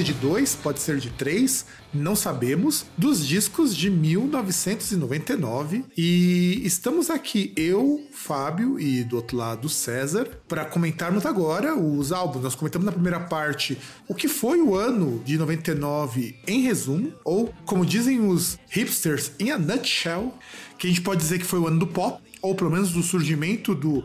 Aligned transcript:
ser 0.00 0.04
de 0.04 0.12
dois, 0.14 0.54
pode 0.54 0.80
ser 0.80 0.98
de 0.98 1.10
três, 1.10 1.66
não 1.92 2.16
sabemos. 2.16 2.86
Dos 2.96 3.26
discos 3.26 3.76
de 3.76 3.90
1999. 3.90 5.84
E 5.96 6.62
estamos 6.64 7.10
aqui, 7.10 7.52
eu, 7.56 8.00
Fábio 8.10 8.80
e 8.80 9.04
do 9.04 9.16
outro 9.16 9.36
lado 9.36 9.68
César, 9.68 10.26
para 10.48 10.64
comentarmos 10.64 11.26
agora 11.26 11.76
os 11.76 12.12
álbuns. 12.12 12.44
Nós 12.44 12.54
comentamos 12.54 12.86
na 12.86 12.92
primeira 12.92 13.20
parte 13.20 13.76
o 14.08 14.14
que 14.14 14.28
foi 14.28 14.62
o 14.62 14.74
ano 14.74 15.20
de 15.24 15.36
99 15.36 16.36
em 16.46 16.62
resumo, 16.62 17.12
ou 17.24 17.52
como 17.66 17.84
dizem 17.84 18.26
os 18.26 18.58
hipsters, 18.70 19.32
em 19.38 19.50
a 19.50 19.58
nutshell, 19.58 20.32
que 20.78 20.86
a 20.86 20.90
gente 20.90 21.02
pode 21.02 21.20
dizer 21.20 21.38
que 21.38 21.44
foi 21.44 21.58
o 21.58 21.66
ano 21.66 21.78
do 21.78 21.86
pop 21.86 22.22
ou 22.40 22.54
pelo 22.54 22.70
menos 22.70 22.92
do 22.92 23.02
surgimento 23.02 23.74
do, 23.74 24.02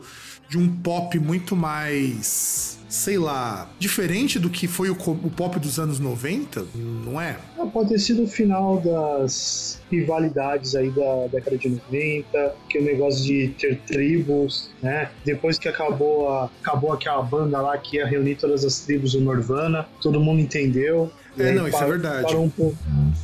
de 0.50 0.58
um 0.58 0.68
pop 0.82 1.18
muito 1.20 1.56
mais, 1.56 2.80
sei 2.96 3.18
lá, 3.18 3.70
diferente 3.78 4.40
do 4.40 4.50
que 4.50 4.68
foi 4.68 4.90
o, 4.90 4.94
o 4.94 5.30
pop 5.30 5.60
dos 5.60 5.78
anos 5.78 6.00
90, 6.00 6.66
não 6.74 7.20
é? 7.20 7.36
Ah, 7.60 7.66
Pode 7.66 7.90
ter 7.90 8.00
sido 8.00 8.24
o 8.24 8.28
final 8.28 8.80
das 8.80 9.82
rivalidades 9.92 10.76
aí 10.76 10.90
da 10.92 11.28
década 11.30 11.58
de 11.58 11.70
90, 11.70 12.56
que 12.70 12.80
o 12.80 12.84
negócio 12.84 13.24
de 13.26 13.50
ter 13.60 13.78
tribos, 13.82 14.70
né? 14.82 15.10
Depois 15.26 15.60
que 15.60 15.68
acabou, 15.68 16.30
a, 16.30 16.50
acabou 16.62 16.94
aquela 16.94 17.22
banda 17.22 17.60
lá 17.62 17.78
que 17.78 17.98
ia 17.98 18.06
reunir 18.08 18.36
todas 18.36 18.64
as 18.64 18.80
tribos 18.80 19.12
do 19.12 19.20
Nirvana, 19.20 19.86
todo 20.02 20.20
mundo 20.22 20.40
entendeu. 20.40 21.12
É, 21.38 21.52
não, 21.52 21.68
isso 21.68 21.76
é 21.76 21.80
parou- 21.80 21.90
verdade. 21.96 22.24
Parou 22.24 22.46
um 22.46 22.50
pouco, 22.50 22.78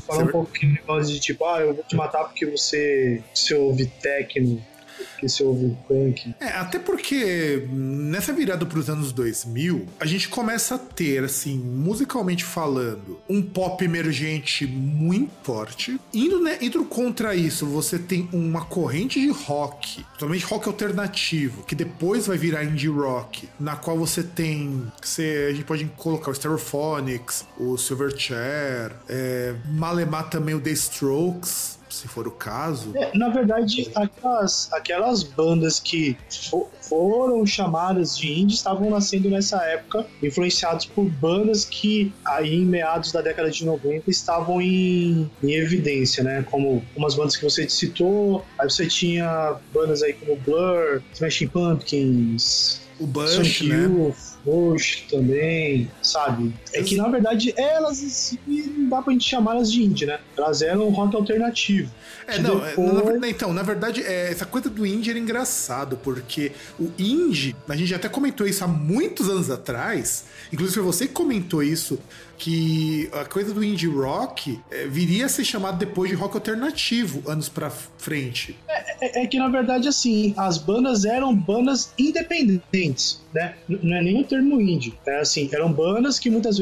parou 0.05 0.21
é 0.21 0.25
um 0.25 0.27
pouco 0.27 0.51
aquele 0.53 0.73
negócio 0.73 1.13
de 1.13 1.19
tipo, 1.21 1.45
ah, 1.45 1.61
eu 1.61 1.73
vou 1.73 1.83
te 1.85 1.95
matar 1.95 2.25
porque 2.25 2.45
você, 2.45 3.23
você 3.33 3.53
ouve 3.55 3.85
techno, 3.85 4.61
porque 5.01 5.27
você 5.27 5.43
ouve 5.43 5.75
punk. 5.87 6.33
É, 6.39 6.47
até 6.47 6.79
porque 6.79 7.67
nessa 7.71 8.33
virada 8.33 8.65
para 8.65 8.79
os 8.79 8.89
anos 8.89 9.11
2000, 9.11 9.85
a 9.99 10.05
gente 10.05 10.29
começa 10.29 10.75
a 10.75 10.77
ter, 10.77 11.23
assim, 11.23 11.57
musicalmente 11.57 12.43
falando, 12.43 13.19
um 13.29 13.41
pop 13.41 13.83
emergente 13.83 14.65
muito 14.65 15.31
forte. 15.43 15.99
Indo, 16.13 16.39
né, 16.39 16.57
indo 16.61 16.83
contra 16.85 17.35
isso, 17.35 17.65
você 17.65 17.97
tem 17.97 18.29
uma 18.31 18.65
corrente 18.65 19.19
de 19.19 19.29
rock, 19.29 20.03
totalmente 20.13 20.45
rock 20.45 20.67
alternativo, 20.67 21.63
que 21.63 21.75
depois 21.75 22.27
vai 22.27 22.37
virar 22.37 22.63
indie 22.63 22.87
rock, 22.87 23.47
na 23.59 23.75
qual 23.75 23.97
você 23.97 24.23
tem, 24.23 24.91
você, 25.01 25.47
a 25.49 25.53
gente 25.53 25.65
pode 25.65 25.85
colocar 25.97 26.31
o 26.31 26.35
Stereophonics, 26.35 27.45
o 27.57 27.77
Silverchair, 27.77 28.93
é, 29.07 29.55
malemar 29.65 30.29
também 30.29 30.55
o 30.55 30.59
The 30.59 30.71
Strokes, 30.71 31.80
se 31.91 32.07
for 32.07 32.27
o 32.27 32.31
caso. 32.31 32.91
É, 32.95 33.17
na 33.17 33.29
verdade, 33.29 33.89
aquelas, 33.95 34.71
aquelas 34.73 35.23
bandas 35.23 35.79
que 35.79 36.17
fo- 36.49 36.69
foram 36.81 37.45
chamadas 37.45 38.17
de 38.17 38.31
indie 38.31 38.55
estavam 38.55 38.89
nascendo 38.89 39.29
nessa 39.29 39.57
época, 39.65 40.05
influenciados 40.23 40.85
por 40.85 41.05
bandas 41.09 41.65
que 41.65 42.13
aí 42.25 42.55
em 42.55 42.65
meados 42.65 43.11
da 43.11 43.21
década 43.21 43.49
de 43.51 43.65
90 43.65 44.09
estavam 44.09 44.61
em, 44.61 45.29
em 45.43 45.51
evidência, 45.53 46.23
né? 46.23 46.45
Como 46.49 46.83
umas 46.95 47.15
bandas 47.15 47.35
que 47.35 47.43
você 47.43 47.67
citou, 47.69 48.45
aí 48.59 48.69
você 48.69 48.87
tinha 48.87 49.55
bandas 49.73 50.01
aí 50.01 50.13
como 50.13 50.35
Blur, 50.37 51.01
Smashing 51.13 51.47
Pumpkins, 51.47 52.81
O 52.99 53.05
Bush, 53.07 53.31
Sonic 53.31 53.67
né? 53.67 53.83
Youth, 53.85 54.15
Bush 54.45 55.05
também, 55.09 55.89
sabe? 56.01 56.53
É 56.73 56.83
que 56.83 56.95
na 56.95 57.07
verdade 57.09 57.53
elas 57.57 58.37
não 58.47 58.89
dá 58.89 59.01
pra 59.01 59.11
gente 59.13 59.27
chamar 59.27 59.55
elas 59.55 59.71
de 59.71 59.83
indie, 59.83 60.05
né? 60.05 60.19
Elas 60.37 60.61
eram 60.61 60.89
rock 60.89 61.15
alternativo. 61.15 61.91
É, 62.27 62.39
não, 62.39 62.63
é, 62.65 62.69
depois- 62.69 63.19
na- 63.19 63.29
então, 63.29 63.53
na 63.53 63.63
verdade, 63.63 64.01
é, 64.03 64.31
essa 64.31 64.45
coisa 64.45 64.69
do 64.69 64.85
indie 64.85 65.09
era 65.09 65.19
engraçado, 65.19 65.97
porque 66.03 66.51
o 66.79 66.89
indie, 66.97 67.55
a 67.67 67.75
gente 67.75 67.93
até 67.93 68.07
comentou 68.07 68.45
isso 68.47 68.63
há 68.63 68.67
muitos 68.67 69.27
anos 69.29 69.49
atrás, 69.49 70.25
inclusive 70.53 70.75
foi 70.75 70.83
você 70.83 71.07
que 71.07 71.13
comentou 71.13 71.61
isso, 71.63 71.99
que 72.37 73.07
a 73.13 73.23
coisa 73.25 73.53
do 73.53 73.63
indie 73.63 73.87
rock 73.87 74.59
é, 74.71 74.87
viria 74.87 75.25
a 75.25 75.29
ser 75.29 75.43
chamado 75.43 75.77
depois 75.77 76.09
de 76.09 76.15
rock 76.15 76.35
alternativo, 76.35 77.21
anos 77.29 77.47
pra 77.49 77.69
frente. 77.69 78.55
É, 78.99 79.23
é 79.23 79.27
que 79.27 79.37
na 79.37 79.47
verdade, 79.47 79.87
assim, 79.87 80.33
as 80.37 80.57
bandas 80.57 81.05
eram 81.05 81.35
bandas 81.35 81.91
independentes, 81.99 83.21
né? 83.33 83.55
Não 83.67 83.95
é 83.95 84.01
nem 84.01 84.21
o 84.21 84.23
termo 84.23 84.59
indie. 84.59 84.93
É 85.05 85.19
assim, 85.19 85.49
eram 85.53 85.71
bandas 85.71 86.17
que 86.19 86.29
muitas 86.29 86.57
vezes 86.57 86.60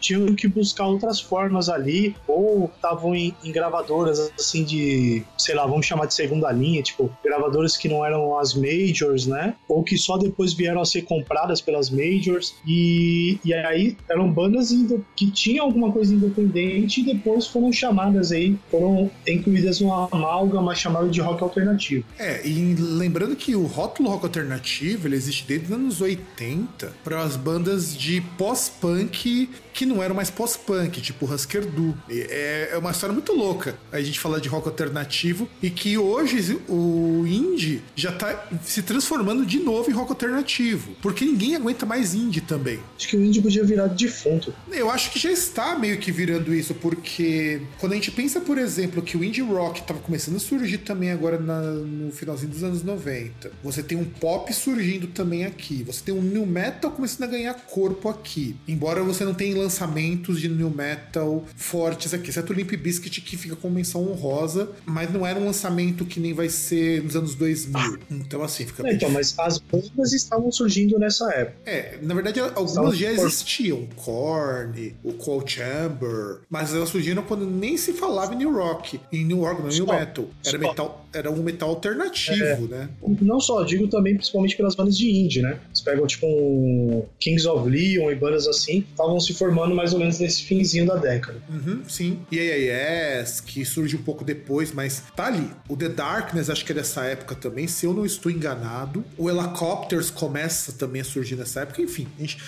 tinham 0.00 0.34
que 0.34 0.48
buscar 0.48 0.86
outras 0.86 1.20
formas 1.20 1.68
ali, 1.68 2.14
ou 2.26 2.70
estavam 2.74 3.14
em, 3.14 3.34
em 3.44 3.52
gravadoras 3.52 4.30
assim 4.38 4.64
de, 4.64 5.22
sei 5.38 5.54
lá, 5.54 5.66
vamos 5.66 5.86
chamar 5.86 6.06
de 6.06 6.14
segunda 6.14 6.50
linha, 6.52 6.82
tipo, 6.82 7.10
gravadoras 7.22 7.76
que 7.76 7.88
não 7.88 8.04
eram 8.04 8.38
as 8.38 8.54
majors, 8.54 9.26
né? 9.26 9.54
Ou 9.68 9.82
que 9.82 9.96
só 9.96 10.16
depois 10.16 10.52
vieram 10.52 10.80
a 10.80 10.84
ser 10.84 11.02
compradas 11.02 11.60
pelas 11.60 11.90
majors. 11.90 12.54
E, 12.66 13.38
e 13.44 13.54
aí 13.54 13.96
eram 14.08 14.30
bandas 14.30 14.72
que 15.16 15.30
tinham 15.30 15.66
alguma 15.66 15.92
coisa 15.92 16.14
independente 16.14 17.00
e 17.00 17.04
depois 17.04 17.46
foram 17.46 17.72
chamadas 17.72 18.32
aí, 18.32 18.56
foram 18.70 19.10
incluídas 19.26 19.80
numa 19.80 20.08
amálgama 20.10 20.74
chamada 20.74 21.08
de 21.08 21.20
rock 21.20 21.42
alternativo. 21.42 22.04
É, 22.18 22.46
e 22.46 22.74
lembrando 22.74 23.36
que 23.36 23.54
o 23.54 23.66
rótulo 23.66 24.10
rock 24.10 24.24
alternativo 24.24 25.08
ele 25.08 25.16
existe 25.16 25.44
desde 25.46 25.66
os 25.66 25.72
anos 25.72 26.00
80 26.00 26.92
para 27.02 27.22
as 27.22 27.36
bandas 27.36 27.96
de 27.96 28.20
pós-punk 28.36 29.33
see 29.34 29.63
que 29.74 29.84
não 29.84 30.02
eram 30.02 30.14
mais 30.14 30.30
pós-punk, 30.30 31.00
tipo 31.02 31.26
Husker 31.30 31.66
Du. 31.66 31.94
É, 32.08 32.70
é 32.72 32.78
uma 32.78 32.92
história 32.92 33.12
muito 33.12 33.32
louca 33.32 33.76
a 33.92 34.00
gente 34.00 34.18
falar 34.20 34.38
de 34.38 34.48
rock 34.48 34.68
alternativo 34.68 35.48
e 35.62 35.68
que 35.68 35.98
hoje 35.98 36.58
o 36.68 37.24
indie 37.26 37.82
já 37.96 38.12
tá 38.12 38.48
se 38.64 38.82
transformando 38.82 39.44
de 39.44 39.58
novo 39.58 39.90
em 39.90 39.92
rock 39.92 40.10
alternativo, 40.12 40.94
porque 41.02 41.24
ninguém 41.24 41.56
aguenta 41.56 41.84
mais 41.84 42.14
indie 42.14 42.40
também. 42.40 42.78
Acho 42.96 43.08
que 43.08 43.16
o 43.16 43.24
indie 43.24 43.42
podia 43.42 43.64
virar 43.64 43.88
defunto. 43.88 44.54
Eu 44.70 44.90
acho 44.90 45.10
que 45.10 45.18
já 45.18 45.30
está 45.32 45.76
meio 45.78 45.98
que 45.98 46.12
virando 46.12 46.54
isso, 46.54 46.72
porque 46.74 47.60
quando 47.80 47.92
a 47.92 47.94
gente 47.96 48.10
pensa, 48.12 48.40
por 48.40 48.58
exemplo, 48.58 49.02
que 49.02 49.16
o 49.16 49.24
indie 49.24 49.42
rock 49.42 49.80
estava 49.80 49.98
começando 50.00 50.36
a 50.36 50.40
surgir 50.40 50.78
também 50.78 51.10
agora 51.10 51.38
na- 51.38 51.60
no 51.62 52.12
finalzinho 52.12 52.52
dos 52.52 52.62
anos 52.62 52.82
90, 52.84 53.50
você 53.62 53.82
tem 53.82 53.98
um 53.98 54.04
pop 54.04 54.52
surgindo 54.54 55.08
também 55.08 55.44
aqui, 55.44 55.82
você 55.82 56.00
tem 56.04 56.14
um 56.14 56.22
new 56.22 56.46
metal 56.46 56.90
começando 56.92 57.24
a 57.24 57.30
ganhar 57.30 57.54
corpo 57.54 58.08
aqui, 58.08 58.54
embora 58.68 59.02
você 59.02 59.24
não 59.24 59.34
tenha 59.34 59.63
lançamentos 59.64 60.40
de 60.40 60.48
new 60.48 60.70
metal 60.70 61.44
fortes 61.56 62.14
aqui, 62.14 62.30
exceto 62.30 62.52
o 62.52 62.56
Limp 62.56 62.72
Bizkit 62.76 63.20
que 63.20 63.36
fica 63.36 63.56
com 63.56 63.68
menção 63.70 64.08
honrosa, 64.10 64.68
mas 64.84 65.12
não 65.12 65.26
era 65.26 65.38
um 65.38 65.44
lançamento 65.44 66.04
que 66.04 66.20
nem 66.20 66.32
vai 66.32 66.48
ser 66.48 67.02
nos 67.02 67.16
anos 67.16 67.34
2000. 67.34 67.98
Então 68.10 68.42
assim, 68.42 68.64
fica 68.66 68.82
É, 68.82 68.86
bem 68.86 68.94
então, 68.94 69.10
mas 69.10 69.34
as 69.38 69.58
bandas 69.58 70.12
estavam 70.12 70.50
surgindo 70.52 70.98
nessa 70.98 71.28
época. 71.32 71.56
é, 71.66 71.98
na 72.02 72.14
verdade, 72.14 72.40
algumas 72.40 72.70
Estavam 72.70 72.94
já 72.94 73.14
por- 73.14 73.26
existiam. 73.26 73.88
Korn, 73.96 74.94
o 75.02 75.12
Cold 75.14 75.50
Chamber, 75.50 76.40
mas 76.48 76.74
elas 76.74 76.88
surgiram 76.88 77.22
quando 77.22 77.46
nem 77.46 77.76
se 77.76 77.92
falava 77.92 78.34
em 78.34 78.38
New 78.38 78.52
Rock, 78.54 79.00
em 79.12 79.24
New 79.24 79.40
Rock, 79.40 79.62
não, 79.62 79.68
New. 79.68 79.86
Metal. 79.86 80.26
Era, 80.44 80.58
metal. 80.58 81.06
era 81.12 81.30
um 81.30 81.42
metal 81.42 81.68
alternativo, 81.70 82.68
né? 82.68 82.88
Não 83.22 83.40
só, 83.40 83.62
digo 83.62 83.88
também 83.88 84.14
principalmente 84.16 84.56
pelas 84.56 84.74
bandas 84.74 84.96
de 84.96 85.10
indie, 85.10 85.40
né? 85.42 85.58
Você 85.72 85.82
pega 85.84 86.04
tipo 86.06 86.26
um 86.26 87.04
Kings 87.18 87.46
of 87.48 87.68
Leon 87.68 88.10
e 88.10 88.14
bandas 88.14 88.46
assim, 88.46 88.84
estavam 88.90 89.18
se 89.20 89.32
formando 89.34 89.53
mais 89.54 89.92
ou 89.92 89.98
menos 89.98 90.18
nesse 90.18 90.42
finzinho 90.42 90.86
da 90.86 90.96
década. 90.96 91.40
Uhum, 91.48 91.82
sim. 91.88 92.20
E 92.30 92.38
AAS, 92.38 93.40
que 93.40 93.64
surge 93.64 93.96
um 93.96 94.02
pouco 94.02 94.24
depois, 94.24 94.72
mas 94.72 95.02
tá 95.14 95.26
ali. 95.26 95.50
O 95.68 95.76
The 95.76 95.88
Darkness, 95.88 96.50
acho 96.50 96.64
que 96.64 96.72
é 96.72 96.74
dessa 96.74 97.04
época 97.04 97.34
também, 97.34 97.66
se 97.66 97.86
eu 97.86 97.94
não 97.94 98.04
estou 98.04 98.30
enganado. 98.30 99.04
O 99.16 99.28
Helicopters 99.30 100.10
começa 100.10 100.72
também 100.72 101.02
a 101.02 101.04
surgir 101.04 101.36
nessa 101.36 101.60
época. 101.60 101.80
Enfim, 101.82 102.06
gente 102.18 102.38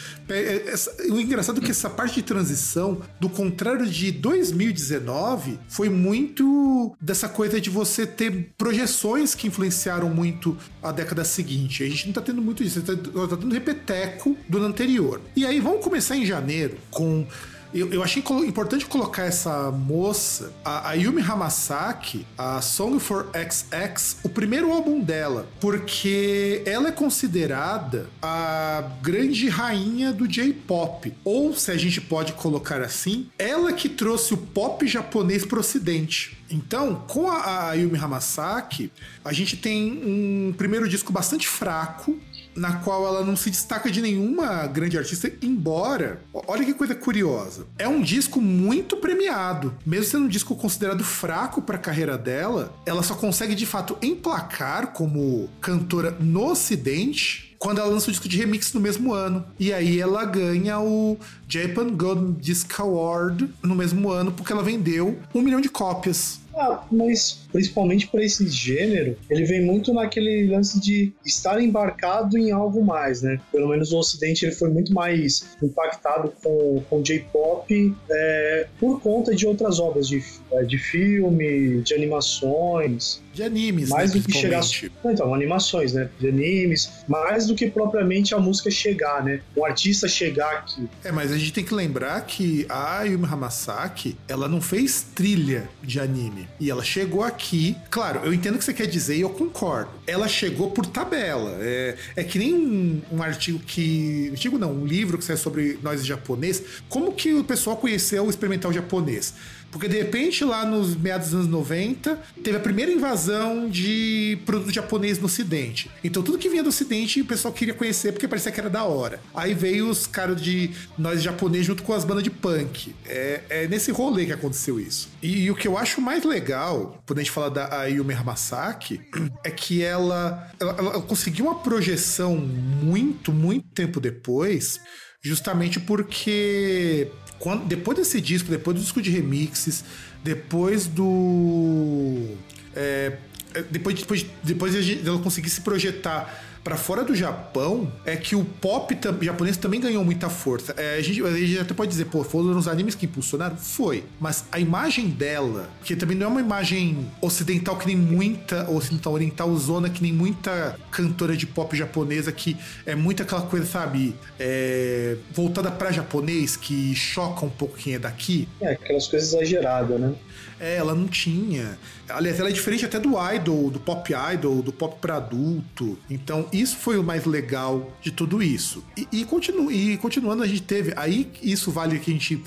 essa- 0.66 0.94
o 1.10 1.20
engraçado 1.20 1.60
é 1.60 1.64
que 1.64 1.70
essa 1.70 1.88
parte 1.90 2.16
de 2.16 2.22
transição, 2.22 3.00
do 3.20 3.28
contrário 3.28 3.86
de 3.86 4.10
2019, 4.12 5.58
foi 5.68 5.88
muito 5.88 6.94
dessa 7.00 7.28
coisa 7.28 7.60
de 7.60 7.70
você 7.70 8.06
ter 8.06 8.50
projeções 8.56 9.34
que 9.34 9.46
influenciaram 9.46 10.08
muito 10.08 10.56
a 10.82 10.92
década 10.92 11.24
seguinte. 11.24 11.82
A 11.82 11.88
gente 11.88 12.06
não 12.06 12.12
tá 12.12 12.20
tendo 12.20 12.40
muito 12.42 12.62
disso, 12.62 12.80
tá, 12.82 12.94
tá 12.94 13.36
tendo 13.36 13.52
repeteco 13.52 14.36
do 14.48 14.58
ano 14.58 14.66
anterior. 14.68 15.20
E 15.34 15.44
aí, 15.46 15.60
vamos 15.60 15.82
começar 15.82 16.16
em 16.16 16.24
janeiro 16.24 16.76
com 16.96 17.26
eu, 17.74 17.92
eu 17.92 18.02
achei 18.02 18.22
importante 18.46 18.86
colocar 18.86 19.24
essa 19.24 19.70
moça, 19.70 20.52
a, 20.64 20.90
a 20.90 20.92
Yumi 20.94 21.20
Hamasaki, 21.20 22.26
a 22.38 22.60
Song 22.62 22.98
for 22.98 23.28
XX, 23.34 24.16
o 24.22 24.30
primeiro 24.30 24.72
álbum 24.72 25.00
dela, 25.00 25.46
porque 25.60 26.62
ela 26.64 26.88
é 26.88 26.92
considerada 26.92 28.08
a 28.22 28.82
grande 29.02 29.48
rainha 29.48 30.10
do 30.10 30.26
J-pop. 30.26 31.12
Ou, 31.22 31.54
se 31.54 31.70
a 31.70 31.76
gente 31.76 32.00
pode 32.00 32.32
colocar 32.32 32.80
assim, 32.80 33.28
ela 33.38 33.72
que 33.72 33.88
trouxe 33.90 34.32
o 34.32 34.38
pop 34.38 34.86
japonês 34.86 35.44
para 35.44 35.58
o 35.58 35.60
ocidente. 35.60 36.38
Então, 36.50 37.02
com 37.08 37.28
a, 37.28 37.70
a 37.70 37.74
Yumi 37.74 37.98
Hamasaki, 37.98 38.92
a 39.24 39.32
gente 39.32 39.56
tem 39.56 40.00
um 40.04 40.54
primeiro 40.56 40.88
disco 40.88 41.12
bastante 41.12 41.48
fraco, 41.48 42.18
na 42.56 42.74
qual 42.76 43.06
ela 43.06 43.24
não 43.24 43.36
se 43.36 43.50
destaca 43.50 43.90
de 43.90 44.00
nenhuma 44.00 44.66
grande 44.66 44.98
artista, 44.98 45.30
embora, 45.42 46.22
olha 46.32 46.64
que 46.64 46.74
coisa 46.74 46.94
curiosa, 46.94 47.66
é 47.78 47.86
um 47.86 48.00
disco 48.00 48.40
muito 48.40 48.96
premiado. 48.96 49.74
Mesmo 49.84 50.06
sendo 50.06 50.24
um 50.24 50.28
disco 50.28 50.56
considerado 50.56 51.04
fraco 51.04 51.60
para 51.62 51.76
a 51.76 51.80
carreira 51.80 52.16
dela, 52.16 52.74
ela 52.84 53.02
só 53.02 53.14
consegue 53.14 53.54
de 53.54 53.66
fato 53.66 53.96
emplacar 54.02 54.88
como 54.88 55.48
cantora 55.60 56.16
no 56.18 56.50
ocidente 56.50 57.46
quando 57.58 57.80
ela 57.80 57.88
lança 57.88 58.08
o 58.08 58.10
disco 58.12 58.28
de 58.28 58.36
remix 58.36 58.72
no 58.72 58.80
mesmo 58.80 59.12
ano. 59.12 59.44
E 59.58 59.72
aí 59.72 60.00
ela 60.00 60.24
ganha 60.24 60.78
o 60.80 61.18
Japan 61.48 61.88
Gold 61.88 62.40
Disc 62.40 62.78
Award 62.78 63.48
no 63.62 63.74
mesmo 63.74 64.10
ano, 64.10 64.32
porque 64.32 64.52
ela 64.52 64.62
vendeu 64.62 65.18
um 65.34 65.42
milhão 65.42 65.60
de 65.60 65.68
cópias. 65.68 66.40
Ah, 66.56 66.82
mas 66.90 67.45
principalmente 67.56 68.06
para 68.08 68.22
esse 68.22 68.46
gênero, 68.50 69.16
ele 69.30 69.46
vem 69.46 69.64
muito 69.64 69.90
naquele 69.94 70.46
lance 70.46 70.78
de 70.78 71.14
estar 71.24 71.58
embarcado 71.58 72.36
em 72.36 72.50
algo 72.50 72.84
mais, 72.84 73.22
né? 73.22 73.40
Pelo 73.50 73.68
menos 73.68 73.92
no 73.92 73.98
Ocidente 73.98 74.44
ele 74.44 74.54
foi 74.54 74.68
muito 74.68 74.92
mais 74.92 75.56
impactado 75.62 76.34
com, 76.42 76.82
com 76.90 77.00
J-pop 77.00 77.96
é, 78.10 78.66
por 78.78 79.00
conta 79.00 79.34
de 79.34 79.46
outras 79.46 79.80
obras 79.80 80.06
de, 80.06 80.22
é, 80.52 80.64
de 80.64 80.76
filme, 80.76 81.80
de 81.80 81.94
animações. 81.94 83.22
De 83.32 83.42
animes, 83.42 83.88
mais 83.88 84.12
né, 84.12 84.20
do 84.20 84.26
que 84.26 84.32
chegar. 84.32 84.62
Então, 85.06 85.34
animações, 85.34 85.94
né? 85.94 86.10
De 86.20 86.28
animes, 86.28 86.90
mais 87.08 87.46
do 87.46 87.54
que 87.54 87.70
propriamente 87.70 88.34
a 88.34 88.38
música 88.38 88.70
chegar, 88.70 89.24
né? 89.24 89.40
Um 89.56 89.64
artista 89.64 90.06
chegar 90.06 90.50
aqui. 90.52 90.86
É, 91.02 91.10
mas 91.10 91.32
a 91.32 91.38
gente 91.38 91.54
tem 91.54 91.64
que 91.64 91.74
lembrar 91.74 92.20
que 92.26 92.66
a 92.68 93.02
Yumi 93.04 93.24
Hamasaki, 93.24 94.14
ela 94.28 94.46
não 94.46 94.60
fez 94.60 95.06
trilha 95.14 95.68
de 95.82 95.98
anime. 95.98 96.46
E 96.60 96.70
ela 96.70 96.84
chegou 96.84 97.22
aqui. 97.22 97.45
Claro, 97.90 98.20
eu 98.24 98.32
entendo 98.32 98.56
o 98.56 98.58
que 98.58 98.64
você 98.64 98.74
quer 98.74 98.86
dizer 98.86 99.16
e 99.16 99.20
eu 99.20 99.30
concordo. 99.30 99.90
Ela 100.06 100.26
chegou 100.28 100.70
por 100.70 100.86
tabela. 100.86 101.56
É, 101.60 101.96
é 102.16 102.24
que 102.24 102.38
nem 102.38 102.54
um, 102.54 103.02
um 103.12 103.22
artigo 103.22 103.58
que. 103.58 104.30
Artigo 104.30 104.58
não, 104.58 104.72
um 104.72 104.86
livro 104.86 105.18
que 105.18 105.24
sai 105.24 105.36
sobre 105.36 105.78
nós 105.82 106.04
japonês. 106.04 106.62
Como 106.88 107.12
que 107.12 107.34
o 107.34 107.44
pessoal 107.44 107.76
conheceu 107.76 108.24
o 108.24 108.30
experimental 108.30 108.72
japonês? 108.72 109.34
Porque 109.70 109.88
de 109.88 109.96
repente, 109.96 110.44
lá 110.44 110.64
nos 110.64 110.96
meados 110.96 111.28
dos 111.28 111.40
anos 111.40 111.48
90, 111.48 112.18
teve 112.42 112.56
a 112.56 112.60
primeira 112.60 112.90
invasão 112.90 113.68
de 113.68 114.38
produto 114.46 114.72
japonês 114.72 115.18
no 115.18 115.26
Ocidente. 115.26 115.90
Então 116.02 116.22
tudo 116.22 116.38
que 116.38 116.48
vinha 116.48 116.62
do 116.62 116.68
Ocidente 116.68 117.20
o 117.20 117.24
pessoal 117.24 117.52
queria 117.52 117.74
conhecer 117.74 118.12
porque 118.12 118.28
parecia 118.28 118.52
que 118.52 118.60
era 118.60 118.70
da 118.70 118.84
hora. 118.84 119.20
Aí 119.34 119.54
veio 119.54 119.88
os 119.88 120.06
caras 120.06 120.40
de 120.40 120.70
nós 120.96 121.22
japonês 121.22 121.66
junto 121.66 121.82
com 121.82 121.92
as 121.92 122.04
bandas 122.04 122.22
de 122.22 122.30
punk. 122.30 122.94
É, 123.04 123.42
é 123.48 123.68
nesse 123.68 123.90
rolê 123.90 124.26
que 124.26 124.32
aconteceu 124.32 124.80
isso. 124.80 125.08
E, 125.22 125.44
e, 125.44 125.50
o 125.50 125.54
que 125.54 125.68
eu 125.68 125.76
acho 125.76 126.00
mais 126.00 126.24
legal, 126.24 127.02
quando 127.06 127.18
a 127.18 127.22
gente 127.22 127.32
fala 127.32 127.50
da 127.50 127.80
Ayumi 127.80 128.14
Hamasaki, 128.14 129.00
é 129.44 129.50
que 129.50 129.82
ela, 129.82 130.50
ela, 130.58 130.76
ela 130.78 131.02
conseguiu 131.02 131.46
uma 131.46 131.56
projeção 131.56 132.36
muito, 132.36 133.32
muito 133.32 133.66
tempo 133.68 134.00
depois 134.00 134.80
justamente 135.22 135.80
porque 135.80 137.08
quando, 137.38 137.64
depois 137.66 137.98
desse 137.98 138.20
disco, 138.20 138.50
depois 138.50 138.76
do 138.76 138.82
disco 138.82 139.02
de 139.02 139.10
remixes, 139.10 139.84
depois 140.22 140.86
do. 140.86 142.34
É, 142.74 143.18
é 143.54 143.62
depois, 143.62 143.98
depois, 143.98 144.26
depois 144.42 145.02
dela 145.02 145.18
conseguir 145.18 145.50
se 145.50 145.60
projetar 145.60 146.45
para 146.66 146.76
fora 146.76 147.04
do 147.04 147.14
Japão 147.14 147.92
é 148.04 148.16
que 148.16 148.34
o 148.34 148.44
pop 148.44 148.98
japonês 149.22 149.56
também 149.56 149.80
ganhou 149.80 150.04
muita 150.04 150.28
força. 150.28 150.74
É, 150.76 150.96
a, 150.96 151.00
gente, 151.00 151.22
a 151.22 151.30
gente 151.30 151.60
até 151.60 151.72
pode 151.72 151.92
dizer, 151.92 152.06
pô, 152.06 152.24
foram 152.24 152.58
os 152.58 152.66
animes 152.66 152.96
que 152.96 153.06
impulsionaram? 153.06 153.56
Foi. 153.56 154.02
Mas 154.18 154.46
a 154.50 154.58
imagem 154.58 155.06
dela, 155.06 155.70
que 155.84 155.94
também 155.94 156.16
não 156.16 156.26
é 156.26 156.28
uma 156.28 156.40
imagem 156.40 157.06
ocidental 157.22 157.76
que 157.76 157.86
nem 157.86 157.96
muita, 157.96 158.68
ocidental 158.68 159.12
oriental 159.12 159.54
zona 159.54 159.88
que 159.88 160.02
nem 160.02 160.12
muita 160.12 160.76
cantora 160.90 161.36
de 161.36 161.46
pop 161.46 161.76
japonesa 161.76 162.32
que 162.32 162.56
é 162.84 162.96
muito 162.96 163.22
aquela 163.22 163.42
coisa, 163.42 163.64
sabe, 163.64 164.16
é, 164.36 165.18
voltada 165.32 165.70
para 165.70 165.92
japonês, 165.92 166.56
que 166.56 166.96
choca 166.96 167.46
um 167.46 167.50
pouco 167.50 167.76
quem 167.76 167.94
é 167.94 167.98
daqui. 168.00 168.48
É, 168.60 168.72
aquelas 168.72 169.06
coisas 169.06 169.32
exageradas, 169.32 170.00
né? 170.00 170.16
É, 170.58 170.76
ela 170.76 170.94
não 170.94 171.06
tinha. 171.06 171.78
Aliás, 172.08 172.40
ela 172.40 172.48
é 172.48 172.52
diferente 172.52 172.84
até 172.84 172.98
do 172.98 173.14
idol, 173.34 173.70
do 173.70 173.78
pop 173.78 174.12
idol, 174.34 174.62
do 174.62 174.72
pop 174.72 174.98
para 175.00 175.16
adulto. 175.16 175.98
Então, 176.08 176.48
isso 176.52 176.76
foi 176.76 176.98
o 176.98 177.02
mais 177.02 177.24
legal 177.24 177.92
de 178.00 178.10
tudo 178.10 178.42
isso. 178.42 178.82
E, 178.96 179.06
e, 179.12 179.24
continu, 179.24 179.70
e 179.70 179.96
continuando, 179.98 180.42
a 180.42 180.46
gente 180.46 180.62
teve. 180.62 180.92
Aí, 180.96 181.30
isso 181.42 181.70
vale 181.70 181.98
que 181.98 182.10
a 182.10 182.14
gente 182.14 182.42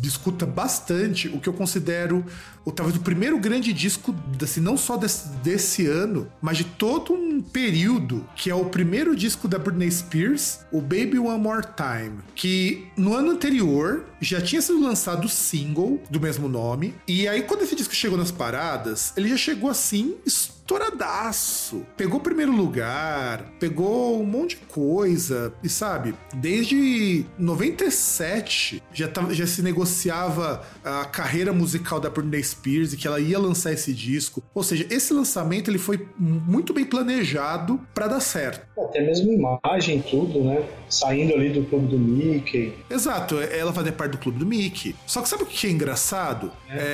discuta 0.00 0.46
bastante 0.46 1.28
o 1.28 1.40
que 1.40 1.48
eu 1.48 1.52
considero 1.52 2.24
o 2.64 2.70
talvez 2.70 2.96
o 2.96 3.00
primeiro 3.00 3.38
grande 3.38 3.72
disco, 3.72 4.14
assim, 4.40 4.60
não 4.60 4.76
só 4.76 4.96
desse, 4.96 5.28
desse, 5.42 5.86
ano, 5.86 6.30
mas 6.40 6.58
de 6.58 6.64
todo 6.64 7.12
um 7.12 7.42
período, 7.42 8.24
que 8.36 8.50
é 8.50 8.54
o 8.54 8.66
primeiro 8.66 9.16
disco 9.16 9.48
da 9.48 9.58
Britney 9.58 9.90
Spears, 9.90 10.60
o 10.70 10.80
Baby 10.80 11.18
One 11.18 11.40
More 11.40 11.66
Time, 11.76 12.20
que 12.34 12.86
no 12.96 13.14
ano 13.14 13.32
anterior 13.32 14.04
já 14.20 14.40
tinha 14.40 14.62
sido 14.62 14.80
lançado 14.80 15.24
o 15.24 15.28
single 15.28 16.00
do 16.08 16.20
mesmo 16.20 16.48
nome, 16.48 16.94
e 17.06 17.26
aí 17.26 17.42
quando 17.42 17.62
esse 17.62 17.74
disco 17.74 17.94
chegou 17.94 18.16
nas 18.16 18.30
paradas, 18.30 19.12
ele 19.16 19.28
já 19.28 19.36
chegou 19.36 19.68
assim 19.68 20.14
estouradaço. 20.62 21.84
Pegou 21.96 22.20
primeiro 22.20 22.52
lugar, 22.52 23.52
pegou 23.58 24.20
um 24.20 24.24
monte 24.24 24.56
de 24.56 24.62
coisa, 24.66 25.52
e 25.62 25.68
sabe, 25.68 26.14
desde 26.34 27.24
97 27.38 28.82
já, 28.92 29.08
tava, 29.08 29.34
já 29.34 29.46
se 29.46 29.62
negociava 29.62 30.64
a 30.84 31.04
carreira 31.04 31.52
musical 31.52 32.00
da 32.00 32.08
Britney 32.08 32.42
Spears 32.42 32.92
e 32.92 32.96
que 32.96 33.06
ela 33.06 33.20
ia 33.20 33.38
lançar 33.38 33.72
esse 33.72 33.92
disco. 33.92 34.42
Ou 34.54 34.62
seja, 34.62 34.86
esse 34.90 35.12
lançamento 35.12 35.70
ele 35.70 35.78
foi 35.78 36.08
muito 36.18 36.72
bem 36.72 36.84
planejado 36.84 37.80
para 37.92 38.06
dar 38.06 38.20
certo. 38.20 38.66
Até 38.78 39.00
mesmo 39.00 39.32
imagem, 39.32 40.02
tudo, 40.02 40.44
né? 40.44 40.64
Saindo 40.88 41.34
ali 41.34 41.50
do 41.50 41.64
clube 41.64 41.86
do 41.86 41.98
Mickey. 41.98 42.74
Exato, 42.90 43.38
ela 43.38 43.72
fazia 43.72 43.92
parte 43.92 44.12
do 44.12 44.18
clube 44.18 44.38
do 44.38 44.46
Mickey. 44.46 44.94
Só 45.06 45.22
que 45.22 45.28
sabe 45.28 45.42
o 45.42 45.46
que 45.46 45.66
é 45.66 45.70
engraçado? 45.70 46.52
É. 46.68 46.92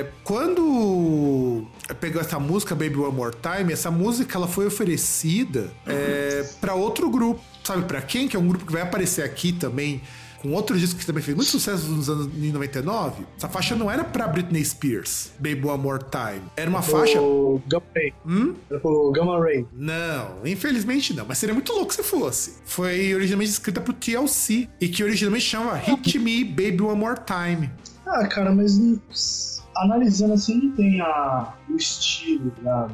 É, 0.00 0.06
quando 0.22 1.66
pegou 2.00 2.20
essa 2.20 2.38
música 2.38 2.74
Baby 2.74 2.96
One 3.08 3.16
More 3.16 3.36
Time, 3.36 3.72
essa 3.72 3.90
música 3.90 4.36
ela 4.36 4.48
foi 4.48 4.66
oferecida 4.66 5.70
é, 5.86 6.46
para 6.60 6.74
outro 6.74 7.10
grupo. 7.10 7.40
Sabe 7.64 7.84
para 7.84 8.00
quem? 8.00 8.28
Que 8.28 8.36
é 8.36 8.40
um 8.40 8.48
grupo 8.48 8.64
que 8.64 8.72
vai 8.72 8.82
aparecer 8.82 9.22
aqui 9.22 9.52
também 9.52 10.00
com 10.40 10.52
outro 10.52 10.78
disco 10.78 10.98
que 10.98 11.06
também 11.06 11.22
fez 11.22 11.36
muito 11.36 11.50
sucesso 11.50 11.88
nos 11.88 12.08
anos 12.08 12.26
99, 12.26 13.26
essa 13.36 13.48
faixa 13.48 13.74
não 13.74 13.90
era 13.90 14.04
pra 14.04 14.26
Britney 14.28 14.64
Spears, 14.64 15.32
Baby 15.38 15.66
One 15.66 15.82
More 15.82 16.04
Time. 16.10 16.42
Era 16.56 16.70
uma 16.70 16.82
faixa. 16.82 17.20
O 17.20 17.60
Gamma 17.66 17.86
Ray. 17.94 18.14
Hum? 18.26 18.54
O 18.82 19.12
Gamma 19.12 19.38
Ray. 19.40 19.66
Não, 19.72 20.46
infelizmente 20.46 21.12
não, 21.12 21.26
mas 21.26 21.38
seria 21.38 21.54
muito 21.54 21.72
louco 21.72 21.92
se 21.92 22.02
fosse. 22.02 22.54
Foi 22.64 23.14
originalmente 23.14 23.50
escrita 23.50 23.80
pro 23.80 23.92
TLC 23.92 24.68
e 24.80 24.88
que 24.88 25.02
originalmente 25.02 25.44
chama 25.44 25.74
Hit 25.74 26.18
Me 26.18 26.44
Baby 26.44 26.82
One 26.82 27.00
More 27.00 27.18
Time. 27.26 27.70
Ah, 28.06 28.26
cara, 28.26 28.54
mas 28.54 29.57
analisando 29.78 30.34
assim, 30.34 30.60
não 30.62 30.72
tem 30.72 31.00
a, 31.00 31.54
o 31.68 31.76
estilo, 31.76 32.52
né? 32.62 32.88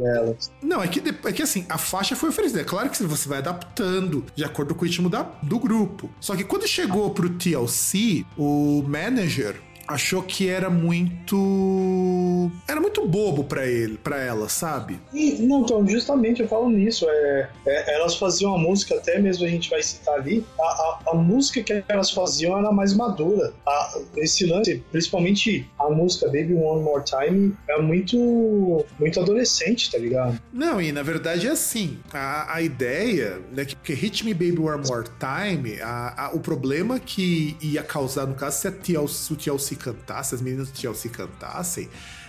delas. 0.00 0.50
Não, 0.62 0.82
é 0.82 0.88
que, 0.88 1.02
é 1.08 1.32
que 1.32 1.42
assim, 1.42 1.66
a 1.68 1.78
faixa 1.78 2.16
foi 2.16 2.30
oferecida. 2.30 2.60
É 2.60 2.64
claro 2.64 2.88
que 2.88 3.02
você 3.02 3.28
vai 3.28 3.38
adaptando 3.38 4.24
de 4.34 4.44
acordo 4.44 4.74
com 4.74 4.82
o 4.82 4.88
ritmo 4.88 5.08
da, 5.08 5.22
do 5.42 5.58
grupo. 5.58 6.10
Só 6.20 6.34
que 6.34 6.44
quando 6.44 6.66
chegou 6.66 7.10
pro 7.10 7.30
TLC, 7.30 8.24
o 8.36 8.82
manager 8.86 9.60
achou 9.90 10.22
que 10.22 10.48
era 10.48 10.70
muito 10.70 12.50
era 12.66 12.80
muito 12.80 13.06
bobo 13.06 13.44
para 13.44 13.66
ele 13.66 13.98
para 13.98 14.18
ela 14.18 14.48
sabe? 14.48 15.00
E, 15.12 15.42
não 15.42 15.62
então 15.62 15.86
justamente 15.86 16.42
eu 16.42 16.48
falo 16.48 16.70
nisso 16.70 17.06
é, 17.08 17.48
é, 17.66 17.94
elas 17.94 18.16
faziam 18.16 18.54
a 18.54 18.58
música 18.58 18.94
até 18.94 19.18
mesmo 19.18 19.44
a 19.44 19.48
gente 19.48 19.68
vai 19.68 19.82
citar 19.82 20.14
ali 20.14 20.44
a, 20.58 20.62
a, 20.62 21.00
a 21.08 21.14
música 21.14 21.62
que 21.62 21.84
elas 21.88 22.10
faziam 22.10 22.58
era 22.58 22.70
mais 22.72 22.94
madura. 22.94 23.52
A, 23.66 23.98
esse 24.16 24.46
lance 24.46 24.82
principalmente 24.90 25.68
a 25.78 25.90
música 25.90 26.26
Baby 26.26 26.54
One 26.54 26.82
More 26.82 27.02
Time 27.04 27.56
é 27.68 27.80
muito 27.80 28.84
muito 28.98 29.20
adolescente 29.20 29.90
tá 29.90 29.98
ligado? 29.98 30.40
Não 30.52 30.80
e 30.80 30.92
na 30.92 31.02
verdade 31.02 31.46
é 31.46 31.50
assim 31.50 31.98
a, 32.12 32.54
a 32.54 32.62
ideia 32.62 33.40
né 33.52 33.64
que 33.64 33.92
Hit 33.92 34.24
Me 34.24 34.34
Baby 34.34 34.60
One 34.60 34.86
More 34.86 35.08
Time 35.18 35.80
a, 35.80 36.26
a, 36.26 36.30
o 36.34 36.40
problema 36.40 37.00
que 37.00 37.56
ia 37.60 37.82
causar 37.82 38.26
no 38.26 38.34
caso 38.34 38.60
se 38.60 38.68
a 38.68 38.72
TLC, 38.72 39.32
o 39.32 39.36
TLC 39.36 39.79
cantasse, 39.80 40.34
as 40.34 40.40
meninas 40.40 40.70
do 40.70 40.78
TLC 40.78 41.08
cantassem, 41.08 41.88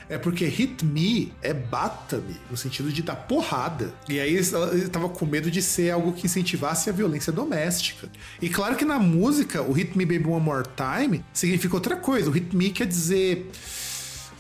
É 0.10 0.18
porque 0.18 0.46
hit 0.46 0.84
me 0.84 1.32
é 1.42 1.54
bata-me, 1.54 2.36
no 2.50 2.58
sentido 2.58 2.92
de 2.92 3.02
dar 3.02 3.16
porrada. 3.16 3.94
E 4.10 4.20
aí 4.20 4.36
ele 4.36 4.90
tava 4.90 5.08
com 5.08 5.26
medo 5.26 5.50
de 5.50 5.62
ser 5.62 5.92
algo 5.92 6.12
que 6.12 6.26
incentivasse 6.26 6.90
a 6.90 6.94
violência 6.94 7.32
doméstica. 7.32 8.10
E 8.42 8.50
claro 8.50 8.76
que 8.76 8.84
na 8.84 9.00
música, 9.00 9.62
o 9.62 9.72
hit 9.72 9.98
me 9.98 10.06
baby 10.06 10.28
one 10.28 10.44
more 10.44 10.68
time 10.76 11.24
significa 11.32 11.76
outra 11.76 11.96
coisa. 11.96 12.30
O 12.30 12.34
hit 12.34 12.54
me 12.54 12.72
quer 12.72 12.88
dizer 12.88 13.50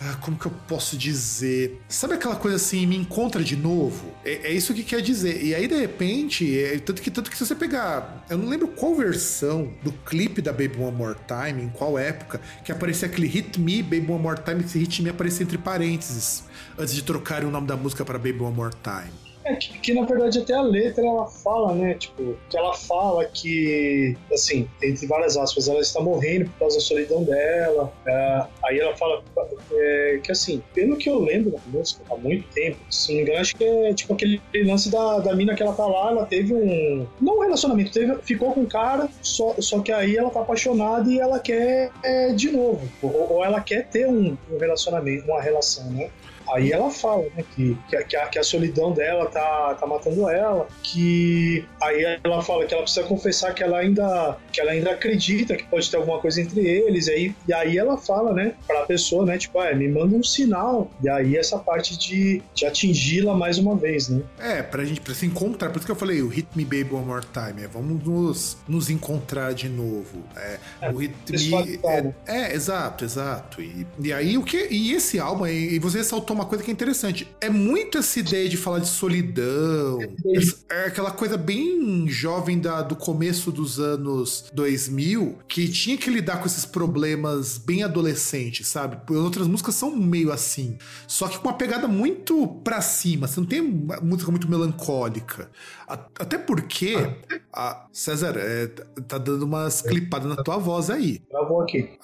ah, 0.04 0.18
como 0.20 0.36
que 0.36 0.48
eu 0.48 0.52
posso 0.68 0.98
dizer? 0.98 1.80
Sabe 1.88 2.16
aquela 2.16 2.36
coisa 2.36 2.58
assim, 2.58 2.88
me 2.88 2.98
encontra 2.98 3.44
de 3.44 3.56
novo? 3.56 4.12
É, 4.26 4.48
é 4.48 4.52
isso 4.52 4.74
que 4.74 4.84
quer 4.84 5.00
dizer. 5.00 5.44
E 5.44 5.54
aí, 5.54 5.68
de 5.68 5.76
repente, 5.76 6.60
é, 6.60 6.80
tanto, 6.80 7.04
que, 7.04 7.12
tanto 7.12 7.30
que 7.30 7.38
se 7.38 7.46
você 7.46 7.54
pegar. 7.54 8.26
Eu 8.28 8.40
não 8.40 8.50
lembro 8.50 8.68
qual 8.70 8.96
versão 8.96 9.72
do 9.84 9.92
clipe 9.92 10.42
da 10.42 10.52
Baby 10.52 10.78
One 10.80 10.98
More 10.98 11.16
Time, 11.28 11.62
em 11.62 11.70
qual 11.70 12.00
época, 12.00 12.42
que 12.66 12.72
aparecia 12.72 13.08
aquele 13.08 13.28
Hit 13.28 13.60
Me, 13.60 13.84
Baby 13.84 14.12
One 14.12 14.24
More 14.24 14.42
Time, 14.42 14.64
esse 14.64 14.80
Hit 14.80 15.04
Me 15.04 15.12
aparecia 15.12 15.44
entre 15.44 15.60
parênteses, 15.60 16.46
antes 16.80 16.96
de 16.96 17.04
trocarem 17.04 17.48
o 17.48 17.52
nome 17.52 17.68
da 17.68 17.78
música 17.78 18.04
para 18.04 18.18
Baby 18.18 18.40
One 18.40 18.56
More 18.56 18.74
Time. 18.82 19.21
É 19.44 19.56
que, 19.56 19.80
que, 19.80 19.94
na 19.94 20.04
verdade 20.04 20.40
até 20.40 20.54
a 20.54 20.62
letra 20.62 21.06
ela 21.06 21.26
fala, 21.28 21.74
né? 21.74 21.96
Tipo, 21.96 22.38
que 22.50 22.58
ela 22.58 22.74
fala 22.74 23.26
que, 23.26 24.16
assim, 24.32 24.68
entre 24.82 25.08
várias 25.08 25.36
aspas, 25.36 25.68
ela 25.68 25.80
está 25.80 26.00
morrendo 26.00 26.46
por 26.52 26.60
causa 26.60 26.78
da 26.78 26.82
solidão 26.82 27.24
dela. 27.24 27.92
É, 28.06 28.46
aí 28.66 28.80
ela 28.80 28.96
fala 28.96 29.24
é, 29.72 30.20
que, 30.24 30.32
assim, 30.32 30.62
pelo 30.74 30.98
que 30.98 31.10
eu 31.10 31.20
lembro 31.20 31.52
da 31.52 31.60
música 31.68 32.04
há 32.10 32.16
muito 32.16 32.48
tempo, 32.50 32.78
se 32.90 33.10
não 33.10 33.16
me 33.18 33.22
engano, 33.24 33.40
acho 33.40 33.56
que 33.56 33.64
é 33.64 33.94
tipo 33.94 34.14
aquele 34.14 34.42
lance 34.66 34.92
da, 34.92 35.20
da 35.20 35.36
mina 35.36 35.56
que 35.56 35.64
ela 35.64 35.74
tá 35.74 35.86
lá, 35.86 36.12
ela 36.12 36.26
teve 36.26 36.54
um. 36.54 37.08
Não 37.20 37.38
um 37.38 37.42
relacionamento, 37.42 37.92
teve, 37.92 38.16
ficou 38.24 38.54
com 38.54 38.62
um 38.62 38.66
cara, 38.66 39.10
só, 39.22 39.56
só 39.60 39.80
que 39.80 39.92
aí 39.92 40.16
ela 40.16 40.30
tá 40.30 40.42
apaixonada 40.42 41.10
e 41.10 41.20
ela 41.20 41.40
quer 41.40 41.92
é, 42.04 42.34
de 42.34 42.52
novo. 42.52 42.88
Ou, 43.02 43.34
ou, 43.34 43.46
ela 43.46 43.62
quer 43.62 43.88
ter 43.88 44.08
um, 44.08 44.38
um 44.52 44.58
relacionamento, 44.58 45.26
uma 45.26 45.42
relação, 45.42 45.90
né? 45.92 46.10
Aí 46.52 46.72
ela 46.72 46.90
fala, 46.92 47.24
né, 47.36 47.44
que, 47.56 47.78
que, 47.88 48.16
a, 48.16 48.28
que 48.28 48.40
a 48.40 48.44
solidão 48.44 48.92
dela 48.92 49.26
tá, 49.28 49.76
tá 49.80 49.88
matando 49.88 50.30
ela, 50.30 50.68
que 50.84 51.66
aí 51.82 52.20
ela 52.24 52.42
fala 52.42 52.66
que 52.66 52.74
ela 52.74 52.84
precisa 52.84 53.06
confessar 53.06 53.54
que 53.54 53.64
ela 53.64 53.80
ainda 53.80 54.38
que 54.52 54.60
ela 54.60 54.72
ainda 54.72 54.92
acredita 54.92 55.56
que 55.56 55.64
pode 55.64 55.90
ter 55.90 55.98
alguma 55.98 56.20
coisa 56.20 56.42
entre 56.42 56.66
eles, 56.68 57.08
e 57.08 57.12
aí, 57.12 57.36
e 57.48 57.54
aí 57.54 57.78
ela 57.78 57.98
fala, 57.98 58.34
né, 58.34 58.54
pra 58.68 58.86
pessoa, 58.86 59.26
né, 59.26 59.38
tipo, 59.38 59.60
ah, 59.60 59.74
me 59.74 59.88
manda 59.88 60.16
um 60.16 60.24
sinal, 60.24 60.92
e 61.02 61.10
aí 61.10 61.38
essa 61.38 61.58
parte 61.58 61.98
de, 61.98 62.42
de 62.54 62.66
atingi-la 62.66 63.34
mais 63.34 63.58
uma 63.58 63.76
vez, 63.76 64.10
né. 64.10 64.22
É, 64.40 64.62
pra 64.62 64.84
gente, 64.84 65.00
pra 65.00 65.14
se 65.14 65.26
encontrar, 65.26 65.70
por 65.70 65.78
isso 65.78 65.86
que 65.86 65.92
eu 65.92 65.96
falei, 65.96 66.22
o 66.22 66.28
Hit 66.28 66.50
Me 66.56 66.66
Baby 66.66 66.90
One 66.94 67.06
More 67.06 67.26
Time, 67.32 67.64
é, 67.64 67.68
vamos 67.68 68.04
nos, 68.04 68.58
nos 68.68 68.90
encontrar 68.90 69.54
de 69.54 69.70
novo, 69.70 70.24
é, 70.36 70.58
é 70.82 70.90
o 70.90 70.98
Hit 70.98 71.14
Me... 71.32 71.80
É, 71.86 72.14
é, 72.28 72.54
exato, 72.54 73.06
exato, 73.06 73.62
e, 73.62 73.88
e 74.00 74.12
aí 74.12 74.38
o 74.38 74.44
que, 74.44 74.68
e 74.70 74.94
esse 74.94 75.20
álbum, 75.20 75.48
e, 75.48 75.76
e 75.76 75.80
você 75.80 76.00
ressaltou 76.00 76.36
uma 76.42 76.48
coisa 76.48 76.64
que 76.64 76.72
é 76.72 76.74
interessante. 76.74 77.28
É 77.40 77.50
muito 77.50 77.98
essa 78.00 78.20
ideia 78.20 78.50
de 78.50 78.58
falar 78.58 78.80
de 78.80 78.88
solidão. 78.88 80.00
É 80.70 80.86
aquela 80.86 81.12
coisa 81.12 81.38
bem 81.38 82.08
jovem 82.08 82.60
da, 82.60 82.82
do 82.82 82.96
começo 82.96 83.52
dos 83.52 83.80
anos 83.80 84.46
2000, 84.54 85.38
que 85.48 85.68
tinha 85.68 85.98
que 85.98 86.10
lidar 86.10 86.38
com 86.38 86.48
esses 86.48 86.66
problemas 86.66 87.58
bem 87.60 87.84
adolescentes, 87.84 88.68
sabe? 88.68 88.98
Outras 89.14 89.48
músicas 89.48 89.76
são 89.76 89.96
meio 89.96 90.32
assim. 90.32 90.78
Só 91.08 91.28
que 91.28 91.38
com 91.38 91.48
uma 91.48 91.58
pegada 91.58 91.88
muito 91.88 92.48
pra 92.64 92.82
cima. 92.82 93.28
Você 93.28 93.40
não 93.40 93.48
tem 93.48 93.62
música 93.62 94.32
muito 94.32 94.50
melancólica. 94.50 95.50
Até 96.20 96.38
porque. 96.38 96.96
A 97.54 97.88
César, 97.92 98.36
é, 98.38 98.68
tá 99.08 99.18
dando 99.18 99.44
umas 99.44 99.82
clipadas 99.82 100.28
na 100.30 100.42
tua 100.42 100.58
voz 100.58 100.90
aí. 100.90 101.20
Travou 101.30 101.62
aqui. 101.62 101.98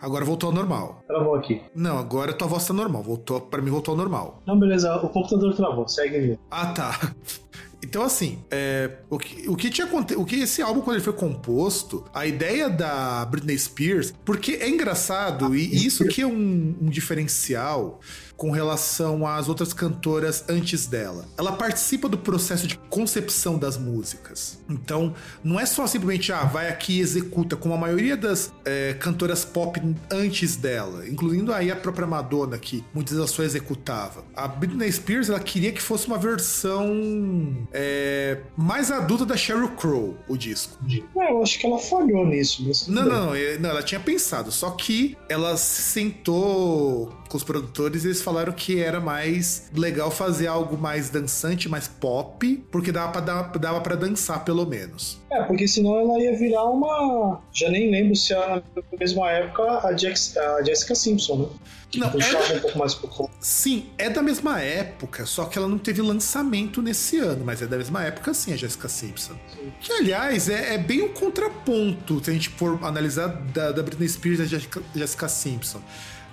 Agora 0.00 0.24
voltou 0.24 0.48
ao 0.50 0.54
normal. 0.54 1.02
Travou 1.08 1.34
aqui. 1.34 1.60
Não, 1.74 1.98
agora 1.98 2.32
tua 2.32 2.46
voz 2.46 2.66
tá 2.66 2.72
normal. 2.72 3.02
Voltou, 3.02 3.40
pra 3.40 3.60
mim 3.60 3.70
voltou 3.70 3.92
ao 3.92 3.98
normal. 3.98 4.40
Não, 4.46 4.58
beleza. 4.58 4.94
O 4.96 5.08
computador 5.08 5.54
travou. 5.54 5.88
Segue 5.88 6.16
aí. 6.16 6.38
Ah, 6.50 6.66
tá. 6.66 7.14
Então, 7.84 8.04
assim, 8.04 8.38
é, 8.48 8.98
o, 9.10 9.18
que, 9.18 9.48
o 9.48 9.56
que 9.56 9.68
tinha 9.68 9.88
o 10.16 10.24
que 10.24 10.36
esse 10.36 10.62
álbum, 10.62 10.80
quando 10.80 10.96
ele 10.96 11.04
foi 11.04 11.12
composto, 11.12 12.04
a 12.14 12.24
ideia 12.24 12.70
da 12.70 13.24
Britney 13.24 13.58
Spears, 13.58 14.14
porque 14.24 14.52
é 14.52 14.68
engraçado, 14.68 15.54
e 15.54 15.84
isso 15.84 16.06
que 16.06 16.22
é 16.22 16.26
um, 16.26 16.76
um 16.80 16.88
diferencial 16.88 18.00
com 18.42 18.50
relação 18.50 19.24
às 19.24 19.48
outras 19.48 19.72
cantoras 19.72 20.44
antes 20.48 20.88
dela. 20.88 21.26
Ela 21.38 21.52
participa 21.52 22.08
do 22.08 22.18
processo 22.18 22.66
de 22.66 22.76
concepção 22.76 23.56
das 23.56 23.78
músicas. 23.78 24.58
Então, 24.68 25.14
não 25.44 25.60
é 25.60 25.64
só 25.64 25.86
simplesmente, 25.86 26.32
ah, 26.32 26.42
vai 26.42 26.68
aqui 26.68 26.98
e 26.98 27.00
executa, 27.00 27.54
como 27.54 27.72
a 27.72 27.78
maioria 27.78 28.16
das 28.16 28.52
é, 28.64 28.96
cantoras 28.98 29.44
pop 29.44 29.80
antes 30.10 30.56
dela, 30.56 31.08
incluindo 31.08 31.54
aí 31.54 31.70
a 31.70 31.76
própria 31.76 32.04
Madonna, 32.04 32.58
que 32.58 32.82
muitas 32.92 33.16
vezes 33.16 33.30
só 33.30 33.44
executava. 33.44 34.24
A 34.34 34.48
Britney 34.48 34.90
Spears, 34.90 35.28
ela 35.28 35.38
queria 35.38 35.70
que 35.70 35.80
fosse 35.80 36.08
uma 36.08 36.18
versão 36.18 37.64
é, 37.72 38.38
mais 38.56 38.90
adulta 38.90 39.24
da 39.24 39.36
Sheryl 39.36 39.68
Crow, 39.68 40.16
o 40.26 40.36
disco. 40.36 40.76
É, 41.16 41.30
eu 41.30 41.40
acho 41.44 41.60
que 41.60 41.64
ela 41.64 41.78
falhou 41.78 42.26
nisso. 42.26 42.90
Não, 42.90 43.04
não, 43.04 43.26
não, 43.26 43.34
não, 43.60 43.70
ela 43.70 43.84
tinha 43.84 44.00
pensado, 44.00 44.50
só 44.50 44.70
que 44.70 45.16
ela 45.28 45.56
se 45.56 45.80
sentou 45.82 47.21
com 47.32 47.38
os 47.38 47.42
produtores, 47.42 48.04
eles 48.04 48.20
falaram 48.20 48.52
que 48.52 48.78
era 48.78 49.00
mais 49.00 49.70
legal 49.74 50.10
fazer 50.10 50.48
algo 50.48 50.76
mais 50.76 51.08
dançante, 51.08 51.66
mais 51.66 51.88
pop, 51.88 52.62
porque 52.70 52.92
dava 52.92 53.22
pra, 53.22 53.42
dava 53.58 53.80
pra 53.80 53.96
dançar 53.96 54.44
pelo 54.44 54.66
menos. 54.66 55.18
É, 55.30 55.42
porque 55.44 55.66
senão 55.66 55.98
ela 55.98 56.20
ia 56.20 56.36
virar 56.36 56.64
uma. 56.64 57.40
Já 57.50 57.70
nem 57.70 57.90
lembro 57.90 58.14
se 58.14 58.34
é 58.34 58.36
na 58.36 58.62
mesma 59.00 59.30
época 59.30 59.62
a, 59.62 59.96
Jax, 59.96 60.36
a 60.36 60.62
Jessica 60.62 60.94
Simpson, 60.94 61.36
né? 61.36 61.46
Não, 61.94 62.08
é... 62.08 62.56
um 62.56 62.60
pouco 62.60 62.78
mais 62.78 62.94
pro... 62.94 63.30
Sim, 63.40 63.86
é 63.98 64.08
da 64.08 64.22
mesma 64.22 64.60
época, 64.60 65.26
só 65.26 65.44
que 65.44 65.58
ela 65.58 65.68
não 65.68 65.78
teve 65.78 66.00
lançamento 66.00 66.80
nesse 66.80 67.18
ano, 67.18 67.44
mas 67.44 67.60
é 67.62 67.66
da 67.66 67.76
mesma 67.76 68.02
época 68.04 68.32
sim, 68.32 68.52
a 68.52 68.56
Jessica 68.56 68.88
Simpson. 68.88 69.34
Sim. 69.54 69.72
Que, 69.80 69.92
aliás, 69.92 70.48
é, 70.48 70.74
é, 70.74 70.78
bem 70.78 71.02
um 71.02 71.08
contraponto, 71.08 72.22
se 72.24 72.30
a 72.30 72.32
gente 72.32 72.48
for 72.50 72.78
analisar 72.82 73.28
da, 73.28 73.72
da 73.72 73.82
Britney 73.82 74.08
Spears 74.08 74.38
e 74.38 74.42
da 74.42 74.58
Jessica 74.94 75.28
Simpson. 75.28 75.82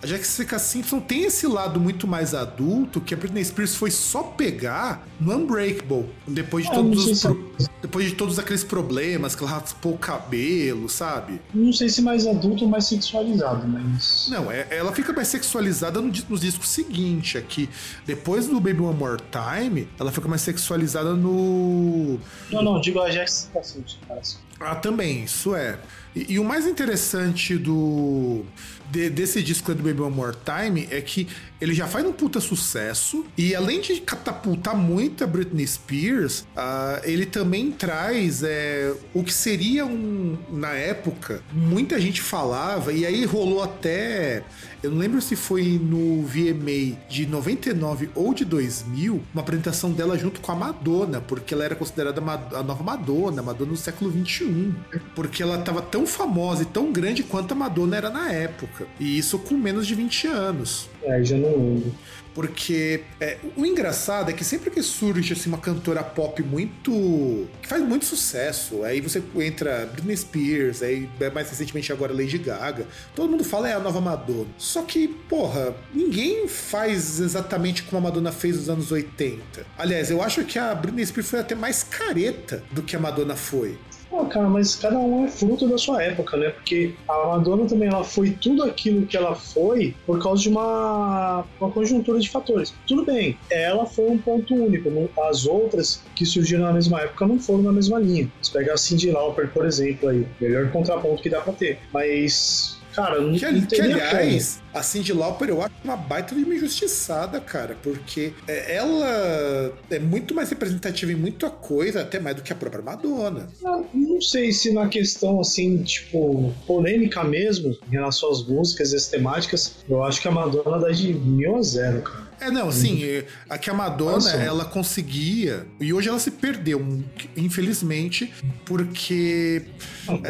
A 0.01 0.07
Jessica 0.07 0.57
Simpson 0.57 1.01
tem 1.01 1.23
esse 1.23 1.45
lado 1.45 1.77
muito 1.77 2.07
mais 2.07 2.33
adulto 2.33 3.01
que 3.01 3.13
a 3.13 3.17
Britney 3.17 3.43
Spears 3.43 3.75
foi 3.75 3.91
só 3.91 4.23
pegar 4.23 5.05
no 5.19 5.35
Unbreakable, 5.35 6.05
depois 6.25 6.63
de, 6.63 6.71
ah, 6.71 6.75
todos, 6.75 7.05
os 7.05 7.21
pro... 7.21 7.51
depois 7.81 8.05
de 8.05 8.15
todos 8.15 8.39
aqueles 8.39 8.63
problemas, 8.63 9.35
que 9.35 9.43
ela 9.43 9.51
raspou 9.51 9.95
o 9.95 9.97
cabelo, 9.97 10.87
sabe? 10.87 11.41
Não 11.53 11.73
sei 11.73 11.89
se 11.89 12.01
mais 12.01 12.25
adulto 12.25 12.63
ou 12.63 12.69
mais 12.69 12.85
sexualizado, 12.85 13.67
mas. 13.67 14.29
Não, 14.29 14.49
é, 14.49 14.67
ela 14.69 14.93
fica 14.93 15.11
mais 15.11 15.27
sexualizada 15.27 16.01
no, 16.01 16.07
no 16.07 16.39
disco 16.39 16.65
seguinte, 16.65 17.37
aqui. 17.37 17.69
Depois 18.05 18.47
do 18.47 18.57
Baby 18.61 18.79
One 18.79 18.97
More 18.97 19.21
Time, 19.29 19.89
ela 19.99 20.13
fica 20.13 20.29
mais 20.29 20.41
sexualizada 20.41 21.13
no. 21.13 22.17
Não, 22.49 22.63
não, 22.63 22.79
digo 22.79 23.01
a 23.01 23.11
Jessica 23.11 23.61
Simpson, 23.61 23.97
parece. 24.07 24.37
Ah, 24.61 24.75
também, 24.75 25.25
isso 25.25 25.53
é. 25.53 25.77
E, 26.15 26.33
e 26.33 26.39
o 26.39 26.43
mais 26.43 26.65
interessante 26.65 27.57
do 27.57 28.45
de, 28.91 29.09
desse 29.09 29.41
disco 29.41 29.73
do 29.73 29.83
Baby 29.83 30.01
One 30.01 30.15
More 30.15 30.35
Time 30.45 30.87
é 30.91 31.01
que 31.01 31.27
ele 31.61 31.73
já 31.73 31.87
faz 31.87 32.05
um 32.05 32.13
puta 32.13 32.39
sucesso 32.39 33.25
e 33.37 33.53
além 33.53 33.81
de 33.81 33.99
catapultar 34.01 34.75
muito 34.75 35.23
a 35.23 35.27
Britney 35.27 35.67
Spears, 35.67 36.41
uh, 36.55 37.01
ele 37.03 37.25
também 37.25 37.71
traz 37.71 38.43
é, 38.43 38.93
o 39.13 39.23
que 39.23 39.33
seria 39.33 39.85
um 39.85 40.37
na 40.49 40.71
época 40.71 41.43
muita 41.51 41.99
gente 41.99 42.21
falava 42.21 42.93
e 42.93 43.05
aí 43.05 43.25
rolou 43.25 43.61
até 43.61 44.43
eu 44.81 44.91
não 44.91 44.97
lembro 44.97 45.21
se 45.21 45.35
foi 45.35 45.79
no 45.81 46.23
VMA 46.23 46.97
de 47.09 47.25
99 47.25 48.09
ou 48.15 48.33
de 48.33 48.45
2000, 48.45 49.21
uma 49.33 49.41
apresentação 49.41 49.91
dela 49.91 50.17
junto 50.17 50.39
com 50.39 50.51
a 50.51 50.55
Madonna, 50.55 51.21
porque 51.21 51.53
ela 51.53 51.65
era 51.65 51.75
considerada 51.75 52.21
a 52.21 52.63
nova 52.63 52.83
Madonna, 52.83 53.41
Madonna 53.41 53.71
do 53.71 53.77
século 53.77 54.09
21, 54.09 54.73
porque 55.15 55.43
ela 55.43 55.59
estava 55.59 55.81
tão 55.81 56.05
famosa 56.05 56.63
e 56.63 56.65
tão 56.65 56.91
grande 56.91 57.23
quanto 57.23 57.51
a 57.51 57.55
Madonna 57.55 57.97
era 57.97 58.09
na 58.09 58.31
época, 58.31 58.87
e 58.99 59.17
isso 59.17 59.37
com 59.39 59.55
menos 59.55 59.85
de 59.85 59.95
20 59.95 60.27
anos. 60.27 60.89
É, 61.03 61.23
já 61.23 61.37
não 61.37 61.51
lembro. 61.51 61.93
Porque 62.39 63.01
é, 63.19 63.37
o 63.57 63.65
engraçado 63.65 64.31
é 64.31 64.33
que 64.33 64.45
sempre 64.45 64.71
que 64.71 64.81
surge 64.81 65.33
assim, 65.33 65.49
uma 65.49 65.57
cantora 65.57 66.01
pop 66.01 66.41
muito. 66.41 67.49
que 67.61 67.67
faz 67.67 67.83
muito 67.83 68.05
sucesso, 68.05 68.81
aí 68.85 69.01
você 69.01 69.21
entra 69.35 69.85
Britney 69.91 70.15
Spears, 70.15 70.81
aí 70.81 71.09
mais 71.33 71.49
recentemente 71.49 71.91
agora 71.91 72.13
Lady 72.13 72.37
Gaga, 72.37 72.87
todo 73.13 73.29
mundo 73.29 73.43
fala 73.43 73.67
é 73.67 73.73
a 73.73 73.79
nova 73.79 73.99
Madonna. 73.99 74.47
Só 74.57 74.83
que, 74.83 75.09
porra, 75.27 75.75
ninguém 75.93 76.47
faz 76.47 77.19
exatamente 77.19 77.83
como 77.83 77.97
a 77.97 78.01
Madonna 78.09 78.31
fez 78.31 78.55
nos 78.55 78.69
anos 78.69 78.89
80. 78.89 79.65
Aliás, 79.77 80.09
eu 80.09 80.23
acho 80.23 80.45
que 80.45 80.57
a 80.57 80.73
Britney 80.73 81.05
Spears 81.05 81.29
foi 81.29 81.39
até 81.41 81.55
mais 81.55 81.83
careta 81.83 82.63
do 82.71 82.81
que 82.81 82.95
a 82.95 82.99
Madonna 82.99 83.35
foi. 83.35 83.77
Pô, 84.09 84.25
cara, 84.25 84.49
mas 84.49 84.75
cada 84.75 84.97
um 84.97 85.25
é 85.25 85.27
fruto 85.27 85.67
da 85.67 85.77
sua 85.77 86.01
época, 86.01 86.35
né? 86.35 86.49
Porque 86.49 86.95
a 87.07 87.27
Madonna 87.27 87.67
também 87.67 87.87
ela 87.87 88.03
foi 88.03 88.31
tudo 88.31 88.63
aquilo 88.63 89.05
que 89.05 89.15
ela 89.15 89.35
foi 89.35 89.95
por 90.05 90.21
causa 90.21 90.41
de 90.41 90.49
uma, 90.49 91.45
uma 91.59 91.71
conjuntura 91.71 92.19
de 92.19 92.29
fatores. 92.29 92.73
Tudo 92.87 93.05
bem, 93.05 93.37
ela 93.51 93.85
foi 93.85 94.09
um 94.09 94.17
ponto 94.17 94.55
único. 94.55 94.89
As 95.21 95.45
outras 95.45 96.03
que 96.15 96.25
surgiram 96.25 96.63
na 96.63 96.73
mesma 96.73 97.01
época 97.01 97.27
não 97.27 97.39
foram 97.39 97.63
na 97.63 97.71
mesma 97.71 97.99
linha. 97.99 98.27
Se 98.41 98.51
pegar 98.51 98.73
a 98.73 98.77
Cindy 98.77 99.11
Lauper, 99.11 99.51
por 99.51 99.65
exemplo, 99.65 100.09
aí, 100.09 100.25
melhor 100.41 100.71
contraponto 100.71 101.21
que 101.21 101.29
dá 101.29 101.41
pra 101.41 101.53
ter. 101.53 101.79
Mas 101.93 102.78
cara, 103.01 103.21
não, 103.21 103.33
Que, 103.33 103.51
não 103.51 103.67
que, 103.67 103.81
aliás, 103.81 104.61
a 104.73 104.83
Cindy 104.83 105.13
Lauper 105.13 105.49
eu 105.49 105.61
acho 105.61 105.73
uma 105.83 105.97
baita 105.97 106.35
de 106.35 106.43
uma 106.43 106.55
injustiçada, 106.55 107.39
cara, 107.39 107.75
porque 107.81 108.33
é, 108.47 108.75
ela 108.75 109.73
é 109.89 109.99
muito 109.99 110.33
mais 110.33 110.49
representativa 110.49 111.11
em 111.11 111.15
muita 111.15 111.49
coisa, 111.49 112.01
até 112.01 112.19
mais 112.19 112.35
do 112.35 112.41
que 112.41 112.53
a 112.53 112.55
própria 112.55 112.83
Madonna. 112.83 113.47
como. 113.49 113.49
Não, 113.61 113.85
não 113.93 114.21
sei 114.21 114.51
se 114.51 114.73
na 114.73 114.87
questão, 114.87 115.39
assim, 115.39 115.81
tipo, 115.83 116.53
polêmica 116.65 117.23
mesmo, 117.23 117.77
em 117.87 117.91
relação 117.91 118.31
às 118.31 118.45
músicas 118.45 118.91
e 118.91 118.95
as 118.95 119.07
temáticas, 119.07 119.77
eu 119.89 120.03
acho 120.03 120.21
que 120.21 120.27
a 120.27 120.31
Madonna 120.31 120.79
dá 120.79 120.89
de 120.89 121.13
mil 121.13 121.55
a 121.55 121.61
zero, 121.61 122.01
cara. 122.01 122.28
É, 122.39 122.49
não, 122.49 122.71
sim, 122.71 123.03
é, 123.03 123.25
a 123.49 123.57
que 123.57 123.69
a 123.69 123.73
Madonna, 123.73 124.13
Nossa. 124.13 124.37
ela 124.37 124.65
conseguia, 124.65 125.65
e 125.79 125.93
hoje 125.93 126.09
ela 126.09 126.19
se 126.19 126.31
perdeu, 126.31 127.03
infelizmente, 127.35 128.33
porque 128.65 129.63
Não, 130.07 130.21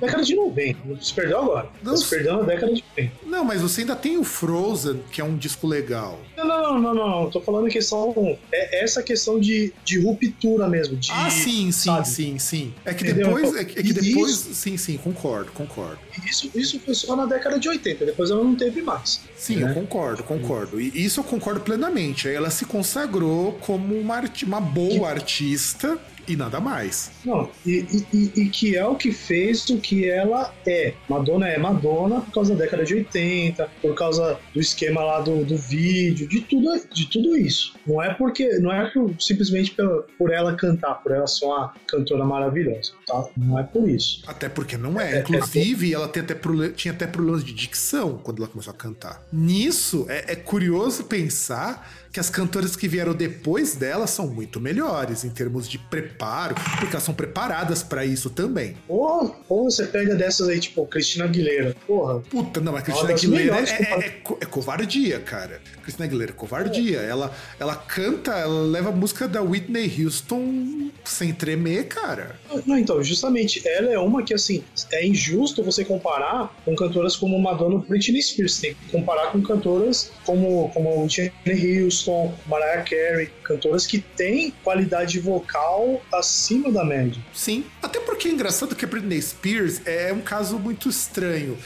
Década 0.00 0.22
de 0.22 0.36
90, 0.36 0.78
não 0.84 1.00
se 1.00 1.14
perdeu 1.14 1.38
agora. 1.38 1.70
Não 1.82 1.96
se 1.96 2.08
perdeu 2.08 2.36
na 2.38 2.42
década 2.42 2.72
de 2.72 2.84
90. 2.96 3.12
Não, 3.26 3.44
mas 3.44 3.60
você 3.62 3.80
ainda 3.80 3.96
tem 3.96 4.18
o 4.18 4.24
Frozen, 4.24 5.02
que 5.10 5.20
é 5.20 5.24
um 5.24 5.36
disco 5.36 5.66
legal. 5.66 6.20
Não, 6.36 6.46
não, 6.46 6.80
não, 6.80 6.94
não, 6.94 6.94
não. 7.22 7.30
Tô 7.30 7.40
falando 7.40 7.68
em 7.68 7.70
questão. 7.70 8.14
É 8.52 8.82
essa 8.82 9.02
questão 9.02 9.38
de, 9.38 9.72
de 9.84 10.00
ruptura 10.00 10.68
mesmo. 10.68 10.96
De, 10.96 11.10
ah, 11.12 11.30
sim, 11.30 11.70
sim, 11.70 11.72
sabe? 11.72 12.08
sim, 12.08 12.38
sim. 12.38 12.74
É 12.84 12.92
que 12.92 13.04
Entendeu? 13.04 13.26
depois. 13.34 13.54
É 13.56 13.64
que, 13.64 13.78
é 13.78 13.82
que 13.82 13.92
depois. 13.92 14.30
isso- 14.32 14.54
Sim, 14.54 14.76
sim, 14.76 14.96
concordo, 14.96 15.52
concordo. 15.52 15.98
Isso, 16.26 16.50
isso 16.54 16.80
foi 16.80 16.94
só 16.94 17.14
na 17.16 17.26
década 17.26 17.58
de 17.58 17.68
80, 17.68 18.04
depois 18.06 18.30
ela 18.30 18.42
não 18.42 18.54
teve 18.54 18.82
mais. 18.82 19.20
Sim, 19.36 19.56
né? 19.56 19.70
eu 19.70 19.74
concordo, 19.74 20.22
concordo. 20.22 20.80
E 20.80 21.04
isso 21.04 21.20
eu 21.20 21.24
concordo 21.24 21.60
plenamente. 21.60 22.28
Ela 22.28 22.50
se 22.50 22.64
consagrou 22.64 23.52
como 23.60 23.94
uma, 23.98 24.22
uma 24.46 24.60
boa 24.60 25.08
artista 25.10 25.98
e 26.26 26.36
nada 26.36 26.60
mais. 26.60 27.10
Não, 27.24 27.50
e, 27.66 27.84
e- 28.12 28.32
e- 28.42 28.48
que 28.48 28.76
é 28.76 28.86
o 28.86 28.94
que 28.94 29.12
fez 29.12 29.68
o 29.70 29.78
que 29.78 30.08
ela 30.08 30.52
é. 30.66 30.94
Madonna 31.08 31.48
é 31.48 31.58
Madonna 31.58 32.20
por 32.20 32.32
causa 32.32 32.54
da 32.54 32.64
década 32.64 32.84
de 32.84 32.94
80, 32.94 33.68
por 33.82 33.94
causa 33.94 34.38
do 34.52 34.60
esquema 34.60 35.02
lá 35.02 35.20
do, 35.20 35.44
do 35.44 35.56
vídeo, 35.56 36.28
de 36.28 36.40
tudo, 36.42 36.68
de 36.92 37.06
tudo 37.10 37.36
isso. 37.36 37.74
Não 37.86 38.02
é 38.02 38.12
porque. 38.14 38.58
Não 38.58 38.72
é 38.72 38.90
simplesmente 39.18 39.70
pela- 39.72 40.02
por 40.18 40.32
ela 40.32 40.54
cantar, 40.54 40.94
por 41.02 41.12
ela 41.12 41.26
ser 41.26 41.44
uma 41.46 41.74
cantora 41.86 42.24
maravilhosa, 42.24 42.92
tá? 43.06 43.24
Não 43.36 43.58
é 43.58 43.62
por 43.62 43.88
isso. 43.88 44.22
Até 44.26 44.48
porque 44.48 44.76
não 44.76 45.00
é. 45.00 45.16
É, 45.16 45.20
Inclusive, 45.20 45.92
ela 45.92 46.08
tem 46.08 46.22
até 46.22 46.34
tinha 46.74 46.92
até 46.92 47.06
problemas 47.06 47.44
de 47.44 47.52
dicção 47.52 48.18
quando 48.22 48.38
ela 48.42 48.48
começou 48.50 48.72
a 48.72 48.76
cantar. 48.76 49.22
Nisso, 49.32 50.06
é, 50.08 50.32
é 50.32 50.36
curioso 50.36 51.04
pensar 51.04 52.03
que 52.14 52.20
as 52.20 52.30
cantoras 52.30 52.76
que 52.76 52.86
vieram 52.86 53.12
depois 53.12 53.74
dela 53.74 54.06
são 54.06 54.28
muito 54.28 54.60
melhores 54.60 55.24
em 55.24 55.30
termos 55.30 55.68
de 55.68 55.78
preparo, 55.78 56.54
porque 56.78 56.94
elas 56.94 57.02
são 57.02 57.12
preparadas 57.12 57.82
pra 57.82 58.04
isso 58.06 58.30
também. 58.30 58.76
Ou, 58.86 59.34
ou 59.48 59.64
você 59.68 59.84
pega 59.84 60.14
dessas 60.14 60.48
aí, 60.48 60.60
tipo, 60.60 60.86
Cristina 60.86 61.24
Aguilera. 61.24 61.74
Porra, 61.84 62.20
Puta, 62.20 62.60
não, 62.60 62.76
a 62.76 62.82
Cristina 62.82 63.10
Aguilera 63.10 63.56
é, 63.58 63.82
é- 63.82 64.06
é 64.06 64.22
é 64.40 64.46
covardia, 64.46 65.18
cara. 65.18 65.60
Cristina 65.82 66.06
Aguilera 66.06 66.30
é 66.30 66.34
covardia. 66.34 66.98
Ela, 66.98 67.34
ela 67.58 67.74
canta, 67.74 68.30
ela 68.30 68.62
leva 68.62 68.90
a 68.90 68.92
música 68.92 69.26
da 69.26 69.42
Whitney 69.42 70.04
Houston 70.04 70.90
sem 71.04 71.32
tremer, 71.32 71.88
cara. 71.88 72.36
Não, 72.64 72.78
então, 72.78 73.02
justamente, 73.02 73.66
ela 73.66 73.90
é 73.90 73.98
uma 73.98 74.22
que, 74.22 74.32
assim, 74.32 74.62
é 74.92 75.04
injusto 75.04 75.64
você 75.64 75.84
comparar 75.84 76.54
com 76.64 76.76
cantoras 76.76 77.16
como 77.16 77.36
Madonna 77.40 77.74
ou 77.74 77.80
Britney 77.80 78.22
Spears. 78.22 78.60
Tem 78.60 78.74
que 78.74 78.92
comparar 78.92 79.32
com 79.32 79.42
cantoras 79.42 80.12
como, 80.24 80.70
como 80.72 81.02
Whitney 81.02 81.82
Houston, 81.82 82.03
Mariah 82.46 82.82
Carey, 82.82 83.30
cantoras 83.42 83.86
que 83.86 83.98
têm 83.98 84.52
qualidade 84.62 85.18
vocal 85.20 86.02
acima 86.12 86.70
da 86.70 86.84
média. 86.84 87.22
Sim. 87.32 87.64
Até 87.82 88.00
porque 88.00 88.28
é 88.28 88.30
engraçado 88.30 88.74
que 88.74 88.84
a 88.84 88.88
Britney 88.88 89.20
Spears 89.20 89.80
é 89.86 90.12
um 90.12 90.20
caso 90.20 90.58
muito 90.58 90.88
estranho. 90.88 91.58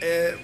É, 0.00 0.36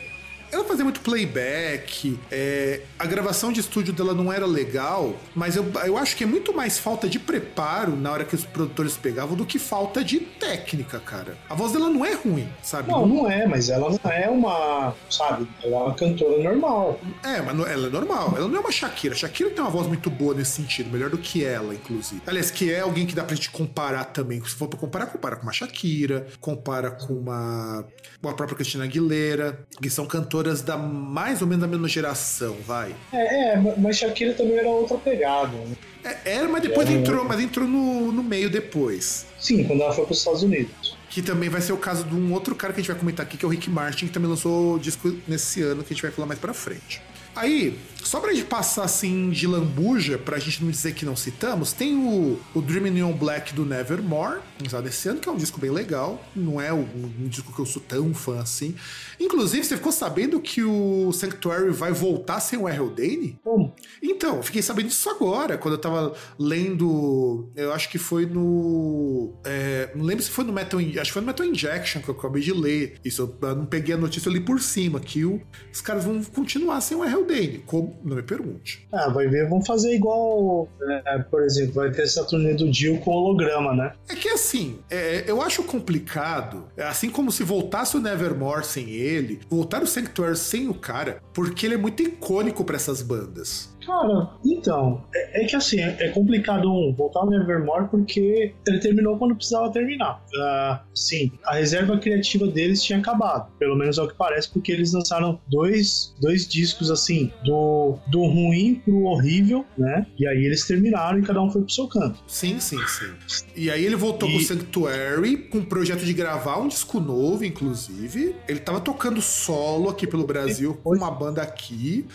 Ela 0.50 0.64
fazia 0.64 0.84
muito 0.84 1.00
playback, 1.00 2.18
é, 2.30 2.82
a 2.98 3.04
gravação 3.06 3.52
de 3.52 3.60
estúdio 3.60 3.92
dela 3.92 4.14
não 4.14 4.32
era 4.32 4.46
legal, 4.46 5.14
mas 5.34 5.56
eu, 5.56 5.64
eu 5.84 5.96
acho 5.98 6.16
que 6.16 6.24
é 6.24 6.26
muito 6.26 6.54
mais 6.54 6.78
falta 6.78 7.08
de 7.08 7.18
preparo 7.18 7.94
na 7.96 8.10
hora 8.12 8.24
que 8.24 8.34
os 8.34 8.44
produtores 8.44 8.96
pegavam 8.96 9.36
do 9.36 9.44
que 9.44 9.58
falta 9.58 10.02
de 10.02 10.20
técnica, 10.20 10.98
cara. 11.00 11.36
A 11.48 11.54
voz 11.54 11.72
dela 11.72 11.88
não 11.88 12.04
é 12.04 12.14
ruim, 12.14 12.48
sabe? 12.62 12.90
Não, 12.90 13.06
não 13.06 13.30
é, 13.30 13.46
mas 13.46 13.68
ela 13.68 13.90
não 13.90 14.10
é 14.10 14.28
uma, 14.28 14.94
sabe, 15.10 15.46
ela 15.62 15.76
é 15.76 15.78
uma 15.80 15.94
cantora 15.94 16.42
normal. 16.42 17.00
É, 17.22 17.40
mas 17.42 17.54
não- 17.56 17.66
ela 17.66 17.86
é 17.86 17.90
normal. 17.90 18.34
Ela 18.36 18.48
não 18.48 18.56
é 18.56 18.60
uma 18.60 18.72
Shakira. 18.72 19.14
Shakira 19.14 19.50
tem 19.50 19.60
uma 19.62 19.70
voz 19.70 19.86
muito 19.86 20.08
boa 20.10 20.34
nesse 20.34 20.52
sentido, 20.52 20.90
melhor 20.90 21.10
do 21.10 21.18
que 21.18 21.44
ela, 21.44 21.74
inclusive. 21.74 22.22
Aliás, 22.26 22.50
que 22.50 22.72
é 22.72 22.80
alguém 22.80 23.06
que 23.06 23.14
dá 23.14 23.22
pra 23.24 23.34
gente 23.34 23.50
comparar 23.50 24.04
também. 24.04 24.42
Se 24.42 24.50
for 24.54 24.68
pra 24.68 24.78
comparar, 24.78 25.06
compara 25.06 25.36
com 25.36 25.42
uma 25.42 25.52
Shakira, 25.52 26.26
compara 26.40 26.90
com 26.90 27.12
uma, 27.14 27.84
com 28.22 28.28
a 28.28 28.34
própria 28.34 28.56
Cristina 28.56 28.84
Aguilera, 28.84 29.60
que 29.80 29.90
são 29.90 30.06
cantoras 30.38 30.62
da 30.62 30.76
mais 30.76 31.42
ou 31.42 31.48
menos 31.48 31.62
da 31.62 31.66
mesma 31.68 31.88
geração, 31.88 32.56
vai. 32.66 32.94
É, 33.12 33.52
é, 33.54 33.74
mas 33.76 33.96
Shakira 33.98 34.34
também 34.34 34.56
era 34.58 34.68
outra 34.68 34.96
pegada. 34.96 35.48
né? 35.56 35.76
É, 36.04 36.34
era, 36.36 36.48
mas 36.48 36.62
depois 36.62 36.88
É. 36.88 36.92
entrou, 36.92 37.24
mas 37.24 37.40
entrou 37.40 37.66
no, 37.66 38.12
no 38.12 38.22
meio 38.22 38.48
depois. 38.48 39.26
Sim, 39.38 39.64
quando 39.64 39.82
ela 39.82 39.92
foi 39.92 40.04
para 40.04 40.12
os 40.12 40.18
Estados 40.18 40.42
Unidos. 40.42 40.96
Que 41.10 41.22
também 41.22 41.48
vai 41.48 41.60
ser 41.60 41.72
o 41.72 41.76
caso 41.76 42.04
de 42.04 42.14
um 42.14 42.32
outro 42.32 42.54
cara 42.54 42.72
que 42.72 42.80
a 42.80 42.82
gente 42.82 42.90
vai 42.92 42.98
comentar 43.00 43.26
aqui, 43.26 43.36
que 43.36 43.44
é 43.44 43.48
o 43.48 43.50
Rick 43.50 43.68
Martin, 43.70 44.06
que 44.06 44.12
também 44.12 44.28
lançou 44.30 44.78
disco 44.78 45.12
nesse 45.26 45.62
ano, 45.62 45.82
que 45.82 45.92
a 45.92 45.94
gente 45.94 46.02
vai 46.02 46.10
falar 46.10 46.28
mais 46.28 46.38
pra 46.38 46.52
frente. 46.54 47.00
Aí, 47.34 47.78
só 48.02 48.20
pra 48.20 48.32
gente 48.32 48.44
passar 48.46 48.84
assim 48.84 49.30
de 49.30 49.46
lambuja, 49.46 50.16
pra 50.18 50.38
gente 50.38 50.62
não 50.64 50.70
dizer 50.70 50.94
que 50.94 51.04
não 51.04 51.16
citamos, 51.16 51.72
tem 51.72 51.96
o, 51.96 52.38
o 52.54 52.60
Dreaming 52.62 52.90
Neon 52.90 53.12
Black 53.12 53.52
do 53.54 53.64
Nevermore, 53.66 54.40
lançado 54.62 54.86
esse 54.88 55.08
ano, 55.08 55.20
que 55.20 55.28
é 55.28 55.32
um 55.32 55.36
disco 55.36 55.60
bem 55.60 55.70
legal. 55.70 56.24
Não 56.34 56.60
é 56.60 56.72
um, 56.72 56.86
um 57.20 57.28
disco 57.28 57.52
que 57.52 57.58
eu 57.60 57.66
sou 57.66 57.82
tão 57.82 58.12
fã 58.14 58.40
assim. 58.40 58.74
Inclusive, 59.20 59.64
você 59.64 59.76
ficou 59.76 59.92
sabendo 59.92 60.40
que 60.40 60.62
o 60.62 61.12
Sanctuary 61.12 61.70
vai 61.70 61.92
voltar 61.92 62.40
sem 62.40 62.58
o 62.58 62.68
Errol 62.68 62.90
Dane? 62.90 63.38
Como? 63.42 63.74
Então, 64.02 64.36
eu 64.36 64.42
fiquei 64.42 64.62
sabendo 64.62 64.88
disso 64.88 65.10
agora, 65.10 65.58
quando 65.58 65.74
eu 65.74 65.78
tava 65.80 66.14
lendo. 66.38 67.50
Eu 67.56 67.72
acho 67.72 67.88
que 67.90 67.98
foi 67.98 68.26
no. 68.26 69.34
é, 69.44 69.90
não 69.94 70.04
lembro 70.04 70.22
se 70.24 70.30
foi 70.30 70.44
no 70.44 70.52
Metal. 70.52 70.80
Acho 70.80 71.04
que 71.04 71.12
foi 71.12 71.22
no 71.22 71.26
Metal 71.26 71.46
Injection 71.46 72.00
que 72.02 72.08
eu 72.08 72.14
acabei 72.14 72.42
de 72.42 72.52
ler. 72.52 72.94
Isso, 73.04 73.36
eu 73.40 73.56
não 73.56 73.66
peguei 73.66 73.94
a 73.94 73.98
notícia, 73.98 74.28
eu 74.28 74.32
li 74.32 74.40
por 74.40 74.60
cima, 74.60 75.00
que 75.00 75.24
o- 75.24 75.40
os 75.72 75.80
caras 75.80 76.04
vão 76.04 76.22
continuar 76.22 76.80
sem 76.80 76.96
o 76.96 77.04
R.L. 77.04 77.24
Dane. 77.24 77.62
Como? 77.66 77.87
Não 78.04 78.16
me 78.16 78.22
pergunte. 78.22 78.86
Ah, 78.92 79.08
vai 79.08 79.28
ver, 79.28 79.48
vamos 79.48 79.66
fazer 79.66 79.94
igual, 79.94 80.68
é, 81.06 81.18
por 81.18 81.42
exemplo, 81.42 81.74
vai 81.74 81.90
ter 81.90 82.02
essa 82.02 82.24
turnê 82.24 82.54
do 82.54 82.70
Dio 82.70 82.98
com 82.98 83.10
holograma, 83.10 83.74
né? 83.74 83.92
É 84.08 84.14
que 84.14 84.28
assim, 84.28 84.78
é, 84.90 85.24
eu 85.26 85.42
acho 85.42 85.62
complicado, 85.62 86.64
é, 86.76 86.84
assim 86.84 87.10
como 87.10 87.30
se 87.30 87.42
voltasse 87.42 87.96
o 87.96 88.00
Nevermore 88.00 88.64
sem 88.64 88.90
ele, 88.90 89.40
voltar 89.48 89.82
o 89.82 89.86
Sanctuary 89.86 90.36
sem 90.36 90.68
o 90.68 90.74
cara, 90.74 91.22
porque 91.32 91.66
ele 91.66 91.74
é 91.74 91.78
muito 91.78 92.02
icônico 92.02 92.64
pra 92.64 92.76
essas 92.76 93.02
bandas. 93.02 93.76
Cara, 93.88 94.28
então, 94.44 95.02
é, 95.14 95.42
é 95.42 95.46
que 95.46 95.56
assim, 95.56 95.80
é, 95.80 95.96
é 96.00 96.08
complicado 96.10 96.70
um, 96.70 96.94
voltar 96.94 97.20
ao 97.20 97.30
Nevermore 97.30 97.88
porque 97.88 98.52
ele 98.66 98.78
terminou 98.80 99.16
quando 99.16 99.34
precisava 99.34 99.72
terminar. 99.72 100.22
Ah, 100.38 100.82
sim, 100.94 101.32
a 101.46 101.54
reserva 101.54 101.96
criativa 101.96 102.46
deles 102.46 102.82
tinha 102.82 102.98
acabado, 102.98 103.50
pelo 103.58 103.74
menos 103.74 103.96
é 103.96 104.02
o 104.02 104.08
que 104.08 104.14
parece, 104.14 104.50
porque 104.50 104.70
eles 104.70 104.92
lançaram 104.92 105.40
dois, 105.48 106.14
dois 106.20 106.46
discos 106.46 106.90
assim, 106.90 107.32
do, 107.44 107.96
do 108.08 108.20
ruim 108.26 108.74
pro 108.84 109.04
horrível, 109.04 109.64
né? 109.78 110.06
E 110.18 110.26
aí 110.28 110.44
eles 110.44 110.66
terminaram 110.66 111.18
e 111.18 111.22
cada 111.22 111.40
um 111.40 111.50
foi 111.50 111.62
pro 111.62 111.70
seu 111.72 111.88
canto. 111.88 112.18
Sim, 112.26 112.60
sim, 112.60 112.78
sim. 112.86 113.46
E 113.56 113.70
aí 113.70 113.84
ele 113.86 113.96
voltou 113.96 114.28
E- 114.28 114.32
com 114.32 114.38
o 114.38 114.42
Sanctuary, 114.42 115.36
com 115.48 115.58
o 115.58 115.64
projeto 115.64 116.04
de 116.04 116.12
gravar 116.12 116.58
um 116.58 116.68
disco 116.68 117.00
novo, 117.00 117.42
inclusive. 117.42 118.36
Ele 118.46 118.58
tava 118.60 118.80
tocando 118.82 119.22
solo 119.22 119.88
aqui 119.88 120.06
pelo 120.06 120.26
Brasil 120.26 120.78
com 120.84 120.94
uma 120.94 121.10
banda 121.10 121.40
aqui. 121.40 122.06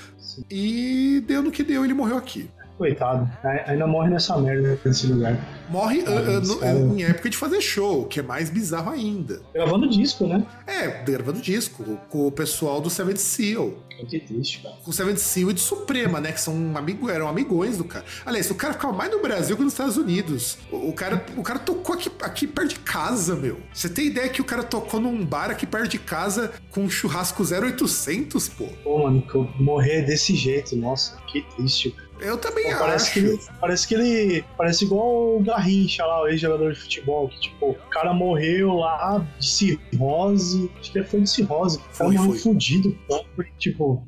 E 0.50 1.22
deu 1.28 1.42
no 1.44 1.52
que 1.52 1.62
deu, 1.63 1.84
ele 1.84 1.93
morreu 1.93 2.17
aqui. 2.17 2.49
Coitado, 2.78 3.30
ai- 3.43 3.63
ainda 3.67 3.86
morre 3.86 4.10
nessa 4.10 4.36
merda 4.38 4.78
nesse 4.84 5.06
lugar. 5.08 5.38
Morre 5.69 6.02
no- 6.02 6.58
cara- 6.58 6.80
em 6.80 7.04
época 7.04 7.30
de 7.30 7.38
fazer 7.38 7.62
show, 7.62 8.06
que 8.06 8.19
é 8.19 8.23
mais 8.23 8.49
bizarro 8.49 8.89
ainda. 8.91 9.41
Gravando 9.54 9.88
disco, 9.88 10.26
né? 10.26 10.43
É, 10.65 10.88
gravando 11.04 11.39
disco 11.39 11.84
com 12.10 12.28
o 12.28 12.32
pessoal 12.32 12.82
do 12.82 12.89
Seventh 12.89 13.17
Seal. 13.17 13.73
Que 14.06 14.20
triste, 14.20 14.60
cara. 14.62 14.76
Com 14.84 14.89
o 14.92 14.94
Seventh 14.94 15.18
Seal 15.18 15.50
e 15.52 15.54
de 15.54 15.60
Suprema, 15.62 16.20
né? 16.20 16.32
Que 16.32 16.42
são 16.42 16.54
um 16.56 16.78
amigo, 16.78 17.10
eram 17.10 17.28
amigões 17.28 17.78
do 17.78 17.84
cara. 17.84 18.06
Aliás, 18.26 18.50
o 18.52 18.56
cara 18.56 18.74
ficava 18.74 18.94
mais 18.94 19.12
no 19.12 19.22
Brasil 19.22 19.56
que 19.56 19.63
nos 19.63 19.74
Estados 19.74 19.98
Unidos. 19.98 20.58
O, 20.72 20.89
o 20.89 20.94
cara, 20.94 21.26
o 21.38 21.44
cara 21.44 21.60
tocou 21.60 21.96
aqui, 21.96 22.12
aqui 22.22 22.48
perto 22.48 22.70
de 22.70 22.80
casa, 22.80 23.36
meu. 23.36 23.60
Você 23.74 23.89
tem 23.89 24.08
ideia 24.08 24.30
que 24.30 24.42
o 24.42 24.46
cara 24.46 24.63
tocou 24.63 25.00
num 25.00 25.26
bar 25.26 25.50
aqui 25.52 25.66
perto 25.66 25.89
de 25.89 26.00
casa 26.00 26.52
com 26.72 26.82
um 26.84 26.89
churrasco 26.89 27.44
0800, 27.44 28.50
pô? 28.50 28.66
Pô, 28.84 29.04
mano, 29.04 29.22
que 29.22 29.36
eu 29.36 29.50
morrer 29.60 30.02
desse 30.04 30.36
jeito, 30.36 30.76
nossa, 30.76 31.18
que 31.28 31.42
triste. 31.56 31.92
cara. 31.92 32.04
Eu 32.20 32.38
também 32.38 32.72
Pô, 32.72 32.78
parece 32.80 33.06
acho. 33.06 33.13
que, 33.13 33.20
ele, 33.20 33.39
parece 33.60 33.88
que 33.88 33.94
ele. 33.96 34.46
Parece 34.56 34.86
igual 34.86 35.36
o 35.38 35.44
Garrincha 35.44 36.06
lá, 36.06 36.22
o 36.22 36.28
ex-jogador 36.28 36.72
de 36.72 36.80
futebol, 36.80 37.28
que 37.28 37.38
tipo, 37.42 37.72
o 37.72 37.89
cara 37.89 38.13
morreu 38.13 38.76
lá 38.76 39.26
de 39.39 39.46
cirrose. 39.50 40.72
Acho 40.80 40.92
que 40.92 41.00
ele 41.00 41.08
foi 41.08 41.22
de 41.22 41.30
cirrose. 41.30 41.78
O 41.78 41.80
cara 41.82 41.94
Foi, 41.94 42.16
morreu 42.16 42.32
foi. 42.32 42.39
fudido, 42.39 42.98
pobre, 43.08 43.52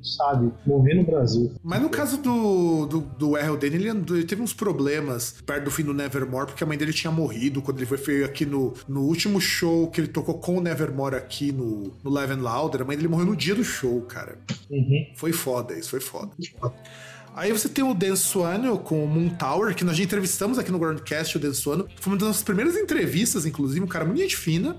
sabe, 0.01 0.51
morrer 0.65 0.95
no 0.95 1.03
Brasil. 1.03 1.51
Mas 1.63 1.81
no 1.81 1.89
caso 1.89 2.17
do, 2.17 2.85
do, 2.85 2.99
do 3.01 3.37
Errol 3.37 3.57
Dane, 3.57 3.75
ele, 3.75 3.89
ele 3.89 4.23
teve 4.23 4.41
uns 4.41 4.53
problemas 4.53 5.35
perto 5.45 5.65
do 5.65 5.71
fim 5.71 5.83
do 5.83 5.93
Nevermore, 5.93 6.47
porque 6.47 6.63
a 6.63 6.67
mãe 6.67 6.77
dele 6.77 6.93
tinha 6.93 7.11
morrido 7.11 7.61
quando 7.61 7.77
ele 7.77 7.85
foi 7.85 7.97
feio 7.97 8.25
aqui 8.25 8.45
no, 8.45 8.73
no 8.87 9.01
último 9.01 9.39
show 9.39 9.87
que 9.89 10.01
ele 10.01 10.07
tocou 10.07 10.35
com 10.35 10.57
o 10.57 10.61
Nevermore 10.61 11.15
aqui 11.15 11.51
no, 11.51 11.91
no 12.03 12.09
Live 12.11 12.33
and 12.33 12.41
Louder. 12.41 12.81
A 12.81 12.85
mãe 12.85 12.95
dele 12.95 13.07
morreu 13.07 13.25
no 13.25 13.35
dia 13.35 13.55
do 13.55 13.63
show, 13.63 14.01
cara. 14.01 14.37
Uhum. 14.69 15.07
Foi 15.15 15.31
foda, 15.31 15.73
isso 15.73 15.89
foi 15.89 15.99
foda. 15.99 16.31
Aí 17.35 17.51
você 17.51 17.67
tem 17.67 17.83
o 17.83 17.93
Dan 17.93 18.15
Suano 18.15 18.79
com 18.79 19.03
o 19.03 19.07
Moon 19.07 19.29
Tower, 19.29 19.75
que 19.75 19.83
nós 19.83 19.97
já 19.97 20.03
entrevistamos 20.03 20.57
aqui 20.57 20.71
no 20.71 20.79
Groundcast, 20.79 21.35
o 21.35 21.39
Dan 21.39 21.53
Suano. 21.53 21.85
Foi 21.99 22.13
uma 22.13 22.17
das 22.17 22.29
nossas 22.29 22.43
primeiras 22.43 22.77
entrevistas, 22.77 23.45
inclusive, 23.45 23.83
um 23.83 23.87
cara 23.87 24.05
muito 24.05 24.21
gente 24.21 24.37
fina. 24.37 24.77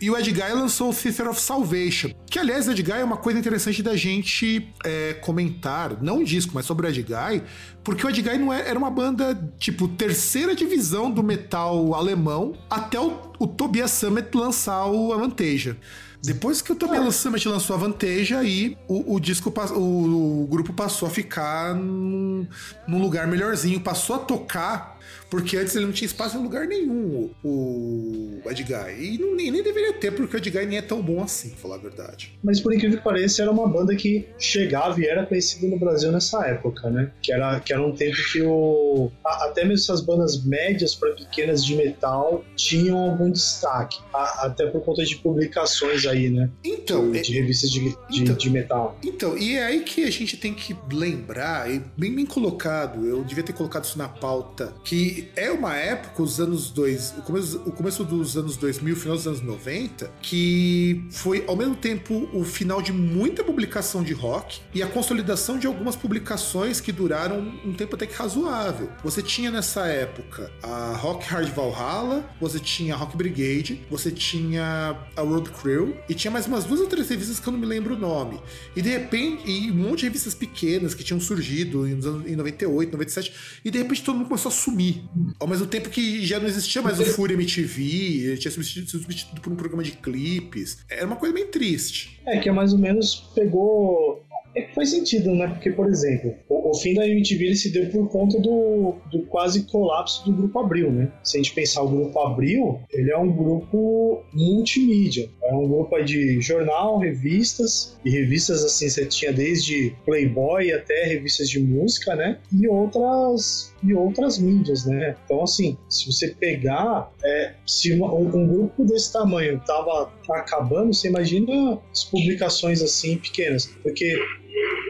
E 0.00 0.10
o 0.10 0.16
Ed 0.18 0.30
Guy 0.30 0.52
lançou 0.52 0.90
o 0.90 0.94
Theater 0.94 1.28
of 1.30 1.40
Salvation. 1.40 2.10
Que, 2.28 2.38
aliás, 2.38 2.66
o 2.66 2.72
Ed 2.72 2.82
Guy 2.82 2.92
é 2.92 3.04
uma 3.04 3.16
coisa 3.16 3.38
interessante 3.38 3.82
da 3.82 3.96
gente 3.96 4.68
é, 4.84 5.14
comentar, 5.14 6.02
não 6.02 6.18
um 6.18 6.24
disco, 6.24 6.52
mas 6.54 6.66
sobre 6.66 6.86
o 6.86 6.90
Ed 6.90 7.02
Guy, 7.02 7.42
porque 7.82 8.06
o 8.06 8.10
Ed 8.10 8.20
Guy 8.20 8.38
não 8.38 8.52
é- 8.52 8.68
era 8.68 8.78
uma 8.78 8.90
banda, 8.90 9.38
tipo, 9.58 9.86
terceira 9.88 10.54
divisão 10.54 11.10
do 11.10 11.22
metal 11.22 11.94
alemão, 11.94 12.54
até 12.68 12.98
o, 12.98 13.18
o 13.38 13.46
Tobias 13.46 13.92
Summit 13.92 14.28
lançar 14.36 14.86
o 14.86 15.12
Avantasia. 15.12 15.76
Depois 16.22 16.62
que 16.62 16.72
o 16.72 16.74
Tobias 16.74 17.16
Summit 17.16 17.46
lançou 17.46 17.76
a 17.76 17.78
Vantage, 17.78 18.34
aí 18.34 18.78
o, 18.88 19.14
o 19.14 19.20
disco, 19.20 19.52
o, 19.76 20.42
o 20.44 20.46
grupo 20.46 20.72
passou 20.72 21.06
a 21.06 21.10
ficar 21.10 21.74
num, 21.74 22.46
num 22.88 22.98
lugar 22.98 23.26
melhorzinho, 23.26 23.78
passou 23.78 24.16
a 24.16 24.18
tocar, 24.18 24.98
porque 25.34 25.56
antes 25.56 25.74
ele 25.74 25.86
não 25.86 25.92
tinha 25.92 26.06
espaço 26.06 26.36
em 26.38 26.42
lugar 26.42 26.64
nenhum, 26.68 27.28
o, 27.42 28.40
o 28.44 28.50
Ed 28.50 28.62
Guy. 28.62 29.14
E 29.14 29.18
não, 29.18 29.34
nem, 29.34 29.50
nem 29.50 29.62
deveria 29.64 29.92
ter, 29.94 30.12
porque 30.12 30.36
o 30.36 30.38
Ed 30.38 30.48
Guy 30.48 30.66
nem 30.66 30.78
é 30.78 30.82
tão 30.82 31.02
bom 31.02 31.20
assim, 31.20 31.50
pra 31.50 31.58
falar 31.58 31.74
a 31.74 31.78
verdade. 31.78 32.38
Mas 32.42 32.60
por 32.60 32.72
incrível 32.72 32.98
que 32.98 33.02
pareça, 33.04 33.42
era 33.42 33.50
uma 33.50 33.66
banda 33.66 33.96
que 33.96 34.28
chegava 34.38 35.00
e 35.00 35.06
era 35.06 35.26
conhecida 35.26 35.66
no 35.66 35.76
Brasil 35.78 36.12
nessa 36.12 36.46
época, 36.46 36.88
né? 36.88 37.10
Que 37.20 37.32
era, 37.32 37.58
que 37.58 37.72
era 37.72 37.82
um 37.84 37.92
tempo 37.92 38.16
que 38.32 38.42
o. 38.42 39.10
a- 39.26 39.46
Até 39.46 39.62
mesmo 39.64 39.74
essas 39.82 40.00
bandas 40.00 40.44
médias 40.44 40.94
para 40.94 41.10
pequenas 41.14 41.64
de 41.64 41.74
metal 41.74 42.44
tinham 42.54 42.96
algum 42.98 43.28
destaque. 43.30 43.98
A- 44.12 44.46
até 44.46 44.66
por 44.66 44.82
conta 44.84 45.04
de 45.04 45.16
publicações 45.16 46.06
aí, 46.06 46.30
né? 46.30 46.48
Então, 46.64 47.10
de, 47.10 47.18
é- 47.18 47.22
de 47.22 47.32
revistas 47.32 47.70
de, 47.70 47.80
de, 48.08 48.22
então- 48.22 48.36
de 48.36 48.50
metal. 48.50 48.98
Então, 49.04 49.36
e 49.36 49.56
é 49.56 49.64
aí 49.64 49.80
que 49.80 50.04
a 50.04 50.10
gente 50.10 50.36
tem 50.36 50.54
que 50.54 50.76
lembrar, 50.92 51.70
e 51.70 51.82
bem, 51.96 52.14
bem 52.14 52.24
colocado, 52.26 53.04
eu 53.06 53.24
devia 53.24 53.42
ter 53.42 53.52
colocado 53.52 53.84
isso 53.84 53.98
na 53.98 54.08
pauta, 54.08 54.72
que 54.84 55.23
é 55.36 55.50
uma 55.50 55.74
época, 55.74 56.22
os 56.22 56.40
anos 56.40 56.70
dois, 56.70 57.12
o 57.18 57.22
começo, 57.22 57.62
o 57.66 57.72
começo 57.72 58.04
dos 58.04 58.36
anos 58.36 58.56
2000, 58.56 58.96
final 58.96 59.16
dos 59.16 59.26
anos 59.26 59.40
90, 59.40 60.10
que 60.22 61.04
foi 61.10 61.44
ao 61.46 61.56
mesmo 61.56 61.74
tempo 61.74 62.28
o 62.32 62.44
final 62.44 62.80
de 62.82 62.92
muita 62.92 63.42
publicação 63.44 64.02
de 64.02 64.12
rock 64.12 64.60
e 64.74 64.82
a 64.82 64.86
consolidação 64.86 65.58
de 65.58 65.66
algumas 65.66 65.96
publicações 65.96 66.80
que 66.80 66.92
duraram 66.92 67.38
um 67.64 67.72
tempo 67.72 67.94
até 67.96 68.06
que 68.06 68.14
razoável. 68.14 68.90
Você 69.02 69.22
tinha 69.22 69.50
nessa 69.50 69.86
época 69.86 70.50
a 70.62 70.96
Rock 70.96 71.26
Hard 71.26 71.48
Valhalla, 71.54 72.24
você 72.40 72.58
tinha 72.58 72.94
a 72.94 72.96
Rock 72.96 73.16
Brigade, 73.16 73.80
você 73.90 74.10
tinha 74.10 74.96
a 75.16 75.20
Road 75.20 75.50
Crew 75.50 75.96
e 76.08 76.14
tinha 76.14 76.30
mais 76.30 76.46
umas 76.46 76.64
duas 76.64 76.80
ou 76.80 76.86
três 76.86 77.08
revistas 77.08 77.38
que 77.38 77.46
eu 77.48 77.52
não 77.52 77.60
me 77.60 77.66
lembro 77.66 77.94
o 77.94 77.98
nome. 77.98 78.40
E 78.74 78.82
de 78.82 78.88
repente, 78.90 79.50
e 79.50 79.70
um 79.70 79.74
monte 79.74 80.00
de 80.00 80.04
revistas 80.06 80.34
pequenas 80.34 80.94
que 80.94 81.04
tinham 81.04 81.20
surgido 81.20 81.86
em, 81.86 81.94
nos 81.94 82.06
anos- 82.06 82.26
em 82.26 82.34
98, 82.36 82.92
97, 82.92 83.32
e 83.64 83.70
de 83.70 83.78
repente 83.78 84.02
todo 84.02 84.16
mundo 84.16 84.28
começou 84.28 84.48
a 84.48 84.52
sumir. 84.52 85.03
Ao 85.38 85.46
mesmo 85.46 85.66
tempo 85.66 85.88
que 85.88 86.24
já 86.24 86.38
não 86.38 86.46
existia 86.46 86.82
mais 86.82 87.00
o 87.00 87.04
Fury 87.04 87.34
MTV, 87.34 87.82
ele 87.82 88.36
tinha 88.36 88.50
sido 88.50 88.88
substituído, 88.88 89.40
por 89.40 89.52
um 89.52 89.56
programa 89.56 89.82
de 89.82 89.92
clipes. 89.92 90.78
Era 90.88 91.06
uma 91.06 91.16
coisa 91.16 91.34
bem 91.34 91.46
triste. 91.46 92.20
É, 92.26 92.38
que 92.38 92.48
é 92.48 92.52
mais 92.52 92.72
ou 92.72 92.78
menos 92.78 93.30
pegou. 93.34 94.22
É 94.56 94.62
que 94.62 94.74
faz 94.74 94.90
sentido, 94.90 95.34
né? 95.34 95.48
Porque, 95.48 95.70
por 95.70 95.88
exemplo, 95.88 96.32
o, 96.48 96.70
o 96.70 96.74
fim 96.74 96.94
da 96.94 97.06
MTV 97.06 97.56
se 97.56 97.72
deu 97.72 97.90
por 97.90 98.08
conta 98.08 98.38
do, 98.40 98.94
do 99.10 99.22
quase 99.26 99.64
colapso 99.64 100.24
do 100.24 100.32
Grupo 100.32 100.60
Abril, 100.60 100.92
né? 100.92 101.10
Se 101.24 101.36
a 101.36 101.42
gente 101.42 101.52
pensar 101.52 101.82
o 101.82 101.88
Grupo 101.88 102.16
Abril, 102.20 102.80
ele 102.92 103.10
é 103.10 103.18
um 103.18 103.32
grupo 103.32 104.22
multimídia. 104.32 105.28
É 105.42 105.52
um 105.52 105.66
grupo 105.66 106.00
de 106.04 106.40
jornal, 106.40 106.98
revistas, 106.98 107.98
e 108.04 108.10
revistas 108.10 108.64
assim, 108.64 108.88
você 108.88 109.04
tinha 109.06 109.32
desde 109.32 109.92
Playboy 110.04 110.72
até 110.72 111.04
revistas 111.04 111.48
de 111.48 111.58
música, 111.58 112.14
né? 112.14 112.38
E 112.52 112.68
outras 112.68 113.73
e 113.84 113.94
outras 113.94 114.38
mídias, 114.38 114.86
né? 114.86 115.16
Então, 115.24 115.42
assim, 115.42 115.76
se 115.88 116.10
você 116.10 116.28
pegar, 116.28 117.10
é, 117.24 117.54
se 117.66 117.92
uma- 117.92 118.12
um, 118.14 118.26
um 118.34 118.46
grupo 118.46 118.84
desse 118.84 119.12
tamanho 119.12 119.60
tava 119.66 120.10
acabando, 120.30 120.92
você 120.94 121.08
imagina 121.08 121.78
as 121.92 122.04
publicações 122.04 122.82
assim 122.82 123.18
pequenas, 123.18 123.66
porque 123.82 124.16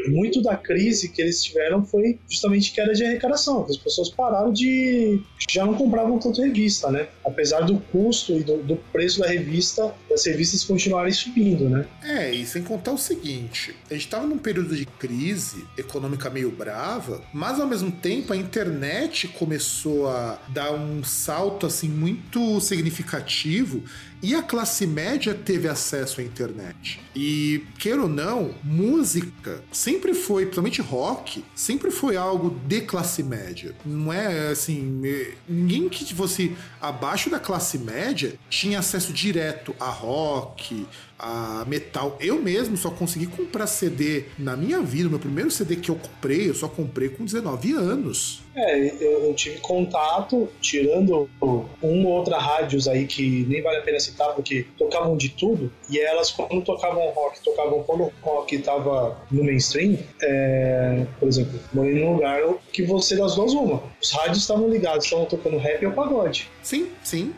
muito 0.08 0.42
da 0.42 0.56
crise 0.56 1.08
que 1.08 1.20
eles 1.20 1.42
tiveram 1.42 1.84
foi 1.84 2.18
justamente 2.28 2.72
queda 2.72 2.92
de 2.92 3.04
arrecadação, 3.04 3.64
as 3.68 3.76
pessoas 3.76 4.08
pararam 4.10 4.52
de. 4.52 5.20
já 5.50 5.64
não 5.64 5.74
compravam 5.74 6.18
tanto 6.18 6.42
revista, 6.42 6.90
né? 6.90 7.08
Apesar 7.24 7.60
do 7.60 7.78
custo 7.78 8.32
e 8.34 8.42
do, 8.42 8.62
do 8.62 8.76
preço 8.92 9.20
da 9.20 9.26
revista, 9.26 9.94
das 10.08 10.24
revistas 10.24 10.64
continuarem 10.64 11.12
subindo, 11.12 11.68
né? 11.68 11.86
É, 12.02 12.32
e 12.32 12.44
sem 12.46 12.62
contar 12.62 12.92
o 12.92 12.98
seguinte: 12.98 13.74
a 13.90 13.94
gente 13.94 14.08
tava 14.08 14.26
num 14.26 14.38
período 14.38 14.76
de 14.76 14.86
crise 14.86 15.64
econômica 15.76 16.30
meio 16.30 16.50
brava, 16.50 17.22
mas 17.32 17.60
ao 17.60 17.66
mesmo 17.66 17.90
tempo 17.90 18.32
a 18.32 18.36
internet 18.36 19.28
começou 19.28 20.08
a 20.08 20.38
dar 20.48 20.72
um 20.72 21.02
salto 21.02 21.66
assim 21.66 21.88
muito 21.88 22.60
significativo 22.60 23.82
e 24.24 24.34
a 24.34 24.42
classe 24.42 24.86
média 24.86 25.34
teve 25.34 25.68
acesso 25.68 26.18
à 26.18 26.24
internet. 26.24 26.98
E, 27.14 27.62
queira 27.78 28.00
ou 28.00 28.08
não, 28.08 28.54
música 28.64 29.62
sempre 29.70 30.14
foi, 30.14 30.44
principalmente 30.44 30.80
rock, 30.80 31.44
sempre 31.54 31.90
foi 31.90 32.16
algo 32.16 32.48
de 32.66 32.80
classe 32.80 33.22
média. 33.22 33.74
Não 33.84 34.10
é 34.10 34.48
assim, 34.48 35.02
eh, 35.04 35.34
ninguém 35.46 35.90
que 35.90 36.14
fosse 36.14 36.56
abaixo 36.80 37.28
da 37.28 37.38
classe 37.38 37.76
média 37.76 38.32
tinha 38.48 38.78
acesso 38.78 39.12
direto 39.12 39.76
a 39.78 39.90
rock, 39.90 40.86
a 41.24 41.64
metal. 41.66 42.18
Eu 42.20 42.40
mesmo 42.40 42.76
só 42.76 42.90
consegui 42.90 43.26
comprar 43.26 43.66
CD 43.66 44.24
na 44.38 44.54
minha 44.54 44.80
vida. 44.82 45.08
Meu 45.08 45.18
primeiro 45.18 45.50
CD 45.50 45.76
que 45.76 45.90
eu 45.90 45.96
comprei, 45.96 46.50
eu 46.50 46.54
só 46.54 46.68
comprei 46.68 47.08
com 47.08 47.24
19 47.24 47.72
anos. 47.72 48.42
É, 48.54 48.78
eu, 49.00 49.24
eu 49.24 49.34
tive 49.34 49.58
contato, 49.58 50.48
tirando 50.60 51.28
uma 51.40 51.68
ou 51.82 52.06
outra 52.06 52.38
rádios 52.38 52.86
aí 52.86 53.06
que 53.06 53.44
nem 53.48 53.62
vale 53.62 53.78
a 53.78 53.82
pena 53.82 53.98
citar, 53.98 54.32
porque 54.34 54.66
tocavam 54.78 55.16
de 55.16 55.30
tudo, 55.30 55.72
e 55.90 55.98
elas, 55.98 56.30
quando 56.30 56.62
tocavam 56.62 57.02
rock, 57.10 57.42
tocavam 57.42 57.82
quando 57.82 58.04
o 58.04 58.12
rock 58.22 58.58
tava 58.58 59.20
no 59.30 59.42
mainstream, 59.42 59.98
é, 60.22 61.04
por 61.18 61.28
exemplo, 61.28 61.58
morei 61.72 61.94
num 61.94 62.12
lugar 62.12 62.40
que 62.72 62.84
você 62.84 63.16
das 63.16 63.34
duas 63.34 63.52
uma. 63.52 63.82
Os 64.00 64.12
rádios 64.12 64.38
estavam 64.38 64.68
ligados, 64.68 65.04
estavam 65.04 65.26
tocando 65.26 65.56
rap 65.56 65.84
ou 65.86 65.92
pagode. 65.92 66.48
Sim, 66.62 66.88
sim. 67.02 67.34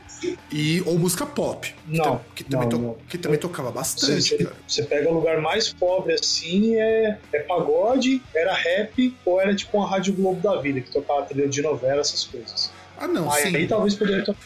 E, 0.50 0.82
ou 0.86 0.98
música 0.98 1.26
pop. 1.26 1.68
que 1.86 1.96
Não, 1.98 2.20
Que, 2.34 2.44
também, 2.44 2.68
não, 2.68 2.68
to- 2.68 2.78
não. 2.78 2.96
que 3.08 3.18
também 3.18 3.38
tocava 3.38 3.70
bastante, 3.70 4.22
Você, 4.22 4.36
cara. 4.38 4.56
você 4.66 4.82
pega 4.84 5.08
o 5.10 5.14
lugar 5.14 5.40
mais 5.40 5.72
pobre 5.72 6.14
assim, 6.14 6.76
é, 6.76 7.18
é 7.32 7.38
pagode, 7.40 8.22
era 8.34 8.54
rap, 8.54 9.14
ou 9.24 9.40
era 9.40 9.54
tipo 9.54 9.76
uma 9.76 9.88
Rádio 9.88 10.14
Globo 10.14 10.40
da 10.40 10.60
vida, 10.60 10.80
que 10.80 10.90
tocava 10.90 11.22
trilha 11.22 11.48
de 11.48 11.60
novela, 11.62 12.00
essas 12.00 12.24
coisas. 12.24 12.70
Ah, 12.98 13.06
não, 13.06 13.30
aí, 13.30 13.42
sim. 13.42 13.56
aí 13.56 13.66
talvez 13.68 13.94
poderia 13.94 14.24
tocar. 14.24 14.40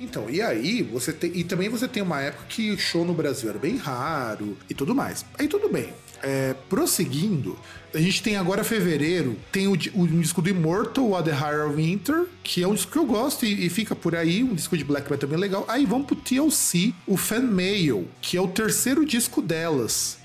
Então, 0.00 0.28
e 0.28 0.42
aí 0.42 0.82
você 0.82 1.12
tem. 1.12 1.30
E 1.36 1.44
também 1.44 1.68
você 1.68 1.86
tem 1.86 2.02
uma 2.02 2.20
época 2.20 2.44
que 2.48 2.76
show 2.76 3.04
no 3.04 3.14
Brasil 3.14 3.48
era 3.48 3.58
bem 3.58 3.76
raro 3.76 4.58
e 4.68 4.74
tudo 4.74 4.92
mais. 4.92 5.24
Aí 5.38 5.46
tudo 5.46 5.68
bem. 5.68 5.92
É, 6.22 6.54
prosseguindo, 6.68 7.58
a 7.92 7.98
gente 7.98 8.22
tem 8.22 8.36
agora 8.36 8.64
fevereiro, 8.64 9.36
tem 9.50 9.66
o, 9.66 9.72
o 9.72 10.06
disco 10.06 10.40
do 10.40 10.48
Immortal, 10.48 11.10
o 11.10 11.22
The 11.22 11.32
Higher 11.32 11.68
Winter, 11.68 12.26
que 12.42 12.62
é 12.62 12.68
um 12.68 12.74
disco 12.74 12.92
que 12.92 12.98
eu 12.98 13.04
gosto 13.04 13.44
e, 13.44 13.66
e 13.66 13.68
fica 13.68 13.94
por 13.94 14.14
aí, 14.14 14.42
um 14.42 14.54
disco 14.54 14.76
de 14.76 14.84
black 14.84 15.10
metal 15.10 15.28
bem 15.28 15.38
legal. 15.38 15.64
Aí 15.68 15.84
vamos 15.84 16.06
pro 16.06 16.16
TLC, 16.16 16.94
o 17.06 17.16
Fan 17.16 17.40
Mail, 17.40 18.08
que 18.20 18.36
é 18.36 18.40
o 18.40 18.48
terceiro 18.48 19.04
disco 19.04 19.42
delas. 19.42 20.18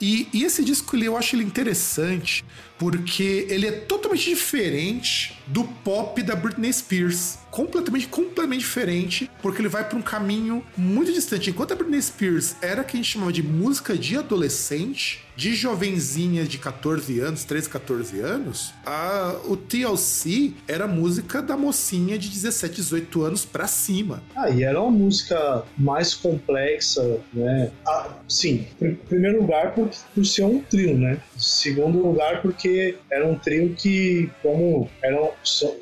E, 0.00 0.26
e 0.32 0.42
esse 0.42 0.64
disco 0.64 0.96
eu 0.96 1.16
acho 1.16 1.36
ele 1.36 1.44
interessante 1.44 2.44
porque 2.76 3.46
ele 3.48 3.68
é 3.68 3.70
totalmente 3.70 4.28
diferente 4.28 5.40
do 5.52 5.64
pop 5.84 6.22
da 6.22 6.34
Britney 6.34 6.72
Spears. 6.72 7.38
Completamente, 7.50 8.08
completamente 8.08 8.60
diferente, 8.60 9.30
porque 9.42 9.60
ele 9.60 9.68
vai 9.68 9.86
para 9.86 9.98
um 9.98 10.02
caminho 10.02 10.64
muito 10.74 11.12
distante. 11.12 11.50
Enquanto 11.50 11.72
a 11.72 11.76
Britney 11.76 12.00
Spears 12.00 12.56
era 12.62 12.80
o 12.80 12.84
que 12.84 12.96
a 12.96 12.96
gente 12.96 13.12
chamava 13.12 13.30
de 13.30 13.42
música 13.42 13.96
de 13.96 14.16
adolescente, 14.16 15.22
de 15.36 15.54
jovenzinha 15.54 16.44
de 16.44 16.58
14 16.58 17.20
anos, 17.20 17.44
13, 17.44 17.68
14 17.68 18.20
anos, 18.20 18.72
a, 18.84 19.36
o 19.46 19.56
TLC 19.56 20.54
era 20.68 20.86
música 20.86 21.42
da 21.42 21.56
mocinha 21.56 22.18
de 22.18 22.28
17, 22.28 22.76
18 22.76 23.22
anos 23.22 23.44
pra 23.44 23.66
cima. 23.66 24.22
Ah, 24.34 24.50
e 24.50 24.62
era 24.62 24.80
uma 24.80 24.90
música 24.90 25.64
mais 25.76 26.14
complexa, 26.14 27.20
né? 27.32 27.70
Ah, 27.86 28.10
sim, 28.28 28.66
em 28.80 28.94
primeiro 28.94 29.40
lugar 29.40 29.74
por, 29.74 29.90
por 30.14 30.24
ser 30.24 30.44
um 30.44 30.60
trio, 30.60 30.96
né? 30.96 31.18
Segundo 31.36 31.98
lugar 31.98 32.42
porque 32.42 32.96
era 33.10 33.26
um 33.26 33.34
trio 33.34 33.74
que, 33.74 34.30
como 34.42 34.88
eram, 35.02 35.32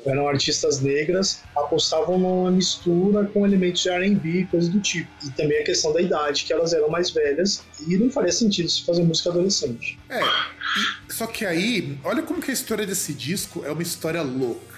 eram 0.05 0.27
artistas 0.27 0.81
negras, 0.81 1.41
apostavam 1.55 2.17
numa 2.17 2.51
mistura 2.51 3.25
com 3.25 3.45
elementos 3.45 3.81
de 3.81 3.89
R&B, 3.89 4.47
coisas 4.49 4.69
do 4.69 4.79
tipo. 4.79 5.09
E 5.25 5.31
também 5.31 5.59
a 5.59 5.63
questão 5.63 5.93
da 5.93 6.01
idade, 6.01 6.43
que 6.43 6.53
elas 6.53 6.73
eram 6.73 6.89
mais 6.89 7.11
velhas 7.11 7.63
e 7.87 7.97
não 7.97 8.09
faria 8.09 8.31
sentido 8.31 8.69
se 8.69 8.83
fazer 8.83 9.03
música 9.03 9.29
adolescente. 9.29 9.97
É, 10.09 10.21
e, 10.21 11.13
só 11.13 11.27
que 11.27 11.45
aí, 11.45 11.97
olha 12.03 12.21
como 12.21 12.41
que 12.41 12.51
a 12.51 12.53
história 12.53 12.85
desse 12.85 13.13
disco 13.13 13.63
é 13.65 13.71
uma 13.71 13.83
história 13.83 14.21
louca. 14.21 14.70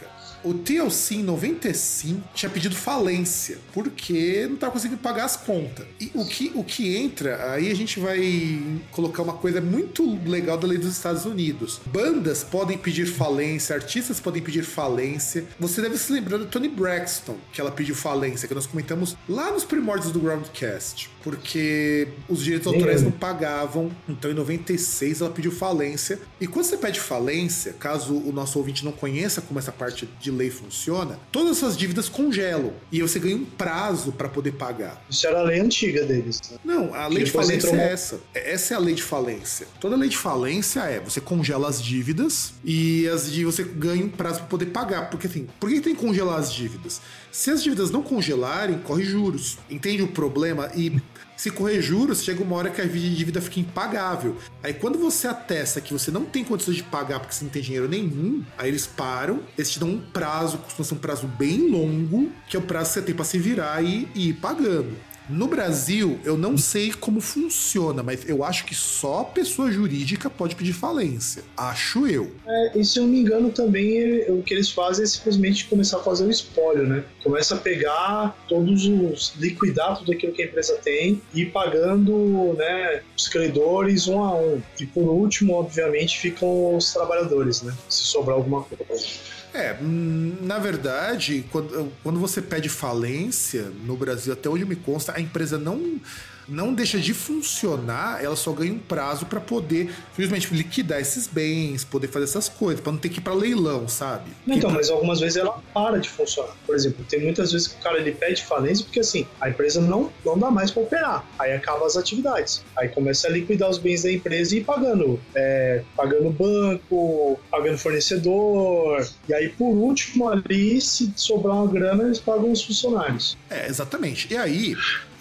O 0.44 0.54
TLC 0.54 1.16
em 1.16 1.24
95 1.24 2.22
tinha 2.34 2.50
pedido 2.50 2.76
falência, 2.76 3.60
porque 3.74 4.46
não 4.48 4.56
estava 4.56 4.74
conseguindo 4.74 5.00
pagar 5.00 5.26
as 5.26 5.38
contas. 5.38 5.86
E 6.00 6.12
o 6.14 6.26
que, 6.26 6.52
o 6.54 6.64
que 6.64 6.98
entra, 6.98 7.52
aí 7.54 7.72
a 7.72 7.76
gente 7.76 8.00
vai 8.00 8.62
colocar 8.92 9.24
uma 9.24 9.34
coisa 9.34 9.62
muito 9.62 10.20
legal 10.26 10.58
da 10.58 10.68
lei 10.68 10.78
dos 10.78 10.92
Estados 10.92 11.26
Unidos. 11.26 11.80
Bandas 11.86 12.44
podem 12.44 12.78
pedir 12.78 13.06
falência, 13.06 13.76
artistas 13.76 14.20
podem 14.20 14.42
pedir 14.42 14.64
falência. 14.64 15.46
Você 15.60 15.82
deve 15.82 15.98
se 15.98 16.12
lembrar 16.12 16.38
do 16.38 16.46
Tony 16.46 16.68
Braxton, 16.68 17.38
que 17.54 17.62
ela 17.62 17.72
pediu 17.72 17.96
falência, 17.96 18.48
que 18.48 18.54
nós 18.54 18.68
comentamos 18.68 19.16
lá 19.30 19.52
nos 19.52 19.64
primórdios 19.64 20.12
do 20.12 20.20
Groundcast. 20.20 21.10
Porque 21.24 22.10
os 22.28 22.44
direitos 22.44 22.68
autorais 22.68 23.02
não 23.02 23.12
pagavam. 23.12 23.90
Então, 24.10 24.30
em 24.30 24.34
96, 24.34 25.22
ela 25.22 25.30
pediu 25.30 25.52
falência. 25.52 26.20
E 26.42 26.48
quando 26.48 26.66
você 26.66 26.76
pede 26.76 27.00
falência, 27.00 27.74
caso 27.74 28.14
o 28.14 28.32
nosso 28.34 28.60
ouvinte 28.60 28.84
não 28.84 28.92
conheça 28.92 29.42
como 29.42 29.58
essa 29.58 29.72
parte 29.72 30.10
de 30.20 30.33
lei 30.34 30.50
funciona, 30.50 31.20
todas 31.32 31.58
essas 31.58 31.78
dívidas 31.78 32.10
congelam 32.10 32.74
e 32.92 33.02
você 33.02 33.20
ganha 33.20 33.36
um 33.36 33.46
prazo 33.46 34.12
para 34.12 34.28
poder 34.28 34.54
pagar. 34.54 35.04
Isso 35.10 35.26
era 35.28 35.40
a 35.40 35.44
lei 35.44 35.60
antiga 35.60 36.04
deles. 36.06 36.42
Né? 36.52 36.58
Não, 36.64 36.94
a 36.94 37.08
lei 37.08 37.20
que 37.20 37.26
de 37.26 37.32
falência 37.32 37.76
é 37.76 37.92
essa. 37.92 38.20
Essa 38.34 38.74
é 38.74 38.78
a 38.78 38.80
lei 38.80 38.96
de 38.96 39.04
falência. 39.04 39.68
Toda 39.80 39.96
lei 39.96 40.10
de 40.10 40.18
falência 40.18 40.82
é 40.82 41.00
você 41.00 41.22
congela 41.22 41.68
as 41.68 41.82
dívidas 41.82 42.54
e 42.64 43.08
as 43.08 43.32
dívidas 43.32 43.56
você 43.56 43.64
ganha 43.64 44.06
um 44.06 44.10
prazo 44.10 44.40
para 44.40 44.48
poder 44.48 44.66
pagar. 44.68 45.10
Porque 45.10 45.28
assim, 45.28 45.48
por 45.60 45.70
que 45.70 45.80
tem 45.80 45.96
que 45.96 46.02
congelar 46.02 46.40
as 46.40 46.52
dívidas? 46.52 47.02
Se 47.32 47.50
as 47.50 47.64
dívidas 47.64 47.90
não 47.90 48.04
congelarem, 48.04 48.78
corre 48.80 49.04
juros. 49.04 49.58
Entende 49.70 50.04
o 50.04 50.08
problema? 50.08 50.72
E 50.76 51.02
se 51.36 51.52
correr 51.52 51.82
juros, 51.82 52.24
chega 52.24 52.44
uma 52.44 52.56
hora 52.56 52.70
que 52.70 52.82
a 52.82 52.86
dívida 52.86 53.42
fica 53.42 53.60
impagável. 53.60 54.38
Aí 54.62 54.74
quando 54.74 54.98
você 54.98 55.28
atesta 55.28 55.82
que 55.82 55.94
você 55.94 56.12
não 56.12 56.26
tem 56.26 56.44
condições 56.44 56.78
de 56.78 56.84
pagar 56.84 57.20
porque 57.20 57.34
você 57.34 57.44
não 57.44 57.52
tem 57.52 57.62
dinheiro 57.62 57.88
nenhum, 57.88 58.44
aí 58.58 58.70
eles 58.70 58.86
param, 58.86 59.42
eles 59.58 59.72
te 59.72 59.80
dão 59.80 59.90
um 59.90 60.00
prazo, 60.00 60.58
costuma 60.58 60.86
ser 60.86 60.94
um 60.94 60.98
prazo 60.98 61.28
bem 61.28 61.70
longo, 61.70 62.32
que 62.48 62.56
é 62.56 62.60
o 62.60 62.64
prazo 62.64 62.90
que 62.90 62.94
você 62.94 63.02
tem 63.02 63.16
para 63.16 63.26
se 63.26 63.38
virar 63.38 63.84
e, 63.84 64.08
e 64.16 64.30
ir 64.30 64.34
pagando. 64.34 64.96
No 65.30 65.48
Brasil, 65.48 66.20
eu 66.26 66.38
não 66.38 66.58
sei 66.58 66.92
como 66.92 67.22
funciona, 67.22 68.04
mas 68.04 68.28
eu 68.28 68.44
acho 68.44 68.66
que 68.66 68.76
só 68.76 69.24
pessoa 69.24 69.72
jurídica 69.72 70.30
pode 70.30 70.56
pedir 70.56 70.74
falência. 70.74 71.44
Acho 71.56 72.06
eu. 72.08 72.32
É, 72.46 72.78
e 72.78 72.84
se 72.84 73.00
eu 73.00 73.04
não 73.04 73.10
me 73.10 73.20
engano, 73.20 73.50
também 73.50 74.30
o 74.30 74.44
que 74.44 74.54
eles 74.54 74.70
fazem 74.70 75.04
é 75.04 75.08
simplesmente 75.08 75.66
começar 75.66 75.98
a 75.98 76.04
fazer 76.04 76.26
o 76.26 76.30
espólio, 76.30 76.86
né? 76.86 77.04
Começa 77.24 77.56
a 77.56 77.58
pegar 77.58 78.38
todos 78.50 78.86
os. 78.86 79.34
liquidar 79.38 79.98
tudo 79.98 80.12
aquilo 80.12 80.34
que 80.34 80.44
a 80.44 80.46
empresa 80.46 80.78
tem 80.84 81.22
e 81.34 81.42
ir 81.42 81.52
pagando 81.52 82.54
né, 82.58 83.02
os 83.18 83.28
credores 83.28 84.08
um 84.08 84.24
a 84.24 84.36
um. 84.36 84.62
E 84.80 84.86
por 84.86 85.04
último, 85.04 85.54
obviamente, 85.54 86.20
ficam 86.20 86.76
os 86.76 86.92
trabalhadores, 86.92 87.62
né? 87.62 87.74
Se 87.88 88.04
sobrar 88.04 88.36
alguma 88.36 88.64
coisa. 88.64 89.33
É, 89.54 89.78
hum, 89.80 90.36
na 90.42 90.58
verdade, 90.58 91.46
quando, 91.52 91.94
quando 92.02 92.20
você 92.20 92.42
pede 92.42 92.70
falência 92.70 93.72
no 93.86 93.96
Brasil, 93.96 94.34
até 94.34 94.50
onde 94.50 94.66
me 94.66 94.76
consta, 94.76 95.14
a 95.16 95.22
empresa 95.22 95.60
não 95.60 96.00
não 96.48 96.74
deixa 96.74 97.00
de 97.00 97.14
funcionar, 97.14 98.24
ela 98.24 98.36
só 98.36 98.52
ganha 98.52 98.74
um 98.74 98.80
prazo 98.80 99.26
para 99.26 99.40
poder, 99.40 99.94
simplesmente, 100.12 100.54
liquidar 100.54 101.00
esses 101.00 101.28
bens, 101.28 101.84
poder 101.84 102.08
fazer 102.08 102.26
essas 102.26 102.50
coisas, 102.50 102.82
para 102.82 102.92
não 102.92 103.00
ter 103.00 103.10
que 103.10 103.20
ir 103.20 103.22
para 103.22 103.34
leilão, 103.34 103.88
sabe? 103.88 104.32
Então, 104.48 104.72
mas 104.72 104.90
algumas 104.90 105.20
vezes 105.20 105.38
ela 105.38 105.62
para 105.74 106.00
de 106.00 106.10
funcionar. 106.10 106.54
Por 106.66 106.76
exemplo, 106.76 107.06
tem 107.10 107.22
muitas 107.22 107.52
vezes 107.52 107.68
que 107.68 107.76
o 107.80 107.84
cara 107.84 107.98
ele 107.98 108.12
pede 108.12 108.44
falência 108.44 108.84
porque 108.86 109.00
assim, 109.00 109.26
a 109.40 109.50
empresa 109.50 109.82
não, 109.82 110.12
não 110.26 110.38
dá 110.38 110.52
mais 110.52 110.72
para 110.72 110.84
operar. 110.84 111.26
Aí 111.40 111.54
acaba 111.54 111.86
as 111.86 111.98
atividades. 111.98 112.64
Aí 112.78 112.90
começa 112.90 113.28
a 113.28 113.32
liquidar 113.32 113.70
os 113.70 113.78
bens 113.78 114.04
da 114.04 114.12
empresa 114.12 114.56
e 114.56 114.60
ir 114.60 114.64
pagando, 114.64 115.20
é, 115.36 115.84
pagando 115.96 116.30
banco, 116.30 117.40
pagando 117.50 117.78
fornecedor. 117.78 119.08
E 119.28 119.34
aí, 119.34 119.50
por 119.50 119.74
último, 119.74 120.30
ali, 120.30 120.80
se 120.82 121.12
sobrar 121.16 121.56
uma 121.56 121.68
grana, 121.68 122.04
eles 122.04 122.20
pagam 122.20 122.52
os 122.52 122.64
funcionários. 122.64 123.38
É, 123.50 123.68
exatamente. 123.68 124.28
E 124.32 124.38
aí, 124.38 124.76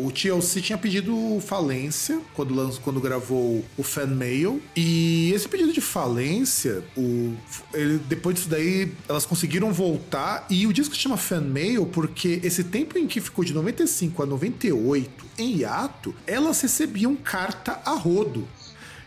o 0.07 0.11
TLC 0.11 0.61
tinha 0.61 0.79
pedido 0.79 1.41
falência 1.41 2.21
quando, 2.35 2.55
lançou, 2.55 2.81
quando 2.83 3.01
gravou 3.01 3.65
o 3.77 3.83
Fan 3.83 4.07
Mail. 4.07 4.61
E 4.77 5.33
esse 5.35 5.49
pedido 5.49 5.73
de 5.73 5.81
falência, 5.81 6.83
o, 6.97 7.35
ele, 7.73 7.99
depois 8.09 8.37
disso 8.37 8.49
daí, 8.49 8.93
elas 9.09 9.25
conseguiram 9.25 9.73
voltar. 9.73 10.47
E 10.51 10.67
o 10.67 10.73
disco 10.73 10.95
se 10.95 11.01
chama 11.01 11.17
Fan 11.17 11.41
Mail 11.41 11.87
porque 11.87 12.41
esse 12.43 12.65
tempo 12.65 12.99
em 12.99 13.07
que 13.07 13.21
ficou 13.21 13.45
de 13.45 13.55
95 13.55 14.23
a 14.23 14.27
98 14.27 15.25
em 15.39 15.59
hiato, 15.59 16.15
elas 16.27 16.61
recebiam 16.61 17.15
carta 17.15 17.81
a 17.85 17.93
rodo. 17.93 18.47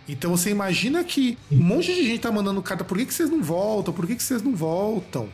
Então 0.07 0.31
você 0.31 0.51
imagina 0.51 1.03
que 1.03 1.37
um 1.51 1.57
monte 1.57 1.93
de 1.93 2.05
gente 2.05 2.19
tá 2.19 2.31
mandando 2.31 2.61
carta, 2.61 2.83
por 2.83 2.97
que, 2.97 3.05
que 3.05 3.13
vocês 3.13 3.29
não 3.29 3.41
voltam? 3.41 3.93
Por 3.93 4.05
que, 4.05 4.15
que 4.15 4.23
vocês 4.23 4.41
não 4.41 4.55
voltam? 4.55 5.27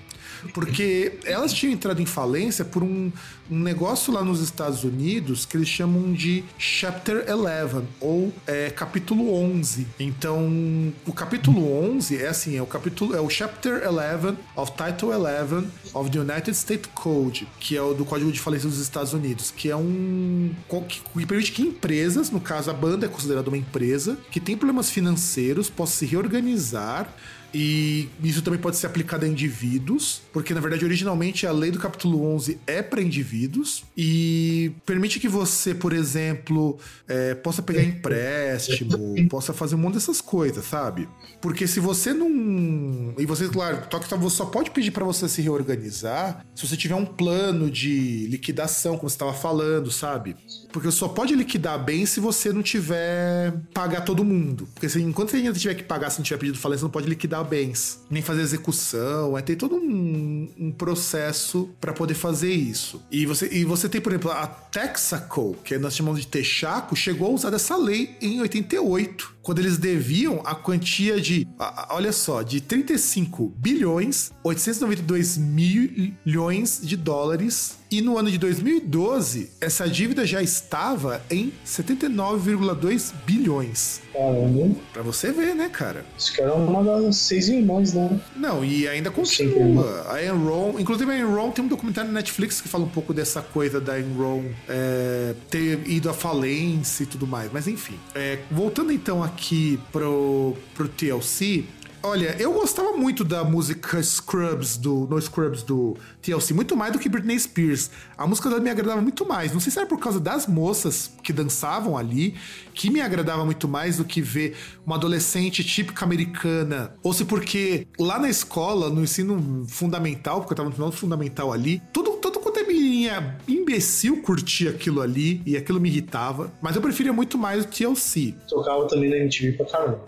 Porque 0.54 1.14
elas 1.26 1.54
tinham 1.54 1.74
entrado 1.74 2.02
em 2.02 2.06
falência 2.06 2.66
por 2.66 2.84
um, 2.84 3.12
um 3.50 3.60
negócio 3.60 4.14
lá 4.14 4.24
nos 4.24 4.42
Estados 4.42 4.84
Unidos 4.84 5.46
que 5.46 5.58
eles 5.58 5.68
chamam 5.68 6.14
de 6.14 6.44
Chapter 6.58 7.26
11 7.30 7.86
ou 8.00 8.34
é, 8.48 8.70
capítulo 8.70 9.34
11. 9.34 9.88
Então, 10.00 10.94
o 11.06 11.14
capítulo 11.14 11.72
11 11.96 12.18
é 12.18 12.28
assim, 12.28 12.58
é 12.58 12.62
o 12.62 12.66
capítulo 12.66 13.16
é 13.16 13.22
o 13.22 13.30
Chapter 13.30 13.84
11 13.88 14.38
of 14.56 14.72
Title 14.72 15.12
11 15.12 15.68
of 15.94 16.10
the 16.10 16.20
United 16.20 16.52
States 16.52 16.90
Code, 16.94 17.48
que 17.60 17.76
é 17.76 17.82
o 17.82 17.94
do 17.94 18.06
Código 18.06 18.32
de 18.32 18.40
Falência 18.40 18.70
dos 18.70 18.80
Estados 18.80 19.14
Unidos, 19.14 19.52
que 19.56 19.70
é 19.70 19.76
um 19.76 20.52
que, 20.88 21.02
que 21.02 21.26
permite 21.26 21.52
que 21.52 21.62
empresas, 21.62 22.30
no 22.30 22.40
caso 22.40 22.70
a 22.70 22.74
banda 22.74 23.06
é 23.06 23.10
considerada 23.10 23.50
uma 23.50 23.58
empresa 23.58 24.18
que 24.32 24.40
tem 24.40 24.58
problemas 24.58 24.90
financeiros, 24.90 25.70
possa 25.70 25.98
se 25.98 26.06
reorganizar 26.06 27.14
e 27.54 28.10
isso 28.24 28.42
também 28.42 28.60
pode 28.60 28.78
ser 28.78 28.88
aplicado 28.88 29.26
a 29.26 29.28
indivíduos, 29.28 30.22
porque 30.32 30.54
na 30.54 30.62
verdade 30.62 30.86
originalmente 30.86 31.46
a 31.46 31.52
lei 31.52 31.72
do 31.72 31.80
capítulo 31.80 32.26
11 32.34 32.60
é 32.66 32.82
para 32.82 33.02
indivíduos 33.02 33.84
e 33.96 34.72
permite 34.86 35.20
que 35.20 35.28
você, 35.28 35.74
por 35.74 35.94
exemplo, 35.94 36.78
é, 37.08 37.36
possa 37.36 37.62
pegar 37.62 37.84
empréstimo, 37.84 39.16
possa 39.30 39.54
fazer 39.54 39.76
um 39.76 39.80
monte 39.80 39.96
dessas 39.96 40.22
coisas, 40.22 40.64
sabe? 40.66 41.08
Porque 41.42 41.68
se 41.68 41.80
você 41.80 42.14
não. 42.14 43.14
E 43.18 43.26
você, 43.26 43.48
claro, 43.50 43.88
Toque 43.88 44.08
só 44.30 44.46
pode 44.46 44.72
pedir 44.72 44.92
para 44.92 45.04
você 45.04 45.28
se 45.28 45.42
reorganizar 45.42 46.46
se 46.56 46.68
você 46.68 46.78
tiver 46.78 46.96
um 46.96 47.06
plano 47.06 47.70
de 47.70 48.28
liquidação, 48.28 48.98
como 48.98 49.10
você 49.10 49.16
estava 49.16 49.34
falando, 49.34 49.92
sabe? 49.92 50.36
Porque 50.72 50.92
só 50.92 51.08
pode 51.08 51.36
liquidar 51.36 51.84
bem 51.84 52.06
se 52.06 52.20
você 52.20 52.54
não 52.54 52.62
tiver 52.62 53.54
pagar 53.74 54.02
todo 54.02 54.24
mundo. 54.24 54.68
Porque 54.74 54.88
se, 54.88 55.02
enquanto 55.02 55.32
você 55.32 55.38
ainda 55.38 55.54
tiver 55.54 55.76
que 55.76 55.84
pagar, 55.84 56.10
se 56.10 56.20
não 56.20 56.24
tiver 56.24 56.38
pedido 56.38 56.58
falência, 56.58 56.84
não 56.84 56.92
pode 56.92 57.10
liquidar 57.10 57.41
bens. 57.44 58.00
Nem 58.10 58.22
fazer 58.22 58.42
execução. 58.42 59.38
É 59.38 59.42
ter 59.42 59.56
todo 59.56 59.76
um, 59.76 60.50
um 60.58 60.72
processo 60.72 61.70
para 61.80 61.94
poder 61.94 62.14
fazer 62.14 62.52
isso. 62.52 63.02
E 63.12 63.26
você, 63.26 63.50
e 63.52 63.66
você 63.66 63.88
tem, 63.88 64.02
por 64.02 64.12
exemplo, 64.12 64.32
a 64.32 64.48
Texaco, 64.48 65.56
que 65.64 65.78
nós 65.78 65.96
chamamos 65.96 66.22
de 66.22 66.28
Texaco, 66.28 66.96
chegou 66.96 67.30
a 67.30 67.32
usar 67.32 67.54
essa 67.54 67.76
lei 67.76 68.16
em 68.22 68.42
88 68.42 69.36
quando 69.42 69.60
eles 69.60 69.78
deviam 69.78 70.42
a 70.46 70.54
quantia 70.54 71.20
de, 71.20 71.48
olha 71.90 72.12
só, 72.12 72.44
de 72.44 72.62
35 72.62 73.52
bilhões 73.58 74.32
892 74.44 75.38
milhões 75.38 76.80
de 76.82 76.96
dólares. 76.96 77.78
E 77.92 78.02
no 78.02 78.18
ano 78.18 78.32
de 78.32 78.38
2012, 78.38 79.52
essa 79.60 79.86
dívida 79.86 80.26
já 80.26 80.42
estava 80.42 81.22
em 81.30 81.52
79,2 81.66 83.14
bilhões. 83.26 84.02
Caramba. 84.14 84.76
Pra 84.94 85.02
você 85.02 85.30
ver, 85.34 85.54
né, 85.54 85.68
cara? 85.68 86.06
Isso 86.18 86.32
que 86.32 86.40
era 86.40 86.54
uma 86.54 86.82
das 86.86 87.18
seis 87.18 87.50
irmãs, 87.50 87.94
né? 87.94 88.18
Não, 88.34 88.64
e 88.64 88.88
ainda 88.88 89.12
continua. 89.12 90.06
A 90.10 90.24
Enron, 90.24 90.80
inclusive 90.80 91.12
a 91.12 91.20
Enron 91.20 91.52
tem 91.52 91.66
um 91.66 91.68
documentário 91.68 92.10
na 92.10 92.20
Netflix 92.20 92.62
que 92.62 92.70
fala 92.70 92.86
um 92.86 92.90
pouco 92.90 93.14
dessa 93.14 93.42
coisa 93.42 93.82
da 93.82 94.00
Enron 94.00 94.46
é, 94.70 95.36
ter 95.50 95.86
ido 95.86 96.10
à 96.10 96.14
falência 96.14 97.04
e 97.04 97.06
tudo 97.06 97.28
mais. 97.28 97.52
Mas 97.52 97.68
enfim, 97.68 98.00
é, 98.16 98.40
voltando 98.50 98.94
então 98.94 99.22
aqui 99.22 99.78
pro, 99.92 100.56
pro 100.74 100.88
TLC, 100.88 101.66
Olha, 102.04 102.36
eu 102.40 102.52
gostava 102.52 102.94
muito 102.94 103.24
da 103.24 103.44
música 103.44 104.02
Scrubs, 104.02 104.76
do 104.76 105.06
No 105.08 105.22
Scrubs 105.22 105.62
do 105.62 105.96
TLC, 106.20 106.52
muito 106.52 106.76
mais 106.76 106.92
do 106.92 106.98
que 106.98 107.08
Britney 107.08 107.40
Spears. 107.40 107.92
A 108.18 108.26
música 108.26 108.50
dela 108.50 108.60
me 108.60 108.72
agradava 108.72 109.00
muito 109.00 109.24
mais. 109.24 109.54
Não 109.54 109.60
sei 109.60 109.72
se 109.72 109.78
era 109.78 109.88
por 109.88 110.00
causa 110.00 110.20
das 110.20 110.48
moças 110.48 111.12
que 111.22 111.32
dançavam 111.32 111.96
ali, 111.96 112.34
que 112.74 112.90
me 112.90 113.02
agradava 113.02 113.46
muito 113.46 113.68
mais 113.68 113.98
do 113.98 114.06
que 114.06 114.20
ver 114.20 114.58
uma 114.84 114.96
adolescente 114.96 115.64
típica 115.64 116.04
americana. 116.04 116.96
Ou 117.04 117.14
se 117.14 117.24
porque 117.24 117.86
lá 118.00 118.18
na 118.18 118.30
escola, 118.30 118.90
no 118.90 119.04
ensino 119.04 119.64
fundamental, 119.68 120.40
porque 120.40 120.54
eu 120.54 120.58
tava 120.58 120.70
no 120.70 120.76
do 120.76 120.92
fundamental 120.92 121.54
ali, 121.54 121.84
todo, 121.94 122.14
todo 122.14 122.40
quanto 122.40 122.60
é 122.60 122.64
menininha 122.64 123.38
imbecil 123.48 124.24
curtia 124.24 124.72
aquilo 124.72 125.02
ali 125.02 125.40
e 125.46 125.56
aquilo 125.56 125.80
me 125.80 125.88
irritava. 125.88 126.52
Mas 126.62 126.76
eu 126.76 126.82
preferia 126.82 127.14
muito 127.14 127.38
mais 127.38 127.64
o 127.64 127.68
TLC. 127.68 128.34
Tocava 128.50 128.88
também 128.88 129.08
na 129.08 129.18
MTV 129.18 129.52
pra 129.52 129.68
caramba. 129.68 130.04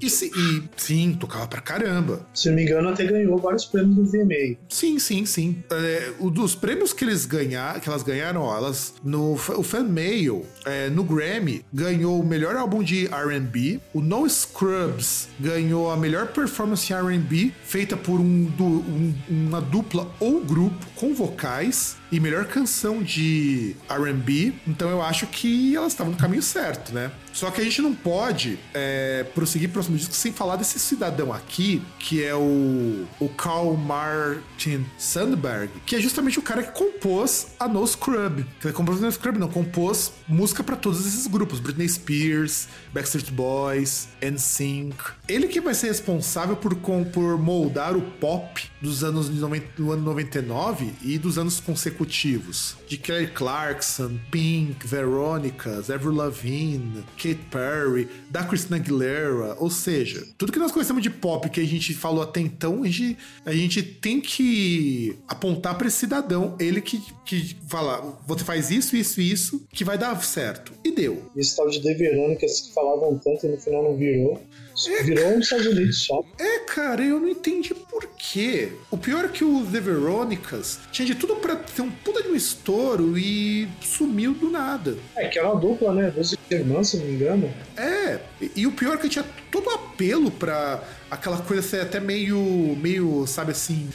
E, 0.00 0.10
se, 0.10 0.26
e 0.26 0.62
sim, 0.76 1.16
tocava 1.18 1.46
pra 1.46 1.60
caramba. 1.60 2.26
Se 2.34 2.48
não 2.48 2.56
me 2.56 2.62
engano, 2.62 2.88
até 2.88 3.04
ganhou 3.04 3.38
vários 3.38 3.64
prêmios 3.64 3.96
do 3.96 4.04
VMA. 4.04 4.56
Sim, 4.68 4.98
sim, 4.98 5.24
sim. 5.24 5.62
É, 5.70 6.12
o 6.18 6.30
dos 6.30 6.54
prêmios 6.54 6.92
que 6.92 7.04
eles 7.04 7.24
ganhar, 7.26 7.80
que 7.80 7.88
elas 7.88 8.02
ganharam, 8.02 8.42
ó, 8.42 8.56
elas 8.56 8.94
no 9.02 9.34
o 9.34 9.62
Fan 9.62 9.84
Mail, 9.84 10.44
é, 10.64 10.88
no 10.88 11.04
Grammy, 11.04 11.64
ganhou 11.72 12.20
o 12.20 12.26
melhor 12.26 12.56
álbum 12.56 12.82
de 12.82 13.06
R&B. 13.06 13.80
O 13.92 14.00
No 14.00 14.28
Scrubs 14.28 15.28
ganhou 15.38 15.90
a 15.90 15.96
melhor 15.96 16.28
performance 16.28 16.92
em 16.92 16.96
R&B 16.96 17.52
feita 17.64 17.96
por 17.96 18.20
um, 18.20 18.50
um, 18.60 19.14
uma 19.28 19.60
dupla 19.60 20.10
ou 20.20 20.40
grupo 20.44 20.86
com 21.04 21.12
vocais 21.12 21.96
e 22.10 22.18
melhor 22.18 22.46
canção 22.46 23.02
de 23.02 23.76
RB. 23.90 24.54
Então 24.66 24.88
eu 24.88 25.02
acho 25.02 25.26
que 25.26 25.76
elas 25.76 25.92
estavam 25.92 26.12
no 26.12 26.18
caminho 26.18 26.42
certo, 26.42 26.94
né? 26.94 27.10
Só 27.32 27.50
que 27.50 27.60
a 27.60 27.64
gente 27.64 27.82
não 27.82 27.92
pode 27.92 28.58
é, 28.72 29.26
prosseguir 29.34 29.68
pro 29.68 29.74
próximo 29.74 29.98
disco 29.98 30.14
sem 30.14 30.32
falar 30.32 30.54
desse 30.56 30.78
cidadão 30.78 31.32
aqui, 31.32 31.82
que 31.98 32.24
é 32.24 32.34
o, 32.34 33.04
o 33.18 33.28
Carl 33.30 33.76
Martin 33.76 34.86
Sandberg, 34.96 35.68
que 35.84 35.96
é 35.96 36.00
justamente 36.00 36.38
o 36.38 36.42
cara 36.42 36.62
que 36.62 36.70
compôs 36.72 37.48
a 37.58 37.66
No 37.66 37.84
Scrub. 37.84 38.46
Que 38.60 38.72
compôs 38.72 39.02
a 39.02 39.06
No 39.06 39.12
Scrub, 39.12 39.36
não, 39.36 39.48
compôs 39.48 40.12
música 40.28 40.62
para 40.62 40.76
todos 40.76 41.04
esses 41.04 41.26
grupos: 41.26 41.58
Britney 41.58 41.88
Spears, 41.88 42.68
Backstreet 42.92 43.32
Boys, 43.32 44.08
NSYNC. 44.22 44.94
Ele 45.28 45.48
que 45.48 45.60
vai 45.60 45.74
ser 45.74 45.88
responsável 45.88 46.54
por, 46.54 46.74
por 46.76 47.36
moldar 47.36 47.96
o 47.96 48.00
pop 48.00 48.62
dos 48.80 49.02
anos 49.02 49.28
do 49.28 49.92
ano 49.92 50.02
99 50.02 50.93
e 51.02 51.18
dos 51.18 51.38
anos 51.38 51.60
consecutivos. 51.60 52.76
De 52.88 52.96
Kelly 52.96 53.28
Clarkson, 53.28 54.18
Pink, 54.30 54.86
Veronica, 54.86 55.78
Avril 55.78 56.12
Lavigne, 56.12 57.04
Katy 57.16 57.34
Perry, 57.50 58.08
da 58.30 58.44
Christina 58.44 58.76
Aguilera, 58.76 59.56
ou 59.58 59.70
seja, 59.70 60.26
tudo 60.36 60.52
que 60.52 60.58
nós 60.58 60.72
conhecemos 60.72 61.02
de 61.02 61.10
pop 61.10 61.48
que 61.48 61.60
a 61.60 61.66
gente 61.66 61.94
falou 61.94 62.22
até 62.22 62.40
então, 62.40 62.82
a 62.82 62.86
gente, 62.86 63.16
a 63.44 63.52
gente 63.52 63.82
tem 63.82 64.20
que 64.20 65.16
apontar 65.28 65.76
para 65.76 65.86
esse 65.86 65.98
cidadão, 65.98 66.56
ele 66.58 66.80
que, 66.80 67.02
que 67.24 67.56
fala, 67.68 68.16
você 68.26 68.44
faz 68.44 68.70
isso, 68.70 68.96
isso 68.96 69.20
e 69.20 69.30
isso, 69.30 69.66
que 69.72 69.84
vai 69.84 69.96
dar 69.96 70.22
certo. 70.22 70.72
E 70.84 70.90
deu. 70.90 71.30
Esse 71.36 71.56
tal 71.56 71.68
de 71.68 71.82
The 71.82 71.94
Verônica 71.94 72.46
que 72.46 72.72
falavam 72.74 73.18
tanto 73.18 73.46
e 73.46 73.48
no 73.48 73.56
final 73.56 73.82
não 73.82 73.96
virou. 73.96 74.40
É, 74.88 75.02
Virou 75.04 75.28
um 75.28 75.38
Estados 75.38 75.66
Unidos 75.66 76.04
só. 76.04 76.24
É, 76.38 76.58
cara, 76.60 77.02
eu 77.02 77.20
não 77.20 77.28
entendi 77.28 77.72
por 77.74 78.06
quê. 78.18 78.72
O 78.90 78.98
pior 78.98 79.24
é 79.24 79.28
que 79.28 79.44
o 79.44 79.64
The 79.64 79.80
Veronicas 79.80 80.80
tinha 80.90 81.06
de 81.06 81.14
tudo 81.14 81.36
pra 81.36 81.54
ter 81.54 81.82
um 81.82 81.90
puta 81.90 82.22
de 82.22 82.28
um 82.28 82.34
estouro 82.34 83.16
e 83.16 83.68
sumiu 83.80 84.34
do 84.34 84.50
nada. 84.50 84.96
É, 85.16 85.28
que 85.28 85.38
era 85.38 85.50
uma 85.50 85.60
dupla, 85.60 85.94
né? 85.94 86.10
Doze 86.10 86.36
irmãs, 86.50 86.88
se 86.88 86.96
não 86.96 87.06
me 87.06 87.12
engano. 87.12 87.52
É, 87.76 88.18
e, 88.40 88.50
e 88.56 88.66
o 88.66 88.72
pior 88.72 88.94
é 88.94 88.98
que 88.98 89.08
tinha 89.08 89.24
todo 89.50 89.68
o 89.68 89.70
apelo 89.70 90.30
pra 90.30 90.82
aquela 91.10 91.38
coisa 91.38 91.62
ser 91.62 91.80
até 91.80 92.00
meio, 92.00 92.76
meio, 92.76 93.26
sabe 93.26 93.52
assim 93.52 93.88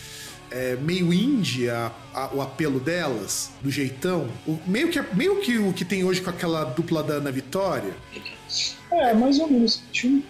é, 0.52 0.76
meio 0.76 1.14
índia 1.14 1.92
o 2.34 2.42
apelo 2.42 2.80
delas, 2.80 3.52
do 3.62 3.70
jeitão. 3.70 4.28
O, 4.48 4.60
meio, 4.66 4.90
que, 4.90 5.02
meio 5.16 5.40
que 5.42 5.58
o 5.58 5.74
que 5.74 5.86
tem 5.86 6.04
hoje 6.04 6.22
com 6.22 6.30
aquela 6.30 6.64
dupla 6.64 7.04
da 7.04 7.16
Ana 7.16 7.32
Vitória. 7.32 7.94
É, 8.92 9.14
mais 9.14 9.40
ou 9.40 9.48
menos. 9.48 9.84
Tinha, 9.92 10.22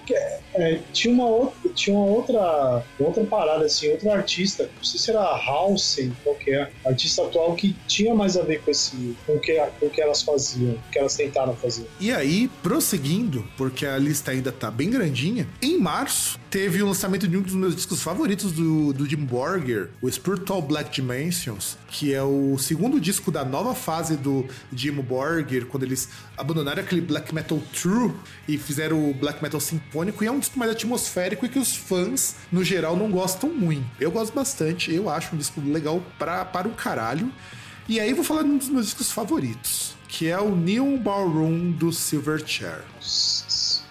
é, 0.54 0.80
tinha, 0.92 1.14
uma, 1.14 1.26
outra, 1.26 1.70
tinha 1.74 1.96
uma 1.96 2.06
outra, 2.06 2.84
outra 3.00 3.24
parada, 3.24 3.66
assim, 3.66 3.90
outro 3.90 4.12
artista, 4.12 4.70
não 4.76 4.84
sei 4.84 5.00
se 5.00 5.10
era 5.12 5.22
Halsey, 5.22 6.12
qualquer 6.24 6.72
é, 6.84 6.90
artista 6.90 7.24
atual 7.24 7.56
que 7.56 7.74
tinha 7.88 8.14
mais 8.14 8.36
a 8.36 8.42
ver 8.42 8.62
com 8.62 8.72
esse, 8.72 9.16
com 9.26 9.34
o 9.34 9.40
que, 9.40 9.56
com 9.80 9.86
o 9.86 9.90
que 9.90 10.02
elas 10.02 10.22
faziam, 10.22 10.78
que 10.92 11.00
elas 11.00 11.16
tentaram 11.16 11.56
fazer. 11.56 11.88
E 12.00 12.12
aí, 12.12 12.50
prosseguindo, 12.62 13.48
porque 13.58 13.86
a 13.86 13.98
lista 13.98 14.32
ainda 14.32 14.52
tá 14.52 14.70
bem 14.70 14.90
grandinha, 14.90 15.48
em 15.62 15.80
março 15.80 16.38
teve 16.50 16.82
o 16.82 16.88
lançamento 16.88 17.28
de 17.28 17.38
um 17.38 17.42
dos 17.42 17.54
meus 17.54 17.76
discos 17.76 18.02
favoritos 18.02 18.52
do, 18.52 18.92
do 18.92 19.08
Jim 19.08 19.18
Borger, 19.18 19.90
o 20.02 20.10
Spiritual 20.10 20.62
Black 20.62 20.90
Dimensions, 20.90 21.78
que 21.88 22.14
é 22.14 22.24
o 22.24 22.58
segundo 22.58 23.00
disco 23.00 23.32
da 23.32 23.46
nova 23.46 23.76
fase 23.76 24.18
do 24.18 24.46
Jim 24.74 24.94
Borger, 24.94 25.68
quando 25.68 25.84
eles 25.84 26.10
abandonaram 26.36 26.82
aquele 26.82 27.02
black 27.02 27.34
metal 27.34 27.62
true 27.74 28.14
e 28.48 28.58
fizeram 28.58 29.10
o 29.10 29.14
black 29.14 29.44
metal 29.44 29.60
sinfônico, 29.60 30.24
e 30.24 30.28
é 30.28 30.32
um 30.32 30.40
disco 30.40 30.58
mais 30.58 30.72
atmosférico 30.72 31.46
e 31.46 31.50
que 31.50 31.60
os 31.60 31.76
fãs, 31.76 32.36
no 32.52 32.64
geral, 32.64 32.98
não 32.98 33.12
gostam 33.12 33.50
muito. 33.50 33.86
Eu 34.00 34.12
gosto 34.12 34.34
bastante, 34.34 34.94
eu 34.94 35.10
acho 35.10 35.36
um 35.36 35.38
disco 35.38 35.62
legal 35.62 36.04
pra, 36.18 36.44
para 36.46 36.68
o 36.68 36.72
caralho. 36.72 37.32
E 37.88 38.00
aí 38.00 38.14
vou 38.14 38.24
falar 38.24 38.44
de 38.44 38.50
um 38.50 38.58
dos 38.58 38.70
meus 38.70 38.86
discos 38.86 39.12
favoritos, 39.12 39.96
que 40.08 40.28
é 40.28 40.40
o 40.40 40.56
Neon 40.56 40.98
Ballroom 40.98 41.72
do 41.72 41.92
Silverchair. 41.92 42.84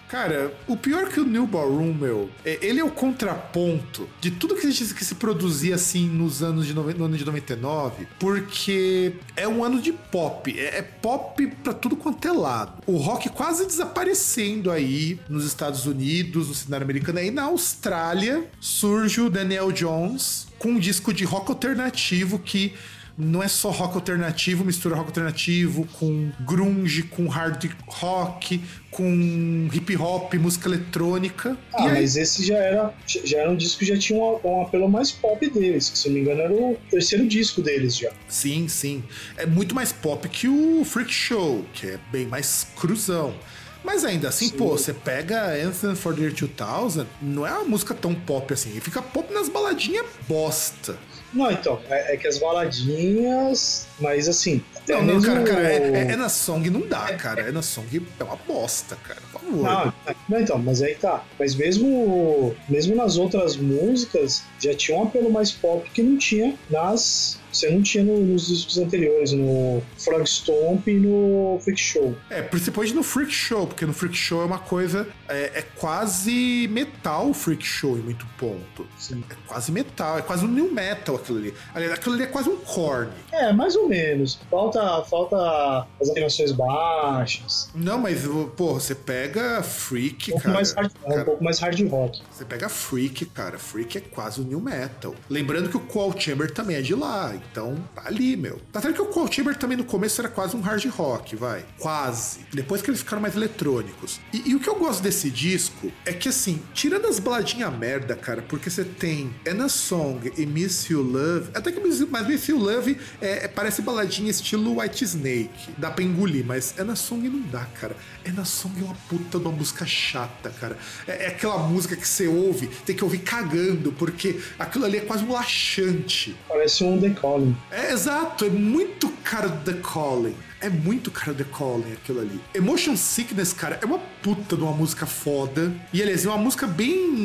Cara, 0.09 0.55
o 0.67 0.77
pior 0.77 1.09
que 1.11 1.21
o 1.21 1.25
New 1.25 1.47
Ballroom, 1.47 1.93
meu, 1.93 2.31
é, 2.45 2.59
ele 2.63 2.81
é 2.81 2.85
o 2.85 2.91
contraponto 2.91 4.09
de 4.21 4.31
tudo 4.31 4.55
que, 4.55 4.67
que 4.67 5.05
se 5.05 5.15
produzia 5.17 5.75
assim 5.75 6.09
nos 6.09 6.43
anos 6.43 6.67
de, 6.67 6.73
no, 6.73 6.83
no 6.83 7.05
ano 7.05 7.17
de 7.17 7.25
99, 7.25 8.07
porque 8.19 9.13
é 9.37 9.47
um 9.47 9.63
ano 9.63 9.81
de 9.83 9.93
pop. 9.93 10.59
É, 10.59 10.79
é 10.79 10.83
pop 10.83 11.47
pra 11.63 11.75
tudo 11.75 11.95
quanto 11.95 12.27
é 12.27 12.33
lado. 12.33 12.83
O 12.87 12.97
rock 12.97 13.29
quase 13.29 13.67
desaparecendo 13.67 14.71
aí 14.71 15.21
nos 15.29 15.45
Estados 15.45 15.85
Unidos, 15.85 16.49
no 16.49 16.55
cenário 16.55 16.85
americano. 16.85 17.19
Aí 17.19 17.31
na 17.31 17.45
Austrália 17.45 18.49
surge 18.59 19.21
o 19.21 19.29
Daniel 19.29 19.71
Jones 19.73 20.49
com 20.59 20.71
um 20.71 20.79
disco 20.79 21.13
de 21.13 21.25
rock 21.25 21.51
alternativo 21.51 22.39
que 22.39 22.75
não 23.19 23.43
é 23.43 23.49
só 23.49 23.71
rock 23.71 23.97
alternativo, 23.97 24.65
mistura 24.65 24.95
rock 24.95 25.09
alternativo 25.09 25.85
com 25.99 26.31
grunge, 26.41 27.03
com 27.03 27.27
hard 27.27 27.69
rock, 27.89 28.63
com 28.93 29.69
hip 29.73 29.97
hop, 29.97 30.35
música 30.35 30.69
eletrônica. 30.69 31.59
Ah, 31.75 31.85
aí... 31.85 31.95
mas 31.95 32.17
esse 32.17 32.47
já 32.47 32.57
era, 32.57 32.95
já 33.07 33.39
era 33.39 33.51
um 33.51 33.57
disco 33.57 33.81
que 33.81 33.87
já 33.87 33.99
tinha 33.99 34.19
um, 34.19 34.39
um, 34.45 34.63
apelo 34.63 34.89
mais 34.89 35.11
pop 35.11 35.51
deles, 35.51 35.91
que 35.91 35.99
se 35.99 36.09
não 36.09 36.15
me 36.15 36.21
engano 36.21 36.41
era 36.43 36.53
o 36.53 36.79
terceiro 36.89 37.27
disco 37.27 37.61
deles 37.61 37.97
já. 37.97 38.13
Sim, 38.29 38.69
sim. 38.69 39.03
É 39.37 39.45
muito 39.45 39.75
mais 39.75 39.93
pop 39.93 40.29
que 40.29 40.47
o 40.49 40.85
Freak 40.85 41.13
Show, 41.13 41.65
que 41.75 41.89
é 41.89 41.99
bem 42.13 42.27
mais 42.27 42.69
cruzão. 42.77 43.35
Mas 43.83 44.05
ainda 44.05 44.29
assim, 44.29 44.49
Sim. 44.49 44.57
pô, 44.57 44.71
você 44.71 44.93
pega 44.93 45.55
Anthem 45.65 45.95
for 45.95 46.15
the 46.15 46.23
Year 46.23 46.35
2000, 46.35 47.07
não 47.23 47.47
é 47.47 47.53
uma 47.53 47.65
música 47.65 47.95
tão 47.95 48.15
pop 48.15 48.53
assim. 48.53 48.79
Fica 48.81 49.01
pop 49.01 49.33
nas 49.33 49.49
baladinhas 49.49 50.05
bosta. 50.29 50.99
Não, 51.33 51.51
então, 51.51 51.81
é, 51.91 52.15
é, 52.15 52.17
que 52.17 52.27
as 52.27 52.39
baladinhas, 52.39 53.87
mas 54.01 54.29
assim. 54.29 54.63
Não, 54.89 55.03
não, 55.03 55.21
cara, 55.21 55.43
cara, 55.45 55.73
é, 55.73 56.13
é, 56.13 56.17
na 56.17 56.29
song 56.29 56.71
não 56.71 56.81
dá, 56.81 57.15
cara. 57.15 57.43
É 57.43 57.53
na 57.53 57.61
song 57.61 58.07
é 58.19 58.25
uma 58.25 58.37
bosta, 58.37 58.97
cara. 58.97 59.21
Por 59.33 59.41
favor. 59.41 59.63
Não, 59.63 59.93
não, 60.29 60.41
então, 60.41 60.59
mas 60.59 60.81
aí 60.83 60.95
tá. 60.95 61.23
Mas 61.39 61.55
mesmo, 61.55 62.57
mesmo 62.69 62.97
nas 62.97 63.19
outras 63.19 63.57
músicas, 63.57 64.43
já 64.59 64.75
tinha 64.75 64.97
um 64.97 65.03
apelo 65.05 65.31
mais 65.31 65.53
pop 65.53 65.89
que 65.91 66.03
não 66.03 66.17
tinha 66.17 66.55
nas 66.71 67.38
você 67.53 67.71
não 67.71 67.83
tinha 67.83 68.05
no, 68.05 68.21
nos 68.21 68.49
discos 68.49 68.79
anteriores, 68.79 69.33
no 69.33 69.83
Frog 69.99 70.25
Stomp 70.29 70.87
e 70.89 70.95
no 70.95 71.59
Freak 71.63 71.81
Show. 71.81 72.15
É, 72.31 72.43
principalmente 72.43 72.95
no 72.95 73.03
Freak 73.03 73.33
Show, 73.33 73.67
porque 73.67 73.87
no 73.87 73.93
Freak 73.93 74.17
Show 74.17 74.43
é 74.43 74.45
uma 74.45 74.59
coisa. 74.59 75.09
É, 75.29 75.59
é 75.59 75.63
quase 75.63 76.69
metal 76.71 77.31
o 77.31 77.35
Freak 77.35 77.65
Show 77.65 77.99
em 77.99 78.03
muito 78.03 78.27
ponto. 78.39 78.87
Sim. 78.99 79.23
É 79.31 79.35
quase 79.47 79.73
metal, 79.73 80.19
é 80.19 80.23
quase 80.23 80.45
um 80.45 80.49
new 80.49 80.73
metal 80.73 81.17
aquilo 81.17 81.39
ali. 81.39 81.55
Aquilo 81.93 82.15
ali 82.15 82.25
é 82.25 82.27
quase 82.27 82.49
um 82.49 82.57
corn. 82.57 83.11
É, 83.33 83.53
mais 83.53 83.77
ou 83.77 83.89
menos. 83.89 84.39
Falta, 84.51 85.03
falta 85.05 85.87
as 86.01 86.11
afinações 86.11 86.53
baixas. 86.53 87.71
Não, 87.75 87.99
mas, 87.99 88.27
pô, 88.57 88.75
você 88.75 88.95
pega 88.95 89.63
Freak, 89.63 90.31
um 90.31 90.33
pouco 90.33 90.43
cara, 90.45 90.55
Mais 90.55 90.73
hard, 90.73 90.93
cara, 90.93 91.21
um 91.21 91.25
pouco 91.25 91.45
mais 91.45 91.59
hard 91.59 91.89
rock. 91.89 92.23
Você 92.31 92.45
pega 92.45 92.69
Freak, 92.69 93.27
cara. 93.27 93.59
Freak 93.59 93.99
é 93.99 94.01
quase 94.01 94.41
um 94.41 94.45
new 94.45 94.61
metal. 94.61 95.15
Lembrando 95.29 95.69
que 95.69 95.77
o 95.77 95.81
Qual 95.81 96.19
Chamber 96.19 96.51
também 96.51 96.77
é 96.77 96.83
de 96.83 96.95
lá. 96.95 97.38
Então, 97.51 97.77
tá 97.95 98.03
ali, 98.07 98.37
meu. 98.37 98.61
Tá 98.73 98.81
certo 98.81 98.95
que 98.95 99.03
o 99.03 99.07
Cold 99.07 99.35
Chamber 99.35 99.57
também 99.57 99.77
no 99.77 99.85
começo 99.85 100.21
era 100.21 100.29
quase 100.29 100.57
um 100.57 100.61
hard 100.61 100.85
rock, 100.87 101.37
vai. 101.37 101.65
Quase. 101.79 102.41
Depois 102.53 102.83
que 102.83 102.91
eles 102.91 103.01
ficaram 103.01 103.23
mais 103.23 103.37
eletrônicos. 103.37 104.21
E, 104.33 104.51
e 104.51 104.55
o 104.55 104.61
que 104.61 104.69
eu 104.69 104.77
gosto 104.77 105.03
desse 105.03 105.31
disco 105.31 105.91
é 106.05 106.13
que, 106.13 106.29
assim, 106.29 106.63
tirando 106.75 107.07
as 107.07 107.19
baladinhas 107.19 107.73
merda, 107.77 108.15
cara, 108.17 108.43
porque 108.43 108.71
você 108.71 108.85
tem 108.85 109.35
Anna 109.47 109.69
Song 109.69 110.33
e 110.37 110.47
Miss 110.47 110.89
You 110.89 111.03
Love. 111.03 111.51
Até 111.55 111.73
que 111.73 111.81
mas 112.11 112.27
Miss 112.27 112.49
You 112.49 112.59
Love 112.59 112.99
é, 113.21 113.45
é, 113.45 113.49
parece 113.49 113.83
baladinha 113.83 114.31
estilo 114.31 114.81
White 114.81 115.05
Snake. 115.05 115.73
Dá 115.77 115.91
pra 115.91 116.05
engolir, 116.05 116.45
mas 116.45 116.75
Anna 116.79 116.97
Song 116.97 117.29
não 117.29 117.41
dá, 117.41 117.65
cara. 117.81 117.97
Anna 118.27 118.45
Song 118.45 118.75
é 118.81 118.85
uma 118.85 118.97
puta 119.09 119.39
de 119.39 119.45
uma 119.45 119.53
música 119.53 119.87
chata, 119.87 120.51
cara. 120.51 120.77
É, 121.07 121.25
é 121.25 121.27
aquela 121.29 121.59
música 121.59 121.97
que 121.97 122.07
você 122.07 122.27
ouve, 122.27 122.67
tem 122.85 122.95
que 122.95 123.05
ouvir 123.05 123.19
cagando, 123.19 123.93
porque 123.93 124.41
aquilo 124.59 124.85
ali 124.85 124.99
é 124.99 125.01
quase 125.01 125.25
um 125.25 125.33
laxante. 125.33 126.37
Parece 126.49 126.85
um 126.85 126.99
decor 126.99 127.28
Calling. 127.29 127.57
É 127.71 127.93
exato, 127.93 128.47
é 128.47 128.51
muito 128.51 129.09
cara 129.23 129.49
do 129.49 129.71
The 129.71 129.81
Calling. 129.81 130.35
É 130.61 130.69
muito 130.69 131.11
cara 131.11 131.33
The 131.33 131.45
Calling 131.45 131.93
aquilo 131.93 132.21
ali. 132.21 132.41
Emotion 132.55 132.97
Sickness, 132.97 133.53
cara, 133.53 133.79
é 133.81 133.87
uma 133.87 133.99
puta 133.99 134.57
de 134.57 134.63
uma 134.63 134.73
música 134.73 135.07
foda. 135.07 135.73
E 135.93 136.03
aliás, 136.03 136.25
é 136.25 136.29
uma 136.29 136.39
música 136.39 136.67
bem 136.67 137.17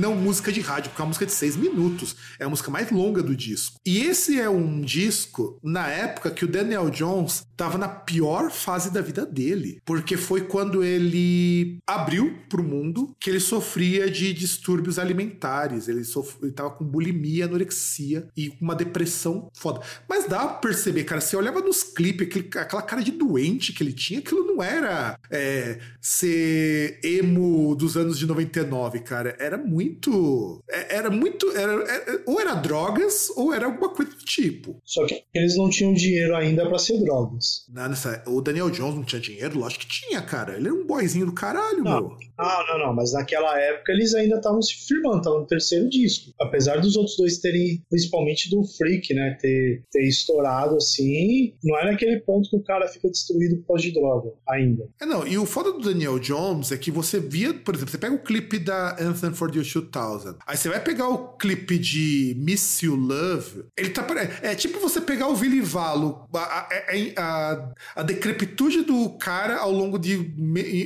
não 0.00 0.14
música 0.14 0.50
de 0.50 0.60
rádio, 0.60 0.90
porque 0.90 1.00
é 1.00 1.04
uma 1.04 1.08
música 1.08 1.26
de 1.26 1.32
seis 1.32 1.56
minutos. 1.56 2.16
É 2.38 2.44
a 2.44 2.48
música 2.48 2.70
mais 2.70 2.90
longa 2.90 3.22
do 3.22 3.36
disco. 3.36 3.78
E 3.84 4.00
esse 4.00 4.40
é 4.40 4.48
um 4.48 4.80
disco, 4.80 5.58
na 5.62 5.88
época, 5.88 6.30
que 6.30 6.44
o 6.44 6.48
Daniel 6.48 6.90
Jones 6.90 7.44
estava 7.50 7.76
na 7.76 7.88
pior 7.88 8.50
fase 8.50 8.90
da 8.90 9.00
vida 9.00 9.26
dele. 9.26 9.80
Porque 9.84 10.16
foi 10.16 10.42
quando 10.42 10.82
ele 10.82 11.78
abriu 11.86 12.38
pro 12.48 12.62
mundo 12.62 13.14
que 13.20 13.28
ele 13.28 13.40
sofria 13.40 14.10
de 14.10 14.32
distúrbios 14.32 14.98
alimentares. 14.98 15.88
Ele, 15.88 16.04
sof... 16.04 16.36
ele 16.42 16.52
tava 16.52 16.70
com 16.70 16.84
bulimia, 16.84 17.44
anorexia 17.44 18.28
e 18.36 18.52
uma 18.60 18.74
depressão 18.74 19.50
foda. 19.54 19.80
Mas 20.08 20.26
dá 20.26 20.46
pra 20.46 20.70
perceber, 20.70 21.04
cara, 21.04 21.20
você 21.20 21.36
olhava 21.36 21.60
nos 21.60 21.82
clipes, 21.82 22.28
aquela 22.58 22.82
cara 22.82 23.02
de 23.02 23.12
doente 23.12 23.72
que 23.72 23.82
ele 23.82 23.92
tinha, 23.92 24.20
aquilo 24.20 24.44
não 24.44 24.62
era 24.62 25.18
é, 25.30 25.78
ser 26.00 26.98
emo 27.02 27.74
dos 27.74 27.96
anos 27.96 28.18
de 28.18 28.26
99, 28.26 29.00
cara. 29.00 29.36
Era 29.38 29.56
muito. 29.56 30.62
É, 30.68 30.96
era 30.96 31.10
muito. 31.10 31.50
Era, 31.50 31.72
era, 31.72 32.12
é, 32.12 32.22
ou 32.26 32.40
era 32.40 32.54
drogas, 32.54 33.30
ou 33.36 33.52
era 33.52 33.66
alguma 33.66 33.90
coisa 33.90 34.12
do 34.12 34.24
tipo. 34.24 34.80
Só 34.84 35.06
que 35.06 35.22
eles 35.34 35.56
não 35.56 35.68
tinham 35.68 35.92
dinheiro 35.92 36.34
ainda 36.34 36.66
para 36.68 36.78
ser 36.78 36.98
drogas. 36.98 37.66
Não, 37.68 37.90
o 38.34 38.40
Daniel 38.40 38.70
Jones 38.70 38.94
não 38.94 39.04
tinha 39.04 39.20
dinheiro? 39.20 39.58
Lógico 39.58 39.84
que 39.84 40.00
tinha, 40.00 40.22
cara. 40.22 40.56
Ele 40.56 40.68
era 40.68 40.74
um 40.74 40.86
boyzinho 40.86 41.26
do 41.26 41.32
caralho, 41.32 41.82
não. 41.82 42.00
meu. 42.00 42.16
Ah, 42.38 42.64
não, 42.68 42.78
não, 42.86 42.94
mas 42.94 43.12
naquela 43.12 43.58
época 43.60 43.92
eles 43.92 44.14
ainda 44.14 44.36
estavam 44.36 44.62
se 44.62 44.74
firmando, 44.86 45.18
estavam 45.18 45.40
no 45.40 45.46
terceiro 45.46 45.88
disco. 45.90 46.32
Apesar 46.40 46.80
dos 46.80 46.96
outros 46.96 47.16
dois 47.16 47.38
terem, 47.38 47.82
principalmente 47.90 48.48
do 48.50 48.64
Freak, 48.64 49.12
né, 49.12 49.36
ter, 49.40 49.84
ter 49.90 50.08
estourado 50.08 50.76
assim, 50.76 51.54
não 51.62 51.78
era 51.78 51.92
aquele 51.92 52.18
ponto 52.20 52.39
que 52.48 52.56
o 52.56 52.62
cara 52.62 52.88
fica 52.88 53.08
destruído 53.08 53.56
por 53.58 53.68
causa 53.68 53.82
de 53.82 53.92
droga 53.92 54.30
ainda. 54.48 54.88
É, 55.00 55.06
não, 55.06 55.26
e 55.26 55.36
o 55.38 55.46
foda 55.46 55.72
do 55.72 55.80
Daniel 55.80 56.18
Jones 56.18 56.72
é 56.72 56.76
que 56.76 56.90
você 56.90 57.20
via, 57.20 57.52
por 57.52 57.74
exemplo, 57.74 57.90
você 57.90 57.98
pega 57.98 58.14
o 58.14 58.22
clipe 58.22 58.58
da 58.58 58.96
Anthem 59.00 59.32
for 59.32 59.50
the 59.50 59.60
2000, 59.60 60.38
aí 60.46 60.56
você 60.56 60.68
vai 60.68 60.82
pegar 60.82 61.08
o 61.08 61.36
clipe 61.36 61.78
de 61.78 62.34
Miss 62.38 62.82
You 62.82 62.96
Love, 62.96 63.64
ele 63.76 63.90
tá. 63.90 64.06
É, 64.42 64.52
é 64.52 64.54
tipo 64.54 64.80
você 64.80 65.00
pegar 65.00 65.28
o 65.28 65.34
Vilivalo, 65.34 66.26
a, 66.34 66.38
a, 66.38 66.68
a, 67.16 67.72
a 67.96 68.02
decrepitude 68.02 68.82
do 68.82 69.10
cara 69.18 69.58
ao 69.58 69.72
longo 69.72 69.98
de, 69.98 70.22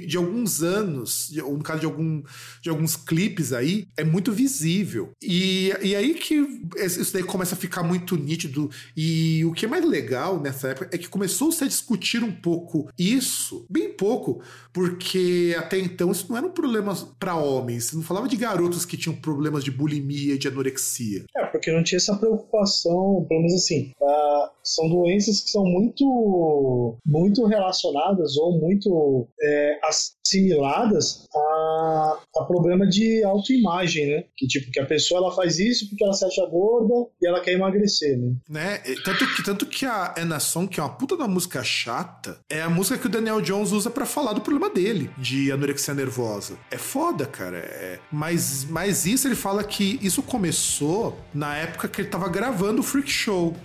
de 0.07 0.17
alguns 0.17 0.63
anos, 0.63 1.33
ou 1.43 1.57
no 1.57 1.63
caso 1.63 1.81
de, 1.81 1.87
algum, 1.87 2.23
de 2.63 2.69
alguns 2.69 2.97
clipes 2.97 3.53
aí, 3.53 3.87
é 3.97 4.05
muito 4.05 4.33
visível. 4.33 5.13
E, 5.23 5.73
e 5.83 5.95
aí 5.95 6.15
que 6.15 6.35
isso 6.77 7.13
daí 7.13 7.23
começa 7.23 7.55
a 7.55 7.59
ficar 7.59 7.83
muito 7.83 8.17
nítido. 8.17 8.71
E 8.97 9.45
o 9.45 9.53
que 9.53 9.65
é 9.65 9.69
mais 9.69 9.85
legal 9.85 10.41
nessa 10.41 10.69
época 10.69 10.89
é 10.93 10.99
que 10.99 11.09
começou-se 11.45 11.65
a 11.65 11.67
discutir 11.67 12.23
um 12.23 12.33
pouco 12.33 12.89
isso, 12.99 13.67
bem 13.69 13.93
pouco, 13.93 14.43
porque 14.75 15.55
até 15.57 15.79
então 15.79 16.11
isso 16.11 16.27
não 16.29 16.37
era 16.37 16.47
um 16.47 16.51
problema 16.51 16.93
para 17.19 17.37
homens. 17.37 17.93
Não 17.93 18.03
falava 18.03 18.27
de 18.27 18.37
garotos 18.37 18.85
que 18.85 18.97
tinham 18.97 19.15
problemas 19.15 19.63
de 19.63 19.71
bulimia, 19.71 20.37
de 20.37 20.49
anorexia. 20.49 21.25
É, 21.37 21.47
porque 21.47 21.71
não 21.71 21.85
tinha 21.85 21.99
essa 21.99 22.17
preocupação, 22.17 23.25
pelo 23.29 23.41
menos 23.41 23.55
assim. 23.55 23.93
Uh, 24.01 24.51
são 24.65 24.89
doenças 24.89 25.43
que 25.43 25.51
são 25.51 25.65
muito, 25.65 26.97
muito 27.07 27.47
relacionadas 27.47 28.37
ou 28.37 28.59
muito 28.59 29.29
é, 29.41 29.79
assimiladas 29.85 31.29
a, 31.35 32.19
a 32.39 32.45
problema 32.45 32.87
de 32.87 33.23
autoimagem, 33.23 34.07
né? 34.07 34.25
Que 34.35 34.47
tipo, 34.47 34.73
que 34.73 34.81
a 34.81 34.87
pessoa 34.87 35.21
ela 35.21 35.37
faz 35.37 35.59
isso 35.59 35.89
porque 35.89 36.03
ela 36.03 36.15
se 36.15 36.25
acha 36.25 36.45
gorda 36.47 36.95
e 37.21 37.27
ela 37.27 37.41
quer 37.41 37.53
emagrecer, 37.53 38.19
né? 38.19 38.35
né? 38.49 38.79
Tanto 39.05 39.37
que, 39.37 39.45
tanto 39.45 39.67
que 39.67 39.85
a 39.85 40.15
Anna 40.17 40.41
Song, 40.41 40.67
que 40.67 40.81
é 40.81 40.83
uma 40.83 40.97
puta 40.97 41.17
da 41.17 41.29
música 41.29 41.63
chata, 41.63 42.41
é 42.51 42.63
a 42.63 42.71
música 42.71 42.99
que 42.99 43.07
o 43.07 43.11
Daniel 43.11 43.43
Jones 43.43 43.71
usa 43.71 43.91
para 43.91 44.07
falar 44.07 44.33
do 44.33 44.41
problema 44.41 44.64
dele, 44.69 45.11
de 45.19 45.51
anorexia 45.51 45.95
nervosa. 45.95 46.55
É 46.71 46.79
foda, 46.79 47.27
cara. 47.27 47.59
É... 47.59 47.99
Mas, 48.11 48.67
mas 48.69 49.07
isso 49.07 49.27
ele 49.29 49.35
fala 49.35 49.63
que 49.65 49.99
isso 50.03 50.23
começou 50.23 51.19
na 51.33 51.57
época 51.57 51.89
que 51.89 52.01
ele 52.01 52.09
tava 52.09 52.29
gravando 52.29 52.81
o 52.81 52.85
Freak 52.85 53.11
Show. 53.11 53.57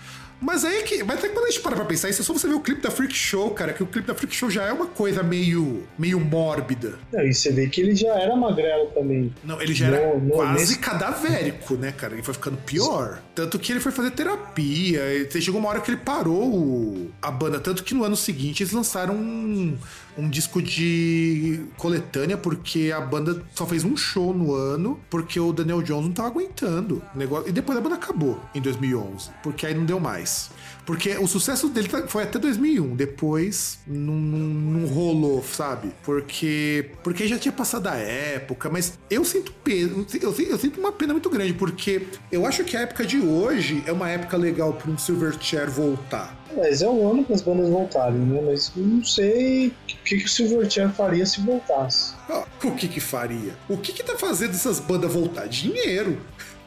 Mas 0.42 0.64
aí 0.64 0.84
que. 0.84 1.04
Mas 1.04 1.20
quando 1.20 1.46
a 1.46 1.52
gente 1.52 1.62
para 1.62 1.76
pra 1.76 1.86
pensar 1.86 2.10
isso, 2.10 2.22
é 2.22 2.26
só 2.26 2.34
você 2.34 2.48
ver 2.48 2.54
o 2.54 2.62
clipe 2.62 2.82
da 2.82 2.90
Freak 2.90 3.14
Show, 3.14 3.52
cara, 3.52 3.74
que 3.74 3.84
o 3.84 3.86
clipe 3.86 4.08
da 4.08 4.16
Freak 4.16 4.34
Show 4.34 4.50
já 4.50 4.64
é 4.64 4.72
uma 4.72 4.86
coisa 4.86 5.22
meio. 5.22 5.84
meio 5.98 6.20
mórbida. 6.20 6.98
Não, 7.12 7.22
e 7.24 7.34
você 7.34 7.52
vê 7.52 7.68
que 7.68 7.82
ele 7.82 7.96
já 7.96 8.14
era 8.18 8.36
magrelo 8.36 8.88
também. 8.92 9.34
Não, 9.44 9.62
ele 9.62 9.74
já 9.74 9.88
era 9.88 10.20
quase 10.32 10.54
nesse... 10.54 10.80
cadavérico, 10.80 11.76
né, 11.76 11.92
cara? 11.92 12.14
Ele 12.14 12.24
foi 12.24 12.34
ficando 12.34 12.58
pior. 12.58 13.22
Tanto 13.36 13.60
que 13.60 13.72
ele 13.72 13.80
foi 13.80 13.92
fazer 13.92 14.12
terapia. 14.12 15.02
Chegou 15.40 15.60
uma 15.60 15.70
hora 15.70 15.82
que 15.82 15.92
ele 15.92 15.98
parou 15.98 17.12
a 17.22 17.32
banda. 17.32 17.60
Tanto 17.60 17.84
que 17.84 17.94
no 17.94 18.04
ano 18.04 18.16
seguinte 18.16 18.64
eles 18.64 18.74
lançaram 18.74 19.16
um 19.16 19.78
um 20.18 20.30
disco 20.30 20.62
de 20.62 21.66
coletânea, 21.78 22.38
porque 22.38 22.92
a 22.96 23.02
banda 23.02 23.44
só 23.54 23.66
fez 23.66 23.84
um 23.84 23.96
show 23.96 24.34
no 24.34 24.54
ano, 24.54 25.00
porque 25.10 25.40
o 25.40 25.52
Daniel 25.54 25.82
Jones 25.82 26.06
não 26.06 26.12
tava 26.14 26.30
aguentando. 26.30 27.02
O 27.14 27.18
negócio... 27.18 27.50
E 27.50 27.52
depois 27.52 27.78
a 27.78 27.82
banda 27.82 27.96
acabou 27.96 28.40
em 28.54 28.62
2011, 28.62 29.30
porque 29.44 29.66
aí 29.66 29.74
não 29.74 29.86
deu 29.86 30.00
mais. 30.00 30.52
Porque 30.90 31.16
o 31.18 31.28
sucesso 31.28 31.70
dele 31.70 31.88
tá, 31.88 32.08
foi 32.08 32.24
até 32.24 32.40
2001, 32.40 32.96
depois 32.96 33.78
não, 33.86 34.16
não, 34.16 34.40
não, 34.80 34.88
rolou, 34.88 35.44
sabe? 35.44 35.92
Porque 36.02 36.90
porque 37.04 37.28
já 37.28 37.38
tinha 37.38 37.52
passado 37.52 37.86
a 37.86 37.96
época, 37.96 38.72
mas 38.72 38.98
eu 39.08 39.24
sinto 39.24 39.52
pena, 39.64 40.04
eu, 40.20 40.34
eu, 40.50 40.58
sinto 40.58 40.80
uma 40.80 40.92
pena 40.92 41.14
muito 41.14 41.30
grande, 41.30 41.54
porque 41.54 42.08
eu 42.32 42.44
acho 42.44 42.64
que 42.64 42.76
a 42.76 42.82
época 42.82 43.06
de 43.06 43.20
hoje 43.20 43.84
é 43.86 43.92
uma 43.92 44.10
época 44.10 44.36
legal 44.36 44.74
para 44.74 44.90
um 44.90 44.98
Silverchair 44.98 45.70
voltar. 45.70 46.36
Mas 46.58 46.82
é 46.82 46.90
o 46.90 47.12
ano 47.12 47.24
para 47.24 47.36
as 47.36 47.44
bandas 47.44 47.70
voltarem, 47.70 48.18
né? 48.18 48.42
Mas 48.44 48.72
não 48.76 49.04
sei 49.04 49.68
o 49.68 50.04
que, 50.04 50.18
que 50.18 50.26
o 50.26 50.28
Silverchair 50.28 50.90
faria 50.90 51.24
se 51.24 51.40
voltasse. 51.42 52.16
Ah, 52.28 52.46
o 52.64 52.72
que 52.72 52.88
que 52.88 53.00
faria? 53.00 53.54
O 53.70 53.78
que 53.78 53.94
que 53.94 54.02
tá 54.02 54.18
fazendo 54.18 54.56
essas 54.56 54.80
bandas 54.80 55.14
voltar? 55.14 55.48
Dinheiro. 55.48 56.20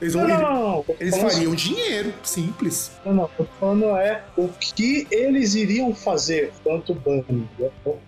Eles, 0.02 0.14
vão, 0.14 0.26
não, 0.26 0.40
não, 0.40 0.84
eles 0.98 1.16
fariam 1.16 1.54
dinheiro, 1.54 2.12
simples. 2.24 2.90
Não, 3.06 3.14
não, 3.14 3.30
tô 3.36 3.44
falando 3.60 3.84
é 3.96 4.24
o 4.36 4.48
que 4.48 5.06
eles 5.12 5.54
iriam 5.54 5.94
fazer, 5.94 6.52
tanto 6.64 6.92
banda, 6.92 7.24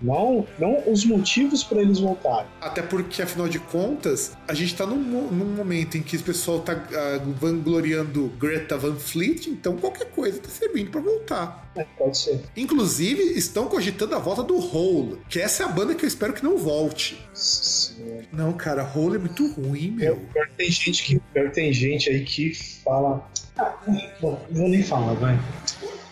não, 0.03 0.45
não 0.59 0.83
os 0.91 1.05
motivos 1.05 1.63
para 1.63 1.81
eles 1.81 2.01
voltarem. 2.01 2.49
Até 2.61 2.83
porque, 2.83 3.23
afinal 3.23 3.49
de 3.49 3.61
contas, 3.61 4.37
a 4.49 4.55
gente 4.55 4.75
tá 4.75 4.85
num, 4.85 4.97
num 4.97 5.55
momento 5.55 5.97
em 5.97 6.03
que 6.03 6.17
o 6.17 6.23
pessoal 6.23 6.59
tá 6.59 6.73
uh, 6.75 7.33
vangloriando 7.41 8.27
Greta 8.41 8.77
Van 8.77 8.97
Fleet, 8.97 9.47
então 9.47 9.77
qualquer 9.77 10.11
coisa 10.11 10.41
tá 10.41 10.49
servindo 10.49 10.91
para 10.91 11.01
voltar. 11.01 11.64
É, 11.77 11.85
pode 11.99 12.17
ser. 12.17 12.41
Inclusive, 12.57 13.23
estão 13.37 13.67
cogitando 13.67 14.15
a 14.15 14.19
volta 14.19 14.43
do 14.43 14.57
Hole, 14.57 15.19
que 15.29 15.41
essa 15.41 15.63
é 15.63 15.67
a 15.67 15.69
banda 15.69 15.95
que 15.95 16.05
eu 16.05 16.09
espero 16.09 16.33
que 16.33 16.45
não 16.45 16.57
volte. 16.57 17.21
Sim. 17.35 18.23
Não, 18.33 18.53
cara, 18.53 18.89
Hole 18.95 19.17
é 19.17 19.19
muito 19.19 19.47
ruim, 19.53 19.91
meu. 19.91 20.17
Pior, 20.33 20.49
tem 20.57 20.71
gente 20.71 21.03
que, 21.03 21.21
pior, 21.33 21.51
tem 21.51 21.73
gente 21.73 22.09
aí 22.11 22.25
que 22.25 22.55
fala. 22.85 23.29
Ah, 23.57 23.77
não 23.87 24.39
vou 24.51 24.69
nem 24.69 24.83
falar, 24.83 25.15
vai. 25.15 25.39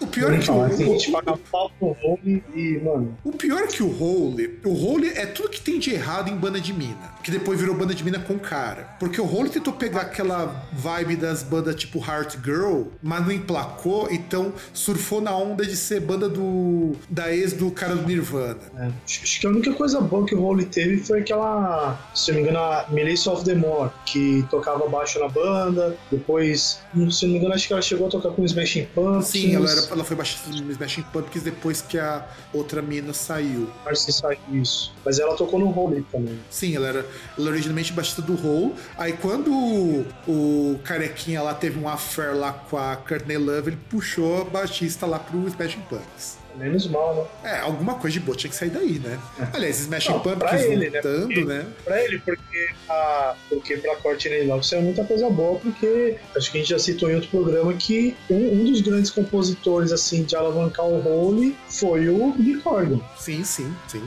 O 0.03 0.07
pior 0.09 0.35
é 0.35 0.39
que 0.39 0.51
o, 0.51 1.39
pau 1.51 1.71
pro 1.79 2.19
e, 2.25 2.81
mano. 2.83 3.17
O 3.25 3.33
pior 3.33 3.63
é 3.63 3.67
que 3.69 3.83
o 3.83 4.03
Hole, 4.03 4.59
o 4.65 4.71
Hole 4.71 5.09
é 5.09 5.27
tudo 5.27 5.49
que 5.49 5.61
tem 5.61 5.79
de 5.79 5.93
errado 5.93 6.29
em 6.29 6.37
banda 6.37 6.61
de 6.61 6.73
mina. 6.73 7.13
Que 7.23 7.31
depois 7.31 7.59
virou 7.59 7.77
banda 7.77 7.95
de 7.95 8.03
mina 8.03 8.19
com 8.19 8.37
cara. 8.39 8.97
Porque 8.99 9.21
o 9.21 9.33
Hole 9.33 9.49
tentou 9.49 9.73
pegar 9.73 10.03
aquela 10.03 10.67
vibe 10.73 11.17
das 11.17 11.45
bandas 11.45 11.77
tipo 11.77 11.99
Heart 11.99 12.39
Girl, 12.45 12.83
mas 13.01 13.25
não 13.25 13.31
emplacou, 13.31 14.09
então 14.11 14.53
surfou 14.75 15.21
na 15.21 15.37
onda 15.37 15.65
de 15.65 15.77
ser 15.77 16.01
banda 16.01 16.29
do. 16.29 16.93
da 17.09 17.33
ex 17.33 17.53
do 17.53 17.71
cara 17.71 17.95
do 17.95 18.07
Nirvana. 18.07 18.61
É, 18.77 18.91
acho 19.05 19.41
que 19.41 19.47
a 19.47 19.51
única 19.51 19.73
coisa 19.73 20.01
boa 20.01 20.27
que 20.27 20.35
o 20.35 20.43
Hole 20.43 20.65
teve 20.65 20.99
foi 20.99 21.21
aquela, 21.21 22.11
se 22.15 22.33
não 22.33 22.37
me 22.37 22.43
engano, 22.43 22.59
a 22.59 22.87
Melissa 22.91 23.31
of 23.31 23.45
the 23.45 23.55
More, 23.55 23.91
que 24.05 24.45
tocava 24.51 24.89
baixo 24.89 25.21
na 25.21 25.29
banda, 25.29 25.97
depois, 26.11 26.81
se 27.11 27.27
não 27.27 27.33
me 27.33 27.39
engano, 27.39 27.55
acho 27.55 27.69
que 27.69 27.73
ela 27.73 27.83
chegou 27.83 28.09
a 28.09 28.11
tocar 28.11 28.31
com 28.31 28.43
o 28.43 28.45
Smashing 28.45 28.87
Pumpkins. 28.95 29.27
Sim, 29.27 29.55
ela 29.55 29.71
era 29.71 29.83
ela 29.93 30.05
foi 30.05 30.17
baixista 30.17 30.51
do 30.51 30.73
Smashing 30.73 31.03
Pumpkins 31.13 31.43
depois 31.43 31.83
que 31.83 31.99
a 31.99 32.27
outra 32.53 32.81
mina 32.81 33.13
saiu. 33.13 33.71
Que 33.85 34.13
saiu 34.13 34.39
isso. 34.51 34.95
Mas 35.05 35.19
ela 35.19 35.37
tocou 35.37 35.59
no 35.61 35.69
Hole 35.77 36.05
também. 36.11 36.39
Sim, 36.51 36.77
ela 36.77 36.89
era, 36.89 37.07
ela 37.39 37.51
originalmente 37.51 37.93
baixista 37.93 38.23
do 38.23 38.35
Hole. 38.35 38.75
Aí 38.97 39.13
quando 39.13 39.53
o, 39.53 40.07
o 40.27 40.79
carequinha 40.85 41.43
lá 41.43 41.55
teve 41.55 41.79
um 41.79 41.89
affair 41.89 42.35
lá 42.35 42.53
com 42.53 42.77
a 42.77 42.97
Courtney 42.97 43.37
Love, 43.37 43.71
ele 43.71 43.79
puxou 43.89 44.43
a 44.43 44.45
baixista 44.45 45.07
lá 45.07 45.19
pro 45.19 45.47
Smashing 45.47 45.83
Pumpkins. 45.89 46.42
Menos 46.57 46.87
mal, 46.87 47.29
né? 47.43 47.51
É, 47.51 47.59
alguma 47.61 47.95
coisa 47.95 48.15
de 48.15 48.21
boa 48.21 48.37
tinha 48.37 48.51
que 48.51 48.57
sair 48.57 48.71
daí, 48.71 48.99
né? 48.99 49.19
É. 49.39 49.57
Aliás, 49.57 49.81
Smashing 49.81 50.13
Pumpkins 50.21 50.39
pra 50.39 50.63
ele, 50.63 50.91
né? 50.91 51.01
voltando, 51.01 51.29
né? 51.29 51.35
Porque, 51.35 51.45
né? 51.45 51.67
Pra 51.85 52.05
ele, 52.05 52.19
porque, 52.19 52.71
a, 52.89 53.35
porque 53.49 53.77
pra 53.79 53.97
Courtney 53.97 54.47
Love 54.47 54.67
saiu 54.67 54.83
muita 54.83 55.05
coisa 55.05 55.29
boa, 55.31 55.59
porque 55.59 56.19
acho 56.37 56.51
que 56.51 56.59
a 56.59 56.61
gente 56.61 56.71
já 56.71 56.79
citou 56.79 57.11
em 57.11 57.15
outro 57.15 57.31
programa 57.31 57.73
que 57.75 58.17
um, 58.31 58.61
um 58.61 58.65
dos 58.65 58.81
grandes 58.81 59.11
compositores, 59.11 59.93
assim, 59.93 60.25
de 60.25 60.37
alavancar 60.37 60.87
o 60.87 61.01
role 61.01 61.57
foi 61.69 62.09
o 62.09 62.35
Corgan. 62.63 63.01
Sim, 63.19 63.45
sim, 63.45 63.75
sim. 63.89 64.03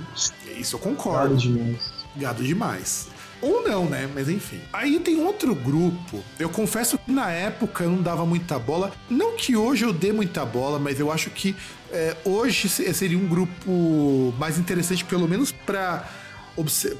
Isso 0.58 0.76
eu 0.76 0.80
concordo. 0.80 1.36
Gado 1.36 1.38
demais. 1.38 1.94
Gado 2.16 2.44
demais. 2.44 3.08
Ou 3.46 3.62
não, 3.62 3.86
né? 3.86 4.10
Mas 4.12 4.28
enfim. 4.28 4.60
Aí 4.74 5.00
tem 5.00 5.22
outro 5.22 5.54
grupo. 5.54 6.24
Eu 6.40 6.50
confesso 6.50 6.98
que 6.98 7.12
na 7.12 7.30
época 7.30 7.84
eu 7.84 7.92
não 7.92 8.02
dava 8.02 8.26
muita 8.26 8.58
bola. 8.58 8.92
Não 9.08 9.36
que 9.36 9.56
hoje 9.56 9.86
eu 9.86 9.94
dê 9.94 10.12
muita 10.12 10.44
bola, 10.44 10.80
mas 10.80 11.00
eu 11.00 11.12
acho 11.12 11.30
que 11.30 11.56
é, 11.92 12.18
hoje 12.26 12.68
seria 12.68 13.18
um 13.18 13.28
grupo 13.28 14.34
mais 14.40 14.58
interessante, 14.58 15.06
pelo 15.06 15.28
menos 15.28 15.52
para 15.52 16.10
obse 16.58 16.98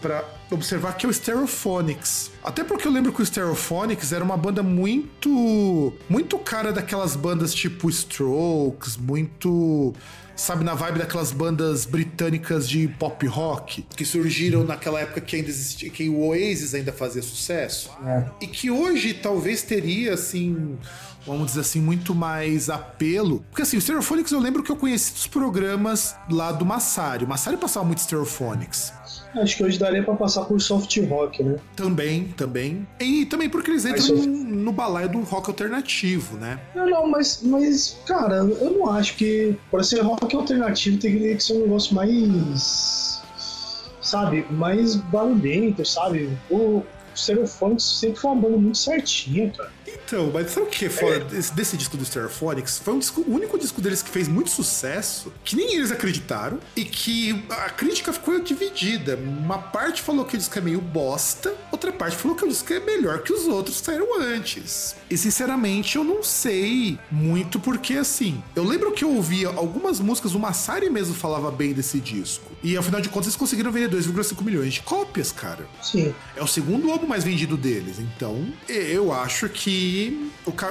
observar 0.52 0.94
que 0.94 1.08
é 1.08 1.10
o 1.10 1.14
Stereophonics. 1.14 2.30
Até 2.44 2.64
porque 2.64 2.88
eu 2.88 2.92
lembro 2.92 3.12
que 3.12 3.24
o 3.24 3.26
Stereophonics 3.26 4.14
era 4.14 4.24
uma 4.24 4.38
banda 4.38 4.62
muito. 4.62 5.94
muito 6.08 6.38
cara 6.38 6.72
daquelas 6.72 7.16
bandas 7.16 7.56
tipo 7.56 7.90
Strokes, 7.90 8.98
muito 8.98 9.96
sabe, 10.36 10.64
na 10.64 10.74
vibe 10.74 11.00
daquelas 11.00 11.32
bandas 11.32 11.86
britânicas 11.86 12.68
de 12.68 12.88
pop 12.88 13.26
rock 13.28 13.84
que 13.96 14.06
surgiram 14.06 14.64
naquela 14.64 15.00
época 15.00 15.22
que 15.22 15.36
ainda 15.36 15.50
existia, 15.50 15.90
que 15.90 16.10
o 16.10 16.20
Oasis 16.28 16.74
ainda 16.74 16.92
fazia 16.92 17.22
sucesso. 17.22 17.92
É. 18.06 18.26
E 18.42 18.48
que 18.48 18.70
hoje 18.70 19.14
talvez 19.14 19.64
teria, 19.64 20.14
assim, 20.14 20.78
vamos 21.26 21.48
dizer 21.48 21.62
assim, 21.62 21.82
muito 21.82 22.14
mais 22.14 22.70
apelo. 22.70 23.44
Porque 23.50 23.62
assim, 23.62 23.78
o 23.78 23.82
Stereophonics 23.82 24.32
eu 24.32 24.40
lembro 24.40 24.64
que 24.64 24.72
eu 24.72 24.76
conheci 24.76 25.14
dos 25.14 25.28
programas 25.28 26.16
lá 26.30 26.52
do 26.52 26.66
Massari. 26.66 27.26
O 27.26 27.28
Massari 27.28 27.58
passava 27.58 27.86
muito 27.86 28.02
Stereophonics. 28.02 28.94
Acho 29.36 29.58
que 29.58 29.64
hoje 29.64 29.78
daria 29.78 30.02
para 30.02 30.16
passar 30.16 30.46
por 30.46 30.62
soft 30.62 30.98
rock, 31.10 31.44
né? 31.44 31.58
Também, 31.76 32.26
também. 32.38 32.88
E 33.00 33.26
também 33.26 33.50
porque 33.50 33.70
eles 33.70 33.86
entram 33.86 34.16
no, 34.16 34.26
no 34.26 34.72
balaio 34.72 35.10
do 35.10 35.20
rock 35.22 35.50
alternativo, 35.50 36.38
né? 36.38 36.60
Não, 36.74 36.90
não, 36.90 37.08
mas, 37.08 37.42
mas, 37.44 37.98
cara, 38.06 38.36
eu 38.36 38.72
não 38.72 38.90
acho 38.90 39.16
que 39.18 39.58
para 39.70 39.84
ser 39.84 40.02
rock 40.02 40.34
alternativo 40.36 40.98
tem 40.98 41.18
que 41.36 41.44
ser 41.44 41.54
um 41.54 41.62
negócio 41.62 41.94
mais. 41.94 43.22
Sabe, 44.00 44.46
mais 44.52 44.96
barulhento, 44.96 45.84
sabe? 45.84 46.30
O 46.50 46.84
Stereophonics 47.16 47.84
sempre 47.84 48.20
foi 48.20 48.32
uma 48.32 48.42
banda 48.42 48.58
muito 48.58 48.78
certinha, 48.78 49.50
cara. 49.50 49.75
Então, 50.06 50.30
mas 50.32 50.52
sabe 50.52 50.68
o 50.68 50.70
que 50.70 50.86
é 50.86 50.90
foda 50.90 51.20
desse, 51.22 51.54
desse, 51.54 51.76
disco 51.76 51.98
do 51.98 52.06
Stereophonics? 52.06 52.78
Foi 52.78 52.94
um 52.94 53.00
disco, 53.00 53.22
o 53.22 53.34
único 53.34 53.58
disco 53.58 53.82
deles 53.82 54.04
que 54.04 54.10
fez 54.10 54.28
muito 54.28 54.52
sucesso, 54.52 55.34
que 55.44 55.56
nem 55.56 55.76
eles 55.76 55.92
acreditaram, 55.92 56.60
e 56.76 56.86
que 56.86 57.44
a 57.50 57.70
crítica 57.70 58.14
ficou 58.14 58.40
dividida. 58.40 59.18
Uma 59.18 59.58
parte 59.58 60.04
falou 60.04 60.24
que 60.24 60.36
o 60.36 60.38
disco 60.38 60.58
é 60.58 60.62
meio 60.62 60.80
bosta, 60.80 61.54
outra 61.72 61.92
parte 61.92 62.16
falou 62.16 62.38
que 62.38 62.46
o 62.46 62.48
disco 62.48 62.72
é 62.72 62.80
melhor 62.80 63.24
que 63.24 63.34
os 63.34 63.48
outros 63.48 63.80
que 63.80 63.86
saíram 63.86 64.22
antes. 64.22 64.96
E 65.10 65.18
sinceramente, 65.18 65.96
eu 65.96 66.04
não 66.04 66.22
sei 66.22 67.00
muito 67.12 67.60
porque 67.60 67.96
assim. 67.96 68.44
Eu 68.56 68.64
lembro 68.64 68.92
que 68.92 69.04
eu 69.04 69.10
ouvia 69.16 69.48
algumas 69.48 70.00
músicas, 70.00 70.36
o 70.36 70.40
Massari 70.40 70.90
mesmo 70.90 71.16
falava 71.16 71.50
bem 71.50 71.74
desse 71.74 72.00
disco. 72.00 72.52
E 72.64 72.78
afinal 72.78 73.02
de 73.02 73.10
contas, 73.10 73.28
eles 73.28 73.36
conseguiram 73.36 73.72
vender 73.72 73.90
2,5 73.90 74.44
milhões 74.44 74.74
de 74.76 74.82
cópias, 74.82 75.32
cara. 75.32 75.68
Sim. 75.82 76.14
É 76.36 76.44
o 76.44 76.48
segundo 76.48 76.92
álbum 76.92 77.08
mais 77.08 77.24
vendido 77.24 77.58
deles. 77.58 78.00
Então, 78.00 78.46
eu 78.68 79.12
acho 79.12 79.50
que 79.50 79.95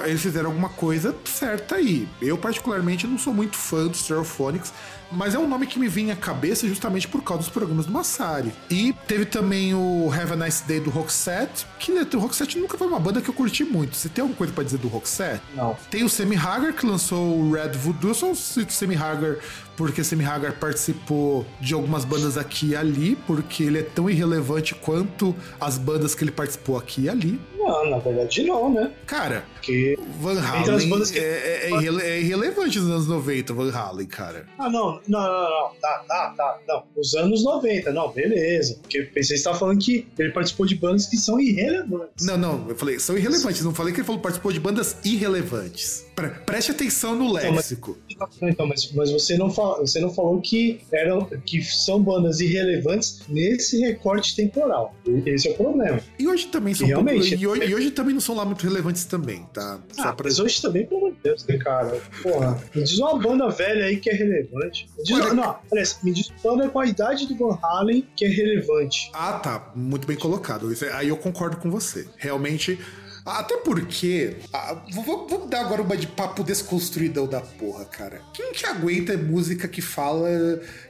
eles 0.07 0.21
fizeram 0.21 0.51
alguma 0.51 0.69
coisa 0.69 1.15
certa 1.25 1.77
aí. 1.77 2.09
Eu, 2.21 2.37
particularmente, 2.39 3.07
não 3.07 3.19
sou 3.19 3.33
muito 3.33 3.57
fã 3.57 3.87
dos 3.87 4.01
Stereophonics, 4.01 4.73
mas 5.11 5.35
é 5.35 5.39
um 5.39 5.49
nome 5.49 5.67
que 5.67 5.79
me 5.79 5.89
vinha 5.89 6.15
à 6.15 6.17
cabeça 6.17 6.67
justamente 6.67 7.07
por 7.07 7.23
causa 7.23 7.45
dos 7.45 7.51
programas 7.51 7.87
do 7.87 7.93
Massari. 7.93 8.53
E 8.71 8.93
teve 9.07 9.25
também 9.25 9.75
o 9.75 10.11
Have 10.13 10.33
a 10.33 10.37
Nice 10.37 10.65
Day 10.65 10.81
do 10.81 10.91
Roxette, 10.91 11.67
que 11.79 11.93
né, 11.93 12.07
o 12.13 12.19
Roxette 12.19 12.59
nunca 12.59 12.77
foi 12.77 12.87
uma 12.87 12.99
banda 12.99 13.21
que 13.21 13.29
eu 13.29 13.35
curti 13.35 13.65
muito. 13.65 13.97
Você 13.97 14.09
tem 14.09 14.23
alguma 14.23 14.37
coisa 14.37 14.53
para 14.53 14.65
dizer 14.65 14.79
do 14.79 14.89
Roxette? 14.89 15.43
Não. 15.55 15.77
Tem 15.91 16.05
o 16.05 16.09
Sammy 16.09 16.37
Hagar, 16.37 16.73
que 16.73 16.87
lançou 16.87 17.39
o 17.39 17.53
Red 17.53 17.73
Voodoo. 17.73 18.11
Eu 18.11 18.35
cito 18.35 18.71
o 18.71 18.73
Sammy 18.73 18.97
Hagar 18.97 19.37
porque 19.77 20.05
Sammy 20.05 20.25
Hagar 20.25 20.59
participou 20.59 21.45
de 21.61 21.75
algumas 21.75 22.05
bandas 22.05 22.37
aqui 22.37 22.71
e 22.71 22.77
ali, 22.77 23.17
porque 23.27 23.65
ele 23.65 23.79
é 23.79 23.83
tão 23.83 24.09
irrelevante 24.09 24.75
quanto 24.75 25.35
as 25.61 25.79
bandas 25.79 26.15
que 26.15 26.25
ele 26.25 26.31
participou 26.31 26.77
aqui 26.77 27.03
e 27.03 27.09
ali. 27.09 27.41
Não, 27.57 27.91
na 27.91 27.99
verdade 27.99 28.43
não, 28.43 28.73
né? 28.73 28.93
Cara, 29.07 29.45
porque 29.55 29.99
Van 30.21 30.39
Halen 30.39 31.05
que... 31.07 31.19
é, 31.19 31.23
é, 31.23 31.71
é, 31.71 32.11
é, 32.11 32.21
irrelevante 32.21 32.79
nos 32.79 32.91
anos 32.91 33.09
90, 33.09 33.55
Van 33.55 33.73
Halen, 33.73 34.07
cara. 34.07 34.47
Ah, 34.59 34.69
não, 34.69 35.01
não, 35.09 35.21
não, 35.21 35.51
não, 35.51 35.71
tá, 35.81 36.05
tá, 36.07 36.35
tá, 36.37 36.59
não. 36.69 36.85
Os 36.95 37.15
anos 37.15 37.43
90, 37.43 37.91
não, 37.93 38.13
beleza. 38.13 38.79
Porque 38.83 39.03
pensei 39.03 39.37
que 39.37 39.39
você 39.39 39.45
tava 39.45 39.59
falando 39.59 39.79
que 39.79 40.07
ele 40.19 40.31
participou 40.31 40.67
de 40.67 40.75
bandas 40.75 41.07
que 41.07 41.17
são 41.17 41.41
irrelevantes. 41.41 42.27
Não, 42.27 42.37
não, 42.37 42.69
eu 42.69 42.77
falei, 42.77 42.99
são 42.99 43.17
irrelevantes, 43.17 43.65
não 43.65 43.75
falei 43.75 43.95
que 43.95 44.01
ele 44.01 44.07
falou 44.07 44.21
participou 44.21 44.53
de 44.53 44.61
bandas 44.61 44.99
irrelevantes. 45.05 46.07
Pre 46.15 46.29
preste 46.29 46.71
atenção 46.71 47.15
no 47.15 47.33
léxico. 47.33 47.97
Então, 48.09 48.29
mas, 48.41 48.53
então, 48.53 48.67
mas, 48.67 48.93
mas 48.93 49.11
você, 49.11 49.37
não 49.37 49.51
fala, 49.51 49.64
você 49.79 50.01
não 50.01 50.13
falou 50.13 50.41
que, 50.41 50.81
eram, 50.93 51.25
que 51.45 51.63
são 51.63 52.03
bandas 52.03 52.41
irrelevantes 52.41 53.23
nesse 53.29 53.81
recorte 53.81 54.37
temporal. 54.37 54.95
Esse 55.25 55.49
é 55.49 55.53
o 55.53 55.55
problema. 55.55 56.01
E 56.19 56.27
hoje 56.27 56.47
também 56.47 56.75
são 56.75 56.87
realmente, 56.87 57.37
pouco, 57.37 57.63
e, 57.65 57.75
hoje, 57.75 57.91
também 57.91 58.15
não 58.15 58.21
são 58.21 58.35
lá 58.35 58.45
muito 58.45 58.63
relevantes 58.65 59.05
também 59.05 59.45
tá? 59.53 59.79
Só 59.93 60.09
ah, 60.09 60.13
pra... 60.13 60.25
Mas 60.25 60.39
hoje 60.39 60.61
também, 60.61 60.87
pelo 60.87 61.01
amor 61.01 61.13
de 61.13 61.19
Deus, 61.23 61.47
né, 61.47 61.57
cara? 61.59 62.01
Porra, 62.23 62.63
me 62.75 62.83
diz 62.83 62.99
uma 62.99 63.19
banda 63.19 63.49
velha 63.49 63.87
aí 63.87 63.97
que 63.97 64.11
é 64.11 64.13
relevante. 64.13 64.89
Me 64.99 65.05
diz, 65.05 65.19
Olha, 65.19 65.33
não, 65.33 65.57
aliás, 65.71 65.99
me 66.03 66.13
diz 66.13 66.29
uma 66.29 66.57
banda 66.57 66.69
com 66.69 66.81
a 66.81 66.87
idade 66.87 67.27
do 67.27 67.37
Van 67.37 67.59
Halen 67.63 68.07
que 68.17 68.25
é 68.25 68.29
relevante. 68.29 69.11
Ah, 69.15 69.35
tá. 69.35 69.73
Muito 69.75 70.07
bem 70.07 70.17
colocado. 70.17 70.73
É, 70.73 70.93
aí 70.93 71.09
eu 71.09 71.17
concordo 71.17 71.57
com 71.57 71.71
você. 71.71 72.07
Realmente. 72.17 72.79
Até 73.25 73.57
porque. 73.59 74.37
Ah, 74.53 74.83
vamos 74.93 75.49
dar 75.49 75.63
agora 75.63 75.83
uma 75.83 75.97
de 75.97 76.07
papo 76.07 76.45
desconstruidão 76.45 77.27
da 77.27 77.41
porra, 77.41 77.85
cara. 77.87 78.21
Quem 78.35 78.53
que 78.53 78.67
aguenta 78.67 79.17
música 79.17 79.67
que 79.67 79.81
fala 79.81 80.29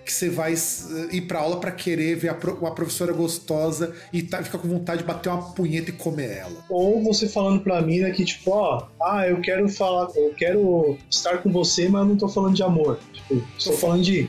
que 0.04 0.12
você 0.12 0.28
vai 0.28 0.54
ir 1.12 1.22
pra 1.22 1.40
aula 1.40 1.60
para 1.60 1.70
querer 1.70 2.16
ver 2.16 2.36
uma 2.60 2.74
professora 2.74 3.12
gostosa 3.12 3.94
e 4.12 4.22
tá, 4.22 4.42
fica 4.42 4.58
com 4.58 4.68
vontade 4.68 5.02
de 5.02 5.06
bater 5.06 5.28
uma 5.28 5.52
punheta 5.52 5.90
e 5.90 5.92
comer 5.92 6.38
ela? 6.38 6.64
Ou 6.68 7.02
você 7.02 7.28
falando 7.28 7.62
pra 7.62 7.80
mina 7.80 8.10
que, 8.10 8.24
tipo, 8.24 8.50
ó, 8.50 8.88
ah, 9.00 9.26
eu 9.28 9.40
quero 9.40 9.68
falar, 9.68 10.08
eu 10.16 10.34
quero 10.34 10.98
estar 11.08 11.38
com 11.38 11.52
você, 11.52 11.88
mas 11.88 12.02
eu 12.02 12.08
não 12.08 12.16
tô 12.16 12.28
falando 12.28 12.54
de 12.54 12.62
amor. 12.62 12.98
Tipo, 13.12 13.42
estou 13.56 13.76
falando 13.76 14.02
de 14.02 14.28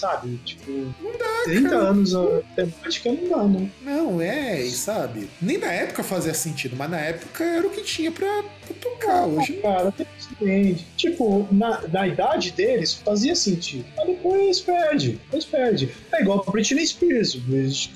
sabe? 0.00 0.38
Tipo, 0.44 0.70
não 1.00 1.12
dá, 1.12 1.44
30 1.44 1.68
cara. 1.68 1.82
anos 1.82 2.14
a 2.14 2.42
temática 2.56 3.12
não 3.12 3.28
dá, 3.28 3.44
né? 3.44 3.70
Não, 3.82 4.20
é, 4.20 4.62
e 4.62 4.70
sabe? 4.70 5.28
Nem 5.40 5.58
na 5.58 5.72
época 5.72 6.02
fazia 6.02 6.32
sentido, 6.32 6.74
mas 6.76 6.90
na 6.90 6.98
época 6.98 7.44
era 7.44 7.66
o 7.66 7.70
que 7.70 7.82
tinha 7.82 8.10
pra, 8.10 8.42
pra 8.42 8.74
tocar. 8.80 9.26
Hoje. 9.26 9.54
Cara, 9.54 9.92
entende. 10.32 10.86
Tipo, 10.96 11.46
na, 11.52 11.86
na 11.88 12.08
idade 12.08 12.52
deles 12.52 12.94
fazia 12.94 13.34
sentido. 13.34 13.84
Mas 13.96 14.06
depois 14.06 14.60
perde. 14.60 15.12
Depois 15.24 15.44
perde. 15.44 15.90
É 16.12 16.22
igual 16.22 16.44
a 16.46 16.50
Britney 16.50 16.86
Spears. 16.86 17.36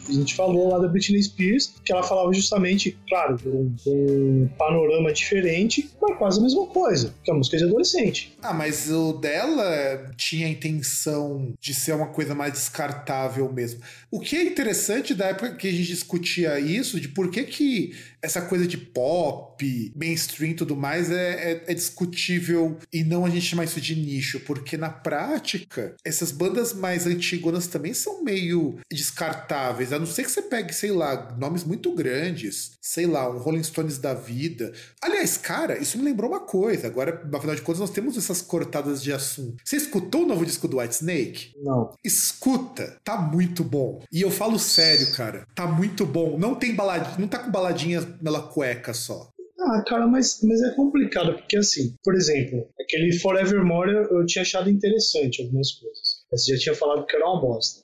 A 0.09 0.12
gente 0.12 0.34
falou 0.34 0.70
lá 0.70 0.78
da 0.78 0.88
Britney 0.88 1.22
Spears, 1.22 1.74
que 1.84 1.92
ela 1.92 2.02
falava 2.02 2.32
justamente, 2.32 2.98
claro, 3.09 3.38
um, 3.46 3.74
um 3.86 4.48
panorama 4.59 5.12
diferente, 5.12 5.90
mas 6.00 6.18
quase 6.18 6.38
a 6.38 6.42
mesma 6.42 6.66
coisa, 6.66 7.14
que 7.22 7.30
é 7.30 7.34
a 7.34 7.36
música 7.36 7.57
de 7.57 7.64
adolescente. 7.64 8.36
Ah, 8.42 8.52
mas 8.52 8.90
o 8.90 9.14
dela 9.14 10.11
tinha 10.16 10.46
a 10.46 10.50
intenção 10.50 11.55
de 11.61 11.74
ser 11.74 11.92
uma 11.95 12.09
coisa 12.09 12.34
mais 12.34 12.53
descartável 12.53 13.51
mesmo. 13.53 13.80
O 14.11 14.20
que 14.20 14.36
é 14.36 14.45
interessante 14.45 15.14
da 15.14 15.26
época 15.26 15.55
que 15.55 15.68
a 15.68 15.72
gente 15.72 15.86
discutia 15.86 16.59
isso, 16.59 17.01
de 17.01 17.09
por 17.09 17.30
que 17.30 17.45
que 17.45 17.97
essa 18.25 18.41
coisa 18.41 18.66
de 18.66 18.79
pop, 18.79 19.93
mainstream 19.95 20.53
e 20.53 20.55
tudo 20.55 20.75
mais 20.75 21.11
é, 21.11 21.53
é, 21.53 21.64
é, 21.68 21.75
discutível 21.75 22.79
e 22.91 23.05
não 23.05 23.27
a 23.27 23.31
gente 23.31 23.45
chamar 23.45 23.64
isso 23.64 23.81
de 23.81 23.95
nicho, 23.95 24.41
porque 24.41 24.79
na 24.79 24.89
prática, 24.89 25.95
essas 26.03 26.33
bandas 26.33 26.72
mais 26.72 27.07
antigonas 27.07 27.66
também 27.66 27.93
são 27.93 28.25
meio 28.25 28.79
descartáveis, 28.91 29.93
a 29.93 29.99
não 29.99 30.07
ser 30.07 30.25
que 30.25 30.31
você 30.31 30.41
pegue, 30.41 30.72
sei 30.72 30.91
lá, 30.91 31.37
nomes 31.39 31.64
muito 31.64 31.95
grandes, 31.95 32.72
sei 32.81 33.07
lá, 33.07 33.29
um 33.31 33.39
Rolling 33.39 33.62
Stones 33.62 33.99
da 33.99 34.14
vida. 34.14 34.72
Aliás, 35.03 35.37
cara, 35.37 35.79
isso 35.79 35.99
me 35.99 36.05
lembrou 36.05 36.31
uma 36.31 36.41
coisa, 36.41 36.87
agora, 36.87 37.29
afinal 37.35 37.55
de 37.55 37.61
contas, 37.61 37.81
nós 37.81 37.91
temos 37.91 38.16
essas 38.16 38.41
cortadas 38.41 39.03
de 39.03 39.12
assunto. 39.12 39.62
Você 39.62 39.77
escutou 39.77 40.22
o 40.22 40.27
novo 40.27 40.47
disco 40.47 40.66
do 40.66 40.79
White 40.79 40.95
Snake? 40.95 41.53
Não. 41.62 41.93
Escuta, 42.03 42.99
tá 43.05 43.18
muito 43.18 43.62
bom. 43.62 44.03
E 44.11 44.22
eu 44.22 44.31
falo 44.31 44.59
sério, 44.59 45.12
cara, 45.12 45.47
tá 45.55 45.66
muito 45.66 46.07
bom. 46.07 46.39
Não 46.39 46.55
tem 46.55 46.75
baladinha, 46.75 47.16
não 47.18 47.29
tá 47.29 47.39
com 47.39 47.51
baladinhas 47.51 48.14
pela 48.23 48.43
cueca 48.43 48.93
só. 48.93 49.31
Ah, 49.61 49.83
cara, 49.87 50.07
mas, 50.07 50.41
mas 50.43 50.61
é 50.62 50.75
complicado, 50.75 51.35
porque 51.35 51.57
assim, 51.57 51.95
por 52.03 52.15
exemplo, 52.15 52.69
aquele 52.81 53.12
Forevermore 53.19 53.91
eu, 53.91 54.19
eu 54.19 54.27
tinha 54.27 54.43
achado 54.43 54.69
interessante 54.69 55.43
algumas 55.43 55.73
coisas. 55.73 56.25
Você 56.31 56.57
já 56.57 56.62
tinha 56.62 56.75
falado 56.75 57.07
que 57.07 57.17
era 57.17 57.25
uma 57.25 57.41
bosta. 57.41 57.81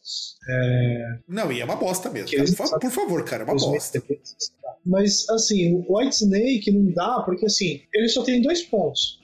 É... 0.49 1.19
Não, 1.29 1.51
e 1.51 1.61
é 1.61 1.65
uma 1.65 1.77
bosta 1.77 2.11
mesmo. 2.11 2.29
Eles, 2.35 2.55
por, 2.55 2.91
favor, 2.91 3.25
cara, 3.25 3.45
é 3.45 3.47
uma 3.47 3.55
bosta. 3.55 4.03
Mas, 4.85 5.29
assim, 5.29 5.75
o 5.75 5.97
White 5.97 6.17
Snake 6.17 6.71
não 6.71 6.93
dá, 6.93 7.23
porque, 7.25 7.47
assim, 7.47 7.83
ele 7.95 8.09
só 8.09 8.23
tem 8.23 8.43
dois 8.43 8.63
pontos. 8.63 9.21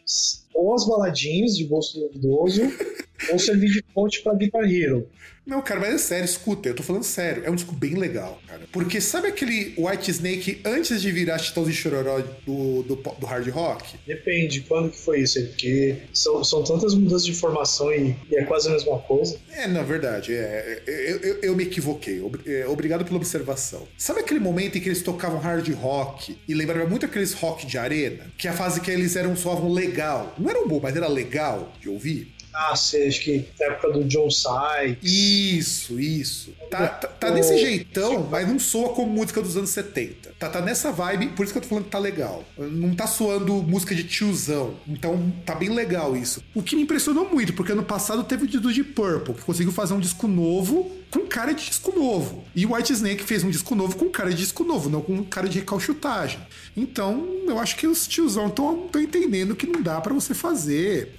Ou 0.54 0.74
as 0.74 0.86
baladinhas 0.86 1.56
de 1.56 1.64
gosto 1.64 1.98
duvidoso, 1.98 2.62
ou 3.30 3.38
servir 3.38 3.70
de 3.70 3.82
ponte 3.82 4.22
pra 4.22 4.34
Guitar 4.34 4.64
Hero. 4.64 5.08
Não, 5.46 5.62
cara, 5.62 5.78
mas 5.78 5.94
é 5.94 5.98
sério, 5.98 6.24
escuta, 6.24 6.68
eu 6.68 6.74
tô 6.74 6.82
falando 6.82 7.04
sério. 7.04 7.44
É 7.46 7.50
um 7.50 7.54
disco 7.54 7.72
bem 7.72 7.94
legal, 7.94 8.40
cara. 8.48 8.62
Porque 8.72 9.00
sabe 9.00 9.28
aquele 9.28 9.74
White 9.78 10.10
Snake 10.10 10.60
antes 10.64 11.00
de 11.00 11.12
virar 11.12 11.38
Chitãozinho 11.38 11.76
Chororó 11.76 12.18
do, 12.44 12.82
do, 12.82 12.96
do, 12.96 13.26
hard 13.26 13.48
rock? 13.50 13.96
Depende, 14.04 14.62
quando 14.62 14.90
que 14.90 14.98
foi 14.98 15.20
isso? 15.20 15.40
Porque 15.46 15.98
são, 16.12 16.42
são 16.42 16.64
tantas 16.64 16.94
mudanças 16.94 17.24
de 17.24 17.32
formação 17.32 17.92
e, 17.92 18.16
e 18.28 18.36
é 18.36 18.44
quase 18.44 18.68
a 18.68 18.72
mesma 18.72 18.98
coisa. 18.98 19.38
É, 19.52 19.68
na 19.68 19.84
verdade, 19.84 20.34
é, 20.34 20.82
é 20.84 21.12
eu, 21.12 21.18
eu, 21.18 21.38
eu, 21.42 21.56
me 21.56 21.62
equivoquei. 21.62 22.20
É, 22.44 22.66
obrigado 22.66 23.04
pela 23.04 23.16
observação. 23.16 23.86
Sabe 23.96 24.20
aquele 24.20 24.40
momento 24.40 24.78
em 24.78 24.80
que 24.80 24.88
eles 24.88 25.02
tocavam 25.02 25.38
hard 25.38 25.68
rock 25.74 26.36
e 26.48 26.54
lembrava 26.54 26.88
muito 26.88 27.06
aqueles 27.06 27.32
rock 27.34 27.64
de 27.66 27.78
arena? 27.78 28.24
Que 28.36 28.48
é 28.48 28.50
a 28.50 28.54
fase 28.54 28.80
que 28.80 28.90
eles 28.90 29.14
eram 29.14 29.36
soavam 29.36 29.72
legal. 29.72 30.34
Não 30.36 30.50
era 30.50 30.60
um 30.60 30.66
bom, 30.66 30.80
mas 30.82 30.96
era 30.96 31.06
legal 31.06 31.72
de 31.80 31.88
ouvir? 31.88 32.34
Ah, 32.58 32.74
sei, 32.74 33.06
acho 33.08 33.20
que 33.20 33.44
na 33.60 33.66
época 33.66 33.92
do 33.92 34.04
John 34.04 34.30
Sykes. 34.30 34.98
Isso, 35.02 36.00
isso. 36.00 36.54
Tá, 36.70 36.88
tá, 36.88 37.06
tá 37.06 37.30
desse 37.30 37.58
jeitão, 37.58 38.26
mas 38.30 38.48
não 38.48 38.58
soa 38.58 38.94
como 38.94 39.12
música 39.12 39.42
dos 39.42 39.58
anos 39.58 39.68
70. 39.70 40.32
Tá, 40.38 40.48
tá 40.48 40.62
nessa 40.62 40.90
vibe, 40.90 41.28
por 41.28 41.44
isso 41.44 41.52
que 41.52 41.58
eu 41.58 41.62
tô 41.62 41.68
falando 41.68 41.84
que 41.84 41.90
tá 41.90 41.98
legal. 41.98 42.44
Não 42.56 42.94
tá 42.94 43.06
soando 43.06 43.52
música 43.62 43.94
de 43.94 44.04
tiozão. 44.04 44.74
Então 44.88 45.30
tá 45.44 45.54
bem 45.54 45.68
legal 45.68 46.16
isso. 46.16 46.42
O 46.54 46.62
que 46.62 46.74
me 46.74 46.82
impressionou 46.82 47.28
muito, 47.28 47.52
porque 47.52 47.72
ano 47.72 47.82
passado 47.82 48.24
teve 48.24 48.44
o 48.44 48.60
do 48.60 48.72
Deep 48.72 48.92
Purple, 48.92 49.34
que 49.34 49.42
conseguiu 49.42 49.72
fazer 49.72 49.92
um 49.92 50.00
disco 50.00 50.26
novo 50.26 50.90
com 51.10 51.20
cara 51.26 51.52
de 51.52 51.66
disco 51.66 51.92
novo. 51.94 52.44
E 52.54 52.64
o 52.64 52.74
White 52.74 52.92
Snake 52.92 53.22
fez 53.22 53.44
um 53.44 53.50
disco 53.50 53.74
novo 53.74 53.96
com 53.96 54.08
cara 54.08 54.30
de 54.30 54.36
disco 54.36 54.64
novo, 54.64 54.88
não 54.88 55.02
com 55.02 55.22
cara 55.24 55.48
de 55.48 55.58
recalchutagem. 55.58 56.40
Então, 56.76 57.26
eu 57.46 57.58
acho 57.58 57.76
que 57.76 57.86
os 57.86 58.06
tiozão 58.06 58.48
estão 58.48 58.88
entendendo 58.96 59.54
que 59.54 59.66
não 59.66 59.82
dá 59.82 60.00
para 60.00 60.14
você 60.14 60.34
fazer 60.34 61.14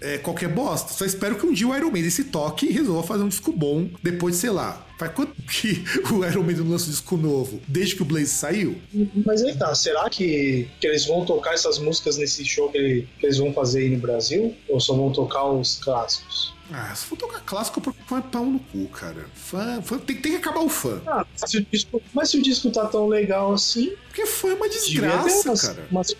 é, 0.00 0.18
qualquer 0.18 0.48
bosta. 0.48 0.92
Só 0.92 1.04
espero 1.04 1.36
que 1.36 1.46
um 1.46 1.52
dia 1.52 1.66
o 1.66 1.76
Iron 1.76 1.90
Maiden 1.90 2.10
se 2.10 2.24
toque 2.24 2.66
e 2.66 2.72
resolva 2.72 3.06
fazer 3.06 3.22
um 3.22 3.28
disco 3.28 3.52
bom 3.52 3.88
depois, 4.02 4.36
sei 4.36 4.50
lá. 4.50 4.86
Faz 4.98 5.12
quanto 5.12 5.34
que 5.42 5.84
o 6.12 6.24
Iron 6.24 6.42
Maiden 6.42 6.68
lança 6.68 6.86
um 6.86 6.90
disco 6.90 7.16
novo? 7.16 7.60
Desde 7.68 7.96
que 7.96 8.02
o 8.02 8.04
Blaze 8.04 8.28
saiu? 8.28 8.80
Mas 9.24 9.42
aí 9.42 9.56
tá, 9.56 9.74
será 9.74 10.08
que, 10.10 10.68
que 10.80 10.86
eles 10.86 11.06
vão 11.06 11.24
tocar 11.24 11.54
essas 11.54 11.78
músicas 11.78 12.16
nesse 12.16 12.44
show 12.44 12.70
que, 12.70 12.78
ele, 12.78 13.08
que 13.18 13.26
eles 13.26 13.38
vão 13.38 13.52
fazer 13.52 13.80
aí 13.80 13.90
no 13.90 13.98
Brasil? 13.98 14.54
Ou 14.68 14.80
só 14.80 14.94
vão 14.94 15.12
tocar 15.12 15.44
os 15.44 15.78
clássicos? 15.78 16.56
Ah, 16.70 16.94
se 16.94 17.06
for 17.06 17.16
tocar 17.16 17.40
clássico, 17.40 17.80
fã 18.06 18.18
é 18.18 18.20
pau 18.20 18.44
no 18.44 18.58
cu, 18.58 18.86
cara. 18.88 19.24
Fã, 19.34 19.80
fã 19.80 19.98
tem, 19.98 20.16
tem, 20.16 20.32
que 20.32 20.38
acabar 20.38 20.60
o 20.60 20.68
fã. 20.68 21.00
Ah, 21.06 21.24
se 21.34 21.62
disco, 21.62 22.02
mas 22.12 22.28
se 22.28 22.36
o 22.36 22.42
disco 22.42 22.70
tá 22.70 22.86
tão 22.86 23.08
legal 23.08 23.54
assim. 23.54 23.94
Porque 24.08 24.26
fã 24.26 24.50
é 24.50 24.54
uma 24.54 24.68
desgraça, 24.68 25.48
umas, 25.48 25.62
cara. 25.62 25.86
Umas 25.90 26.12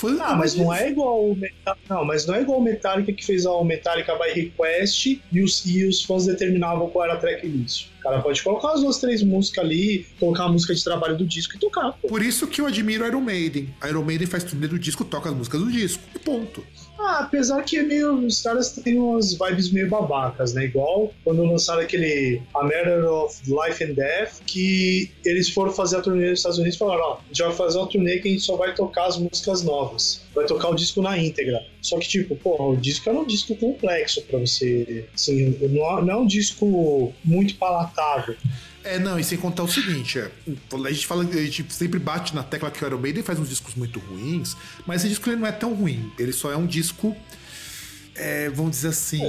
fã. 0.00 0.16
Ah, 0.20 0.34
mas 0.34 0.54
não 0.54 0.72
é 0.72 0.90
igual 0.90 1.30
o 1.30 1.36
Metallica. 1.36 1.78
Não, 1.88 2.04
mas 2.04 2.26
não 2.26 2.34
é 2.34 2.40
igual 2.40 2.58
o 2.58 2.62
Metallica 2.62 3.12
que 3.12 3.24
fez 3.24 3.44
o 3.44 3.62
Metallica 3.62 4.14
by 4.14 4.40
Request 4.40 5.22
e 5.30 5.42
os, 5.42 5.64
e 5.66 5.84
os 5.84 6.02
fãs 6.04 6.26
determinavam 6.26 6.88
qual 6.88 7.04
era 7.04 7.14
a 7.14 7.16
tracklist. 7.16 7.88
O 7.98 8.02
cara 8.02 8.20
pode 8.20 8.42
colocar 8.42 8.72
as 8.72 8.80
duas, 8.80 8.98
três 8.98 9.22
músicas 9.22 9.64
ali, 9.64 10.06
colocar 10.18 10.44
a 10.44 10.48
música 10.48 10.74
de 10.74 10.82
trabalho 10.82 11.16
do 11.16 11.26
disco 11.26 11.56
e 11.56 11.58
tocar. 11.58 11.92
Pô. 11.92 12.08
Por 12.08 12.22
isso 12.22 12.46
que 12.46 12.60
eu 12.60 12.66
admiro 12.66 13.06
Iron 13.06 13.20
Maiden. 13.20 13.74
Iron 13.86 14.02
Maiden 14.02 14.26
faz 14.26 14.42
turnê 14.42 14.66
do 14.66 14.78
disco, 14.78 15.04
toca 15.04 15.28
as 15.28 15.34
músicas 15.34 15.60
do 15.60 15.70
disco. 15.70 16.02
E 16.14 16.18
ponto. 16.18 16.64
Ah, 17.02 17.20
apesar 17.20 17.62
que 17.62 17.78
é 17.78 17.82
meio, 17.82 18.14
os 18.26 18.42
caras 18.42 18.72
têm 18.72 18.98
umas 18.98 19.32
vibes 19.32 19.72
meio 19.72 19.88
babacas, 19.88 20.52
né? 20.52 20.64
Igual 20.64 21.12
quando 21.24 21.42
lançaram 21.44 21.80
aquele 21.80 22.42
A 22.54 22.62
Matter 22.62 23.04
of 23.10 23.40
Life 23.46 23.82
and 23.82 23.94
Death, 23.94 24.40
que 24.46 25.10
eles 25.24 25.48
foram 25.48 25.72
fazer 25.72 25.96
a 25.96 26.02
turnê 26.02 26.28
nos 26.28 26.40
Estados 26.40 26.58
Unidos 26.58 26.76
e 26.76 26.78
falaram: 26.78 27.02
ó, 27.02 27.14
a 27.14 27.26
gente 27.28 27.42
vai 27.42 27.52
fazer 27.52 27.78
uma 27.78 27.88
turnê 27.88 28.18
que 28.18 28.28
a 28.28 28.30
gente 28.30 28.42
só 28.42 28.54
vai 28.56 28.74
tocar 28.74 29.06
as 29.06 29.16
músicas 29.16 29.62
novas. 29.62 30.22
Vai 30.34 30.44
tocar 30.44 30.68
o 30.68 30.74
disco 30.74 31.00
na 31.00 31.16
íntegra. 31.16 31.64
Só 31.80 31.98
que, 31.98 32.06
tipo, 32.06 32.36
pô, 32.36 32.72
o 32.72 32.76
disco 32.76 33.08
era 33.08 33.18
um 33.18 33.26
disco 33.26 33.56
complexo 33.56 34.22
pra 34.22 34.38
você. 34.38 35.06
Assim, 35.14 35.56
não 35.70 36.10
é 36.10 36.16
um 36.16 36.26
disco 36.26 37.12
muito 37.24 37.56
palatável. 37.56 38.36
É, 38.82 38.98
não, 38.98 39.18
e 39.18 39.24
sem 39.24 39.36
contar 39.36 39.62
o 39.62 39.68
seguinte, 39.68 40.18
é, 40.18 40.30
a 40.72 40.90
gente 40.90 41.06
fala, 41.06 41.22
a 41.22 41.44
gente 41.44 41.66
sempre 41.70 41.98
bate 41.98 42.34
na 42.34 42.42
tecla 42.42 42.70
que 42.70 42.82
o 42.82 42.86
Iron 42.86 42.98
Maiden 42.98 43.22
faz 43.22 43.38
uns 43.38 43.48
discos 43.48 43.74
muito 43.74 43.98
ruins, 43.98 44.56
mas 44.86 45.02
esse 45.02 45.10
disco 45.10 45.28
ele 45.28 45.36
não 45.36 45.46
é 45.46 45.52
tão 45.52 45.74
ruim, 45.74 46.10
ele 46.18 46.32
só 46.32 46.50
é 46.50 46.56
um 46.56 46.66
disco 46.66 47.14
é, 48.20 48.50
vamos 48.50 48.72
dizer 48.72 48.88
assim. 48.88 49.22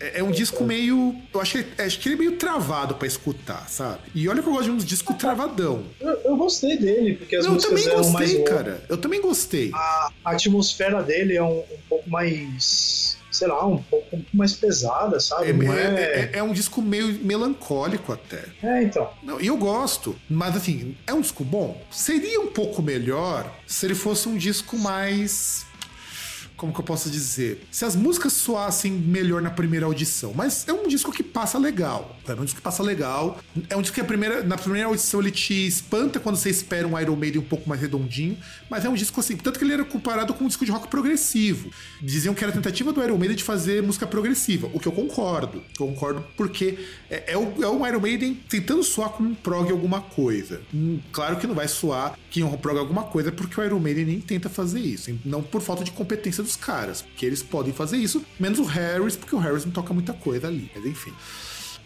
É, 0.00 0.18
é, 0.18 0.22
um 0.24 0.32
disco 0.32 0.64
meio. 0.64 1.14
Eu 1.32 1.40
acho 1.40 1.62
que, 1.62 1.82
acho 1.82 2.00
que 2.00 2.08
ele 2.08 2.16
é 2.16 2.18
meio 2.18 2.32
travado 2.32 2.96
para 2.96 3.06
escutar, 3.06 3.68
sabe? 3.68 4.00
E 4.12 4.28
olha 4.28 4.42
que 4.42 4.48
eu 4.48 4.52
gosto 4.52 4.64
de 4.64 4.70
uns 4.72 4.84
discos 4.84 5.16
travadão. 5.16 5.84
Eu, 6.00 6.20
eu 6.24 6.36
gostei 6.36 6.76
dele, 6.76 7.14
porque 7.14 7.36
as 7.36 7.44
Não, 7.44 7.54
músicas 7.54 7.86
eu 7.86 7.92
também 7.92 8.12
gostei, 8.12 8.42
cara. 8.42 8.84
Eu 8.88 8.96
também 8.98 9.20
gostei. 9.20 9.70
A, 9.72 10.10
a 10.24 10.30
atmosfera 10.32 11.02
dele 11.02 11.36
é 11.36 11.42
um, 11.42 11.58
um 11.58 11.78
pouco 11.88 12.10
mais 12.10 13.17
sei 13.38 13.48
lá, 13.48 13.64
um 13.64 13.78
pouco 13.78 14.20
mais 14.34 14.52
pesada, 14.52 15.20
sabe? 15.20 15.46
É, 15.46 15.50
é... 15.50 16.30
É, 16.34 16.38
é, 16.38 16.42
um 16.42 16.52
disco 16.52 16.82
meio 16.82 17.12
melancólico 17.24 18.12
até. 18.12 18.44
É, 18.62 18.82
então. 18.82 19.08
Não, 19.22 19.40
e 19.40 19.46
eu 19.46 19.56
gosto, 19.56 20.16
mas 20.28 20.56
assim, 20.56 20.96
é 21.06 21.14
um 21.14 21.20
disco 21.20 21.44
bom. 21.44 21.80
Seria 21.90 22.40
um 22.40 22.48
pouco 22.48 22.82
melhor 22.82 23.50
se 23.66 23.86
ele 23.86 23.94
fosse 23.94 24.28
um 24.28 24.36
disco 24.36 24.76
mais 24.76 25.67
como 26.58 26.72
que 26.72 26.80
eu 26.80 26.84
posso 26.84 27.08
dizer? 27.08 27.66
Se 27.70 27.84
as 27.84 27.94
músicas 27.94 28.32
soassem 28.32 28.90
melhor 28.90 29.40
na 29.40 29.48
primeira 29.48 29.86
audição. 29.86 30.34
Mas 30.34 30.66
é 30.66 30.72
um 30.72 30.88
disco 30.88 31.12
que 31.12 31.22
passa 31.22 31.56
legal. 31.56 32.18
É 32.26 32.32
um 32.32 32.44
disco 32.44 32.56
que 32.56 32.62
passa 32.62 32.82
legal. 32.82 33.38
É 33.70 33.76
um 33.76 33.80
disco 33.80 33.94
que 33.94 34.00
a 34.00 34.04
primeira, 34.04 34.42
na 34.42 34.58
primeira 34.58 34.88
audição 34.88 35.20
ele 35.20 35.30
te 35.30 35.66
espanta 35.66 36.18
quando 36.18 36.36
você 36.36 36.50
espera 36.50 36.86
um 36.86 36.98
Iron 36.98 37.14
Maiden 37.14 37.40
um 37.40 37.44
pouco 37.44 37.68
mais 37.68 37.80
redondinho. 37.80 38.36
Mas 38.68 38.84
é 38.84 38.88
um 38.88 38.94
disco 38.94 39.20
assim. 39.20 39.36
Tanto 39.36 39.56
que 39.58 39.64
ele 39.64 39.72
era 39.72 39.84
comparado 39.84 40.34
com 40.34 40.44
um 40.44 40.48
disco 40.48 40.64
de 40.64 40.72
rock 40.72 40.88
progressivo. 40.88 41.70
Diziam 42.02 42.34
que 42.34 42.42
era 42.42 42.52
a 42.52 42.54
tentativa 42.54 42.92
do 42.92 43.02
Iron 43.02 43.16
Maiden 43.16 43.36
de 43.36 43.44
fazer 43.44 43.80
música 43.80 44.06
progressiva. 44.06 44.68
O 44.74 44.80
que 44.80 44.88
eu 44.88 44.92
concordo. 44.92 45.62
Concordo 45.76 46.24
porque 46.36 46.76
é, 47.08 47.34
é, 47.34 47.36
o, 47.36 47.62
é 47.62 47.68
um 47.68 47.86
Iron 47.86 48.00
Maiden 48.00 48.34
tentando 48.48 48.82
soar 48.82 49.10
como 49.10 49.30
um 49.30 49.34
prog 49.34 49.70
alguma 49.70 50.00
coisa. 50.00 50.60
Hum, 50.74 50.98
claro 51.12 51.36
que 51.36 51.46
não 51.46 51.54
vai 51.54 51.68
soar 51.68 52.18
que 52.28 52.42
um 52.42 52.56
prog 52.56 52.78
alguma 52.78 53.04
coisa 53.04 53.30
porque 53.30 53.60
o 53.60 53.64
Iron 53.64 53.78
Maiden 53.78 54.04
nem 54.04 54.20
tenta 54.20 54.48
fazer 54.48 54.80
isso. 54.80 55.16
Não 55.24 55.40
por 55.40 55.62
falta 55.62 55.84
de 55.84 55.92
competência 55.92 56.47
dos 56.48 56.56
caras, 56.56 57.04
que 57.16 57.26
eles 57.26 57.42
podem 57.42 57.72
fazer 57.72 57.98
isso, 57.98 58.24
menos 58.40 58.58
o 58.58 58.64
Harris, 58.64 59.14
porque 59.14 59.34
o 59.34 59.38
Harris 59.38 59.64
não 59.64 59.72
toca 59.72 59.92
muita 59.92 60.12
coisa 60.12 60.48
ali, 60.48 60.70
mas 60.74 60.84
enfim. 60.84 61.12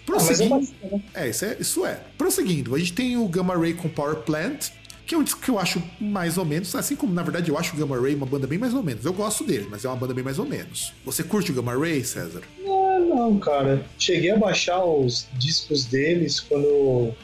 Prosseguindo. 0.07 0.69
Ah, 1.15 1.27
é, 1.27 1.31
isso 1.31 1.45
é, 1.45 1.57
isso 1.61 1.87
é. 1.87 2.01
Prosseguindo, 2.17 2.75
a 2.75 2.79
gente 2.79 2.93
tem 2.93 3.17
o 3.17 3.27
Gamma 3.29 3.57
Ray 3.57 3.75
com 3.75 3.89
Power 3.89 4.17
Plant, 4.17 4.71
que 5.07 5.15
é 5.15 5.19
um 5.19 5.23
disco 5.23 5.41
que 5.41 5.51
eu 5.51 5.59
acho 5.59 5.83
mais 6.01 6.39
ou 6.39 6.45
menos, 6.45 6.75
assim 6.75 6.97
como 6.97 7.13
na 7.13 7.23
verdade 7.23 7.51
eu 7.51 7.59
acho 7.59 7.75
o 7.75 7.79
Gamma 7.79 8.01
Ray 8.01 8.15
uma 8.15 8.27
banda 8.27 8.47
bem 8.47 8.59
mais 8.59 8.75
ou 8.75 8.83
menos. 8.83 9.05
Eu 9.05 9.13
gosto 9.13 9.45
dele, 9.45 9.67
mas 9.71 9.85
é 9.85 9.89
uma 9.89 9.97
banda 9.97 10.15
bem 10.15 10.25
mais 10.25 10.39
ou 10.39 10.47
menos. 10.47 10.93
Você 11.05 11.23
curte 11.23 11.51
o 11.51 11.55
Gamma 11.55 11.77
Ray, 11.77 12.05
César? 12.05 12.43
Não, 12.65 13.09
não, 13.09 13.39
cara. 13.39 13.85
Cheguei 13.99 14.31
a 14.31 14.37
baixar 14.37 14.85
os 14.85 15.27
discos 15.35 15.85
deles 15.85 16.41
quando 16.41 17.15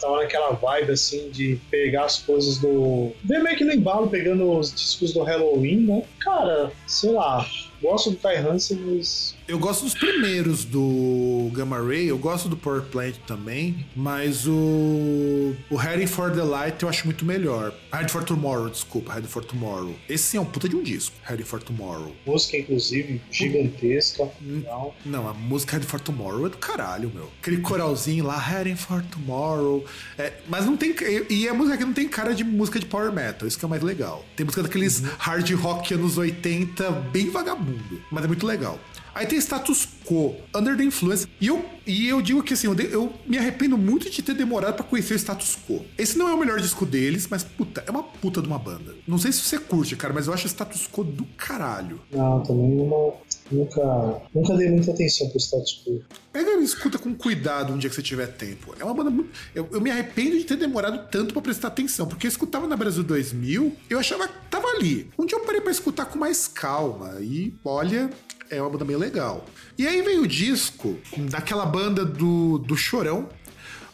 tava 0.00 0.18
naquela 0.18 0.50
vibe 0.52 0.92
assim 0.92 1.30
de 1.30 1.60
pegar 1.70 2.04
as 2.04 2.18
coisas 2.18 2.58
do. 2.58 3.12
Ver 3.24 3.42
meio 3.42 3.56
que 3.56 3.64
no 3.64 3.72
embalo, 3.72 4.08
pegando 4.08 4.50
os 4.50 4.72
discos 4.72 5.12
do 5.12 5.22
Halloween, 5.22 5.80
né? 5.80 6.02
Cara, 6.20 6.72
sei 6.86 7.12
lá, 7.12 7.46
gosto 7.82 8.10
do 8.10 8.16
Ty 8.16 8.36
Hansen, 8.36 8.78
mas 8.78 9.35
eu 9.48 9.58
gosto 9.58 9.84
dos 9.84 9.94
primeiros 9.94 10.64
do 10.64 11.50
Gamma 11.52 11.78
Ray, 11.78 12.06
eu 12.06 12.18
gosto 12.18 12.48
do 12.48 12.56
Power 12.56 12.82
Plant 12.82 13.16
também, 13.26 13.86
mas 13.94 14.46
o 14.46 15.54
o 15.70 15.76
Heading 15.76 16.06
for 16.06 16.30
the 16.32 16.42
Light 16.42 16.82
eu 16.82 16.88
acho 16.88 17.04
muito 17.04 17.24
melhor. 17.24 17.72
Heading 17.92 18.08
for 18.08 18.24
Tomorrow, 18.24 18.68
desculpa, 18.68 19.14
Heading 19.14 19.28
for 19.28 19.44
Tomorrow. 19.44 19.94
Esse 20.08 20.24
sim 20.24 20.36
é 20.38 20.40
um 20.40 20.44
puta 20.44 20.68
de 20.68 20.74
um 20.74 20.82
disco, 20.82 21.14
Heading 21.28 21.44
for 21.44 21.62
Tomorrow. 21.62 22.14
Música, 22.26 22.56
inclusive, 22.56 23.20
gigantesca. 23.30 24.28
Não, 24.40 24.92
não 25.04 25.28
a 25.28 25.34
música 25.34 25.76
Heading 25.76 25.88
for 25.88 26.00
Tomorrow 26.00 26.46
é 26.46 26.50
do 26.50 26.58
caralho, 26.58 27.10
meu. 27.14 27.30
Aquele 27.40 27.58
coralzinho 27.58 28.24
lá, 28.24 28.38
Heading 28.38 28.76
for 28.76 29.02
Tomorrow. 29.02 29.84
É, 30.18 30.32
mas 30.48 30.66
não 30.66 30.76
tem. 30.76 30.94
E 31.30 31.48
a 31.48 31.54
música 31.54 31.74
aqui 31.74 31.84
não 31.84 31.92
tem 31.92 32.08
cara 32.08 32.34
de 32.34 32.42
música 32.42 32.80
de 32.80 32.86
Power 32.86 33.12
Metal, 33.12 33.46
isso 33.46 33.58
que 33.58 33.64
é 33.64 33.68
mais 33.68 33.82
legal. 33.82 34.24
Tem 34.34 34.44
música 34.44 34.62
daqueles 34.62 35.00
uhum. 35.00 35.10
hard 35.18 35.50
rock 35.52 35.94
anos 35.94 36.18
80, 36.18 36.90
bem 37.12 37.30
vagabundo, 37.30 38.02
mas 38.10 38.24
é 38.24 38.26
muito 38.26 38.46
legal. 38.46 38.78
Aí 39.16 39.24
tem 39.24 39.38
status 39.38 39.88
quo, 40.04 40.36
Under 40.54 40.76
the 40.76 40.84
Influence. 40.84 41.26
E 41.40 41.46
eu, 41.46 41.64
e 41.86 42.06
eu 42.06 42.20
digo 42.20 42.42
que 42.42 42.52
assim, 42.52 42.66
eu, 42.66 42.74
de, 42.74 42.84
eu 42.92 43.10
me 43.26 43.38
arrependo 43.38 43.78
muito 43.78 44.10
de 44.10 44.22
ter 44.22 44.34
demorado 44.34 44.74
para 44.74 44.84
conhecer 44.84 45.14
o 45.14 45.16
status 45.16 45.56
quo. 45.66 45.82
Esse 45.96 46.18
não 46.18 46.28
é 46.28 46.34
o 46.34 46.38
melhor 46.38 46.60
disco 46.60 46.84
deles, 46.84 47.26
mas 47.30 47.42
puta, 47.42 47.82
é 47.86 47.90
uma 47.90 48.02
puta 48.02 48.42
de 48.42 48.46
uma 48.46 48.58
banda. 48.58 48.94
Não 49.08 49.16
sei 49.16 49.32
se 49.32 49.40
você 49.40 49.58
curte, 49.58 49.96
cara, 49.96 50.12
mas 50.12 50.26
eu 50.26 50.34
acho 50.34 50.44
o 50.44 50.50
status 50.50 50.86
quo 50.86 51.02
do 51.02 51.24
caralho. 51.34 51.98
Não, 52.12 52.42
também 52.42 52.76
não, 52.76 53.14
nunca, 53.50 54.20
nunca 54.34 54.54
dei 54.54 54.70
muita 54.70 54.90
atenção 54.90 55.30
pro 55.30 55.40
status 55.40 55.82
quo. 55.82 56.04
Pega 56.30 56.50
e 56.50 56.64
escuta 56.64 56.98
com 56.98 57.14
cuidado 57.14 57.72
um 57.72 57.78
dia 57.78 57.88
que 57.88 57.96
você 57.96 58.02
tiver 58.02 58.26
tempo. 58.26 58.74
É 58.78 58.84
uma 58.84 58.92
banda 58.92 59.08
muito. 59.08 59.30
Eu, 59.54 59.66
eu 59.72 59.80
me 59.80 59.90
arrependo 59.90 60.36
de 60.36 60.44
ter 60.44 60.58
demorado 60.58 61.08
tanto 61.10 61.32
para 61.32 61.40
prestar 61.40 61.68
atenção, 61.68 62.06
porque 62.06 62.26
eu 62.26 62.28
escutava 62.28 62.66
na 62.66 62.76
Brasil 62.76 63.02
2000, 63.02 63.74
eu 63.88 63.98
achava 63.98 64.28
que 64.28 64.34
tava 64.50 64.68
ali. 64.68 65.10
Um 65.18 65.24
dia 65.24 65.38
eu 65.38 65.44
parei 65.46 65.62
pra 65.62 65.72
escutar 65.72 66.04
com 66.04 66.18
mais 66.18 66.46
calma 66.46 67.16
e 67.22 67.54
olha, 67.64 68.10
é 68.50 68.60
uma 68.60 68.70
banda 68.70 68.84
bem 68.84 68.96
legal. 68.96 69.44
E 69.78 69.86
aí 69.86 70.02
veio 70.02 70.22
o 70.22 70.26
disco 70.26 70.98
daquela 71.30 71.66
banda 71.66 72.04
do, 72.04 72.58
do 72.58 72.76
Chorão, 72.76 73.28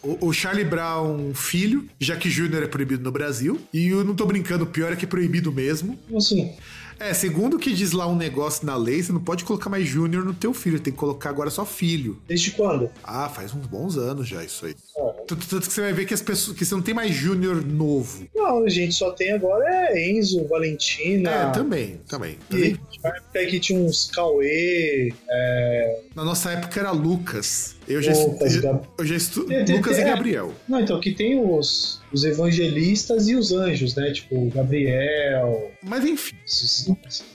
o, 0.02 0.32
Charlie 0.32 0.64
Brown 0.64 1.32
filho, 1.32 1.88
já 2.00 2.16
que 2.16 2.28
Júnior 2.28 2.62
é 2.62 2.66
proibido 2.66 3.02
no 3.02 3.12
Brasil. 3.12 3.60
E 3.72 3.88
eu 3.88 4.04
não 4.04 4.14
tô 4.14 4.26
brincando, 4.26 4.64
o 4.64 4.66
pior 4.66 4.92
é 4.92 4.96
que 4.96 5.04
é 5.04 5.08
proibido 5.08 5.52
mesmo. 5.52 5.98
Assim. 6.16 6.54
É, 6.98 7.12
segundo 7.14 7.56
o 7.56 7.58
que 7.58 7.72
diz 7.72 7.92
lá 7.92 8.06
um 8.06 8.16
negócio 8.16 8.66
na 8.66 8.76
lei, 8.76 9.02
você 9.02 9.12
não 9.12 9.20
pode 9.20 9.44
colocar 9.44 9.70
mais 9.70 9.86
Júnior 9.88 10.24
no 10.24 10.34
teu 10.34 10.52
filho, 10.52 10.78
tem 10.78 10.92
que 10.92 10.98
colocar 10.98 11.30
agora 11.30 11.50
só 11.50 11.64
filho. 11.64 12.20
Desde 12.28 12.52
quando? 12.52 12.90
Ah, 13.02 13.28
faz 13.28 13.54
uns 13.54 13.66
bons 13.66 13.96
anos 13.96 14.28
já 14.28 14.44
isso 14.44 14.66
aí. 14.66 14.74
É. 14.96 15.12
Tanto, 15.26 15.36
que 15.46 15.72
você 15.72 15.80
vai 15.80 15.92
ver 15.92 16.04
que 16.04 16.12
as 16.12 16.20
pessoas 16.20 16.56
que 16.56 16.64
você 16.64 16.74
não 16.74 16.82
tem 16.82 16.94
mais 16.94 17.14
Júnior 17.14 17.64
novo. 17.64 18.26
Não, 18.34 18.64
a 18.64 18.68
gente 18.68 18.94
só 18.94 19.10
tem 19.10 19.32
agora 19.32 19.64
é 19.68 20.10
Enzo, 20.10 20.46
Valentina. 20.46 21.30
É, 21.30 21.50
também, 21.50 22.00
também. 22.08 22.38
também. 22.48 22.78
Na 23.02 23.10
época 23.10 23.46
que 23.46 23.60
tinha 23.60 23.78
uns 23.78 24.10
Cauê. 24.10 25.12
É... 25.30 26.00
Na 26.14 26.24
nossa 26.24 26.50
época 26.50 26.78
era 26.78 26.90
Lucas. 26.90 27.76
Eu 27.88 28.00
já, 28.00 28.12
Lucas, 28.12 28.54
eu, 28.56 28.82
eu 28.98 29.04
já 29.04 29.16
estu... 29.16 29.46
Lucas 29.68 29.98
e 29.98 30.04
Gabriel. 30.04 30.52
Não, 30.68 30.80
então, 30.80 31.00
que 31.00 31.12
tem 31.12 31.40
os, 31.40 32.00
os 32.12 32.24
evangelistas 32.24 33.28
e 33.28 33.34
os 33.34 33.52
anjos, 33.52 33.94
né? 33.96 34.12
Tipo, 34.12 34.48
Gabriel. 34.50 35.70
Mas 35.82 36.04
enfim. 36.04 36.36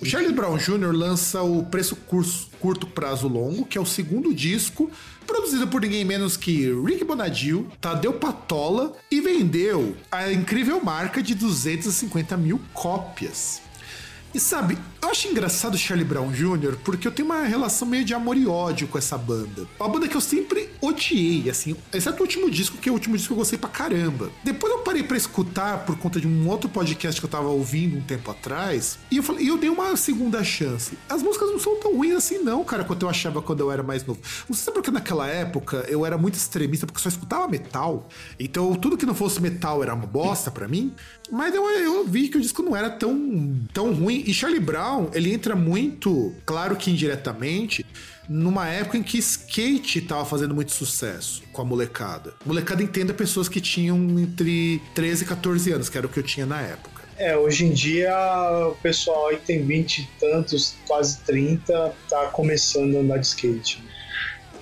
O 0.02 0.06
Charlie 0.06 0.32
Brown 0.32 0.58
Jr. 0.58 0.92
lança 0.94 1.42
o 1.42 1.64
Preço 1.66 1.96
Curso, 1.96 2.50
Curto 2.60 2.88
Prazo 2.88 3.28
Longo, 3.28 3.66
que 3.66 3.78
é 3.78 3.82
o 3.82 3.86
segundo 3.86 4.34
disco, 4.34 4.90
produzido 5.28 5.68
por 5.68 5.82
ninguém 5.82 6.06
menos 6.06 6.38
que 6.38 6.72
Rick 6.84 7.04
Bonadil, 7.04 7.68
Tadeu 7.80 8.14
Patola, 8.14 8.94
e 9.12 9.22
vendeu 9.22 9.96
a 10.10 10.32
incrível 10.32 10.84
marca 10.84 11.22
de 11.22 11.36
250 11.36 12.36
mil 12.38 12.60
cópias. 12.74 13.62
E 14.34 14.40
sabe, 14.40 14.78
eu 15.02 15.10
acho 15.10 15.28
engraçado 15.28 15.76
o 15.76 15.78
Charlie 15.78 16.08
Brown 16.08 16.32
Jr. 16.32 16.78
porque 16.84 17.08
eu 17.08 17.12
tenho 17.12 17.28
uma 17.28 17.44
relação 17.44 17.88
meio 17.88 18.04
de 18.04 18.14
amor 18.14 18.38
e 18.38 18.48
ódio 18.48 18.88
com 18.88 18.98
essa 18.98 19.18
banda. 19.18 19.68
Uma 19.80 19.90
banda 19.90 20.08
que 20.08 20.16
eu 20.16 20.22
sempre 20.22 20.70
odiei, 20.82 21.50
assim, 21.50 21.76
exceto 21.94 22.20
o 22.20 22.22
último 22.24 22.50
disco, 22.50 22.78
que 22.78 22.90
é 22.90 22.92
o 22.92 22.96
último 22.96 23.16
disco 23.16 23.30
que 23.30 23.34
eu 23.34 23.38
gostei 23.38 23.58
pra 23.58 23.70
caramba. 23.70 24.32
Depois 24.44 24.72
eu 24.72 24.80
parei 24.80 25.04
para 25.04 25.18
escutar 25.18 25.86
por 25.86 25.98
conta 25.98 26.20
de 26.20 26.28
um 26.28 26.48
outro 26.50 26.70
podcast 26.70 27.20
que 27.20 27.26
eu 27.26 27.30
tava 27.30 27.48
ouvindo 27.48 27.98
um 27.98 28.02
tempo 28.02 28.32
atrás, 28.32 28.98
e 29.12 29.18
eu 29.18 29.24
falei, 29.24 29.46
e 29.46 29.48
eu 29.48 29.58
dei 29.58 29.70
uma 29.70 29.96
segunda 29.96 30.44
chance. 30.44 30.98
As 31.10 31.22
músicas 31.22 31.50
não 31.52 31.60
são 31.60 31.80
tão 31.80 31.96
ruins 31.96 32.16
assim, 32.16 32.40
não, 32.40 32.64
cara, 32.64 32.84
quanto 32.84 33.04
eu 33.06 33.10
achava 33.10 33.42
quando 33.42 33.62
eu 33.62 33.72
era 33.72 33.84
mais 33.84 34.06
novo. 34.06 34.20
Não 34.48 34.56
sei 34.56 34.74
porque 34.74 34.92
naquela 34.92 35.28
época 35.28 35.86
eu 35.88 36.06
era 36.06 36.18
muito 36.18 36.36
extremista, 36.36 36.86
porque 36.86 37.02
só 37.02 37.10
escutava 37.10 37.48
metal. 37.48 38.08
Então 38.40 38.74
tudo 38.76 38.98
que 38.98 39.06
não 39.06 39.16
fosse 39.16 39.42
metal 39.42 39.84
era 39.84 39.94
uma 39.94 40.06
bosta 40.06 40.52
para 40.52 40.68
mim. 40.68 40.94
Mas 41.32 41.54
eu, 41.54 41.64
eu 41.70 42.06
vi 42.06 42.30
que 42.30 42.38
o 42.38 42.42
disco 42.42 42.62
não 42.62 42.76
era 42.76 42.90
tão, 42.90 43.60
tão 43.74 43.94
ruim. 43.94 44.24
E 44.26 44.34
Charlie 44.34 44.60
Brown, 44.60 44.87
ele 45.14 45.34
entra 45.34 45.56
muito, 45.56 46.34
claro 46.46 46.76
que 46.76 46.92
indiretamente, 46.92 47.86
numa 48.28 48.68
época 48.68 48.98
em 48.98 49.04
que 49.04 49.18
skate 49.18 50.02
tava 50.02 50.26
fazendo 50.26 50.54
muito 50.54 50.72
sucesso 50.72 51.44
com 51.52 51.62
a 51.62 51.66
molecada. 51.66 52.34
Molecada 52.46 52.84
entenda 52.84 53.14
pessoas 53.14 53.48
que 53.48 53.62
tinham 53.62 53.98
entre 54.20 54.82
13 54.94 55.24
e 55.24 55.28
14 55.28 55.72
anos, 55.72 55.90
que 55.90 55.98
era 55.98 56.08
o 56.08 56.10
que 56.10 56.20
eu 56.20 56.24
tinha 56.24 56.46
na 56.46 56.62
época. 56.62 57.04
É, 57.18 57.36
hoje 57.36 57.66
em 57.66 57.74
dia 57.74 58.14
o 58.70 58.76
pessoal 58.76 59.28
aí 59.30 59.38
tem 59.38 59.66
20 59.66 59.98
e 60.00 60.10
tantos, 60.20 60.76
quase 60.88 61.20
30, 61.22 61.94
tá 62.08 62.28
começando 62.28 62.96
a 62.98 63.00
andar 63.00 63.18
de 63.18 63.26
skate 63.26 63.82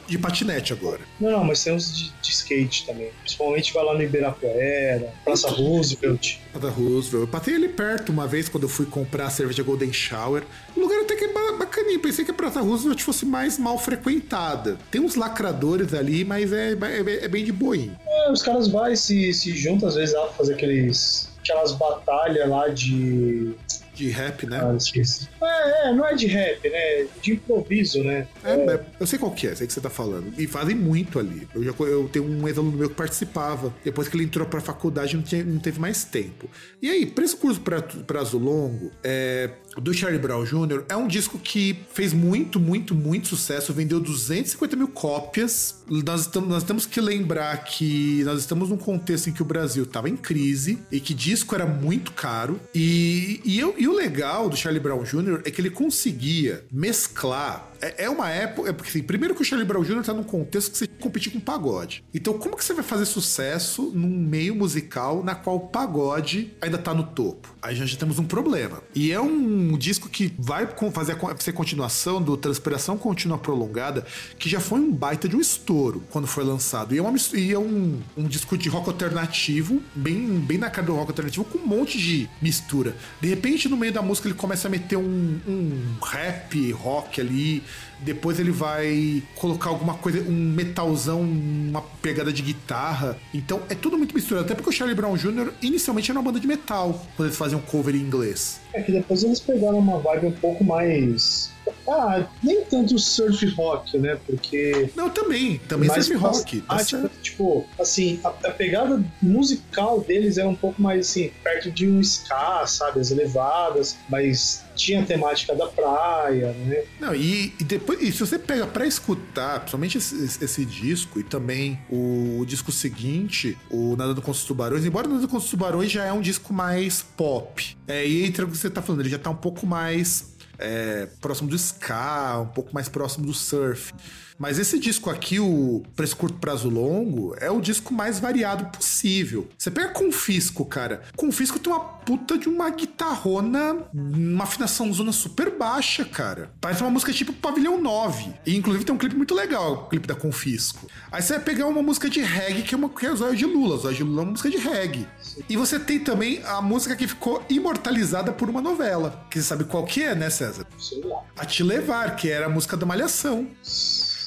de 0.08 0.18
patinete 0.18 0.74
agora. 0.74 1.02
Não, 1.20 1.32
não, 1.32 1.44
mas 1.44 1.64
tem 1.64 1.74
uns 1.74 1.96
de, 1.96 2.12
de 2.22 2.32
skate 2.32 2.86
também. 2.86 3.10
Principalmente 3.22 3.74
vai 3.74 3.84
lá 3.84 3.94
no 3.94 4.02
Ibirapuera, 4.02 5.14
Praça 5.24 5.50
Roosevelt. 5.50 6.38
Praça 6.52 6.70
Roosevelt. 6.70 7.22
Eu 7.22 7.28
passei 7.28 7.56
ali 7.56 7.70
perto 7.70 8.12
uma 8.12 8.28
vez 8.28 8.50
quando 8.50 8.64
eu 8.64 8.70
fui 8.70 8.86
comprar 8.86 9.28
a 9.28 9.30
cerveja 9.30 9.64
Golden 9.64 9.92
Shower. 9.92 10.44
O 10.76 10.80
lugar 10.80 11.02
até 11.02 11.16
que 11.16 11.26
é 11.26 11.34
bacaninho. 11.58 12.00
Pensei 12.00 12.24
que 12.24 12.32
a 12.32 12.34
Praça 12.34 12.62
Roosevelt 12.62 13.02
fosse 13.02 13.26
mais 13.26 13.58
mal 13.58 13.78
frequentada. 13.78 14.78
Tem 14.92 15.02
uns 15.02 15.16
lacradores 15.16 15.94
ali, 15.94 16.24
mas 16.24 16.52
é, 16.54 16.74
é, 16.74 17.26
é 17.26 17.28
bem 17.28 17.44
de 17.44 17.52
boinho. 17.52 17.98
É, 18.08 18.32
os 18.32 18.42
caras 18.42 18.68
vão 18.68 18.88
e 18.92 18.98
se, 18.98 19.34
se 19.34 19.56
juntam 19.56 19.88
às 19.88 19.96
vezes 19.96 20.14
lá 20.14 20.26
pra 20.26 20.34
fazer 20.34 20.54
aqueles 20.54 21.30
aquelas 21.40 21.74
batalhas 21.74 22.50
lá 22.50 22.68
de 22.70 23.54
de 23.96 24.10
rap, 24.10 24.46
né? 24.46 24.60
Ah, 24.62 24.76
esqueci. 24.76 25.28
É, 25.42 25.90
é, 25.90 25.94
não 25.94 26.06
é 26.06 26.14
de 26.14 26.28
rap, 26.28 26.70
né? 26.70 27.08
De 27.22 27.34
improviso, 27.34 28.04
né? 28.04 28.28
É, 28.44 28.52
é. 28.52 28.86
eu 29.00 29.08
sei 29.08 29.18
qual 29.18 29.32
que 29.32 29.48
é, 29.48 29.56
sei 29.56 29.66
que 29.66 29.74
você 29.74 29.82
tá 29.82 29.90
falando. 29.90 30.34
E 30.38 30.46
fazem 30.46 30.76
muito 30.76 31.18
ali. 31.18 31.48
Eu, 31.56 31.64
já, 31.64 31.74
eu 31.80 32.10
tenho 32.10 32.26
um 32.26 32.48
ex-aluno 32.48 32.78
meu 32.78 32.90
que 32.90 32.96
participava. 32.96 33.74
Depois 33.84 34.08
que 34.08 34.16
ele 34.18 34.26
entrou 34.26 34.46
pra 34.46 34.60
faculdade, 34.60 35.16
não, 35.16 35.24
tinha, 35.24 35.44
não 35.44 35.60
teve 35.60 35.80
mais 35.80 36.04
tempo. 36.04 36.50
E 36.82 36.90
aí, 36.90 37.06
preço 37.06 37.38
curso 37.38 37.62
pra 37.62 37.82
prazo 37.82 38.38
longo, 38.38 38.92
é, 39.04 39.50
do 39.82 39.94
Charlie 39.94 40.20
Brown 40.20 40.44
Jr. 40.44 40.84
é 40.90 40.96
um 40.96 41.08
disco 41.08 41.38
que 41.38 41.78
fez 41.94 42.14
muito, 42.14 42.60
muito, 42.60 42.96
muito 42.96 43.28
sucesso, 43.28 43.74
vendeu 43.74 44.00
250 44.00 44.76
mil 44.76 44.88
cópias. 44.88 45.84
Nós, 45.90 46.22
estamos, 46.22 46.50
nós 46.50 46.64
temos 46.64 46.86
que 46.86 47.00
lembrar 47.02 47.64
que 47.64 48.24
nós 48.24 48.40
estamos 48.40 48.70
num 48.70 48.78
contexto 48.78 49.30
em 49.30 49.34
que 49.34 49.42
o 49.42 49.46
Brasil 49.46 49.84
estava 49.84 50.10
em 50.10 50.18
crise 50.18 50.80
e 50.92 51.00
que 51.00 51.14
disco 51.14 51.54
era 51.56 51.66
muito 51.66 52.12
caro. 52.12 52.60
E, 52.74 53.42
e, 53.44 53.60
eu, 53.60 53.76
e 53.78 53.88
o 53.88 53.94
legal 53.94 54.50
do 54.50 54.58
Charlie 54.58 54.82
Brown 54.82 55.04
Jr. 55.04 55.42
é 55.46 55.52
que 55.52 55.62
ele 55.62 55.70
conseguia 55.70 56.66
mesclar 56.72 57.72
é, 57.82 58.06
é 58.06 58.10
uma 58.10 58.30
época. 58.30 58.70
É 58.70 58.74
porque, 58.74 58.90
assim, 58.90 59.04
primeiro 59.04 59.36
que 59.36 59.42
o 59.42 59.46
Charlie 59.46 59.68
Brown 59.68 59.84
Jr. 59.84 60.04
tá 60.04 60.14
num 60.14 60.24
contexto 60.24 60.72
que 60.72 60.78
você 60.78 60.88
competir 60.88 61.32
com 61.32 61.40
pagode. 61.40 62.04
Então, 62.14 62.38
como 62.38 62.56
que 62.56 62.64
você 62.64 62.74
vai 62.74 62.84
fazer 62.84 63.06
sucesso 63.06 63.92
num 63.94 64.10
meio 64.10 64.56
musical 64.56 65.24
na 65.24 65.36
qual 65.36 65.58
o 65.58 65.60
pagode 65.68 66.54
ainda 66.62 66.78
tá 66.78 66.94
no 66.94 67.04
topo? 67.04 67.54
Aí 67.62 67.76
já 67.76 67.98
temos 67.98 68.20
um 68.20 68.26
problema. 68.26 68.82
E 68.94 69.12
é 69.12 69.20
um 69.20 69.65
disco 69.78 70.10
que 70.10 70.34
vai 70.38 70.68
fazer 70.92 71.18
ser 71.40 71.54
continuação 71.54 72.22
do 72.22 72.38
Transpiração 72.38 72.98
Contínua 72.98 73.38
Prolongada, 73.38 74.06
que 74.38 74.50
já 74.50 74.60
foi 74.60 74.80
um 74.80 74.92
baita 74.92 75.28
de 75.28 75.36
um 75.36 75.42
estouro 75.42 76.04
quando 76.12 76.28
foi 76.28 76.44
lançado. 76.44 76.94
E 76.94 76.98
é, 76.98 77.02
uma, 77.02 77.18
e 77.34 77.52
é 77.52 77.60
um, 77.60 78.00
um 78.18 78.24
disco 78.28 78.58
de 78.58 78.70
rock 78.70 78.90
alternativo, 78.90 79.82
bem, 79.96 80.40
bem 80.40 80.58
na 80.58 80.70
cara 80.70 80.88
do 80.88 80.96
rock 80.96 81.12
alternativo, 81.12 81.46
com 81.46 81.58
um 81.58 81.66
monte 81.66 81.98
de 81.98 82.30
mistura. 82.42 82.96
De 83.20 83.28
repente, 83.28 83.68
no 83.68 83.78
meio 83.78 83.92
da 83.92 84.02
música, 84.02 84.28
ele 84.28 84.36
começa 84.36 84.68
a 84.68 84.72
meter 84.72 84.98
um, 84.98 85.40
um 85.48 85.96
rap, 86.04 86.72
rock 86.72 87.20
ali, 87.20 87.64
depois 88.00 88.40
ele 88.40 88.52
vai 88.52 89.24
colocar 89.36 89.70
alguma 89.70 89.96
coisa, 89.96 90.22
um 90.22 90.32
metalzão, 90.32 91.22
uma 91.22 91.82
pegada 92.02 92.32
de 92.32 92.42
guitarra. 92.42 93.18
Então 93.34 93.62
é 93.70 93.76
tudo 93.76 93.98
muito 93.98 94.14
misturado. 94.14 94.46
Até 94.46 94.56
porque 94.56 94.70
o 94.70 94.74
Charlie 94.74 94.96
Brown 94.96 95.16
Jr. 95.16 95.52
inicialmente 95.62 96.12
era 96.12 96.20
uma 96.20 96.26
banda 96.26 96.40
de 96.40 96.48
metal, 96.48 97.06
quando 97.16 97.28
eles 97.28 97.38
faziam 97.38 97.62
cover 97.62 97.96
em 97.96 98.00
inglês. 98.00 98.60
É 98.74 98.82
que 98.82 98.92
depois 98.92 99.24
eles 99.24 99.40
pegaram 99.40 99.80
uma 99.80 100.00
vibe 100.00 100.28
um 100.28 100.32
pouco 100.32 100.64
mais 100.64 101.55
ah, 101.88 102.26
nem 102.44 102.64
tanto 102.66 102.98
surf 102.98 103.46
rock, 103.50 103.98
né? 103.98 104.18
Porque. 104.26 104.90
Não, 104.96 105.10
também. 105.10 105.60
Também 105.60 105.90
surf 105.90 106.14
rock. 106.16 106.62
Tá 106.62 106.84
tipo, 106.84 107.10
tipo, 107.22 107.66
assim, 107.80 108.20
a, 108.24 108.30
a, 108.30 108.52
pegada 108.52 109.04
musical 109.22 110.02
deles 110.02 110.38
era 110.38 110.48
um 110.48 110.56
pouco 110.56 110.82
mais 110.82 111.10
assim, 111.10 111.32
perto 111.44 111.72
de 111.72 111.88
um 111.88 112.00
ska, 112.02 112.66
sabe? 112.68 113.00
As 113.00 113.12
elevadas, 113.12 113.98
mas 114.10 114.66
tinha 114.76 115.02
a 115.02 115.06
temática 115.06 115.56
da 115.56 115.68
praia, 115.68 116.52
né? 116.52 116.84
Não, 117.00 117.16
e, 117.16 117.54
e 117.60 117.64
depois, 117.64 118.02
e 118.02 118.12
se 118.12 118.20
você 118.20 118.38
pega 118.38 118.68
pra 118.68 118.86
escutar, 118.86 119.60
principalmente 119.60 119.98
esse, 119.98 120.44
esse 120.44 120.66
disco 120.66 121.20
e 121.20 121.24
também 121.24 121.80
o, 121.90 122.40
o, 122.40 122.46
disco 122.46 122.72
seguinte, 122.72 123.58
o 123.70 123.96
Nadando 123.96 124.22
com 124.22 124.32
os 124.32 124.44
Tubarões, 124.44 124.86
embora 124.86 125.08
Nadando 125.08 125.28
com 125.28 125.38
os 125.38 125.50
Tubarões 125.50 125.92
já 125.92 126.04
é 126.04 126.12
um 126.12 126.22
disco 126.22 126.54
mais 126.54 127.02
pop. 127.02 127.78
É, 127.88 128.06
e 128.06 128.26
entra 128.26 128.46
o 128.46 128.50
que 128.50 128.58
você 128.58 128.70
tá 128.70 128.82
falando, 128.82 129.02
ele 129.02 129.10
já 129.10 129.20
tá 129.20 129.30
um 129.30 129.36
pouco 129.36 129.66
mais 129.66 130.35
é, 130.58 131.08
próximo 131.22 131.50
do 131.50 131.58
ska, 131.58 132.40
um 132.42 132.48
pouco 132.48 132.74
mais 132.74 132.90
próximo 132.90 133.26
do 133.26 133.34
surf. 133.34 133.94
Mas 134.38 134.60
esse 134.60 134.78
disco 134.78 135.10
aqui, 135.10 135.40
o 135.40 135.84
Preço 135.96 136.18
Curto 136.18 136.38
Prazo 136.38 136.70
Longo, 136.70 137.36
é 137.40 137.50
o 137.50 137.62
disco 137.62 137.94
mais 137.94 138.20
variado 138.20 138.66
possível. 138.66 139.48
Você 139.58 139.72
pega 139.72 139.90
Confisco, 139.90 140.66
cara. 140.66 141.04
Confisco 141.16 141.58
tem 141.58 141.72
uma 141.72 141.80
puta 141.80 142.38
de 142.38 142.50
uma 142.50 142.70
guitarrona, 142.70 143.78
uma 143.94 144.44
afinação 144.44 144.92
zona 144.94 145.12
super 145.12 145.52
baixa, 145.58 146.04
cara. 146.04 146.52
Parece 146.60 146.82
uma 146.82 146.92
música 146.92 147.14
tipo 147.14 147.34
Pavilhão 147.34 147.82
9. 147.82 148.34
E 148.46 148.56
inclusive 148.56 148.84
tem 148.84 148.94
um 148.94 148.98
clipe 148.98 149.16
muito 149.16 149.34
legal, 149.34 149.74
o 149.74 149.90
clipe 149.90 150.08
da 150.08 150.16
Confisco. 150.16 150.88
Aí 151.12 151.22
você 151.22 151.34
vai 151.34 151.44
pegar 151.44 151.68
uma 151.68 151.82
música 151.82 152.10
de 152.10 152.22
reggae, 152.22 152.62
que 152.62 152.76
é, 152.76 152.78
uma, 152.78 152.90
que 152.90 153.06
é 153.06 153.16
Zóio 153.16 153.36
de 153.36 153.46
Lula. 153.46 153.78
Zóio 153.78 153.96
de 153.96 154.04
Lula 154.04 154.22
é 154.22 154.24
uma 154.24 154.32
música 154.32 154.50
de 154.50 154.58
reggae. 154.58 155.08
E 155.50 155.56
você 155.56 155.80
tem 155.80 156.00
também 156.00 156.42
a 156.46 156.62
música 156.62 156.96
que 156.96 157.08
ficou 157.08 157.44
imortalizada 157.50 158.32
por 158.32 158.50
uma 158.50 158.62
novela. 158.62 159.26
Que 159.30 159.40
você 159.40 159.48
sabe 159.48 159.64
qual 159.64 159.86
que 159.86 160.04
é, 160.04 160.14
né, 160.14 160.30
César? 160.30 160.68
Lá. 161.04 161.24
A 161.38 161.46
Te 161.46 161.64
Levar, 161.64 162.16
que 162.16 162.30
era 162.30 162.48
a 162.48 162.50
música 162.50 162.76
da 162.76 162.86
Malhação 162.86 163.48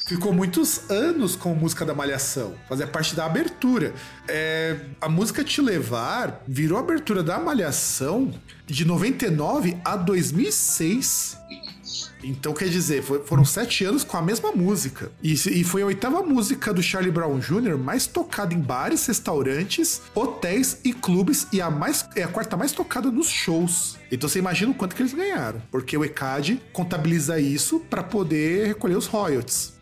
ficou 0.09 0.32
muitos 0.32 0.90
anos 0.90 1.36
com 1.36 1.54
música 1.54 1.84
da 1.84 1.94
Malhação, 1.94 2.54
fazia 2.66 2.86
parte 2.86 3.14
da 3.14 3.26
abertura. 3.26 3.92
É, 4.26 4.76
a 4.98 5.09
música 5.09 5.44
Te 5.44 5.61
Levar 5.61 6.42
virou 6.48 6.78
abertura 6.78 7.22
da 7.22 7.38
Malhação 7.38 8.32
de 8.66 8.86
99 8.86 9.76
a 9.84 9.96
2006. 9.96 11.36
Então, 12.22 12.52
quer 12.52 12.68
dizer, 12.68 13.02
foi, 13.02 13.20
foram 13.24 13.44
sete 13.44 13.84
anos 13.84 14.04
com 14.04 14.16
a 14.16 14.22
mesma 14.22 14.52
música. 14.52 15.10
E, 15.22 15.32
e, 15.32 15.64
foi 15.64 15.82
a 15.82 15.86
oitava 15.86 16.22
música 16.22 16.72
do 16.72 16.82
Charlie 16.82 17.10
Brown 17.12 17.38
Jr. 17.38 17.76
mais 17.78 18.06
tocada 18.06 18.54
em 18.54 18.60
bares, 18.60 19.06
restaurantes, 19.06 20.02
hotéis 20.14 20.80
e 20.84 20.92
clubes, 20.92 21.46
e 21.52 21.60
a, 21.60 21.70
mais, 21.70 22.08
é 22.16 22.22
a 22.22 22.28
quarta 22.28 22.56
mais 22.56 22.72
tocada 22.72 23.10
nos 23.10 23.28
shows. 23.28 23.96
Então 24.10 24.28
você 24.28 24.38
imagina 24.38 24.72
o 24.72 24.74
quanto 24.74 24.96
que 24.96 25.02
eles 25.02 25.14
ganharam. 25.14 25.62
Porque 25.70 25.96
o 25.96 26.04
ECAD 26.04 26.60
contabiliza 26.72 27.38
isso 27.38 27.80
para 27.80 28.02
poder 28.02 28.68
recolher 28.68 28.96
os 28.96 29.06
royalties. 29.06 29.74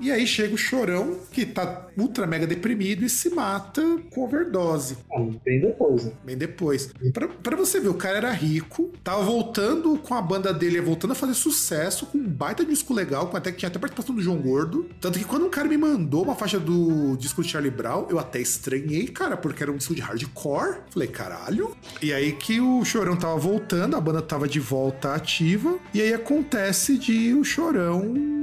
E 0.00 0.10
aí 0.10 0.26
chega 0.26 0.54
o 0.54 0.58
chorão, 0.58 1.18
que 1.30 1.44
tá 1.44 1.88
ultra 1.96 2.26
mega 2.26 2.46
deprimido 2.46 3.04
e 3.04 3.10
se 3.10 3.28
mata 3.30 3.82
com 4.10 4.24
overdose. 4.24 4.96
Bem 5.44 5.60
depois, 5.60 6.04
né? 6.06 6.12
Bem 6.24 6.38
depois. 6.38 6.90
Pra, 7.12 7.28
pra, 7.28 7.56
você 7.56 7.78
ver, 7.78 7.88
o 7.88 7.94
cara 7.94 8.16
era 8.16 8.32
rico, 8.32 8.90
tava 9.04 9.22
voltando 9.22 9.98
com 9.98 10.14
a 10.14 10.22
banda 10.22 10.54
dele, 10.54 10.80
voltando 10.80 11.12
a 11.12 11.14
fazer 11.14 11.34
sucesso, 11.34 12.06
com 12.06 12.16
um 12.18 12.26
baita 12.26 12.64
disco 12.64 12.94
legal, 12.94 13.28
com 13.28 13.36
até 13.36 13.52
que 13.52 13.58
tinha 13.58 13.68
até 13.68 13.78
participação 13.78 14.14
do 14.14 14.22
João 14.22 14.38
Gordo. 14.38 14.88
Tanto 15.00 15.18
que 15.18 15.24
quando 15.24 15.44
um 15.46 15.50
cara 15.50 15.68
me 15.68 15.76
mandou 15.76 16.24
uma 16.24 16.34
faixa 16.34 16.58
do 16.58 17.16
disco 17.16 17.42
de 17.42 17.50
Charlie 17.50 17.70
Brown, 17.70 18.06
eu 18.08 18.18
até 18.18 18.40
estranhei, 18.40 19.06
cara, 19.08 19.36
porque 19.36 19.62
era 19.62 19.70
um 19.70 19.76
disco 19.76 19.94
de 19.94 20.00
hardcore. 20.00 20.78
Falei, 20.90 21.08
caralho. 21.08 21.76
E 22.00 22.12
aí 22.12 22.32
que 22.32 22.60
o 22.60 22.84
Chorão 22.84 23.16
tava 23.16 23.36
voltando, 23.36 23.96
a 23.96 24.00
banda 24.00 24.22
tava 24.22 24.48
de 24.48 24.60
volta 24.60 25.14
ativa, 25.14 25.78
e 25.92 26.00
aí 26.00 26.14
acontece 26.14 26.96
de 26.96 27.34
o 27.34 27.44
Chorão 27.44 28.40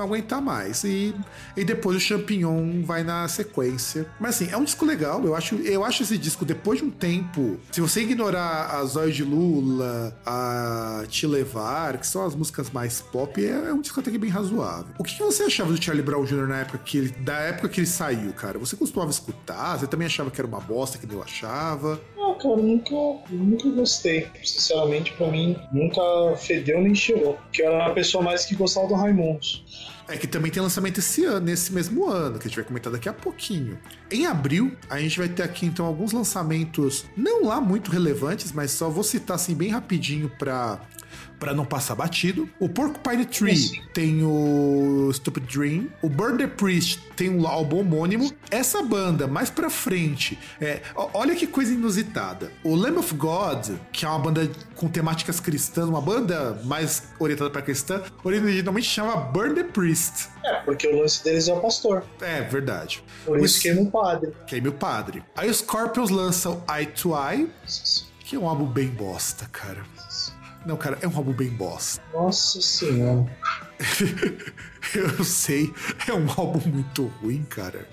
não 0.00 0.04
aguentar 0.04 0.40
mais. 0.40 0.79
E, 0.88 1.14
e 1.56 1.64
depois 1.64 1.96
o 1.96 2.00
Champignon 2.00 2.82
vai 2.82 3.02
na 3.02 3.26
sequência. 3.28 4.06
Mas 4.18 4.36
assim, 4.36 4.50
é 4.50 4.56
um 4.56 4.64
disco 4.64 4.84
legal. 4.84 5.22
Eu 5.24 5.34
acho, 5.34 5.56
eu 5.56 5.84
acho 5.84 6.02
esse 6.02 6.18
disco, 6.18 6.44
depois 6.44 6.78
de 6.78 6.84
um 6.84 6.90
tempo, 6.90 7.58
se 7.70 7.80
você 7.80 8.02
ignorar 8.02 8.74
a 8.74 8.84
Zóio 8.84 9.12
de 9.12 9.24
Lula, 9.24 10.16
a 10.24 11.04
Te 11.08 11.26
Levar, 11.26 11.98
que 11.98 12.06
são 12.06 12.24
as 12.24 12.34
músicas 12.34 12.70
mais 12.70 13.00
pop, 13.00 13.44
é, 13.44 13.50
é 13.50 13.72
um 13.72 13.80
disco 13.80 14.00
até 14.00 14.10
que 14.10 14.18
bem 14.18 14.30
razoável. 14.30 14.94
O 14.98 15.04
que, 15.04 15.18
você 15.18 15.44
achava 15.44 15.72
do 15.72 15.82
Charlie 15.82 16.04
Brown 16.04 16.24
Jr. 16.24 16.46
na 16.46 16.60
época 16.60 16.78
que 16.78 16.98
ele, 16.98 17.08
da 17.10 17.38
época 17.38 17.68
que 17.68 17.80
ele 17.80 17.86
saiu, 17.86 18.32
cara? 18.32 18.58
Você 18.58 18.76
costumava 18.76 19.10
escutar? 19.10 19.78
Você 19.78 19.86
também 19.86 20.06
achava 20.06 20.30
que 20.30 20.40
era 20.40 20.48
uma 20.48 20.60
bosta 20.60 20.98
que 20.98 21.12
eu 21.12 21.22
achava? 21.22 22.00
Não, 22.16 22.34
cara, 22.38 22.56
nunca, 22.56 22.94
nunca 23.30 23.68
gostei. 23.70 24.26
Sinceramente, 24.44 25.12
pra 25.12 25.28
mim, 25.28 25.56
nunca 25.72 26.36
fedeu 26.36 26.80
nem 26.80 26.94
cheirou. 26.94 27.38
Que 27.52 27.62
eu 27.62 27.66
era 27.66 27.84
uma 27.86 27.94
pessoa 27.94 28.22
mais 28.22 28.44
que 28.44 28.54
gostava 28.54 28.88
do 28.88 28.94
Raimundos. 28.94 29.64
É 30.10 30.16
que 30.16 30.26
também 30.26 30.50
tem 30.50 30.60
lançamento 30.60 30.98
esse 30.98 31.24
ano, 31.24 31.46
nesse 31.46 31.72
mesmo 31.72 32.04
ano, 32.08 32.36
que 32.36 32.46
a 32.46 32.48
gente 32.48 32.56
vai 32.56 32.64
comentar 32.64 32.92
daqui 32.92 33.08
a 33.08 33.12
pouquinho. 33.12 33.78
Em 34.10 34.26
abril, 34.26 34.76
a 34.88 34.98
gente 34.98 35.16
vai 35.16 35.28
ter 35.28 35.44
aqui 35.44 35.66
então 35.66 35.86
alguns 35.86 36.10
lançamentos, 36.10 37.04
não 37.16 37.44
lá 37.44 37.60
muito 37.60 37.92
relevantes, 37.92 38.50
mas 38.50 38.72
só 38.72 38.90
vou 38.90 39.04
citar 39.04 39.36
assim 39.36 39.54
bem 39.54 39.70
rapidinho 39.70 40.28
para 40.28 40.80
para 41.40 41.54
não 41.54 41.64
passar 41.64 41.94
batido. 41.94 42.48
O 42.60 42.68
Porcupine 42.68 43.24
Tree 43.24 43.56
Sim. 43.56 43.82
tem 43.94 44.22
o 44.22 45.10
Stupid 45.12 45.46
Dream. 45.46 45.88
O 46.02 46.08
Burn 46.08 46.36
the 46.36 46.46
Priest 46.46 47.00
tem 47.16 47.30
um 47.30 47.46
álbum 47.46 47.80
homônimo. 47.80 48.30
Essa 48.50 48.82
banda, 48.82 49.26
mais 49.26 49.48
pra 49.48 49.70
frente, 49.70 50.38
é, 50.60 50.82
olha 50.94 51.34
que 51.34 51.46
coisa 51.46 51.72
inusitada. 51.72 52.52
O 52.62 52.74
Lamb 52.74 52.98
of 52.98 53.14
God, 53.14 53.70
que 53.90 54.04
é 54.04 54.08
uma 54.08 54.18
banda 54.18 54.48
com 54.76 54.86
temáticas 54.88 55.40
cristãs, 55.40 55.88
uma 55.88 56.00
banda 56.00 56.60
mais 56.64 57.04
orientada 57.18 57.50
para 57.50 57.62
cristã, 57.62 58.02
originalmente 58.22 58.86
chama 58.86 59.16
Burn 59.16 59.54
the 59.54 59.64
Priest. 59.64 60.28
É, 60.44 60.56
porque 60.60 60.86
o 60.86 61.00
lance 61.00 61.24
deles 61.24 61.48
é 61.48 61.54
o 61.54 61.60
pastor. 61.60 62.04
É, 62.20 62.42
verdade. 62.42 63.02
Por 63.24 63.40
isso 63.40 63.58
o, 63.58 63.62
queima 63.62 63.80
o 63.80 63.90
padre. 63.90 64.32
Queima 64.46 64.68
o 64.68 64.72
padre. 64.72 65.24
Aí 65.34 65.48
os 65.48 65.58
Scorpions 65.58 66.10
lançam 66.10 66.62
Eye 66.68 66.86
to 66.86 67.12
Eye, 67.16 67.48
que 68.24 68.36
é 68.36 68.38
um 68.38 68.48
álbum 68.48 68.66
bem 68.66 68.88
bosta, 68.88 69.48
cara. 69.50 69.82
Não, 70.64 70.76
cara, 70.76 70.98
é 71.00 71.08
um 71.08 71.16
álbum 71.16 71.32
bem 71.32 71.48
bosta. 71.48 72.02
Nossa 72.12 72.60
senhora. 72.60 73.26
eu 74.94 75.24
sei, 75.24 75.72
é 76.06 76.12
um 76.12 76.28
álbum 76.28 76.68
muito 76.68 77.06
ruim, 77.06 77.44
cara. 77.44 77.88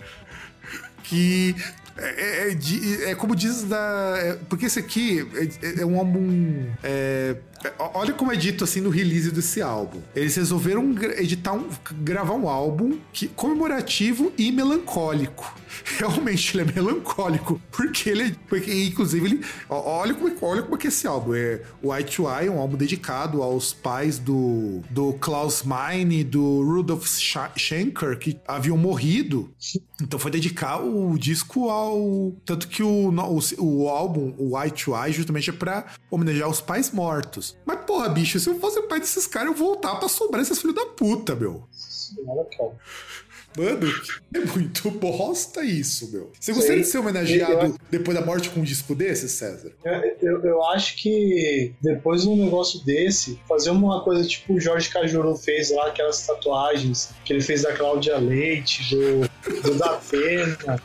Que 1.03 1.55
é, 1.97 2.49
é, 2.49 2.51
é, 2.51 3.11
é, 3.11 3.15
como 3.15 3.35
diz 3.35 3.63
da. 3.63 4.15
É, 4.17 4.33
porque 4.49 4.65
esse 4.67 4.79
aqui 4.79 5.27
é, 5.61 5.81
é 5.81 5.85
um 5.85 5.97
álbum. 5.97 6.65
É, 7.63 7.73
olha 7.93 8.13
como 8.13 8.31
é 8.31 8.35
dito 8.35 8.63
assim 8.63 8.81
no 8.81 8.89
release 8.89 9.31
desse 9.31 9.61
álbum. 9.61 9.99
Eles 10.15 10.35
resolveram 10.35 10.95
editar 11.17 11.53
um, 11.53 11.67
gravar 11.91 12.33
um 12.33 12.47
álbum 12.47 12.97
que, 13.11 13.27
comemorativo 13.27 14.31
e 14.37 14.51
melancólico. 14.51 15.55
Realmente 15.97 16.57
ele 16.57 16.69
é 16.69 16.73
melancólico, 16.73 17.61
porque 17.71 18.09
ele 18.09 18.35
porque, 18.47 18.71
inclusive 18.85 19.25
ele 19.25 19.45
olha 19.69 20.13
como, 20.13 20.33
olha 20.41 20.61
como 20.61 20.75
é 20.75 20.77
que 20.77 20.87
é 20.87 20.89
esse 20.89 21.07
álbum 21.07 21.33
é 21.33 21.61
o 21.81 21.93
Eye 21.93 22.03
to 22.03 22.23
Eye, 22.29 22.49
um 22.49 22.59
álbum 22.59 22.77
dedicado 22.77 23.41
aos 23.41 23.73
pais 23.73 24.17
do, 24.17 24.81
do 24.89 25.13
Klaus 25.13 25.63
Meine 25.63 26.23
do 26.23 26.63
Rudolf 26.63 27.05
Schenker 27.07 28.17
que 28.17 28.39
haviam 28.47 28.77
morrido. 28.77 29.51
Então 30.01 30.19
foi 30.19 30.31
dedicar 30.31 30.77
o 30.77 31.17
disco 31.17 31.69
ao 31.69 32.33
tanto 32.45 32.67
que 32.67 32.83
o, 32.83 33.09
o, 33.09 33.39
o 33.59 33.89
álbum, 33.89 34.33
o 34.37 34.59
Eye 34.61 34.71
to 34.71 34.95
Eye, 34.95 35.11
justamente 35.11 35.49
é 35.49 35.53
para 35.53 35.85
homenagear 36.09 36.49
os 36.49 36.61
pais 36.61 36.91
mortos. 36.91 37.46
Mas, 37.65 37.79
porra, 37.85 38.09
bicho, 38.09 38.39
se 38.39 38.49
eu 38.49 38.59
fosse 38.59 38.81
pai 38.83 38.99
desses 38.99 39.27
caras, 39.27 39.49
eu 39.49 39.55
voltar 39.55 39.95
pra 39.95 40.07
sobrar 40.07 40.41
esses 40.41 40.59
filhos 40.59 40.75
da 40.75 40.85
puta, 40.87 41.35
meu. 41.35 41.63
Senhora, 41.71 42.45
cara. 42.57 42.71
Mano, 43.57 43.91
é 44.33 44.39
muito 44.39 44.91
bosta 44.91 45.63
isso, 45.63 46.11
meu. 46.11 46.31
Você 46.39 46.53
gostaria 46.53 46.81
de 46.81 46.87
ser 46.87 46.99
homenageado 46.99 47.65
eu... 47.65 47.75
depois 47.89 48.15
da 48.17 48.23
morte 48.23 48.49
com 48.49 48.59
um 48.59 48.63
disco 48.63 48.93
desse, 48.93 49.27
César? 49.27 49.71
Eu, 49.83 50.17
eu, 50.21 50.45
eu, 50.45 50.63
acho 50.67 50.95
que 50.97 51.73
depois 51.81 52.21
de 52.21 52.29
um 52.29 52.35
negócio 52.45 52.85
desse, 52.85 53.39
fazer 53.47 53.71
uma 53.71 54.03
coisa 54.03 54.27
tipo 54.27 54.53
o 54.53 54.59
Jorge 54.59 54.89
Cajuru 54.89 55.35
fez 55.35 55.71
lá, 55.71 55.87
aquelas 55.87 56.25
tatuagens 56.25 57.09
que 57.25 57.33
ele 57.33 57.41
fez 57.41 57.63
da 57.63 57.73
Cláudia 57.73 58.17
Leite, 58.17 58.95
do, 58.95 59.61
do 59.61 59.75
da 59.75 59.93
Pena 59.93 60.81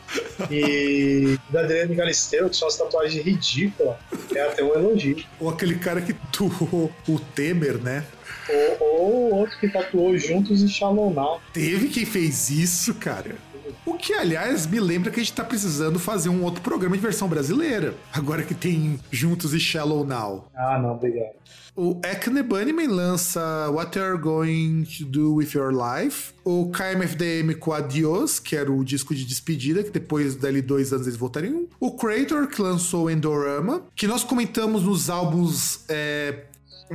e 0.51 1.39
da 1.51 1.61
Adriane 1.61 1.95
Galisteu, 1.95 2.49
que 2.49 2.57
são 2.57 2.69
as 2.69 2.77
tatuagens 2.77 3.23
ridículas. 3.23 3.97
É 4.35 4.41
até 4.41 4.65
um 4.65 4.75
elogio. 4.75 5.25
Ou 5.39 5.51
aquele 5.51 5.79
cara 5.79 6.01
que 6.01 6.15
tuou 6.33 6.91
o 7.09 7.19
Temer, 7.35 7.79
né? 7.79 8.05
Ou, 8.49 8.72
outro 9.05 9.59
que 9.59 9.69
tatuou 9.69 10.17
juntos 10.17 10.63
e 10.63 10.69
Shallow 10.69 11.13
Now. 11.13 11.41
Teve 11.53 11.89
quem 11.89 12.05
fez 12.05 12.51
isso, 12.51 12.95
cara. 12.95 13.37
O 13.85 13.95
que, 13.95 14.13
aliás, 14.13 14.67
me 14.67 14.79
lembra 14.79 15.11
que 15.11 15.21
a 15.21 15.23
gente 15.23 15.35
tá 15.35 15.45
precisando 15.45 15.99
fazer 15.99 16.29
um 16.29 16.45
outro 16.45 16.63
programa 16.63 16.97
de 16.97 17.03
versão 17.03 17.29
brasileira. 17.29 17.95
Agora 18.13 18.43
que 18.43 18.55
tem 18.55 18.99
Juntos 19.11 19.55
e 19.55 19.59
Shallow 19.59 20.05
Now. 20.05 20.49
Ah, 20.55 20.79
não, 20.79 20.93
obrigado. 20.93 21.43
O 21.75 21.99
Acne 22.05 22.43
Bunnyman 22.43 22.87
lança 22.87 23.41
What 23.71 23.99
You're 23.99 24.19
Going 24.19 24.85
to 24.99 25.07
Do 25.07 25.37
With 25.37 25.53
Your 25.55 25.73
Life. 25.73 26.35
O 26.45 26.71
KMFDM 26.71 27.55
com 27.59 27.73
Adios, 27.73 28.39
que 28.39 28.55
era 28.55 28.71
o 28.71 28.85
disco 28.85 29.15
de 29.15 29.25
despedida, 29.25 29.83
que 29.83 29.91
depois 29.91 30.37
dali 30.37 30.61
dois 30.61 30.93
anos 30.93 31.07
eles 31.07 31.19
voltariam. 31.19 31.67
O 31.81 31.93
Creator, 31.93 32.47
que 32.49 32.61
lançou 32.61 33.11
Endorama, 33.11 33.83
que 33.97 34.07
nós 34.07 34.23
comentamos 34.23 34.83
nos 34.83 35.09
álbuns 35.09 35.87
é, 35.89 36.45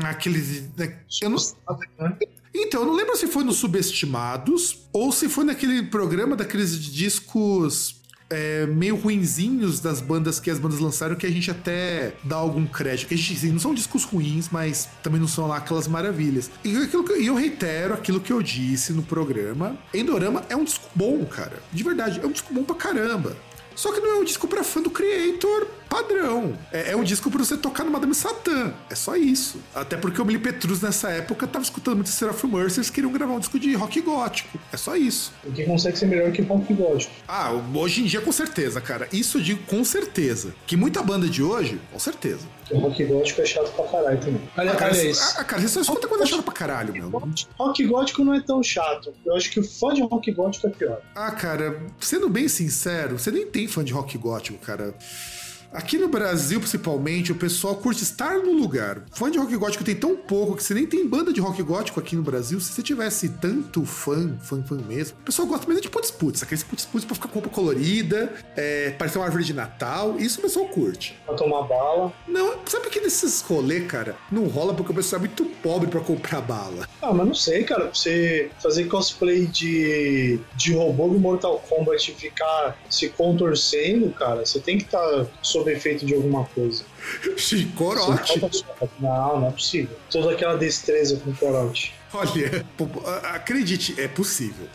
Aqueles. 0.04 0.64
Né, 0.76 0.98
eu 1.22 1.30
não, 1.30 1.38
então, 2.54 2.82
eu 2.82 2.88
não 2.88 2.94
lembro 2.94 3.16
se 3.16 3.28
foi 3.28 3.44
nos 3.44 3.58
Subestimados 3.58 4.80
ou 4.92 5.12
se 5.12 5.30
foi 5.30 5.44
naquele 5.44 5.84
programa 5.84 6.36
daqueles 6.36 6.78
discos 6.80 7.98
é, 8.30 8.66
meio 8.66 8.96
ruinzinhos 8.96 9.80
das 9.80 10.02
bandas 10.02 10.40
que 10.40 10.50
as 10.50 10.60
bandas 10.60 10.80
lançaram 10.80 11.16
que 11.16 11.26
a 11.26 11.32
gente 11.32 11.50
até 11.50 12.14
dá 12.24 12.36
algum 12.36 12.66
crédito. 12.66 13.08
Que 13.08 13.14
a 13.14 13.18
gente, 13.18 13.34
assim, 13.34 13.52
não 13.52 13.60
são 13.60 13.74
discos 13.74 14.04
ruins, 14.04 14.50
mas 14.50 14.90
também 15.02 15.20
não 15.20 15.28
são 15.28 15.48
lá 15.48 15.58
aquelas 15.58 15.88
maravilhas. 15.88 16.50
E 16.64 16.88
que, 16.88 16.96
eu 16.96 17.36
reitero 17.36 17.94
aquilo 17.94 18.20
que 18.20 18.32
eu 18.32 18.42
disse 18.42 18.92
no 18.94 19.04
programa. 19.04 19.78
Endorama 19.94 20.44
é 20.50 20.56
um 20.56 20.64
disco 20.64 20.90
bom, 20.94 21.26
cara. 21.26 21.62
De 21.72 21.84
verdade, 21.84 22.20
é 22.22 22.26
um 22.26 22.32
disco 22.32 22.54
bom 22.54 22.64
pra 22.64 22.76
caramba. 22.76 23.36
Só 23.76 23.94
que 23.94 24.00
não 24.00 24.10
é 24.10 24.16
um 24.16 24.24
disco 24.24 24.48
pra 24.48 24.64
fã 24.64 24.82
do 24.82 24.90
Creator 24.90 25.68
padrão. 25.90 26.58
É, 26.72 26.92
é 26.92 26.96
um 26.96 27.04
disco 27.04 27.30
pra 27.30 27.40
você 27.40 27.58
tocar 27.58 27.84
no 27.84 27.92
Madame 27.92 28.14
Satã. 28.14 28.74
É 28.90 28.96
só 28.96 29.16
isso. 29.16 29.60
Até 29.74 29.98
porque 29.98 30.22
o 30.22 30.26
Billy 30.26 30.40
Petrus 30.40 30.82
nessa 30.82 31.10
época 31.10 31.48
tava 31.48 31.64
escutando 31.64 31.96
muito 31.96 32.10
Seraph 32.10 32.44
Mercers, 32.44 32.90
queriam 32.90 33.12
gravar 33.12 33.34
um 33.34 33.40
disco 33.40 33.60
de 33.60 33.74
rock 33.76 34.02
gótico. 34.02 34.60
É 34.72 34.78
só 34.78 34.96
isso. 34.96 35.34
O 35.44 35.52
que 35.52 35.66
consegue 35.66 35.98
ser 35.98 36.08
melhor 36.08 36.32
que 36.32 36.42
rock 36.42 36.74
gótico. 36.74 37.14
Ah, 37.28 37.52
hoje 37.74 38.02
em 38.02 38.06
dia 38.06 38.22
com 38.22 38.32
certeza, 38.32 38.80
cara. 38.82 39.08
Isso 39.12 39.38
eu 39.38 39.42
digo 39.42 39.64
com 39.64 39.84
certeza. 39.84 40.54
Que 40.66 40.76
muita 40.76 41.02
banda 41.02 41.28
de 41.28 41.42
hoje, 41.42 41.80
com 41.92 42.00
certeza. 42.00 42.46
O 42.70 42.80
rock 42.80 43.04
gótico 43.06 43.42
é 43.42 43.46
chato 43.46 43.72
pra 43.74 43.86
caralho 43.86 44.20
também. 44.20 44.42
Olha, 44.58 44.72
ah, 44.74 44.76
cara, 44.76 44.94
ah, 45.38 45.44
cara, 45.44 45.62
você 45.62 45.68
só 45.70 45.82
escuta 45.82 46.08
coisa 46.08 46.26
chata 46.26 46.44
pra 46.44 46.54
caralho, 46.54 46.94
meu. 46.94 47.10
Rock 47.58 47.86
gótico 47.86 48.24
não 48.24 48.34
é 48.34 48.42
tão 48.42 48.62
chato. 48.62 49.14
Eu 49.26 49.36
acho 49.36 49.50
que 49.50 49.60
o 49.60 49.64
fã 49.64 49.94
de 49.94 50.02
rock 50.02 50.32
gótico 50.32 50.68
é 50.68 50.70
pior. 50.70 51.02
Ah, 51.16 51.32
cara, 51.32 51.82
sendo 52.00 52.28
bem 52.28 52.48
sincero, 52.48 53.18
você 53.18 53.32
nem 53.32 53.48
tem 53.48 53.68
fã 53.68 53.84
de 53.84 53.94
rock 53.94 54.18
gótico, 54.18 54.58
cara. 54.60 54.94
Aqui 55.72 55.98
no 55.98 56.08
Brasil, 56.08 56.60
principalmente, 56.60 57.32
o 57.32 57.36
pessoal 57.36 57.76
curte 57.76 58.02
estar 58.02 58.38
no 58.38 58.54
lugar. 58.54 59.02
Fã 59.12 59.30
de 59.30 59.38
rock 59.38 59.56
gótico 59.58 59.84
tem 59.84 59.96
tão 59.96 60.16
pouco 60.16 60.56
que 60.56 60.64
você 60.64 60.74
nem 60.74 60.88
tem 60.88 61.08
banda 61.08 61.34
de 61.34 61.42
rock 61.42 61.62
gótico 61.62 62.00
aqui 62.00 62.16
no 62.16 62.24
Brasil. 62.24 62.60
Se 62.60 62.72
você 62.72 62.82
tivesse 62.82 63.30
tanto 63.30 63.86
fã, 63.86 64.38
fã, 64.42 64.64
fã 64.64 64.78
mesmo, 64.88 65.18
o 65.20 65.24
pessoal 65.26 65.48
gosta 65.48 65.68
mesmo 65.68 65.82
de 65.82 65.90
putz 65.90 66.10
putz, 66.10 66.42
aqueles 66.42 66.64
putz 66.64 66.86
putz 66.86 67.06
pra 67.06 67.16
ficar 67.16 67.28
com 67.28 67.40
roupa 67.40 67.50
colorida, 67.50 68.34
é, 68.56 68.92
parecer 68.92 69.18
uma 69.18 69.26
árvore 69.26 69.44
de 69.44 69.54
Natal. 69.54 70.18
Isso 70.18 70.40
o 70.40 70.44
pessoal 70.44 70.66
curte. 70.68 71.20
Pra 71.26 71.36
tomar 71.36 71.64
bala. 71.64 72.14
Não, 72.28 72.60
sabe 72.66 72.90
que 72.90 73.02
nesses 73.02 73.42
rolê, 73.42 73.82
cara, 73.82 74.16
não 74.32 74.48
rola 74.48 74.74
porque 74.74 74.92
o 74.92 74.96
pessoal 74.96 75.20
é 75.20 75.26
muito 75.28 75.46
pobre 75.62 75.90
pra 75.90 76.00
comprar 76.00 76.42
bala. 76.42 76.88
Ah, 77.02 77.14
mas 77.14 77.28
não 77.28 77.36
sei, 77.36 77.64
cara. 77.64 77.86
Pra 77.86 77.94
você 77.94 78.50
fazer 78.62 78.86
cosplay 78.86 79.46
de, 79.46 80.40
de 80.56 80.74
robô 80.74 81.10
do 81.10 81.20
Mortal 81.20 81.60
Kombat 81.70 82.12
e 82.12 82.16
ficar 82.16 82.78
se 82.90 83.10
contorcendo, 83.10 84.10
cara, 84.12 84.46
você 84.46 84.60
tem 84.60 84.78
que 84.78 84.86
estar 84.86 85.00
tá 85.00 85.26
sob 85.58 85.72
efeito 85.72 86.06
de 86.06 86.14
alguma 86.14 86.46
coisa. 86.46 86.84
Corote. 87.76 88.40
Não, 89.00 89.40
não 89.42 89.48
é 89.48 89.52
possível. 89.52 89.98
Toda 90.10 90.32
aquela 90.32 90.56
destreza 90.56 91.20
com 91.24 91.34
corote. 91.34 91.94
Olha, 92.14 92.66
acredite, 93.34 94.00
é 94.00 94.08
possível. 94.08 94.68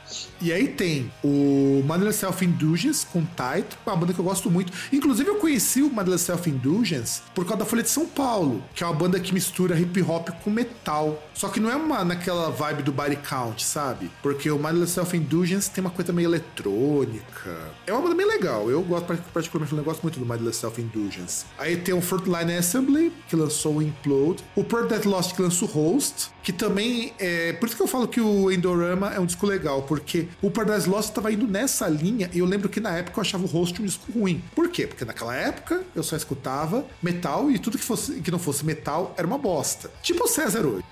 E 0.43 0.53
aí 0.53 0.67
tem 0.67 1.09
o 1.23 1.85
Madeleine 1.87 2.13
Self 2.13 2.45
Indulgence 2.45 3.07
com 3.07 3.25
Tight, 3.25 3.79
uma 3.87 3.95
banda 3.95 4.13
que 4.13 4.19
eu 4.19 4.25
gosto 4.25 4.51
muito. 4.51 4.73
Inclusive, 4.93 5.31
eu 5.31 5.37
conheci 5.37 5.83
o 5.83 5.89
Madeleine 5.89 6.19
Self 6.19 6.51
Indulgence 6.51 7.23
por 7.33 7.45
causa 7.45 7.61
da 7.61 7.65
Folha 7.65 7.85
de 7.85 7.91
São 7.91 8.07
Paulo, 8.07 8.61
que 8.75 8.83
é 8.83 8.87
uma 8.87 8.93
banda 8.93 9.21
que 9.21 9.33
mistura 9.33 9.79
hip 9.79 10.03
hop 10.03 10.31
com 10.43 10.51
metal. 10.51 11.23
Só 11.33 11.49
que 11.49 11.61
não 11.61 11.71
é 11.71 11.77
uma 11.77 12.05
naquela 12.05 12.51
vibe 12.51 12.83
do 12.83 12.91
body 12.91 13.17
count, 13.17 13.65
sabe? 13.65 14.11
Porque 14.21 14.51
o 14.51 14.59
Madeleine 14.59 14.91
Self 14.91 15.17
Indulgence 15.17 15.71
tem 15.71 15.83
uma 15.83 15.91
coisa 15.91 16.13
meio 16.13 16.27
eletrônica. 16.29 17.71
É 17.87 17.93
uma 17.93 18.03
banda 18.03 18.17
bem 18.17 18.27
legal. 18.27 18.69
Eu 18.69 18.83
gosto, 18.83 19.07
particularmente, 19.33 19.77
eu 19.77 19.85
gosto 19.85 20.03
muito 20.03 20.19
do 20.19 20.27
Madeleine 20.27 20.55
Self 20.55 20.81
Indulgence. 20.81 21.45
Aí 21.57 21.77
tem 21.77 21.95
o 21.95 22.01
Frontline 22.01 22.55
Assembly, 22.55 23.13
que 23.29 23.37
lançou 23.37 23.77
o 23.77 23.83
Implode. 23.83 24.43
O 24.57 24.65
Pearl 24.65 24.89
Death 24.89 25.05
Lost, 25.05 25.37
que 25.37 25.43
lançou 25.43 25.69
Host, 25.69 26.31
que 26.43 26.53
também 26.53 27.13
é. 27.21 27.53
Por 27.53 27.67
isso 27.67 27.77
que 27.77 27.83
eu 27.83 27.87
falo 27.87 28.09
que 28.09 28.21
o 28.21 28.51
Endorama 28.51 29.15
é 29.15 29.21
um 29.21 29.27
disco 29.27 29.47
legal, 29.47 29.83
porque 29.83 30.27
o 30.41 30.51
Paradise 30.51 30.89
Lost 30.89 31.09
estava 31.11 31.33
indo 31.33 31.47
nessa 31.47 31.89
linha 31.89 32.31
e 32.33 32.39
eu 32.39 32.47
lembro 32.47 32.69
que 32.69 32.81
na 32.81 32.97
época 32.97 33.19
eu 33.19 33.23
achava 33.23 33.45
o 33.45 33.47
Host 33.47 33.81
um 33.83 33.85
disco 33.85 34.11
ruim. 34.13 34.43
Por 34.55 34.69
quê? 34.69 34.87
Porque 34.87 35.05
naquela 35.05 35.35
época 35.35 35.83
eu 35.95 36.03
só 36.03 36.17
escutava 36.17 36.87
metal 37.03 37.51
e 37.51 37.59
tudo 37.59 37.79
que, 37.79 37.85
fosse, 37.85 38.21
que 38.21 38.31
não 38.31 38.39
fosse 38.39 38.65
metal 38.65 39.15
era 39.17 39.27
uma 39.27 39.39
bosta. 39.39 39.91
Tipo 40.03 40.25
o 40.25 40.29
César 40.29 40.65
hoje 40.67 40.85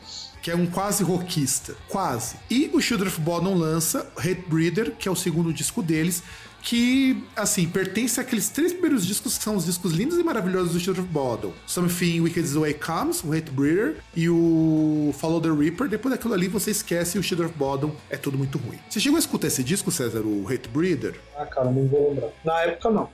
que 0.43 0.51
é 0.51 0.57
um 0.57 0.66
quase 0.66 1.03
rockista. 1.05 1.76
Quase. 1.88 2.36
E 2.49 2.70
o 2.72 2.80
Children 2.80 3.11
of 3.11 3.20
Bodom 3.20 3.55
lança 3.55 4.11
Hate 4.16 4.45
Breeder, 4.49 4.93
que 4.93 5.07
é 5.07 5.11
o 5.11 5.16
segundo 5.16 5.53
disco 5.53 5.82
deles, 5.82 6.22
que, 6.63 7.23
assim, 7.35 7.69
pertence 7.69 8.21
àqueles 8.21 8.49
três 8.49 8.73
primeiros 8.73 9.07
discos 9.07 9.39
que 9.39 9.45
são 9.45 9.57
os 9.57 9.65
discos 9.65 9.93
lindos 9.93 10.19
e 10.19 10.23
maravilhosos 10.23 10.73
do 10.73 10.81
Children 10.81 11.05
of 11.05 11.13
Bodom. 11.13 11.53
Something 11.67 12.21
Wicked's 12.21 12.55
Way 12.55 12.75
Comes, 12.75 13.25
o 13.25 13.33
Hate 13.33 13.51
Breeder, 13.51 13.97
e 14.15 14.29
o 14.29 15.13
Follow 15.19 15.41
the 15.41 15.51
Reaper. 15.51 15.89
Depois 15.89 16.13
daquilo 16.13 16.35
ali, 16.35 16.49
você 16.49 16.71
esquece 16.71 17.17
e 17.17 17.21
o 17.21 17.23
Children 17.23 17.49
of 17.49 17.59
Bodom 17.59 17.95
é 18.09 18.17
tudo 18.17 18.37
muito 18.37 18.59
ruim. 18.59 18.79
Você 18.89 19.01
chegou 19.01 19.17
a 19.17 19.21
escutar 19.21 19.47
esse 19.47 19.65
disco, 19.65 19.91
César, 19.91 20.21
o 20.21 20.47
Hate 20.49 20.69
Breeder? 20.69 21.15
Ah, 21.37 21.47
cara, 21.47 21.71
não 21.71 21.87
vou 21.87 22.11
lembrar. 22.11 22.29
Na 22.45 22.61
época, 22.63 22.91
não. 22.91 23.09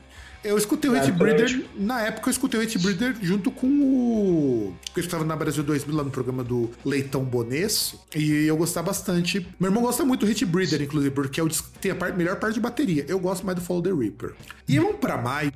Eu 0.45 0.57
escutei 0.57 0.91
o 0.91 0.97
Hate 0.97 1.11
Breeder, 1.11 1.64
na 1.76 2.03
época 2.03 2.28
eu 2.28 2.30
escutei 2.30 2.61
o 2.61 2.62
Hate 2.62 2.78
Breeder 2.78 3.16
junto 3.20 3.51
com 3.51 3.66
o. 3.66 4.74
eu 4.97 5.01
estava 5.01 5.24
na 5.24 5.34
Brasil 5.34 5.62
2000 5.62 5.97
lá 5.97 6.05
no 6.05 6.11
programa 6.11 6.45
do 6.45 6.70
Leitão 6.84 7.24
Bonesso, 7.24 8.01
e 8.14 8.47
eu 8.47 8.57
gostava 8.57 8.89
bastante. 8.89 9.47
Meu 9.59 9.70
irmão 9.70 9.82
gosta 9.82 10.05
muito 10.05 10.24
do 10.24 10.30
Hate 10.30 10.45
Breeder, 10.47 10.82
inclusive, 10.82 11.14
porque 11.14 11.41
é 11.41 11.43
o 11.43 11.49
disco 11.49 11.68
que 11.72 11.78
tem 11.78 11.91
a 11.91 11.95
parte, 11.95 12.16
melhor 12.16 12.37
parte 12.37 12.55
de 12.55 12.61
bateria. 12.61 13.05
Eu 13.09 13.18
gosto 13.18 13.45
mais 13.45 13.59
do 13.59 13.64
Follow 13.64 13.82
the 13.82 13.93
Reaper. 13.93 14.34
E 14.68 14.78
vamos 14.78 14.97
pra 14.97 15.16
maio. 15.16 15.53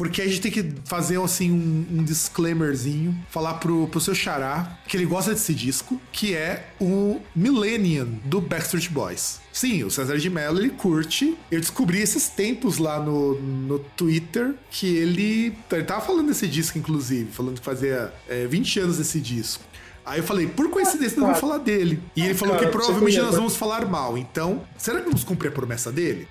Porque 0.00 0.22
a 0.22 0.26
gente 0.26 0.40
tem 0.40 0.50
que 0.50 0.72
fazer 0.86 1.20
assim 1.20 1.52
um, 1.52 1.98
um 1.98 2.02
disclaimerzinho, 2.02 3.14
falar 3.28 3.54
pro, 3.54 3.86
pro 3.88 4.00
seu 4.00 4.14
xará 4.14 4.78
que 4.88 4.96
ele 4.96 5.04
gosta 5.04 5.34
desse 5.34 5.52
disco, 5.52 6.00
que 6.10 6.34
é 6.34 6.70
o 6.80 7.20
Millennium 7.36 8.18
do 8.24 8.40
Backstreet 8.40 8.88
Boys. 8.88 9.40
Sim, 9.52 9.84
o 9.84 9.90
César 9.90 10.16
de 10.16 10.30
Mello 10.30 10.58
ele 10.58 10.70
curte. 10.70 11.36
Eu 11.50 11.60
descobri 11.60 12.00
esses 12.00 12.28
tempos 12.28 12.78
lá 12.78 13.00
no, 13.00 13.40
no 13.40 13.78
Twitter 13.78 14.54
que 14.70 14.96
ele. 14.96 15.54
Ele 15.70 15.84
tava 15.84 16.00
falando 16.00 16.28
desse 16.28 16.46
disco, 16.46 16.78
inclusive, 16.78 17.30
falando 17.30 17.58
que 17.58 17.64
fazia 17.64 18.12
é, 18.28 18.46
20 18.46 18.80
anos 18.80 18.98
desse 18.98 19.20
disco. 19.20 19.64
Aí 20.04 20.18
eu 20.18 20.24
falei, 20.24 20.46
por 20.46 20.68
coincidência, 20.70 21.18
ah, 21.18 21.20
nós 21.20 21.26
vamos 21.28 21.40
falar 21.40 21.58
dele. 21.58 22.02
E 22.16 22.24
ele 22.24 22.34
falou 22.34 22.54
cara, 22.54 22.66
que 22.66 22.72
provavelmente 22.72 23.18
nós 23.18 23.34
vamos 23.34 23.54
falar 23.56 23.86
mal. 23.86 24.16
Então, 24.16 24.62
será 24.76 24.98
que 24.98 25.04
vamos 25.04 25.22
cumprir 25.22 25.48
a 25.48 25.52
promessa 25.52 25.92
dele? 25.92 26.26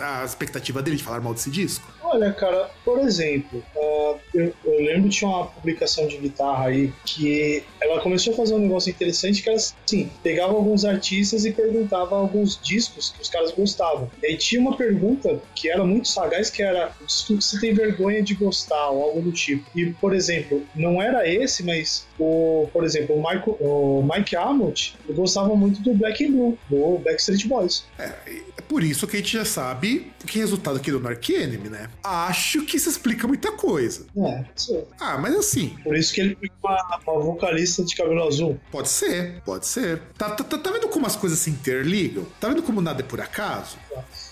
A 0.00 0.24
expectativa 0.24 0.80
dele 0.80 0.96
de 0.96 1.02
falar 1.02 1.20
mal 1.20 1.34
desse 1.34 1.50
disco? 1.50 1.86
Olha, 2.10 2.32
cara, 2.32 2.70
por 2.86 3.00
exemplo, 3.00 3.62
uh, 3.76 4.18
eu, 4.34 4.54
eu, 4.64 4.80
lembro 4.80 5.10
que 5.10 5.16
tinha 5.16 5.28
uma 5.28 5.46
publicação 5.46 6.06
de 6.06 6.16
guitarra 6.16 6.68
aí 6.68 6.90
que 7.04 7.62
ela 7.82 8.00
começou 8.00 8.32
a 8.32 8.36
fazer 8.36 8.54
um 8.54 8.60
negócio 8.60 8.88
interessante 8.88 9.42
que 9.42 9.48
era 9.50 9.58
assim: 9.58 10.10
pegava 10.22 10.54
alguns 10.54 10.86
artistas 10.86 11.44
e 11.44 11.52
perguntava 11.52 12.16
alguns 12.16 12.58
discos 12.62 13.10
que 13.10 13.20
os 13.20 13.28
caras 13.28 13.52
gostavam. 13.52 14.10
E 14.22 14.26
aí 14.26 14.36
tinha 14.38 14.58
uma 14.58 14.74
pergunta 14.74 15.38
que 15.54 15.68
era 15.68 15.84
muito 15.84 16.08
sagaz, 16.08 16.48
que 16.48 16.62
era 16.62 16.92
disco 17.06 17.36
que 17.36 17.44
você 17.44 17.60
tem 17.60 17.74
vergonha 17.74 18.22
de 18.22 18.34
gostar 18.34 18.88
ou 18.88 19.02
algo 19.02 19.20
do 19.20 19.32
tipo. 19.32 19.66
E, 19.78 19.92
por 19.92 20.14
exemplo, 20.14 20.64
não 20.74 21.02
era 21.02 21.28
esse, 21.28 21.62
mas 21.62 22.06
o, 22.18 22.68
por 22.72 22.84
exemplo, 22.84 23.16
o, 23.16 23.18
Michael, 23.18 23.56
o 23.60 24.08
Mike 24.10 24.34
Amott 24.34 24.96
gostava 25.10 25.54
muito 25.54 25.82
do 25.82 25.92
Black 25.92 26.24
and 26.24 26.30
Blue, 26.30 26.58
do 26.70 26.98
Backstreet 27.04 27.46
Boys. 27.46 27.84
É, 27.98 28.12
é 28.58 28.60
por 28.60 28.82
isso 28.82 29.06
que 29.06 29.16
a 29.16 29.20
gente 29.20 29.32
já 29.32 29.44
sabe 29.44 30.12
que 30.26 30.36
resultado 30.40 30.76
aqui 30.76 30.90
do 30.90 30.98
Narc 30.98 31.30
Enemy, 31.30 31.68
né? 31.68 31.88
Acho 32.02 32.64
que 32.64 32.76
isso 32.76 32.88
explica 32.88 33.26
muita 33.28 33.52
coisa. 33.52 34.04
É, 34.16 34.44
sim. 34.56 34.82
Ah, 34.98 35.16
mas 35.16 35.36
assim. 35.36 35.76
Por 35.84 35.96
isso 35.96 36.12
que 36.12 36.20
ele 36.20 36.36
foi 36.36 36.50
uma, 36.62 37.00
uma 37.06 37.20
vocalista 37.20 37.84
de 37.84 37.94
cabelo 37.94 38.26
azul. 38.26 38.58
Pode 38.72 38.88
ser, 38.88 39.40
pode 39.44 39.64
ser. 39.64 40.02
Tá, 40.18 40.30
tá, 40.30 40.42
tá, 40.42 40.58
tá 40.58 40.70
vendo 40.72 40.88
como 40.88 41.06
as 41.06 41.14
coisas 41.14 41.38
se 41.38 41.50
interligam? 41.50 42.26
Tá 42.40 42.48
vendo 42.48 42.64
como 42.64 42.80
nada 42.80 43.00
é 43.00 43.04
por 43.04 43.20
acaso? 43.20 43.78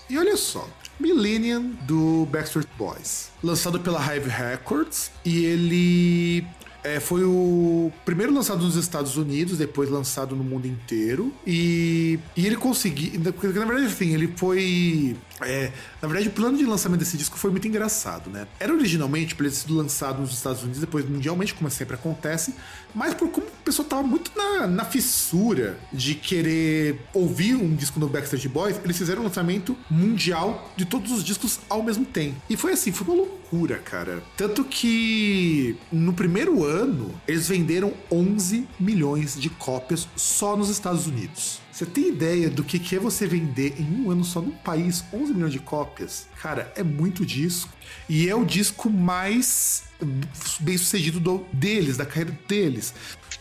E 0.09 0.17
olha 0.17 0.35
só, 0.35 0.67
Millennium 0.99 1.77
do 1.83 2.25
Backstreet 2.25 2.67
Boys, 2.77 3.31
lançado 3.41 3.79
pela 3.79 3.99
Hive 4.01 4.29
Records, 4.29 5.09
e 5.23 5.45
ele 5.45 6.45
é, 6.83 6.99
foi 6.99 7.23
o 7.23 7.91
primeiro 8.05 8.33
lançado 8.33 8.63
nos 8.63 8.75
Estados 8.75 9.17
Unidos, 9.17 9.57
depois 9.57 9.89
lançado 9.89 10.35
no 10.35 10.43
mundo 10.43 10.67
inteiro. 10.67 11.33
E, 11.45 12.19
e 12.35 12.45
ele 12.45 12.55
conseguiu. 12.55 13.19
Porque, 13.33 13.47
na 13.47 13.65
verdade, 13.65 13.87
assim, 13.87 14.13
ele 14.13 14.33
foi. 14.35 15.15
É, 15.41 15.71
na 16.01 16.07
verdade, 16.07 16.29
o 16.29 16.31
plano 16.31 16.57
de 16.57 16.65
lançamento 16.65 16.99
desse 16.99 17.17
disco 17.17 17.37
foi 17.37 17.51
muito 17.51 17.67
engraçado, 17.67 18.29
né? 18.29 18.47
Era 18.59 18.73
originalmente 18.73 19.35
para 19.35 19.45
ele 19.45 19.53
ter 19.53 19.61
sido 19.61 19.75
lançado 19.75 20.19
nos 20.19 20.33
Estados 20.33 20.63
Unidos, 20.63 20.79
depois 20.81 21.07
mundialmente, 21.07 21.53
como 21.53 21.69
sempre 21.69 21.95
acontece, 21.95 22.55
mas 22.95 23.13
por 23.13 23.29
como 23.29 23.45
o 23.45 23.63
pessoal 23.63 23.87
tava 23.87 24.03
muito 24.03 24.31
na, 24.35 24.65
na 24.65 24.85
fissura 24.85 25.77
de 25.93 26.15
querer 26.15 27.01
ouvir 27.13 27.55
um 27.55 27.75
disco 27.75 27.99
do 27.99 28.07
Backstreet 28.07 28.47
Boys, 28.47 28.79
eles 28.83 28.97
fizeram 28.97 29.21
um 29.21 29.25
lançamento 29.25 29.77
mundial 29.89 30.71
de 30.75 30.85
todos 30.85 31.11
os 31.11 31.23
discos 31.23 31.59
ao 31.69 31.83
mesmo 31.83 32.05
tempo. 32.05 32.41
E 32.49 32.57
foi 32.57 32.73
assim, 32.73 32.91
foi 32.91 33.05
uma 33.07 33.17
loucura, 33.17 33.77
cara. 33.77 34.23
Tanto 34.35 34.63
que 34.63 35.77
no 35.91 36.13
primeiro 36.13 36.63
ano, 36.63 37.13
eles 37.27 37.47
venderam 37.47 37.93
11 38.11 38.67
milhões 38.79 39.39
de 39.39 39.49
cópias 39.49 40.07
só 40.15 40.57
nos 40.57 40.69
Estados 40.69 41.05
Unidos. 41.05 41.66
Você 41.77 41.85
tem 41.85 42.07
ideia 42.07 42.49
do 42.49 42.63
que 42.63 42.95
é 42.95 42.97
você 42.97 43.27
vender 43.27 43.75
em 43.79 44.01
um 44.01 44.09
ano 44.09 44.23
só 44.23 44.41
num 44.41 44.49
país 44.49 45.03
11 45.13 45.31
milhões 45.31 45.53
de 45.53 45.59
cópias? 45.59 46.25
Cara, 46.41 46.73
é 46.75 46.81
muito 46.81 47.23
disco. 47.23 47.71
E 48.09 48.27
é 48.27 48.33
o 48.33 48.43
disco 48.43 48.89
mais 48.89 49.83
bem 50.59 50.75
sucedido 50.75 51.19
do, 51.19 51.45
deles, 51.53 51.95
da 51.95 52.03
carreira 52.03 52.35
deles. 52.47 52.95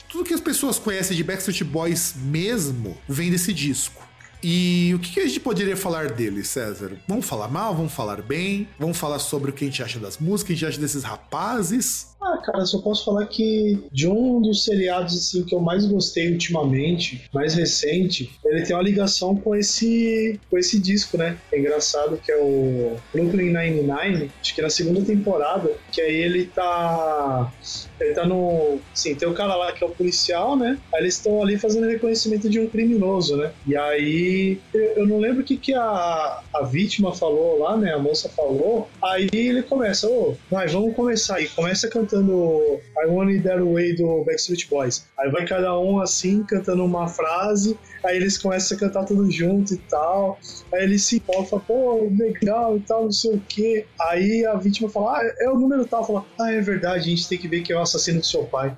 Tudo 0.07 0.23
que 0.23 0.35
as 0.35 0.41
pessoas 0.43 0.79
conhecem 0.79 1.17
de 1.17 1.25
Backstreet 1.25 1.65
Boys 1.65 2.13
mesmo 2.15 2.99
vem 3.09 3.31
desse 3.31 3.55
disco. 3.55 4.07
E 4.43 4.93
o 4.95 4.99
que 4.99 5.19
a 5.19 5.27
gente 5.27 5.41
poderia 5.41 5.75
falar 5.75 6.11
dele, 6.11 6.45
César? 6.45 6.93
Vamos 7.09 7.25
falar 7.25 7.49
mal, 7.49 7.75
vamos 7.75 7.95
falar 7.95 8.21
bem, 8.21 8.69
vamos 8.79 8.99
falar 8.99 9.19
sobre 9.19 9.51
o 9.51 9.55
que 9.55 9.65
a 9.65 9.67
gente 9.67 9.83
acha 9.83 9.99
das 9.99 10.19
músicas, 10.19 10.43
o 10.43 10.47
que 10.47 10.53
a 10.53 10.57
gente 10.57 10.67
acha 10.67 10.79
desses 10.79 11.05
rapazes. 11.05 12.09
Ah, 12.27 12.39
cara, 12.39 12.67
só 12.67 12.79
posso 12.81 13.05
falar 13.05 13.25
que 13.27 13.79
de 13.93 14.09
um 14.09 14.43
dos 14.43 14.65
seriados 14.65 15.15
assim 15.17 15.45
que 15.45 15.55
eu 15.55 15.61
mais 15.61 15.87
gostei 15.87 16.33
ultimamente, 16.33 17.25
mais 17.33 17.55
recente, 17.55 18.31
ele 18.45 18.63
tem 18.63 18.75
uma 18.75 18.83
ligação 18.83 19.37
com 19.37 19.55
esse 19.55 20.41
com 20.51 20.59
esse 20.59 20.81
disco, 20.81 21.17
né? 21.17 21.39
É 21.53 21.59
engraçado 21.59 22.17
que 22.17 22.33
é 22.33 22.37
o 22.37 22.97
Brooklyn 23.13 23.53
Nine-Nine, 23.53 24.31
acho 24.41 24.55
que 24.55 24.61
é 24.61 24.65
na 24.65 24.71
segunda 24.71 25.03
temporada, 25.03 25.71
que 25.93 26.01
aí 26.01 26.17
ele 26.17 26.47
tá 26.47 27.53
ele 28.01 28.13
tá 28.13 28.27
no, 28.27 28.79
sim, 28.93 29.15
tem 29.15 29.29
o 29.29 29.33
cara 29.35 29.55
lá 29.55 29.73
que 29.73 29.85
é 29.85 29.87
o 29.87 29.91
policial, 29.91 30.57
né? 30.57 30.79
Aí 30.93 31.03
eles 31.03 31.15
estão 31.15 31.41
ali 31.41 31.57
fazendo 31.57 31.87
reconhecimento 31.87 32.51
de 32.51 32.59
um 32.59 32.69
criminoso, 32.69 33.37
né? 33.37 33.53
E 33.67 33.77
aí 33.77 34.59
eu 34.75 35.07
não 35.07 35.19
lembro 35.19 35.43
o 35.43 35.45
que 35.45 35.57
que 35.57 35.75
a, 35.75 36.43
a 36.53 36.63
vítima 36.63 37.15
falou 37.15 37.61
lá, 37.61 37.77
né? 37.77 37.95
A 37.95 37.99
moça 37.99 38.29
falou. 38.29 38.89
Aí 39.03 39.29
ele 39.33 39.63
começa, 39.63 40.09
ô, 40.09 40.31
oh, 40.31 40.35
vai, 40.51 40.67
vamos 40.67 40.95
começar 40.97 41.37
aí. 41.37 41.49
Começa 41.49 41.89
cantando 41.89 42.16
cantando 42.17 42.81
I 42.97 43.07
Want 43.07 43.31
It 43.31 43.43
That 43.43 43.63
Way 43.63 43.97
do 43.97 44.25
Backstreet 44.25 44.69
Boys. 44.69 45.07
Aí 45.19 45.31
vai 45.31 45.47
cada 45.47 45.79
um 45.79 46.01
assim, 46.01 46.43
cantando 46.45 46.85
uma 46.85 47.09
frase, 47.09 47.79
aí 48.05 48.17
eles 48.17 48.39
começam 48.39 48.77
a 48.77 48.81
cantar 48.81 49.05
tudo 49.05 49.31
junto 49.31 49.75
e 49.75 49.79
tal. 49.79 50.39
Aí 50.73 50.85
eles 50.85 51.05
se 51.05 51.17
empolgam, 51.17 51.61
pô, 51.61 52.09
legal 52.17 52.77
e 52.77 52.81
tal, 52.81 53.05
não 53.05 53.13
sei 53.13 53.35
o 53.35 53.43
quê. 53.49 53.87
Aí 54.01 54.45
a 54.47 54.55
vítima 54.55 54.89
fala, 54.89 55.19
ah, 55.19 55.35
é 55.41 55.51
o 55.51 55.59
número 55.59 55.85
tal. 55.87 56.07
Fala, 56.07 56.25
ah, 56.41 56.53
é 56.53 56.61
verdade, 56.61 56.99
a 56.99 57.17
gente 57.17 57.29
tem 57.29 57.39
que 57.39 57.49
ver 57.49 57.63
que 57.63 57.73
é 57.73 57.77
o 57.77 57.81
assassino 57.81 58.21
do 58.21 58.27
seu 58.27 58.45
pai. 58.45 58.77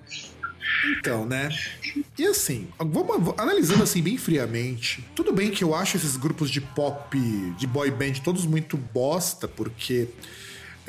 Então, 0.98 1.24
né? 1.24 1.48
E 2.16 2.26
assim, 2.26 2.68
vamos 2.78 3.34
analisando 3.38 3.82
assim 3.82 4.02
bem 4.02 4.18
friamente. 4.18 5.04
Tudo 5.14 5.32
bem 5.32 5.50
que 5.50 5.64
eu 5.64 5.74
acho 5.74 5.96
esses 5.96 6.16
grupos 6.16 6.50
de 6.50 6.60
pop, 6.60 7.16
de 7.56 7.66
boy 7.66 7.90
band, 7.90 8.14
todos 8.22 8.44
muito 8.44 8.76
bosta, 8.76 9.48
porque 9.48 10.08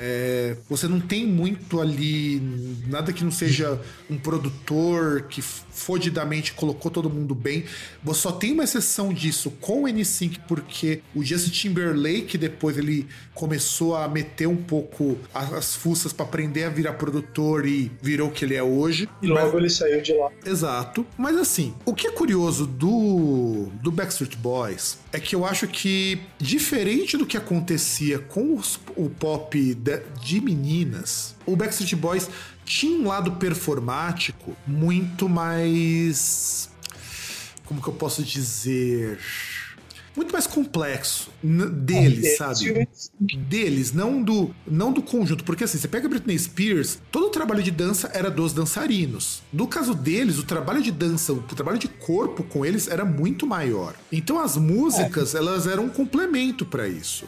é, 0.02 0.56
você 0.70 0.88
não 0.88 1.02
tem 1.02 1.28
muito 1.28 1.82
ali, 1.82 2.42
nada 2.88 3.12
que 3.12 3.22
não 3.22 3.32
seja 3.32 3.80
um 4.10 4.18
produtor 4.18 5.24
que 5.24 5.42
fodidamente 5.42 6.54
colocou 6.54 6.90
todo 6.90 7.10
mundo 7.10 7.36
bem. 7.36 7.66
Você 8.02 8.22
só 8.22 8.32
tem 8.32 8.54
uma 8.54 8.64
exceção 8.64 9.14
disso 9.14 9.52
com 9.60 9.84
o 9.84 9.88
N5, 9.88 10.40
porque 10.48 11.02
o 11.14 11.22
Justin 11.24 11.52
Timberlake 11.52 12.38
depois 12.38 12.78
ele 12.78 13.08
começou 13.34 13.96
a 13.96 14.08
meter 14.08 14.48
um 14.48 14.56
pouco 14.56 15.18
as 15.34 15.76
fuças 15.76 16.14
para 16.14 16.26
aprender 16.26 16.64
a 16.64 16.70
virar 16.70 16.94
produtor 16.94 17.66
e 17.66 17.92
virou 18.02 18.30
o 18.30 18.32
que 18.32 18.46
ele 18.46 18.56
é 18.56 18.64
hoje. 18.64 19.10
E 19.22 19.28
logo 19.28 19.48
Mas... 19.48 19.56
ele 19.56 19.70
saiu 19.70 20.02
de 20.02 20.14
lá. 20.14 20.32
Exato. 20.46 21.06
Mas 21.18 21.36
assim, 21.38 21.74
o 21.86 21.94
que 21.94 22.08
é 22.08 22.12
curioso 22.12 22.66
do, 22.66 23.68
do 23.82 23.92
Backstreet 23.92 24.38
Boys 24.38 24.98
é 25.12 25.20
que 25.20 25.36
eu 25.36 25.46
acho 25.46 25.68
que, 25.68 26.20
diferente 26.38 27.18
do 27.18 27.26
que 27.26 27.36
acontecia 27.36 28.20
com 28.20 28.56
os, 28.56 28.80
o 28.96 29.10
pop 29.10 29.74
de, 29.98 30.22
de 30.22 30.42
meninas, 30.42 31.36
o 31.46 31.56
Backstreet 31.56 31.96
Boys 31.96 32.30
tinha 32.66 33.00
um 33.00 33.08
lado 33.08 33.34
performático 33.34 34.56
muito 34.68 35.28
mais. 35.28 36.70
Como 37.66 37.82
que 37.82 37.88
eu 37.88 37.94
posso 37.94 38.24
dizer? 38.24 39.20
muito 40.20 40.34
mais 40.34 40.46
complexo 40.46 41.32
deles, 41.42 42.36
sabe? 42.36 42.88
Deles, 43.20 43.94
não 43.94 44.22
do, 44.22 44.54
não 44.68 44.92
do 44.92 45.02
conjunto. 45.02 45.46
Porque 45.46 45.64
assim, 45.64 45.78
você 45.78 45.88
pega 45.88 46.10
Britney 46.10 46.38
Spears, 46.38 47.00
todo 47.10 47.28
o 47.28 47.30
trabalho 47.30 47.64
de 47.64 47.72
dança 47.72 48.12
era 48.14 48.30
dos 48.30 48.52
dançarinos. 48.52 49.42
No 49.52 49.66
caso 49.66 49.94
deles, 49.94 50.38
o 50.38 50.44
trabalho 50.44 50.82
de 50.82 50.92
dança, 50.92 51.32
o 51.32 51.42
trabalho 51.42 51.78
de 51.78 51.88
corpo 51.88 52.44
com 52.44 52.66
eles 52.66 52.90
era 52.90 53.06
muito 53.06 53.48
maior. 53.48 53.96
Então 54.12 54.40
as 54.40 54.58
músicas, 54.58 55.36
é. 55.36 55.38
elas 55.38 55.66
eram 55.68 55.86
um 55.86 55.90
complemento 55.90 56.66
para 56.66 56.86
isso. 56.86 57.26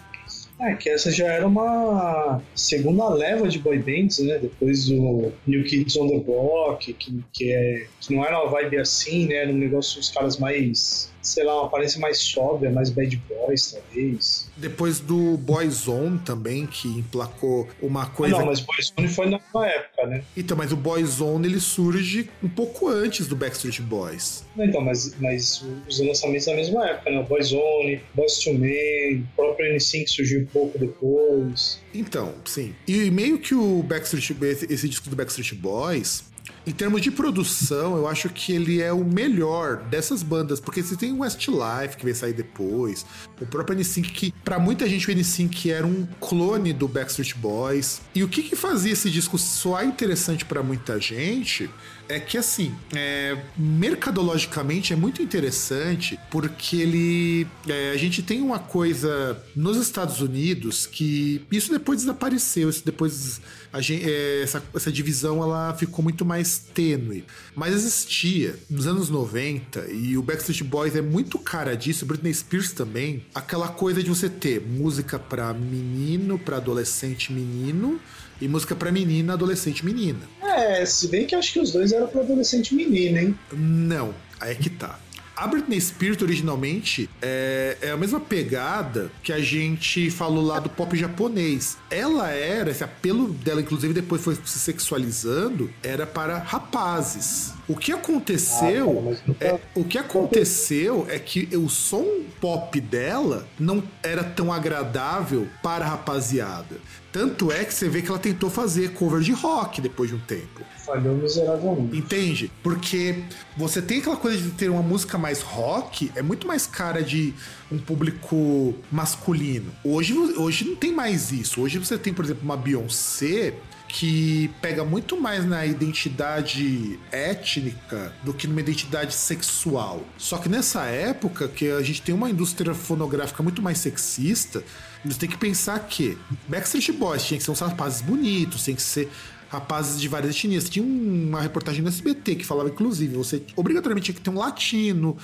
É, 0.62 0.76
que 0.76 0.90
essa 0.90 1.12
já 1.12 1.26
era 1.26 1.48
uma 1.48 2.40
segunda 2.54 3.10
leva 3.10 3.48
de 3.48 3.58
boy 3.58 3.80
bands, 3.80 4.20
né? 4.20 4.38
Depois 4.38 4.86
do 4.86 5.34
New 5.48 5.64
Kids 5.64 5.98
on 5.98 6.08
the 6.08 6.20
Block, 6.20 6.94
que, 6.94 7.24
que, 7.34 7.52
é, 7.52 7.88
que 8.00 8.14
não 8.14 8.24
era 8.24 8.40
uma 8.40 8.52
vibe 8.52 8.78
assim, 8.78 9.26
né? 9.26 9.38
Era 9.38 9.52
um 9.52 9.58
negócio 9.58 9.98
dos 9.98 10.12
caras 10.12 10.38
mais 10.38 11.11
sei 11.22 11.44
lá, 11.44 11.60
uma 11.60 11.68
aparência 11.68 12.00
mais 12.00 12.18
sóbria, 12.18 12.72
mais 12.72 12.90
bad 12.90 13.16
boys, 13.28 13.72
talvez. 13.72 14.50
Depois 14.58 15.00
do 15.00 15.38
Boyzone 15.38 16.20
também, 16.20 16.66
que 16.66 16.88
emplacou 16.88 17.68
uma 17.82 18.06
coisa. 18.08 18.36
Ah, 18.36 18.40
não, 18.40 18.48
mas 18.48 18.60
Boyzone 18.60 19.08
foi 19.08 19.30
na 19.30 19.40
época, 19.66 20.08
né? 20.08 20.24
Então, 20.36 20.58
mas 20.58 20.72
o 20.72 20.76
Boyzone 20.76 21.48
ele 21.48 21.60
surge 21.60 22.30
um 22.44 22.50
pouco 22.50 22.88
antes 22.88 23.28
do 23.28 23.36
Backstreet 23.36 23.82
Boys. 23.82 24.44
Então, 24.58 24.82
mas, 24.82 25.16
mas 25.20 25.64
os 25.88 26.00
lançamentos 26.00 26.46
da 26.46 26.56
mesma 26.56 26.88
época, 26.88 27.10
né? 27.12 27.20
O 27.20 27.24
Boyzone, 27.24 28.02
Boys 28.14 28.38
to 28.40 28.54
Men, 28.54 29.28
o 29.34 29.36
próprio 29.36 29.76
N5 29.76 30.08
surgiu 30.08 30.42
um 30.42 30.46
pouco 30.46 30.78
depois. 30.78 31.80
Então, 31.94 32.34
sim. 32.46 32.74
E 32.88 33.12
meio 33.12 33.40
que 33.40 33.54
o 33.54 33.84
Backstreet 33.84 34.32
esse 34.70 34.88
disco 34.88 35.10
do 35.10 35.16
Backstreet 35.16 35.54
Boys 35.56 36.31
em 36.66 36.72
termos 36.72 37.02
de 37.02 37.10
produção, 37.10 37.98
eu 37.98 38.08
acho 38.08 38.30
que 38.30 38.54
ele 38.54 38.82
é 38.82 38.94
o 38.94 39.04
melhor 39.04 39.78
dessas 39.78 40.22
bandas, 40.22 40.60
porque 40.60 40.84
você 40.84 40.96
tem 40.96 41.12
o 41.12 41.20
Westlife 41.20 41.98
que 41.98 42.04
vai 42.04 42.14
sair 42.14 42.34
depois, 42.34 43.06
o 43.40 43.46
próprio 43.46 43.78
N5 43.78 44.12
que 44.12 44.34
para 44.44 44.60
muita 44.60 44.88
gente 44.88 45.10
o 45.10 45.14
N5 45.14 45.72
era 45.72 45.86
um 45.86 46.08
clone 46.20 46.72
do 46.74 46.88
Backstreet 46.88 47.36
Boys. 47.36 48.02
E 48.14 48.24
o 48.24 48.28
que 48.28 48.44
que 48.44 48.56
fazia 48.56 48.94
esse 48.94 49.10
disco 49.10 49.38
soar 49.38 49.86
interessante 49.86 50.46
para 50.46 50.62
muita 50.62 51.00
gente 51.00 51.70
é 52.16 52.20
que 52.20 52.38
assim, 52.38 52.76
é, 52.94 53.38
mercadologicamente 53.58 54.94
é 54.94 54.96
muito 54.96 55.22
interessante 55.22 56.20
porque 56.30 56.78
ele. 56.78 57.48
É, 57.68 57.92
a 57.92 57.98
gente 57.98 58.22
tem 58.22 58.42
uma 58.42 58.60
coisa 58.60 59.42
nos 59.56 59.78
Estados 59.78 60.22
Unidos 60.22 60.86
que 60.86 61.46
isso 61.52 61.72
depois 61.72 62.00
desapareceu, 62.00 62.70
isso 62.70 62.86
depois 62.86 63.42
gente, 63.80 64.04
é, 64.10 64.42
essa, 64.42 64.62
essa 64.76 64.92
divisão 64.92 65.42
ela 65.42 65.74
ficou 65.76 66.04
muito 66.04 66.26
mais 66.26 66.58
tênue. 66.58 67.24
Mas 67.56 67.74
existia 67.74 68.56
nos 68.70 68.88
anos 68.88 69.10
90 69.10 69.88
e 69.92 70.18
o 70.18 70.24
Backstreet 70.24 70.64
Boys 70.64 70.96
é 70.96 71.02
muito 71.02 71.40
cara 71.40 71.76
disso, 71.76 72.06
Britney 72.06 72.34
Spears 72.34 72.74
também, 72.74 73.26
aquela 73.34 73.70
coisa 73.70 74.04
de 74.04 74.10
você 74.10 74.30
ter 74.30 74.62
música 74.62 75.18
para 75.18 75.54
menino, 75.54 76.38
para 76.38 76.58
adolescente 76.58 77.32
menino 77.32 78.00
e 78.42 78.48
música 78.48 78.76
para 78.76 78.92
menina, 78.92 79.34
adolescente 79.34 79.86
menina. 79.86 80.20
É, 80.42 80.86
se 80.86 81.08
bem 81.08 81.26
que 81.26 81.36
acho 81.36 81.54
que 81.54 81.60
os 81.60 81.72
dois 81.72 81.94
eram 81.94 82.08
para 82.08 82.22
adolescente 82.22 82.74
menina, 82.74 83.22
hein? 83.22 83.40
Não, 83.54 84.14
aí 84.40 84.52
é 84.52 84.56
que 84.56 84.70
tá. 84.70 85.00
A 85.42 85.48
Britney 85.48 85.82
Spears 85.82 86.22
originalmente 86.22 87.10
é, 87.20 87.76
é, 87.82 87.90
a 87.90 87.98
mesma 87.98 88.20
pegada 88.20 89.12
que 89.24 89.34
a 89.34 89.40
gente 89.40 90.12
falou 90.12 90.46
lá 90.46 90.60
do 90.60 90.70
pop 90.70 90.96
japonês. 90.96 91.78
Ela 91.90 92.30
era, 92.30 92.70
esse 92.70 92.84
apelo 92.84 93.30
dela, 93.30 93.60
inclusive, 93.60 93.92
depois 93.92 94.22
foi 94.22 94.36
se 94.36 94.60
sexualizando, 94.60 95.72
era 95.82 96.06
para 96.06 96.38
rapazes. 96.38 97.54
O 97.68 97.76
que 97.76 97.92
aconteceu, 97.92 99.18
ah, 99.28 99.34
é, 99.40 99.60
o 99.74 99.84
que 99.84 99.98
aconteceu 99.98 101.08
é 101.10 101.18
que 101.18 101.50
o 101.58 101.68
som 101.70 102.06
pop 102.40 102.80
dela 102.80 103.48
não 103.60 103.82
era 104.04 104.24
tão 104.24 104.54
agradável 104.54 105.48
para 105.64 105.86
a 105.86 105.90
rapaziada. 105.90 106.78
Tanto 107.12 107.52
é 107.52 107.66
que 107.66 107.74
você 107.74 107.90
vê 107.90 108.02
que 108.02 108.10
ela 108.10 108.20
tentou 108.20 108.50
fazer 108.50 108.94
cover 108.94 109.20
de 109.20 109.34
rock 109.34 109.82
depois 109.82 110.10
de 110.10 110.16
um 110.16 110.20
tempo. 110.20 110.62
Falhou 110.86 111.16
miseravelmente. 111.16 111.98
Entende? 111.98 112.52
Porque 112.64 113.24
você 113.58 113.82
tem 113.82 114.00
aquela 114.00 114.16
coisa 114.16 114.38
de 114.38 114.50
ter 114.52 114.70
uma 114.70 114.82
música 114.82 115.18
mais 115.18 115.42
rock, 115.42 116.12
é 116.16 116.22
muito 116.22 116.48
mais 116.48 116.66
cara 116.66 117.04
de 117.04 117.34
um 117.72 117.78
público 117.78 118.74
masculino. 118.92 119.72
Hoje, 119.84 120.14
hoje 120.14 120.66
não 120.66 120.76
tem 120.76 120.94
mais 120.94 121.32
isso. 121.32 121.62
Hoje 121.62 121.78
você 121.80 121.98
tem, 121.98 122.14
por 122.14 122.24
exemplo, 122.24 122.44
uma 122.44 122.56
Beyoncé 122.56 123.56
que 123.92 124.50
pega 124.62 124.86
muito 124.86 125.20
mais 125.20 125.46
na 125.46 125.66
identidade 125.66 126.98
étnica 127.12 128.14
do 128.24 128.34
que 128.34 128.48
numa 128.48 128.62
identidade 128.62 129.14
sexual. 129.14 130.06
Só 130.18 130.38
que 130.38 130.48
nessa 130.48 130.86
época 130.86 131.50
que 131.50 131.70
a 131.70 131.82
gente 131.82 132.02
tem 132.02 132.16
uma 132.16 132.30
indústria 132.30 132.74
fonográfica 132.74 133.44
muito 133.44 133.62
mais 133.62 133.80
sexista, 133.80 134.64
você 135.04 135.20
tem 135.20 135.30
que 135.30 135.38
pensar 135.38 135.78
que 135.80 136.18
Backstreet 136.48 136.94
Boys 136.94 137.26
tinha 137.26 137.38
que 137.38 137.44
ser 137.44 137.52
uns 137.52 137.60
rapazes 137.60 138.02
bonitos, 138.02 138.64
tem 138.64 138.76
que 138.76 138.82
ser 138.82 139.12
rapazes 139.50 140.00
de 140.00 140.08
várias 140.08 140.34
etnias. 140.34 140.70
Tinha 140.70 140.86
uma 140.86 141.42
reportagem 141.42 141.82
no 141.82 141.90
SBT 141.90 142.36
que 142.36 142.46
falava, 142.46 142.70
inclusive, 142.70 143.14
você 143.14 143.44
obrigatoriamente 143.58 144.06
tinha 144.06 144.16
que 144.16 144.22
ter 144.22 144.30
um 144.30 144.38
latino, 144.38 145.18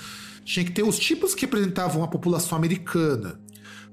tinha 0.44 0.62
que 0.62 0.72
ter 0.72 0.82
os 0.82 0.98
tipos 0.98 1.34
que 1.34 1.46
representavam 1.46 2.04
a 2.04 2.08
população 2.08 2.58
americana. 2.58 3.40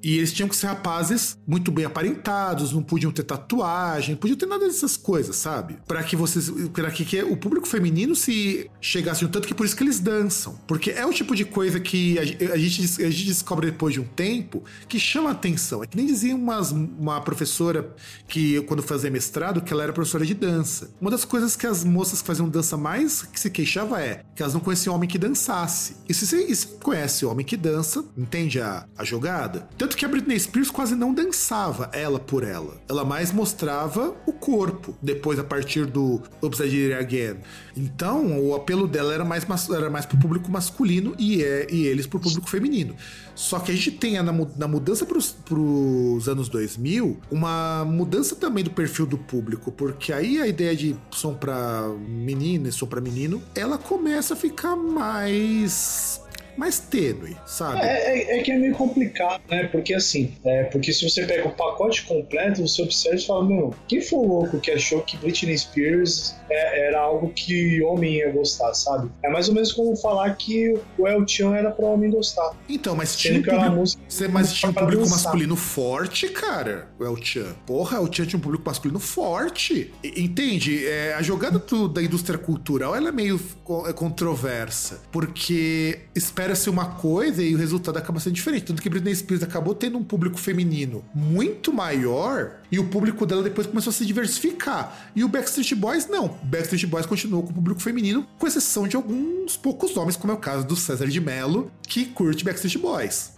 E 0.06 0.20
eles 0.20 0.32
tinham 0.32 0.48
que 0.48 0.56
ser 0.56 0.68
rapazes 0.68 1.36
muito 1.48 1.72
bem 1.72 1.84
aparentados, 1.84 2.72
não 2.72 2.84
podiam 2.84 3.12
ter 3.12 3.24
tatuagem, 3.24 4.16
podiam 4.16 4.38
ter 4.38 4.46
nada 4.46 4.68
dessas 4.68 4.96
coisas, 4.96 5.36
sabe? 5.36 5.80
Para 5.88 6.04
que 6.04 6.16
vocês. 6.16 6.48
para 6.72 6.92
que, 6.92 7.04
que, 7.04 7.24
o 7.24 7.36
público 7.36 7.68
feminino 7.68 8.16
se 8.16 8.70
chegasse 8.80 9.26
um 9.26 9.28
tanto 9.28 9.48
que 9.48 9.56
por 9.56 9.66
isso 9.66 9.76
que 9.76 9.82
eles 9.82 10.00
dançam. 10.00 10.60
Porque 10.68 10.92
é 10.92 11.04
o 11.04 11.12
tipo 11.12 11.36
de 11.36 11.44
coisa 11.44 11.80
que 11.80 12.20
a, 12.20 12.54
a, 12.54 12.58
gente, 12.58 13.04
a 13.04 13.10
gente 13.10 13.26
descobre 13.26 13.72
depois 13.72 13.96
de 13.96 14.00
um 14.00 14.04
tempo 14.04 14.64
que 14.88 15.00
chama 15.00 15.32
atenção. 15.32 15.84
É 15.84 15.88
que 15.88 15.98
nem 15.98 16.06
dizia 16.06 16.36
umas, 16.36 16.70
uma 16.70 17.20
professora 17.22 17.92
que, 18.28 18.62
quando 18.68 18.84
fazia 18.84 19.10
mestrado, 19.10 19.60
que 19.60 19.74
ela 19.74 19.82
era 19.82 19.92
professora 19.92 20.24
de 20.24 20.36
dança. 20.36 20.94
Uma 21.02 21.10
das 21.10 21.26
coisas 21.26 21.56
que 21.56 21.66
as 21.66 21.84
moças 21.84 22.22
que 22.22 22.28
faziam 22.28 22.48
dança 22.48 22.78
mais 22.78 23.24
que 23.24 23.40
se 23.40 23.50
queixava 23.50 24.00
é 24.00 24.22
que 24.36 24.44
elas 24.44 24.54
não 24.54 24.62
conheciam 24.62 24.94
homem 24.94 25.10
que 25.10 25.18
dançasse. 25.18 25.96
E 26.08 26.14
se 26.14 26.28
você, 26.28 26.68
conhece 26.80 27.26
homem 27.26 27.44
que 27.44 27.58
dança, 27.58 28.06
entende 28.16 28.62
a, 28.62 28.86
a 28.96 29.04
jogada? 29.04 29.68
Tanto 29.76 29.95
tanto 29.96 29.98
que 29.98 30.06
a 30.06 30.08
Britney 30.10 30.38
Spears 30.38 30.70
quase 30.70 30.94
não 30.94 31.14
dançava 31.14 31.90
ela 31.94 32.20
por 32.20 32.44
ela. 32.44 32.78
Ela 32.88 33.06
mais 33.06 33.32
mostrava 33.32 34.14
o 34.26 34.34
corpo, 34.34 34.94
depois 35.02 35.40
a 35.40 35.44
partir 35.44 35.86
do 35.86 36.22
It 36.44 36.94
Again. 36.94 37.38
Então, 37.78 38.40
o 38.40 38.54
apelo 38.54 38.88
dela 38.88 39.14
era 39.14 39.24
mais, 39.24 39.46
era 39.70 39.90
mais 39.90 40.06
pro 40.06 40.18
público 40.18 40.52
masculino 40.52 41.16
e, 41.18 41.44
é, 41.44 41.68
e 41.72 41.86
eles 41.86 42.06
pro 42.06 42.20
público 42.20 42.50
feminino. 42.50 42.96
Só 43.34 43.60
que 43.60 43.72
a 43.72 43.76
gente 43.76 43.92
tem 43.92 44.22
na, 44.22 44.32
na 44.32 44.68
mudança 44.68 45.06
pros, 45.06 45.32
pros 45.32 46.28
anos 46.28 46.50
2000, 46.50 47.18
uma 47.32 47.86
mudança 47.86 48.36
também 48.36 48.64
do 48.64 48.72
perfil 48.72 49.06
do 49.06 49.18
público, 49.18 49.72
porque 49.72 50.12
aí 50.12 50.42
a 50.42 50.48
ideia 50.48 50.76
de 50.76 50.96
som 51.12 51.34
pra 51.34 51.90
menina 52.08 52.70
e 52.70 52.72
som 52.72 52.88
pra 52.88 53.02
menino, 53.02 53.42
ela 53.54 53.78
começa 53.78 54.34
a 54.34 54.38
ficar 54.38 54.76
mais 54.76 56.22
mais 56.58 56.80
tênue, 56.80 57.36
sabe? 57.46 57.80
É, 57.82 58.36
é, 58.36 58.40
é, 58.40 58.44
que 58.44 58.52
é 58.52 58.58
meio 58.58 58.74
complicado, 58.74 59.42
né? 59.50 59.66
Porque 59.66 59.94
assim, 59.94 60.34
é, 60.44 60.64
porque 60.66 60.92
se 60.94 61.10
você 61.10 61.26
pega 61.26 61.48
o 61.48 61.52
pacote 61.52 62.04
completo, 62.04 62.62
você 62.62 62.82
observa 62.82 63.18
e 63.18 63.26
fala, 63.26 63.46
meu, 63.46 63.74
quem 63.88 64.02
foi 64.02 64.20
o 64.20 64.28
louco 64.28 64.60
que 64.60 64.72
achou 64.72 65.02
que 65.02 65.18
Britney 65.18 65.58
Spears 65.58 66.36
é, 66.50 66.88
era 66.88 67.00
algo 67.00 67.30
que 67.30 67.82
homem 67.82 68.16
ia 68.16 68.32
gostar, 68.32 68.74
sabe? 68.74 69.10
É 69.24 69.30
mais 69.30 69.48
ou 69.48 69.54
menos 69.54 69.72
como 69.72 69.96
falar 69.96 70.36
que 70.36 70.74
o 70.98 71.08
El 71.08 71.28
Chan 71.28 71.56
era 71.56 71.72
pra 71.72 71.86
homem 71.86 72.10
gostar. 72.12 72.52
Então, 72.70 72.96
mas 72.96 73.16
tinha, 73.16 73.42
público, 73.42 73.72
música, 73.72 74.04
mas 74.32 74.54
tinha 74.54 74.70
um 74.70 74.74
público 74.74 75.04
dançar. 75.04 75.24
masculino 75.24 75.56
forte, 75.56 76.30
cara, 76.30 76.90
o 77.00 77.06
El 77.06 77.18
Chan. 77.18 77.56
Porra, 77.66 78.00
o 78.00 78.06
El 78.06 78.12
Chan 78.12 78.26
tinha 78.26 78.38
um 78.38 78.42
público 78.42 78.64
masculino 78.66 79.00
forte. 79.00 79.94
Entende? 80.04 80.86
É, 80.86 81.14
a 81.14 81.22
jogada 81.22 81.60
do, 81.60 81.88
da 81.88 82.02
indústria 82.02 82.38
cultural, 82.38 82.96
ela 82.96 83.10
é 83.10 83.12
meio 83.12 83.40
é 83.88 83.94
controversa, 83.94 85.02
porque 85.12 86.00
espera 86.14 86.45
espera-se 86.46 86.70
uma 86.70 86.86
coisa 86.86 87.42
e 87.42 87.56
o 87.56 87.58
resultado 87.58 87.98
acaba 87.98 88.20
sendo 88.20 88.34
diferente. 88.34 88.66
Tanto 88.66 88.82
que 88.82 88.90
Britney 88.90 89.16
Spears 89.16 89.42
acabou 89.42 89.74
tendo 89.74 89.98
um 89.98 90.04
público 90.04 90.38
feminino 90.38 91.04
muito 91.14 91.74
maior 91.74 92.58
e 92.72 92.78
o 92.78 92.88
público 92.88 93.26
dela 93.26 93.42
depois 93.42 93.66
começou 93.66 93.90
a 93.90 93.94
se 93.94 94.06
diversificar. 94.06 95.12
E 95.16 95.24
o 95.24 95.28
Backstreet 95.28 95.74
Boys 95.76 96.08
não. 96.08 96.38
Backstreet 96.44 96.86
Boys 96.86 97.06
continuou 97.06 97.44
com 97.44 97.50
o 97.50 97.54
público 97.54 97.82
feminino, 97.82 98.28
com 98.38 98.46
exceção 98.48 98.88
de 98.88 98.96
alguns 98.96 99.58
poucos 99.58 99.98
homens, 99.98 100.16
como 100.16 100.32
é 100.32 100.36
o 100.36 100.40
caso 100.40 100.66
do 100.68 100.76
César 100.76 101.08
de 101.08 101.20
Mello, 101.20 101.72
que 101.88 102.06
curte 102.06 102.44
Backstreet 102.44 102.78
Boys. 102.78 103.34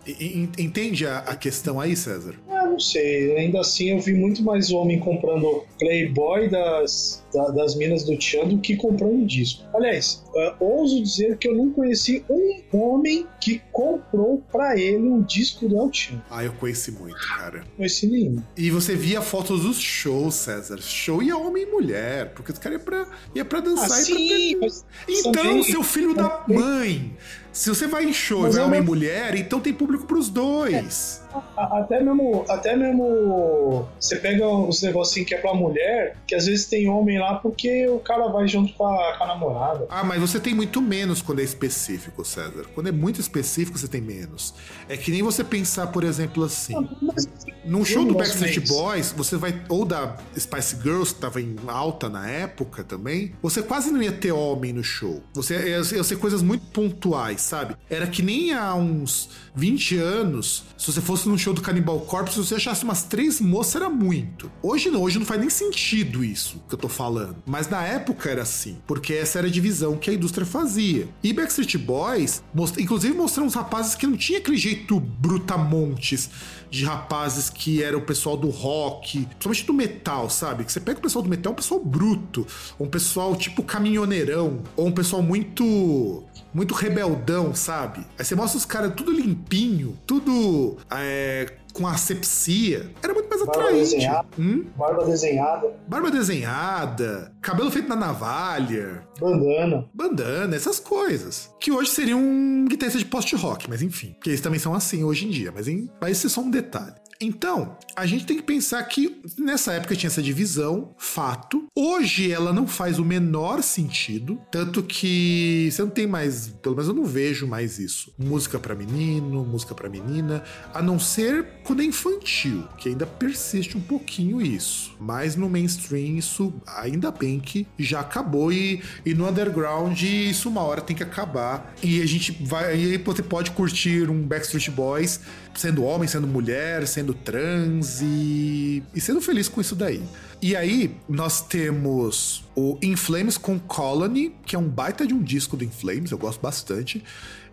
Entende 0.58 1.06
a, 1.06 1.20
a 1.20 1.36
questão 1.36 1.80
aí, 1.80 1.96
César? 1.96 2.36
Ah, 2.50 2.66
não 2.66 2.80
sei. 2.80 3.38
Ainda 3.38 3.62
assim, 3.62 3.92
eu 3.92 4.00
vi 4.00 4.14
muito 4.14 4.44
mais 4.44 4.72
homem 4.72 5.00
comprando 5.00 5.64
Playboy 5.80 6.50
das, 6.50 7.24
da, 7.38 7.50
das 7.50 7.76
minas 7.76 8.04
do 8.04 8.18
Tchan 8.18 8.48
do 8.48 8.58
que 8.58 8.76
comprando 8.76 9.26
disco. 9.26 9.64
Aliás, 9.74 10.24
uh, 10.30 10.64
ouso 10.64 11.02
dizer 11.02 11.38
que 11.38 11.48
eu 11.48 11.56
não 11.56 11.72
conheci 11.72 12.26
um 12.30 12.62
homem 12.72 13.28
que 13.40 13.62
comprou 13.72 14.44
para 14.52 14.78
ele 14.78 15.08
um 15.08 15.22
disco 15.22 15.68
do 15.68 15.78
El 15.78 15.94
Chan. 15.94 16.22
Ah, 16.30 16.44
eu 16.44 16.54
conheci 16.54 16.92
muito, 16.92 17.16
cara. 17.38 17.64
Conheci 17.76 18.08
nenhum. 18.08 18.42
E 18.56 18.72
você 18.72 18.96
via 18.96 19.22
fotos 19.22 19.62
dos 19.62 19.80
shows, 19.80 20.34
César. 20.36 20.82
Show 20.82 21.22
ia 21.22 21.38
homem 21.38 21.64
e 21.64 21.66
mulher, 21.66 22.34
porque 22.34 22.52
os 22.52 22.58
caras 22.58 22.80
iam 22.80 22.86
pra, 22.86 23.08
ia 23.36 23.46
pra 23.46 23.60
dançar 23.60 23.98
ah, 23.98 24.02
e 24.02 24.06
sim, 24.06 24.60
pra 24.60 24.70
ter... 24.70 25.30
Então, 25.30 25.64
seu 25.64 25.84
filho 25.84 26.16
da 26.16 26.44
mãe 26.48 27.16
Se 27.58 27.70
você 27.70 27.88
vai 27.88 28.06
em 28.06 28.14
show 28.14 28.42
Mas 28.44 28.54
e 28.54 28.58
vai 28.60 28.68
homem 28.68 28.78
e 28.80 28.84
não- 28.84 28.88
mulher, 28.88 29.36
então 29.36 29.60
tem 29.60 29.74
público 29.74 30.06
pros 30.06 30.30
dois. 30.30 31.24
Até 31.58 32.00
mesmo, 32.04 32.46
até 32.48 32.76
mesmo 32.76 33.88
você 34.00 34.16
pega 34.18 34.48
os 34.48 34.80
negocinhos 34.84 35.28
que 35.28 35.34
é 35.34 35.40
pra 35.40 35.56
mulher, 35.56 36.18
que 36.28 36.36
às 36.36 36.46
vezes 36.46 36.68
tem 36.68 36.88
homem 36.88 37.18
lá 37.18 37.34
porque 37.36 37.88
o 37.88 37.98
cara 38.00 38.28
vai 38.28 38.48
junto 38.48 38.72
com 38.74 38.86
a, 38.86 39.18
com 39.18 39.24
a 39.24 39.28
namorada. 39.28 39.88
Ah, 39.90 40.04
mas 40.04 40.22
você 40.22 40.40
tem 40.40 40.54
muito 40.54 40.80
menos 40.84 41.20
quando 41.24 41.40
é 41.40 41.44
específico, 41.44 42.24
César. 42.24 42.66
Quando 42.76 42.90
é 42.90 42.92
muito 42.92 43.20
específico, 43.20 43.76
você 43.76 43.88
tem 43.88 44.02
menos. 44.02 44.54
É 44.88 44.96
que 44.96 45.10
nem 45.10 45.24
você 45.24 45.44
pensar, 45.44 45.88
por 45.88 46.04
exemplo, 46.04 46.44
assim. 46.44 46.74
Mas, 47.02 47.28
Num 47.68 47.84
show 47.86 48.06
do 48.06 48.14
Backstreet 48.14 48.68
Boys, 48.68 49.14
você 49.16 49.36
vai. 49.38 49.62
Ou 49.70 49.86
da 49.86 50.16
Spice 50.38 50.78
Girls, 50.82 51.14
que 51.14 51.20
tava 51.22 51.42
em 51.42 51.56
alta 51.68 52.08
na 52.10 52.28
época 52.30 52.84
também, 52.84 53.34
você 53.42 53.62
quase 53.62 53.92
não 53.92 54.02
ia 54.02 54.12
ter 54.12 54.32
homem 54.32 54.72
no 54.74 54.84
show. 54.84 55.22
Você 55.34 55.54
ia, 55.56 55.78
ia 55.98 56.04
ser 56.04 56.18
coisas 56.18 56.42
muito 56.42 56.66
pontuais, 56.68 57.42
sabe? 57.42 57.76
Era 57.90 58.08
que 58.08 58.22
nem 58.22 58.54
há 58.54 58.74
uns 58.76 59.30
20 59.56 59.98
anos, 59.98 60.64
se 60.78 60.92
você 60.92 61.02
fosse 61.02 61.28
num 61.28 61.38
show 61.38 61.54
do 61.54 61.62
Cannibal 61.62 62.00
Corpse, 62.02 62.36
se 62.36 62.40
você 62.46 62.56
achasse 62.56 62.84
umas 62.84 63.04
três 63.04 63.42
moças, 63.42 63.76
era 63.76 63.90
muito. 63.90 64.52
Hoje 64.62 64.90
não, 64.90 65.02
hoje 65.02 65.20
não 65.20 65.26
faz 65.26 65.40
nem 65.40 65.50
sentido 65.50 66.24
isso 66.24 66.62
que 66.70 66.76
eu 66.76 66.80
tô 66.80 66.88
falando. 66.88 67.38
Mas 67.46 67.68
na 67.70 67.84
época 67.84 68.30
era 68.30 68.44
assim, 68.44 68.78
porque 68.88 69.14
essa 69.14 69.40
era 69.40 69.48
a 69.48 69.52
divisão 69.52 69.98
que 69.98 70.10
a 70.10 70.14
indústria 70.14 70.46
fazia. 70.46 71.08
E 71.24 71.34
Backstreet 71.34 71.78
Boys, 71.78 72.44
most- 72.54 72.82
inclusive 72.82 73.14
mostrando 73.14 73.48
uns 73.48 73.56
rapazes 73.56 73.96
que 73.96 74.08
não 74.08 74.16
tinha 74.16 74.40
aquele 74.40 74.58
jeito 74.58 75.00
brutamontes 75.00 76.30
de 76.70 76.86
rapazes 76.86 77.50
que 77.50 77.82
eram 77.82 78.00
o 78.00 78.02
pessoal 78.02 78.38
do 78.38 78.50
rock, 78.50 79.26
principalmente 79.26 79.66
do 79.66 79.74
metal, 79.74 80.30
sabe? 80.30 80.64
Que 80.64 80.72
você 80.72 80.80
pega 80.80 81.00
o 81.00 81.02
pessoal 81.02 81.24
do 81.24 81.30
metal, 81.30 81.52
é 81.52 81.54
um 81.54 81.56
pessoal 81.56 81.80
bruto, 81.84 82.46
um 82.80 82.88
pessoal 82.88 83.36
tipo 83.36 83.64
caminhoneirão, 83.64 84.64
ou 84.76 84.88
um 84.88 84.92
pessoal 84.92 85.22
muito 85.22 86.24
muito 86.54 86.74
rebeldão, 86.74 87.54
sabe? 87.54 88.00
Aí 88.18 88.26
você 88.26 88.34
mostra 88.34 88.58
os 88.58 88.66
caras 88.66 88.94
tudo 88.96 89.12
limpinho, 89.12 89.98
tudo 90.08 90.78
é, 90.90 91.54
com 91.78 91.88
asepsia. 91.88 92.92
Era 93.04 93.14
muito 93.14 93.30
mais 93.30 93.46
Barba 93.46 93.62
atraente. 93.62 93.80
desenhada. 93.92 94.28
Hum? 94.40 94.66
barba 94.76 95.06
desenhada, 95.06 95.74
Barba 95.88 96.10
desenhada, 96.12 97.32
cabelo 97.42 97.70
feito 97.72 97.88
na 97.88 97.96
navalha, 97.96 99.04
bandana. 99.20 99.86
bandana, 99.94 100.56
essas 100.56 100.80
coisas. 100.80 101.52
Que 101.60 101.72
hoje 101.72 101.92
seria 101.92 102.18
um 102.18 102.66
guitarrista 102.68 103.00
de 103.00 103.06
post-rock, 103.06 103.70
mas 103.70 103.82
enfim. 103.82 104.16
Que 104.22 104.32
eles 104.32 104.42
também 104.42 104.60
são 104.60 104.74
assim 104.74 105.04
hoje 105.04 105.28
em 105.28 105.30
dia, 105.30 105.52
mas, 105.54 105.68
em, 105.68 105.90
mas 106.02 106.18
isso 106.18 106.28
é 106.28 106.30
só 106.30 106.42
um 106.42 106.50
detalhe. 106.50 106.96
Então, 107.20 107.78
a 107.96 108.06
gente 108.06 108.26
tem 108.26 108.38
que 108.38 108.44
pensar 108.44 108.84
que 108.84 109.22
nessa 109.38 109.74
época 109.74 109.96
tinha 109.96 110.08
essa 110.08 110.22
divisão, 110.22 110.94
fato. 110.98 111.66
Hoje 111.76 112.32
ela 112.32 112.54
não 112.54 112.68
faz 112.68 113.00
o 113.00 113.06
menor 113.06 113.64
sentido, 113.64 114.40
tanto 114.52 114.84
que 114.84 115.70
você 115.72 115.82
não 115.82 115.90
tem 115.90 116.06
mais, 116.06 116.50
pelo 116.62 116.76
menos 116.76 116.90
eu 116.90 116.94
não 116.94 117.06
vejo 117.06 117.48
mais 117.48 117.80
isso. 117.80 118.14
Música 118.18 118.60
pra 118.60 118.76
menino, 118.76 119.44
música 119.44 119.74
pra 119.74 119.90
menina, 119.90 120.44
a 120.74 120.82
não 120.82 121.00
ser 121.00 121.46
quando 121.64 121.82
é 121.82 121.86
infantil, 121.86 122.68
que 122.78 122.90
ainda 122.90 123.06
persiste 123.06 123.78
um 123.78 123.82
pouquinho 123.82 124.42
isso. 124.42 124.96
Mas 125.00 125.36
no 125.36 125.50
mainstream 125.50 126.18
isso 126.18 126.54
ainda 126.68 127.10
bem 127.10 127.40
que 127.40 127.68
já 127.80 128.02
acabou 128.02 128.52
e, 128.52 128.82
e 129.06 129.14
no 129.14 129.28
underground 129.28 130.00
isso 130.02 130.50
uma 130.50 130.62
hora 130.62 130.82
tem 130.82 130.96
que 130.96 131.04
acabar. 131.04 131.74
E 131.82 132.02
a 132.02 132.06
gente 132.06 132.32
vai, 132.44 132.78
e 132.78 132.92
aí 132.92 132.98
você 132.98 133.24
pode 133.24 133.52
curtir 133.52 134.10
um 134.10 134.22
Backstreet 134.22 134.70
Boys 134.70 135.20
sendo 135.56 135.84
homem, 135.84 136.08
sendo 136.08 136.28
mulher, 136.28 136.88
sendo 136.88 137.07
trans 137.14 138.02
e, 138.02 138.84
e 138.96 139.02
sendo 139.02 139.22
feliz 139.22 139.48
com 139.50 139.60
isso 139.62 139.76
daí. 139.76 140.02
E 140.42 140.56
aí, 140.56 140.96
nós 141.10 141.42
temos 141.42 142.44
o 142.56 142.78
In 142.82 142.96
Flames 142.96 143.38
com 143.38 143.58
Colony, 143.60 144.36
que 144.46 144.56
é 144.56 144.60
um 144.60 144.68
baita 144.70 145.06
de 145.08 145.14
um 145.14 145.22
disco 145.24 145.58
do 145.58 145.64
In 145.64 145.70
Flames, 145.72 146.12
eu 146.12 146.18
gosto 146.18 146.40
bastante. 146.42 147.04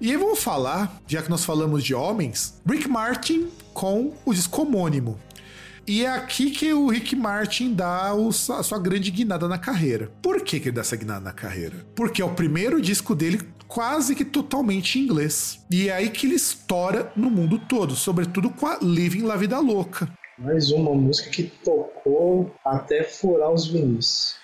E 0.00 0.10
aí 0.10 0.16
vamos 0.16 0.38
falar, 0.38 1.00
já 1.06 1.22
que 1.22 1.30
nós 1.30 1.44
falamos 1.44 1.82
de 1.82 1.94
homens, 1.94 2.60
Rick 2.68 2.88
Martin 2.88 3.48
com 3.72 4.12
o 4.24 4.34
disco 4.34 4.62
homônimo. 4.62 5.18
E 5.86 6.02
é 6.04 6.08
aqui 6.10 6.50
que 6.50 6.72
o 6.72 6.88
Rick 6.88 7.14
Martin 7.14 7.74
dá 7.74 8.14
o- 8.14 8.28
a 8.30 8.62
sua 8.62 8.78
grande 8.78 9.10
guinada 9.10 9.46
na 9.46 9.58
carreira. 9.58 10.10
Por 10.22 10.40
que, 10.42 10.58
que 10.58 10.68
ele 10.68 10.76
dá 10.76 10.80
essa 10.80 10.96
guinada 10.96 11.20
na 11.20 11.32
carreira? 11.32 11.86
Porque 11.94 12.22
é 12.22 12.24
o 12.24 12.30
primeiro 12.34 12.80
disco 12.80 13.14
dele 13.14 13.38
quase 13.74 14.14
que 14.14 14.24
totalmente 14.24 15.00
em 15.00 15.02
inglês. 15.02 15.58
E 15.68 15.88
é 15.88 15.94
aí 15.94 16.08
que 16.08 16.28
ele 16.28 16.36
estoura 16.36 17.12
no 17.16 17.28
mundo 17.28 17.58
todo, 17.58 17.96
sobretudo 17.96 18.48
com 18.48 18.68
a 18.68 18.78
Living 18.80 19.22
La 19.22 19.36
Vida 19.36 19.58
Louca. 19.58 20.08
Mais 20.38 20.70
uma 20.70 20.94
música 20.94 21.28
que 21.28 21.42
tocou 21.42 22.54
até 22.64 23.02
furar 23.02 23.52
os 23.52 23.66
vinis. 23.66 24.36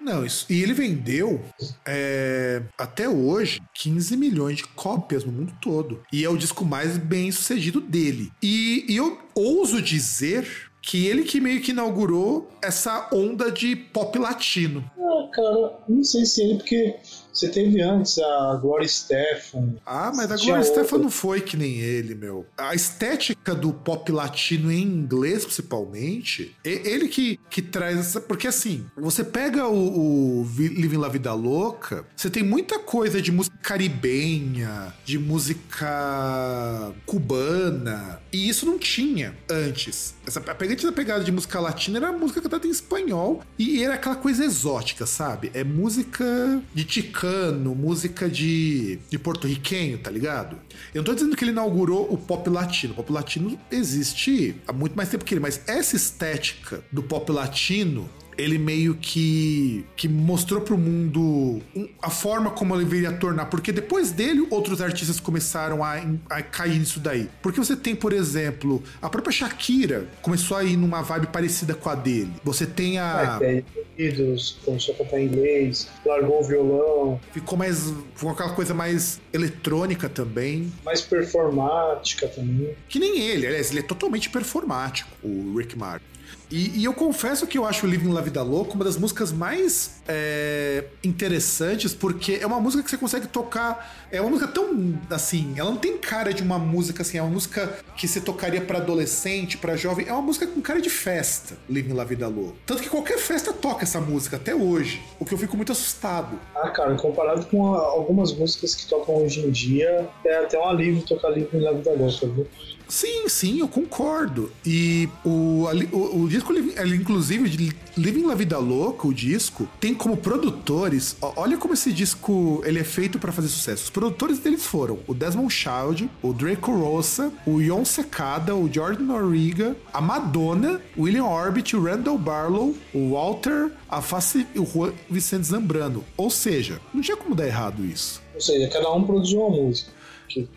Não, 0.00 0.24
isso. 0.24 0.46
E 0.48 0.62
ele 0.62 0.74
vendeu 0.74 1.40
é, 1.84 2.62
até 2.78 3.08
hoje 3.08 3.60
15 3.74 4.16
milhões 4.16 4.58
de 4.58 4.64
cópias 4.68 5.24
no 5.24 5.32
mundo 5.32 5.52
todo. 5.60 6.04
E 6.12 6.24
é 6.24 6.28
o 6.28 6.36
disco 6.36 6.64
mais 6.64 6.96
bem 6.96 7.32
sucedido 7.32 7.80
dele. 7.80 8.30
E, 8.40 8.84
e 8.88 8.96
eu 8.96 9.18
ouso 9.34 9.82
dizer 9.82 10.46
que 10.80 11.06
ele 11.06 11.22
que 11.22 11.40
meio 11.40 11.60
que 11.60 11.70
inaugurou 11.70 12.48
essa 12.60 13.08
onda 13.12 13.50
de 13.50 13.74
pop 13.74 14.16
latino. 14.18 14.84
Ah, 14.98 15.30
cara, 15.32 15.78
não 15.88 16.02
sei 16.02 16.24
se 16.26 16.42
ele, 16.42 16.56
porque 16.56 16.96
você 17.32 17.48
teve 17.48 17.80
antes 17.80 18.18
a 18.18 18.58
Gloria 18.60 18.88
Stefan. 18.88 19.74
Ah, 19.86 20.12
mas 20.14 20.30
a 20.30 20.36
Gloria 20.36 20.62
Stefan 20.62 20.98
não 20.98 21.10
foi 21.10 21.40
que 21.40 21.56
nem 21.56 21.78
ele, 21.78 22.14
meu. 22.14 22.46
A 22.56 22.74
estética 22.74 23.54
do 23.54 23.72
pop 23.72 24.10
latino 24.12 24.70
em 24.70 24.82
inglês, 24.82 25.44
principalmente, 25.44 26.54
ele 26.64 27.08
que, 27.08 27.38
que 27.50 27.62
traz 27.62 27.98
essa. 27.98 28.20
Porque 28.20 28.46
assim, 28.46 28.86
você 28.96 29.24
pega 29.24 29.66
o, 29.66 30.40
o 30.40 30.44
Vi- 30.44 30.68
Living 30.68 30.98
La 30.98 31.08
Vida 31.08 31.32
Louca, 31.32 32.04
você 32.14 32.28
tem 32.30 32.42
muita 32.42 32.78
coisa 32.78 33.20
de 33.22 33.32
música 33.32 33.56
caribenha, 33.62 34.92
de 35.04 35.18
música 35.18 36.92
cubana, 37.06 38.20
e 38.32 38.48
isso 38.48 38.66
não 38.66 38.78
tinha 38.78 39.34
antes. 39.50 40.14
Essa, 40.26 40.40
a 40.40 40.54
pegante 40.54 40.84
da 40.84 40.92
pegada 40.92 41.24
de 41.24 41.32
música 41.32 41.60
latina 41.60 41.98
era 41.98 42.08
a 42.08 42.12
música 42.12 42.40
cantada 42.40 42.66
em 42.66 42.70
espanhol, 42.70 43.42
e 43.58 43.82
era 43.82 43.94
aquela 43.94 44.16
coisa 44.16 44.44
exótica, 44.44 45.06
sabe? 45.06 45.50
É 45.54 45.64
música 45.64 46.62
de 46.74 46.84
ticano, 47.22 47.72
música 47.74 48.28
de, 48.28 48.98
de 49.08 49.16
porto-riquenho, 49.16 49.98
tá 49.98 50.10
ligado? 50.10 50.56
Eu 50.92 50.98
não 50.98 51.04
tô 51.04 51.14
dizendo 51.14 51.36
que 51.36 51.44
ele 51.44 51.52
inaugurou 51.52 52.12
o 52.12 52.18
pop 52.18 52.50
latino. 52.50 52.92
O 52.92 52.96
pop 52.96 53.12
latino 53.12 53.56
existe 53.70 54.56
há 54.66 54.72
muito 54.72 54.96
mais 54.96 55.08
tempo 55.08 55.24
que 55.24 55.32
ele, 55.32 55.40
mas 55.40 55.62
essa 55.68 55.94
estética 55.94 56.82
do 56.90 57.02
pop 57.02 57.30
latino 57.30 58.10
ele 58.36 58.58
meio 58.58 58.94
que, 58.94 59.84
que 59.96 60.08
mostrou 60.08 60.60
pro 60.60 60.78
mundo 60.78 61.60
a 62.00 62.10
forma 62.10 62.50
como 62.50 62.74
ele 62.74 62.84
viria 62.84 63.10
a 63.10 63.12
tornar. 63.12 63.46
Porque 63.46 63.72
depois 63.72 64.10
dele, 64.10 64.46
outros 64.50 64.80
artistas 64.80 65.20
começaram 65.20 65.82
a, 65.84 66.02
a 66.30 66.42
cair 66.42 66.78
nisso 66.78 67.00
daí. 67.00 67.28
Porque 67.40 67.58
você 67.58 67.76
tem, 67.76 67.94
por 67.94 68.12
exemplo, 68.12 68.82
a 69.00 69.08
própria 69.08 69.32
Shakira 69.32 70.06
começou 70.20 70.56
a 70.56 70.64
ir 70.64 70.76
numa 70.76 71.02
vibe 71.02 71.28
parecida 71.28 71.74
com 71.74 71.88
a 71.88 71.94
dele. 71.94 72.32
Você 72.44 72.66
tem 72.66 72.98
a. 72.98 73.38
É, 73.40 73.62
Unidos, 73.98 74.58
começou 74.64 74.94
a 74.94 74.98
cantar 74.98 75.20
em 75.20 75.26
inglês, 75.26 75.88
largou 76.04 76.40
o 76.40 76.44
violão, 76.44 77.20
Ficou 77.32 77.58
mais. 77.58 77.92
Ficou 78.14 78.30
aquela 78.30 78.54
coisa 78.54 78.74
mais 78.74 79.20
eletrônica 79.32 80.08
também. 80.08 80.72
mais 80.84 81.00
performática 81.00 82.26
também. 82.28 82.74
Que 82.88 82.98
nem 82.98 83.20
ele, 83.20 83.46
aliás, 83.46 83.70
ele 83.70 83.80
é 83.80 83.82
totalmente 83.82 84.30
performático, 84.30 85.10
o 85.22 85.56
Rick 85.56 85.78
Martin. 85.78 86.04
E, 86.52 86.80
e 86.80 86.84
eu 86.84 86.92
confesso 86.92 87.46
que 87.46 87.56
eu 87.56 87.64
acho 87.64 87.86
o 87.86 87.88
Living 87.88 88.12
La 88.12 88.20
Vida 88.20 88.42
Louca 88.42 88.74
uma 88.74 88.84
das 88.84 88.98
músicas 88.98 89.32
mais 89.32 90.02
é, 90.06 90.84
interessantes, 91.02 91.94
porque 91.94 92.38
é 92.42 92.46
uma 92.46 92.60
música 92.60 92.82
que 92.82 92.90
você 92.90 92.98
consegue 92.98 93.26
tocar. 93.26 94.06
É 94.12 94.20
uma 94.20 94.28
música 94.28 94.52
tão 94.52 95.00
assim. 95.08 95.54
Ela 95.56 95.70
não 95.70 95.78
tem 95.78 95.96
cara 95.96 96.34
de 96.34 96.42
uma 96.42 96.58
música 96.58 97.00
assim, 97.00 97.16
é 97.16 97.22
uma 97.22 97.30
música 97.30 97.78
que 97.96 98.06
você 98.06 98.20
tocaria 98.20 98.60
pra 98.60 98.78
adolescente, 98.78 99.56
pra 99.56 99.76
jovem. 99.76 100.06
É 100.06 100.12
uma 100.12 100.20
música 100.20 100.46
com 100.46 100.60
cara 100.60 100.78
de 100.78 100.90
festa, 100.90 101.56
Living 101.70 101.94
La 101.94 102.04
Vida 102.04 102.28
Louca. 102.28 102.58
Tanto 102.66 102.82
que 102.82 102.90
qualquer 102.90 103.16
festa 103.16 103.50
toca 103.54 103.84
essa 103.84 103.98
música, 103.98 104.36
até 104.36 104.54
hoje. 104.54 105.02
O 105.18 105.24
que 105.24 105.32
eu 105.32 105.38
fico 105.38 105.56
muito 105.56 105.72
assustado. 105.72 106.38
Ah, 106.54 106.68
cara, 106.68 106.94
comparado 106.96 107.46
com 107.46 107.74
algumas 107.74 108.30
músicas 108.34 108.74
que 108.74 108.86
tocam 108.86 109.24
hoje 109.24 109.40
em 109.40 109.50
dia, 109.50 110.06
é 110.26 110.36
até 110.36 110.58
um 110.58 110.66
alívio 110.66 111.00
tocar 111.02 111.30
livro 111.30 111.58
na 111.58 111.72
vida 111.72 111.92
louca, 111.92 112.26
viu? 112.26 112.46
Sim, 112.92 113.26
sim, 113.26 113.60
eu 113.60 113.68
concordo. 113.68 114.52
E 114.66 115.08
o, 115.24 115.64
o, 115.92 116.24
o 116.24 116.28
disco, 116.28 116.52
inclusive, 116.52 117.74
Living 117.96 118.26
La 118.26 118.34
Vida 118.34 118.58
Louca, 118.58 119.08
o 119.08 119.14
disco, 119.14 119.66
tem 119.80 119.94
como 119.94 120.14
produtores. 120.14 121.16
Olha 121.22 121.56
como 121.56 121.72
esse 121.72 121.90
disco 121.90 122.62
ele 122.66 122.80
é 122.80 122.84
feito 122.84 123.18
pra 123.18 123.32
fazer 123.32 123.48
sucesso. 123.48 123.84
Os 123.84 123.90
produtores 123.90 124.40
deles 124.40 124.66
foram 124.66 124.98
o 125.06 125.14
Desmond 125.14 125.50
Child, 125.50 126.10
o 126.20 126.34
Draco 126.34 126.70
Rosa, 126.70 127.32
o 127.46 127.62
Yon 127.62 127.82
Secada, 127.86 128.54
o 128.54 128.70
Jordan 128.70 129.04
Noriga, 129.04 129.74
a 129.90 130.02
Madonna, 130.02 130.78
o 130.94 131.04
William 131.04 131.24
Orbit, 131.24 131.74
o 131.74 131.82
Randall 131.82 132.18
Barlow, 132.18 132.76
o 132.92 133.12
Walter, 133.12 133.72
a 133.88 134.02
Face 134.02 134.46
e 134.54 134.58
o 134.58 134.66
Juan 134.66 134.92
Vicente 135.08 135.46
Zambrano. 135.46 136.04
Ou 136.14 136.28
seja, 136.28 136.78
não 136.92 137.00
tinha 137.00 137.16
como 137.16 137.34
dar 137.34 137.46
errado 137.46 137.86
isso. 137.86 138.20
Ou 138.34 138.40
seja, 138.40 138.68
cada 138.68 138.92
um 138.92 139.02
produziu 139.02 139.40
uma 139.40 139.62
música. 139.62 140.01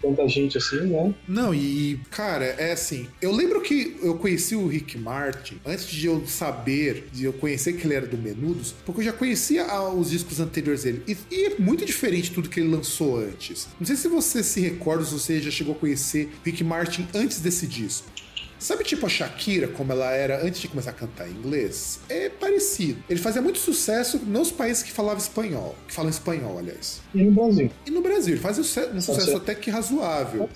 Tanta 0.02 0.28
gente 0.28 0.58
assim, 0.58 0.82
né? 0.82 1.14
Não, 1.28 1.54
e, 1.54 2.00
cara, 2.10 2.46
é 2.46 2.72
assim. 2.72 3.08
Eu 3.22 3.32
lembro 3.32 3.62
que 3.62 3.98
eu 4.02 4.16
conheci 4.16 4.56
o 4.56 4.68
Rick 4.68 4.98
Martin 4.98 5.58
antes 5.66 5.88
de 5.88 6.06
eu 6.06 6.26
saber, 6.28 7.08
de 7.12 7.26
eu 7.26 7.34
conhecer 7.34 7.74
que 7.74 7.86
ele 7.86 7.94
era 7.94 8.06
do 8.06 8.18
Menudos, 8.18 8.74
porque 8.86 9.02
eu 9.02 9.06
já 9.06 9.14
conhecia 9.14 9.66
ah, 9.66 9.94
os 9.94 10.10
discos 10.10 10.40
anteriores 10.40 10.84
dele. 10.84 11.04
E, 11.08 11.18
e 11.32 11.46
é 11.46 11.60
muito 11.60 11.86
diferente 11.86 12.32
tudo 12.32 12.50
que 12.50 12.60
ele 12.60 12.70
lançou 12.70 13.18
antes. 13.20 13.68
Não 13.80 13.86
sei 13.86 13.96
se 13.96 14.08
você 14.08 14.44
se 14.44 14.60
recorda, 14.62 15.04
se 15.04 15.14
você 15.14 15.42
já 15.42 15.52
chegou 15.52 15.76
a 15.76 15.78
conhecer 15.78 16.30
Rick 16.44 16.64
Martin 16.64 17.08
antes 17.14 17.40
desse 17.40 17.68
disco. 17.68 18.15
Sabe, 18.66 18.84
tipo 18.84 19.06
a 19.06 19.10
Shakira, 19.10 19.68
como 19.68 19.92
ela 19.92 20.12
era 20.12 20.44
antes 20.44 20.60
de 20.60 20.68
começar 20.68 20.90
a 20.90 20.94
cantar 20.94 21.30
em 21.30 21.34
inglês? 21.34 22.00
É 22.10 22.30
parecido. 22.30 22.98
Ele 23.08 23.20
fazia 23.20 23.40
muito 23.40 23.60
sucesso 23.60 24.18
nos 24.26 24.52
países 24.52 24.82
que 24.82 24.92
falavam 24.92 25.20
espanhol, 25.20 25.76
que 25.88 25.94
falam 25.94 26.10
espanhol, 26.10 26.58
aliás. 26.58 27.00
E 27.14 27.22
no 27.22 27.32
Brasil. 27.32 27.72
E 27.86 27.92
no 27.92 28.02
Brasil, 28.02 28.34
ele 28.34 28.42
fazia 28.42 28.64
um 28.92 29.02
sucesso 29.02 29.28
ser. 29.28 29.36
até 29.36 29.54
que 29.54 29.70
razoável. 29.70 30.50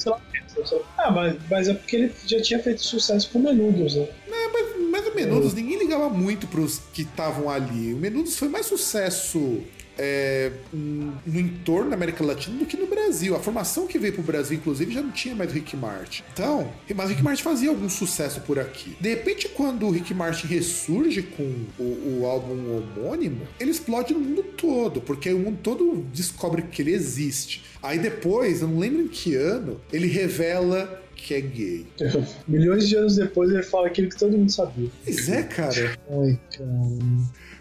Ah, 0.97 1.11
mas, 1.11 1.35
mas 1.47 1.67
é 1.67 1.73
porque 1.75 1.95
ele 1.95 2.11
já 2.25 2.41
tinha 2.41 2.57
feito 2.57 2.81
sucesso 2.81 3.29
com 3.29 3.37
Menudos, 3.37 3.93
né? 3.93 4.07
É, 4.27 4.47
mas, 4.47 4.89
mas 4.89 5.07
o 5.07 5.13
Menudos, 5.13 5.53
ninguém 5.53 5.77
ligava 5.77 6.09
muito 6.09 6.47
pros 6.47 6.81
que 6.91 7.03
estavam 7.03 7.47
ali. 7.47 7.93
O 7.93 7.97
Menudos 7.97 8.35
foi 8.35 8.49
mais 8.49 8.65
sucesso 8.65 9.61
é, 9.99 10.51
no 10.71 11.39
entorno 11.39 11.89
da 11.89 11.95
América 11.95 12.23
Latina 12.23 12.57
do 12.57 12.65
que 12.65 12.77
no 12.77 12.87
Brasil. 12.87 13.35
A 13.35 13.39
formação 13.39 13.85
que 13.85 13.99
veio 13.99 14.13
pro 14.13 14.23
Brasil, 14.23 14.57
inclusive, 14.57 14.93
já 14.93 15.01
não 15.01 15.11
tinha 15.11 15.35
mais 15.35 15.51
o 15.51 15.53
Rick 15.53 15.75
Martin. 15.75 16.23
Então, 16.33 16.71
mas 16.95 17.07
o 17.07 17.09
Rick 17.09 17.21
Martin 17.21 17.43
fazia 17.43 17.69
algum 17.69 17.89
sucesso 17.89 18.39
por 18.41 18.57
aqui. 18.57 18.95
De 18.99 19.09
repente, 19.09 19.49
quando 19.49 19.85
o 19.85 19.91
Rick 19.91 20.13
Martin 20.13 20.47
ressurge 20.47 21.21
com 21.21 21.43
o, 21.77 22.21
o 22.21 22.25
álbum 22.25 22.77
homônimo, 22.77 23.45
ele 23.59 23.71
explode 23.71 24.13
no 24.13 24.21
mundo 24.21 24.41
todo, 24.41 25.01
porque 25.01 25.33
o 25.33 25.39
mundo 25.39 25.59
todo 25.61 26.05
descobre 26.13 26.61
que 26.61 26.81
ele 26.81 26.93
existe. 26.93 27.63
Aí 27.83 27.99
depois, 27.99 28.61
eu 28.61 28.69
não 28.69 28.79
lembro 28.79 29.01
em 29.01 29.07
que 29.07 29.35
ano, 29.35 29.81
ele 29.91 30.07
revela 30.07 31.03
que 31.13 31.33
é 31.33 31.41
gay. 31.41 31.85
Milhões 32.47 32.87
de 32.87 32.95
anos 32.95 33.17
depois 33.17 33.51
ele 33.51 33.63
fala 33.63 33.87
aquilo 33.87 34.09
que 34.09 34.17
todo 34.17 34.37
mundo 34.37 34.51
sabia. 34.51 34.89
Pois 35.03 35.27
é, 35.27 35.43
cara. 35.43 35.99
Ai, 36.09 36.39
cara. 36.57 36.69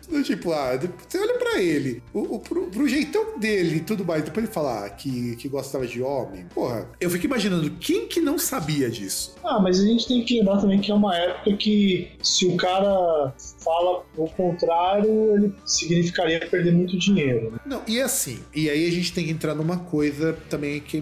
Do 0.08 0.22
Tipo, 0.22 0.52
ah, 0.52 0.78
você 1.08 1.18
olha 1.18 1.34
pra 1.38 1.60
ele, 1.62 2.02
o, 2.12 2.36
o- 2.36 2.40
pro, 2.40 2.66
pro 2.68 2.88
jeitão 2.88 3.38
dele 3.38 3.76
e 3.76 3.80
tudo 3.80 4.04
mais, 4.04 4.22
depois 4.24 4.44
ele 4.44 4.52
falar 4.52 4.88
que, 4.90 5.36
que 5.36 5.48
gostava 5.48 5.86
de 5.86 6.02
homem, 6.02 6.46
porra, 6.54 6.88
eu 7.00 7.08
fico 7.10 7.26
imaginando 7.26 7.70
quem 7.72 8.06
que 8.08 8.20
não 8.20 8.38
sabia 8.38 8.90
disso. 8.90 9.34
Ah, 9.44 9.58
mas 9.60 9.78
a 9.80 9.84
gente 9.84 10.06
tem 10.08 10.24
que 10.24 10.38
lembrar 10.38 10.60
também 10.60 10.80
que 10.80 10.90
é 10.90 10.94
uma 10.94 11.16
época 11.16 11.56
que 11.56 12.10
se 12.22 12.46
o 12.46 12.56
cara 12.56 13.32
fala 13.62 14.02
o 14.16 14.28
contrário, 14.30 15.34
ele 15.36 15.54
significaria 15.64 16.40
perder 16.46 16.72
muito 16.72 16.98
dinheiro, 16.98 17.50
né? 17.52 17.58
Não, 17.66 17.82
e 17.86 18.00
assim, 18.00 18.38
e 18.54 18.68
aí 18.68 18.86
a 18.86 18.90
gente 18.90 19.12
tem 19.12 19.24
que 19.26 19.30
entrar 19.30 19.54
numa 19.54 19.76
coisa 19.78 20.32
também 20.48 20.80
que 20.80 20.96
é 20.96 21.00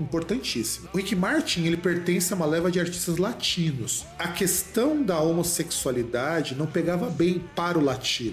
importantíssima. 0.00 0.88
O 0.92 0.96
Rick 0.96 1.14
Martin, 1.14 1.64
ele 1.64 1.76
pertence 1.76 2.32
a 2.32 2.36
uma 2.36 2.46
leva 2.46 2.70
de 2.70 2.80
artistas 2.80 3.16
latinos. 3.18 4.04
A 4.18 4.28
questão 4.28 5.02
da 5.02 5.20
homossexualidade 5.20 6.54
não 6.54 6.66
pegava 6.66 7.08
bem 7.08 7.42
para 7.54 7.78
o 7.78 7.82
latino. 7.84 8.31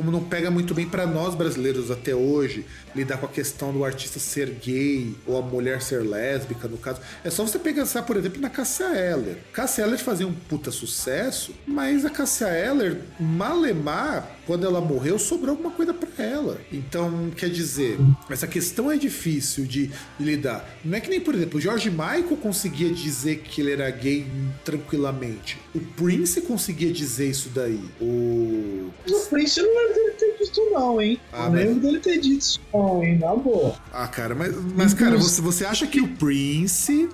Como 0.00 0.10
não 0.10 0.24
pega 0.24 0.50
muito 0.50 0.72
bem 0.72 0.88
para 0.88 1.04
nós 1.06 1.34
brasileiros 1.34 1.90
até 1.90 2.14
hoje, 2.14 2.64
lidar 2.94 3.18
com 3.18 3.26
a 3.26 3.28
questão 3.28 3.72
do 3.72 3.84
artista 3.84 4.18
ser 4.18 4.50
gay 4.50 5.14
ou 5.26 5.38
a 5.38 5.42
mulher 5.42 5.80
ser 5.82 6.02
lésbica, 6.02 6.66
no 6.68 6.76
caso. 6.78 7.00
É 7.24 7.30
só 7.30 7.46
você 7.46 7.58
pensar, 7.58 8.02
por 8.02 8.16
exemplo, 8.16 8.40
na 8.40 8.50
Cássia 8.50 8.84
Eller. 8.94 9.38
Cássia 9.52 9.82
Eller 9.82 9.98
fazia 9.98 10.26
um 10.26 10.32
puta 10.32 10.70
sucesso, 10.70 11.54
mas 11.66 12.04
a 12.04 12.10
Cássia 12.10 12.48
Eller, 12.48 13.00
malemar, 13.18 14.36
quando 14.46 14.66
ela 14.66 14.80
morreu, 14.80 15.18
sobrou 15.18 15.50
alguma 15.50 15.70
coisa 15.70 15.92
para 15.94 16.24
ela. 16.24 16.60
Então, 16.72 17.30
quer 17.36 17.48
dizer, 17.50 17.98
essa 18.28 18.46
questão 18.46 18.90
é 18.90 18.96
difícil 18.96 19.64
de 19.64 19.90
lidar. 20.18 20.68
Não 20.84 20.96
é 20.96 21.00
que 21.00 21.08
nem, 21.10 21.20
por 21.20 21.34
exemplo, 21.34 21.58
o 21.58 21.60
George 21.60 21.90
Michael 21.90 22.36
conseguia 22.42 22.90
dizer 22.92 23.38
que 23.40 23.60
ele 23.60 23.72
era 23.72 23.90
gay 23.90 24.26
tranquilamente. 24.64 25.58
O 25.74 25.80
Prince 25.80 26.40
conseguia 26.42 26.92
dizer 26.92 27.28
isso 27.30 27.48
daí. 27.54 27.80
O. 28.00 28.90
O 29.08 29.20
Prince 29.28 29.60
eu 29.60 29.66
não 29.66 29.74
lembro 29.82 29.94
dele 29.94 30.10
ter 30.18 30.36
dito 30.44 30.70
não, 30.72 31.00
hein? 31.00 31.20
Ah, 31.32 31.44
não 31.44 31.50
mas- 31.52 31.64
lembro 31.66 31.80
dele 31.80 32.00
ter 32.00 32.18
dito 32.18 32.38
isso 32.38 32.60
não, 32.80 33.04
hein? 33.04 33.18
Na 33.18 33.34
boa. 33.34 33.74
Ah, 33.92 34.08
cara, 34.08 34.34
mas, 34.34 34.54
mas 34.74 34.94
cara, 34.94 35.16
você, 35.16 35.40
você 35.40 35.64
acha 35.64 35.86
que 35.86 36.00
o 36.00 36.08
Prince. 36.16 37.08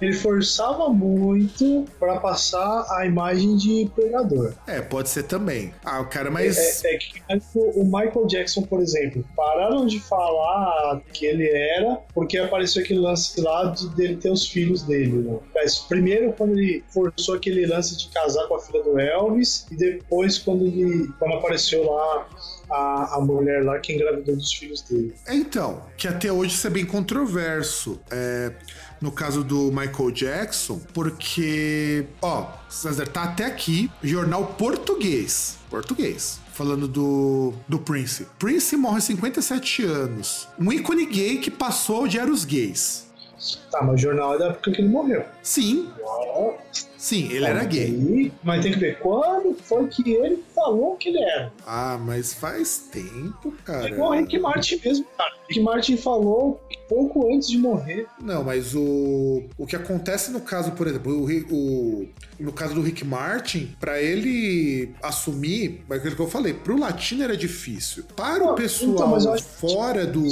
Ele 0.00 0.12
forçava 0.14 0.88
muito 0.88 1.84
pra 1.98 2.18
passar 2.18 2.86
a 2.90 3.06
imagem 3.06 3.56
de 3.56 3.90
pregador. 3.94 4.54
É, 4.66 4.80
pode 4.80 5.08
ser 5.08 5.24
também. 5.24 5.72
Ah, 5.84 6.02
cara, 6.04 6.30
mas. 6.30 6.82
É, 6.84 6.94
é 6.94 6.98
que 6.98 7.20
o 7.54 7.84
Michael 7.84 8.26
Jackson, 8.26 8.62
por 8.62 8.80
exemplo, 8.80 9.24
pararam 9.36 9.86
de 9.86 10.00
falar 10.00 11.00
que 11.12 11.26
ele 11.26 11.48
era 11.48 12.00
porque 12.14 12.38
apareceu 12.38 12.82
aquele 12.82 13.00
lance 13.00 13.40
lá 13.40 13.66
de 13.66 13.88
dele 13.94 14.16
ter 14.16 14.30
os 14.30 14.46
filhos 14.46 14.82
dele. 14.82 15.18
Né? 15.18 15.38
Mas 15.54 15.78
primeiro 15.78 16.32
quando 16.32 16.52
ele 16.58 16.84
forçou 16.92 17.34
aquele 17.34 17.66
lance 17.66 17.96
de 17.96 18.08
casar 18.08 18.46
com 18.46 18.54
a 18.54 18.60
filha 18.60 18.82
do 18.82 18.98
Elvis 18.98 19.66
e 19.70 19.76
depois 19.76 20.38
quando 20.38 20.66
ele 20.66 21.10
quando 21.18 21.34
apareceu 21.34 21.84
lá 21.84 22.28
a, 22.70 23.16
a 23.16 23.20
mulher 23.20 23.64
lá 23.64 23.78
que 23.78 23.92
engravidou 23.92 24.36
dos 24.36 24.52
filhos 24.52 24.82
dele. 24.82 25.14
Então, 25.28 25.82
que 25.96 26.06
até 26.06 26.32
hoje 26.32 26.54
isso 26.54 26.66
é 26.66 26.70
bem 26.70 26.84
controverso. 26.86 28.00
É, 28.10 28.52
no 29.00 29.10
caso 29.10 29.42
do 29.42 29.72
Michael 29.72 30.10
Jackson, 30.10 30.78
porque, 30.92 32.06
ó, 32.20 32.46
César, 32.68 33.06
tá 33.06 33.24
até 33.24 33.46
aqui, 33.46 33.90
jornal 34.02 34.44
português. 34.58 35.58
Português. 35.70 36.38
Falando 36.52 36.86
do, 36.86 37.54
do 37.66 37.78
Prince. 37.78 38.26
Prince 38.38 38.76
morre 38.76 38.96
aos 38.96 39.04
57 39.04 39.84
anos. 39.84 40.48
Um 40.58 40.70
ícone 40.70 41.06
gay 41.06 41.38
que 41.38 41.50
passou 41.50 42.06
de 42.06 42.18
era 42.18 42.30
os 42.30 42.44
gays. 42.44 43.08
Tá, 43.70 43.82
mas 43.82 43.94
o 43.94 43.98
jornal 43.98 44.34
é 44.34 44.38
da 44.38 44.46
época 44.48 44.70
que 44.72 44.80
ele 44.80 44.88
morreu. 44.88 45.24
Sim, 45.42 45.88
sim, 46.96 47.30
ele 47.32 47.44
era 47.44 47.64
gay. 47.64 47.84
aí- 47.86 48.32
mas 48.42 48.62
tem 48.62 48.72
que 48.72 48.78
ver 48.78 48.98
quando 48.98 49.54
foi 49.62 49.86
que 49.88 50.10
ele 50.12 50.42
falou 50.54 50.96
que 50.96 51.08
ele 51.08 51.22
era. 51.22 51.52
Ah, 51.66 51.98
mas 52.00 52.34
faz 52.34 52.88
tempo, 52.92 53.52
cara. 53.64 53.86
É 53.88 53.90
igual 53.92 54.10
o 54.10 54.14
Rick 54.14 54.38
Martin 54.38 54.80
mesmo, 54.84 55.06
cara. 55.16 55.32
O 55.34 55.48
Rick 55.48 55.60
Martin 55.60 55.96
falou 55.96 56.60
pouco 56.88 57.32
antes 57.32 57.48
de 57.48 57.58
morrer. 57.58 58.06
Não, 58.20 58.42
mas 58.44 58.74
o, 58.74 59.44
o 59.56 59.66
que 59.66 59.76
acontece 59.76 60.30
no 60.32 60.40
caso, 60.40 60.72
por 60.72 60.86
exemplo, 60.88 61.12
o, 61.12 61.54
o- 61.54 62.08
no 62.40 62.52
caso 62.52 62.74
do 62.74 62.80
Rick 62.82 63.04
Martin, 63.04 63.74
pra 63.78 64.00
ele 64.00 64.90
assumir, 65.02 65.84
mas 65.88 65.98
aquilo 65.98 66.16
que 66.16 66.22
eu 66.22 66.28
falei, 66.28 66.54
pro 66.54 66.78
latino 66.78 67.22
era 67.22 67.36
difícil. 67.36 68.02
Para 68.16 68.42
o 68.42 68.46
Não, 68.48 68.54
pessoal 68.54 69.18
então, 69.18 69.38
fora 69.38 70.06
do. 70.06 70.24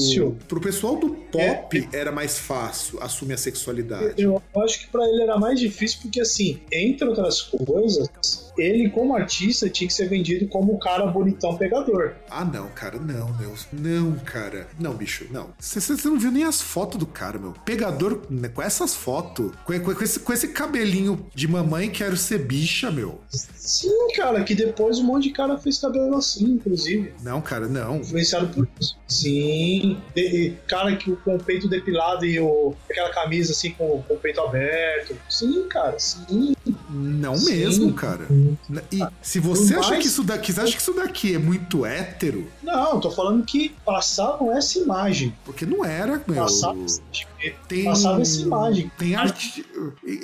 Pro 0.48 0.60
pessoal 0.60 0.96
do 0.96 1.10
pop 1.10 1.88
era 1.92 2.10
mais 2.10 2.38
fácil 2.38 2.98
assumir 3.02 3.27
a 3.34 3.38
sexualidade. 3.38 4.22
Eu 4.22 4.42
acho 4.62 4.80
que 4.80 4.86
pra 4.88 5.04
ele 5.06 5.22
era 5.22 5.38
mais 5.38 5.58
difícil 5.58 6.00
porque, 6.02 6.20
assim, 6.20 6.60
entre 6.72 7.06
outras 7.08 7.42
coisas, 7.42 8.47
ele, 8.58 8.90
como 8.90 9.14
artista, 9.14 9.68
tinha 9.68 9.86
que 9.88 9.94
ser 9.94 10.08
vendido 10.08 10.46
como 10.48 10.72
o 10.74 10.78
cara 10.78 11.06
bonitão 11.06 11.56
pegador. 11.56 12.14
Ah, 12.30 12.44
não, 12.44 12.68
cara, 12.68 12.98
não, 12.98 13.32
meu. 13.38 13.54
Não, 13.72 14.12
cara. 14.18 14.66
Não, 14.78 14.94
bicho, 14.94 15.26
não. 15.30 15.50
Você 15.58 15.80
não 16.08 16.18
viu 16.18 16.30
nem 16.30 16.44
as 16.44 16.60
fotos 16.60 16.98
do 16.98 17.06
cara, 17.06 17.38
meu. 17.38 17.52
Pegador 17.64 18.22
né, 18.30 18.48
com 18.48 18.62
essas 18.62 18.94
fotos, 18.94 19.52
com, 19.64 19.78
com- 19.80 19.94
com 19.94 20.04
esse, 20.04 20.20
com 20.20 20.32
esse 20.32 20.48
cabelinho 20.48 21.26
de 21.34 21.46
mamãe 21.48 21.88
quero 21.90 22.16
ser 22.16 22.38
bicha, 22.38 22.90
meu. 22.90 23.20
Sim, 23.28 24.12
cara, 24.16 24.42
que 24.44 24.54
depois 24.54 24.98
um 24.98 25.04
monte 25.04 25.24
de 25.24 25.30
cara 25.30 25.58
fez 25.58 25.78
cabelo 25.78 26.16
assim, 26.16 26.44
inclusive. 26.44 27.12
Não, 27.22 27.40
cara, 27.40 27.66
não. 27.68 27.96
Influenciado 27.96 28.48
por 28.48 28.68
isso. 28.80 28.96
Sim. 29.06 29.98
E- 30.16 30.20
e 30.38 30.50
cara 30.66 30.94
que 30.96 31.14
com 31.16 31.36
o 31.36 31.42
peito 31.42 31.68
depilado 31.68 32.24
e 32.24 32.38
o, 32.40 32.74
aquela 32.90 33.10
camisa 33.10 33.52
assim 33.52 33.70
com, 33.72 34.02
com 34.02 34.14
o 34.14 34.18
peito 34.18 34.40
aberto. 34.40 35.16
Sim, 35.28 35.66
cara, 35.68 35.98
sim. 35.98 36.54
Não 36.90 37.36
Sim. 37.36 37.50
mesmo, 37.54 37.92
cara. 37.92 38.26
E 38.90 39.00
se 39.22 39.38
você 39.40 39.74
acha 39.74 39.96
que 39.98 40.06
isso 40.06 40.22
daqui, 40.24 40.52
você 40.52 40.60
acha 40.60 40.72
que 40.74 40.80
isso 40.80 40.92
daqui 40.94 41.34
é 41.34 41.38
muito 41.38 41.84
hétero, 41.84 42.46
Não, 42.62 42.98
tô 43.00 43.10
falando 43.10 43.44
que 43.44 43.74
passavam 43.84 44.56
essa 44.56 44.78
imagem. 44.78 45.34
porque 45.44 45.64
não 45.66 45.84
era, 45.84 46.22
meu. 46.26 46.36
Passavam, 46.36 46.86
Tem, 47.68 47.84
passava 47.84 48.20
essa 48.22 48.40
imagem. 48.40 48.90
Tem 48.98 49.14
arte. 49.14 49.64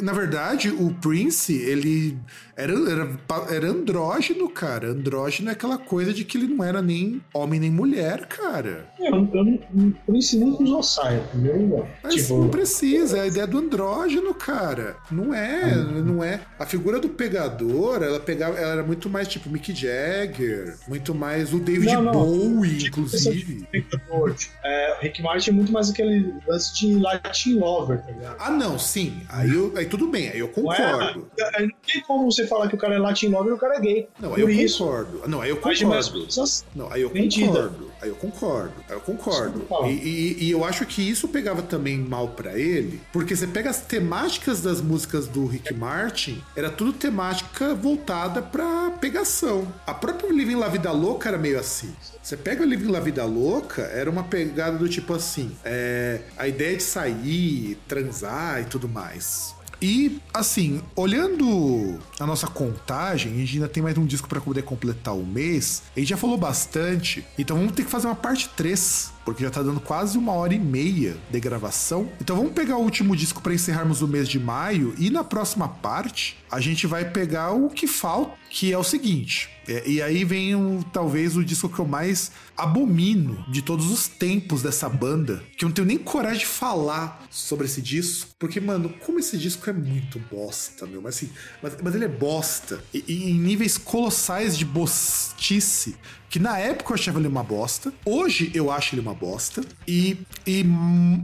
Na 0.03 0.13
verdade, 0.13 0.69
o 0.71 0.93
Prince, 0.95 1.53
ele 1.55 2.17
era, 2.57 2.73
era, 2.73 3.09
era 3.51 3.69
andrógeno, 3.69 4.49
cara. 4.49 4.89
Andrógeno 4.89 5.49
é 5.49 5.53
aquela 5.53 5.79
coisa 5.79 6.13
de 6.13 6.25
que 6.25 6.39
ele 6.39 6.47
não 6.55 6.65
era 6.65 6.81
nem 6.81 7.21
homem 7.33 7.59
nem 7.61 7.71
mulher, 7.71 8.27
cara. 8.27 8.87
Eu, 8.99 9.29
eu, 9.33 9.45
não- 9.45 9.91
por 10.07 10.17
isso 10.17 10.39
nunca 10.39 10.63
usou 10.63 10.83
saia, 10.83 11.21
primeiro 11.31 11.61
lugar. 11.63 11.89
Mas 12.03 12.15
Tipo, 12.15 12.39
não 12.39 12.49
precisa, 12.49 13.19
é 13.19 13.21
a 13.23 13.27
ideia 13.27 13.47
do 13.47 13.59
andrógeno, 13.59 14.33
cara. 14.35 14.97
Não 15.11 15.35
é, 15.35 15.75
não 15.75 16.23
é. 16.23 16.41
A 16.59 16.67
figura 16.67 16.99
do 17.01 17.09
pegador, 17.09 18.03
ela 18.03 18.21
pegava, 18.21 18.57
ela 18.59 18.73
era 18.73 18.83
muito 18.83 19.09
mais 19.11 19.27
tipo 19.29 19.51
Mick 19.51 19.73
Jagger, 19.75 20.77
muito 20.89 21.15
mais 21.15 21.53
o 21.53 21.59
David 21.59 21.93
Não, 21.95 22.03
não. 22.03 22.13
Bowie, 22.13 22.79
Tipo, 22.79 23.01
inclusive. 23.01 23.67
pegador. 23.71 24.35
É, 24.65 24.97
o 24.99 25.03
Rick 25.03 25.23
Martin 25.23 25.51
é 25.51 25.53
muito 25.53 25.73
mais 25.73 25.91
aquele 25.91 26.35
lance 26.47 26.75
de 26.75 26.95
Latin 26.97 27.59
Lover, 27.59 28.01
tá 28.03 28.11
ligado? 28.13 28.37
Ah, 28.39 28.51
não, 28.51 28.79
sim. 28.79 29.23
Aí, 29.29 29.53
eu- 29.53 29.73
aí 29.77 29.87
tudo 29.87 30.07
bem, 30.09 30.29
aí 30.31 30.39
eu 30.39 30.51
Não 30.57 30.73
é? 30.73 30.77
concordo. 30.77 31.29
É, 31.39 31.63
Não 31.63 31.71
tem 31.87 32.03
como 32.03 32.31
você 32.31 32.44
falar 32.47 32.69
que 32.69 32.75
o 32.75 32.79
cara 32.79 32.95
é 32.95 32.99
Latin 32.99 33.29
Lover 33.29 33.53
e 33.53 33.57
o 33.57 33.59
cara 33.59 33.77
é 33.77 33.81
gay. 33.81 34.09
Não, 34.21 34.35
aí 34.35 34.43
Por 34.43 34.51
eu 34.51 34.51
isso, 34.51 34.85
concordo. 34.85 35.23
Não, 35.27 35.41
aí 35.41 35.51
eu 35.51 35.57
concordo. 35.57 36.27
Não, 36.75 36.93
aí 36.93 37.03
eu 37.03 37.11
Vendida. 37.11 37.47
concordo. 37.47 37.95
Aí 38.01 38.09
eu 38.09 38.17
concordo. 38.17 38.73
Aí 38.89 38.95
eu 38.97 39.01
concordo. 39.01 39.65
E, 39.87 39.93
e, 39.93 40.45
e, 40.45 40.51
eu 40.51 40.65
acho 40.65 40.85
que 40.85 41.03
isso 41.09 41.27
pegava 41.29 41.63
também 41.63 41.99
mal 41.99 42.29
para 42.29 42.59
ele, 42.59 43.01
porque 43.13 43.35
você 43.35 43.47
pega 43.47 43.71
as 43.71 43.81
temáticas 43.81 44.61
das 44.61 44.81
músicas 44.81 45.27
do 45.27 45.47
Rick 45.47 45.73
Martin, 45.73 46.43
era 46.55 46.71
tudo 46.71 46.93
temática 46.93 47.75
voltada 47.75 48.43
pra 48.43 48.91
pegação. 49.01 49.67
A 49.87 49.95
própria 49.95 50.31
Living 50.31 50.57
La 50.57 50.69
Vida 50.69 50.93
Louca 50.93 51.29
era 51.29 51.39
meio 51.39 51.59
assim. 51.59 51.95
Você 52.23 52.37
pega 52.37 52.63
o 52.63 52.67
Living 52.67 52.91
La 52.91 53.01
Vida 53.01 53.25
Louca, 53.25 53.83
era 53.83 54.11
uma 54.11 54.25
pegada 54.25 54.79
do 54.79 54.89
tipo 54.89 55.15
assim: 55.15 55.55
é, 55.65 56.21
a 56.37 56.49
ideia 56.49 56.77
de 56.77 56.83
sair, 56.83 57.79
transar 57.87 58.63
e 58.63 58.65
tudo 58.65 58.89
mais. 58.89 59.54
E, 59.81 60.21
assim, 60.33 60.81
olhando 60.97 61.99
a 62.19 62.27
nossa 62.27 62.47
contagem, 62.47 63.33
a 63.33 63.37
gente 63.37 63.55
ainda 63.55 63.69
tem 63.69 63.83
mais 63.83 63.97
um 63.99 64.07
disco 64.07 64.29
para 64.29 64.41
poder 64.41 64.63
completar 64.63 65.15
o 65.15 65.25
mês. 65.25 65.83
A 65.97 66.01
gente 66.01 66.09
já 66.09 66.17
falou 66.17 66.37
bastante, 66.37 67.25
então 67.39 67.57
vamos 67.57 67.73
ter 67.73 67.85
que 67.85 67.91
fazer 67.91 68.07
uma 68.07 68.15
parte 68.15 68.49
3 68.51 69.14
porque 69.25 69.43
já 69.43 69.51
tá 69.51 69.63
dando 69.63 69.81
quase 69.81 70.19
uma 70.19 70.33
hora 70.33 70.55
e 70.55 70.59
meia 70.59 71.17
de 71.31 71.41
gravação. 71.41 72.09
Então 72.21 72.37
vamos 72.37 72.53
pegar 72.53 72.77
o 72.77 72.83
último 72.83 73.17
disco 73.17 73.41
para 73.41 73.55
encerrarmos 73.55 74.03
o 74.03 74.09
mês 74.09 74.29
de 74.29 74.39
maio 74.39 74.95
e 74.99 75.11
na 75.11 75.25
próxima 75.25 75.69
parte 75.69 76.37
a 76.51 76.61
gente 76.61 76.87
vai 76.87 77.11
pegar 77.11 77.53
o 77.53 77.69
que 77.69 77.87
falta, 77.87 78.33
que 78.51 78.73
é 78.73 78.79
o 78.79 78.85
seguinte. 78.85 79.51
É, 79.67 79.83
e 79.89 80.03
aí 80.03 80.25
vem 80.25 80.55
o, 80.55 80.85
talvez 80.93 81.37
o 81.37 81.45
disco 81.45 81.69
que 81.69 81.79
eu 81.79 81.87
mais 81.87 82.31
abomino 82.57 83.45
de 83.51 83.63
todos 83.63 83.91
os 83.91 84.07
tempos 84.07 84.63
dessa 84.63 84.89
banda, 84.89 85.43
que 85.57 85.65
eu 85.65 85.69
não 85.69 85.75
tenho 85.75 85.89
nem 85.89 85.99
coragem 85.99 86.41
de 86.41 86.47
falar 86.47 87.25
sobre 87.31 87.67
esse 87.67 87.81
disco, 87.81 88.31
porque, 88.39 88.61
mano, 88.61 88.91
como 89.01 89.19
esse 89.19 89.39
disco 89.39 89.69
é 89.69 89.73
muito 89.73 90.19
bosta, 90.31 90.87
meu, 90.87 91.01
mas 91.01 91.17
assim, 91.17 91.31
mas, 91.63 91.77
mas 91.83 91.95
ele 91.95 92.05
é 92.05 92.09
bosta, 92.09 92.85
e, 92.93 93.05
e 93.09 93.31
em 93.31 93.39
níveis 93.39 93.79
colossais 93.79 94.57
de 94.57 94.65
bostice, 94.65 95.97
que 96.35 96.41
na 96.41 96.59
época 96.59 96.91
eu 96.91 96.95
achava 96.95 97.21
ele 97.21 97.29
uma 97.29 97.45
bosta, 97.45 97.95
hoje 98.05 98.51
eu 98.53 98.69
acho 98.69 98.93
ele 98.93 99.01
uma 99.01 99.15
bosta, 99.15 99.65
e, 99.87 100.19
e, 100.45 100.65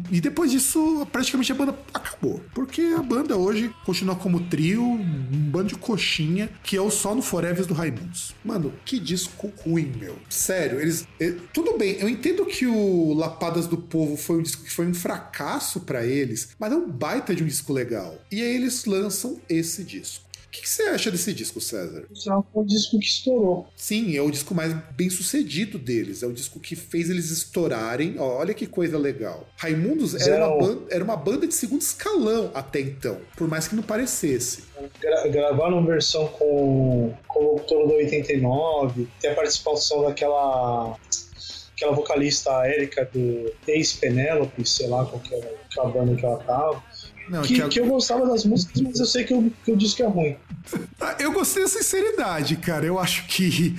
e 0.08 0.20
depois 0.20 0.52
disso 0.52 1.04
praticamente 1.10 1.50
a 1.50 1.54
banda 1.56 1.76
acabou, 1.92 2.40
porque 2.54 2.80
a 2.96 3.02
banda 3.02 3.36
hoje 3.36 3.74
continua 3.84 4.14
como 4.14 4.38
trio, 4.42 4.84
um 4.84 5.50
bando 5.50 5.70
de 5.70 5.74
coxinha, 5.74 6.48
que 6.62 6.76
é 6.76 6.80
o 6.80 6.92
Só 6.92 7.12
no 7.12 7.22
Forever 7.22 7.66
do 7.66 7.74
Raimundos. 7.74 8.36
Mano, 8.44 8.72
que 8.84 9.00
disco 9.00 9.52
ruim, 9.64 9.92
meu. 9.98 10.16
Sério, 10.28 10.80
eles. 10.80 11.08
Eh, 11.18 11.34
tudo 11.52 11.76
bem, 11.76 11.96
eu 11.98 12.08
entendo 12.08 12.46
que 12.46 12.68
o 12.68 13.12
Lapadas 13.12 13.66
do 13.66 13.78
Povo 13.78 14.16
foi 14.16 14.38
um 14.38 14.42
disco 14.42 14.62
que 14.62 14.70
foi 14.70 14.86
um 14.86 14.94
fracasso 14.94 15.80
para 15.80 16.06
eles, 16.06 16.50
mas 16.56 16.70
é 16.70 16.76
um 16.76 16.88
baita 16.88 17.34
de 17.34 17.42
um 17.42 17.48
disco 17.48 17.72
legal. 17.72 18.16
E 18.30 18.40
aí 18.40 18.54
eles 18.54 18.84
lançam 18.84 19.40
esse 19.48 19.82
disco. 19.82 20.29
O 20.50 20.52
que, 20.52 20.62
que, 20.62 20.68
você 20.68 20.82
acha 20.82 21.12
desse 21.12 21.32
disco, 21.32 21.60
César? 21.60 22.08
É 22.26 22.58
um 22.58 22.64
disco 22.64 22.98
que 22.98 23.06
estourou. 23.06 23.68
Sim, 23.76 24.16
é 24.16 24.20
o 24.20 24.32
disco 24.32 24.52
mais 24.52 24.74
bem 24.96 25.08
sucedido 25.08 25.78
deles. 25.78 26.24
É 26.24 26.26
o 26.26 26.32
disco 26.32 26.58
que 26.58 26.74
fez 26.74 27.08
eles 27.08 27.30
estourarem. 27.30 28.16
Ó, 28.18 28.38
olha 28.38 28.52
que 28.52 28.66
coisa 28.66 28.98
legal. 28.98 29.46
Raimundos 29.56 30.12
era 30.16 30.48
uma, 30.48 30.58
banda, 30.58 30.82
era 30.90 31.04
uma, 31.04 31.16
banda, 31.16 31.46
de 31.46 31.54
segundo 31.54 31.82
escalão 31.82 32.50
até 32.52 32.80
então, 32.80 33.20
por 33.36 33.46
mais 33.46 33.68
que 33.68 33.76
não 33.76 33.82
parecesse. 33.84 34.64
Gra 35.00 35.28
gravaram 35.28 35.78
uma 35.78 35.86
versão 35.86 36.26
com, 36.26 37.14
com 37.28 37.38
o 37.38 37.52
locutor 37.52 37.86
do 37.86 37.94
89, 37.94 39.06
tem 39.20 39.30
a 39.30 39.34
participação 39.36 40.02
daquela 40.02 40.98
aquela 41.76 41.92
vocalista 41.92 42.50
Érica 42.66 43.08
do 43.10 43.52
ex-Penélope, 43.68 44.68
sei 44.68 44.88
lá 44.88 45.06
qual 45.06 45.20
que 45.20 45.32
era 45.32 45.54
a 45.78 45.84
banda 45.86 46.14
que 46.16 46.26
ela 46.26 46.38
tava. 46.38 46.82
Não, 47.30 47.42
que, 47.42 47.54
que, 47.54 47.68
que, 47.68 47.80
eu 47.80 47.86
gostava 47.86 48.26
das 48.26 48.44
músicas, 48.44 48.82
mas 48.82 48.98
eu 48.98 49.06
sei 49.06 49.22
que 49.22 49.32
eu, 49.32 49.52
que 49.64 49.70
eu 49.70 49.76
disse 49.76 49.94
que 49.94 50.02
é 50.02 50.06
ruim. 50.06 50.36
Ah, 51.00 51.16
eu 51.20 51.30
gostei 51.30 51.62
da 51.62 51.68
sinceridade, 51.68 52.56
cara. 52.56 52.84
Eu 52.84 52.98
acho 52.98 53.24
que. 53.28 53.76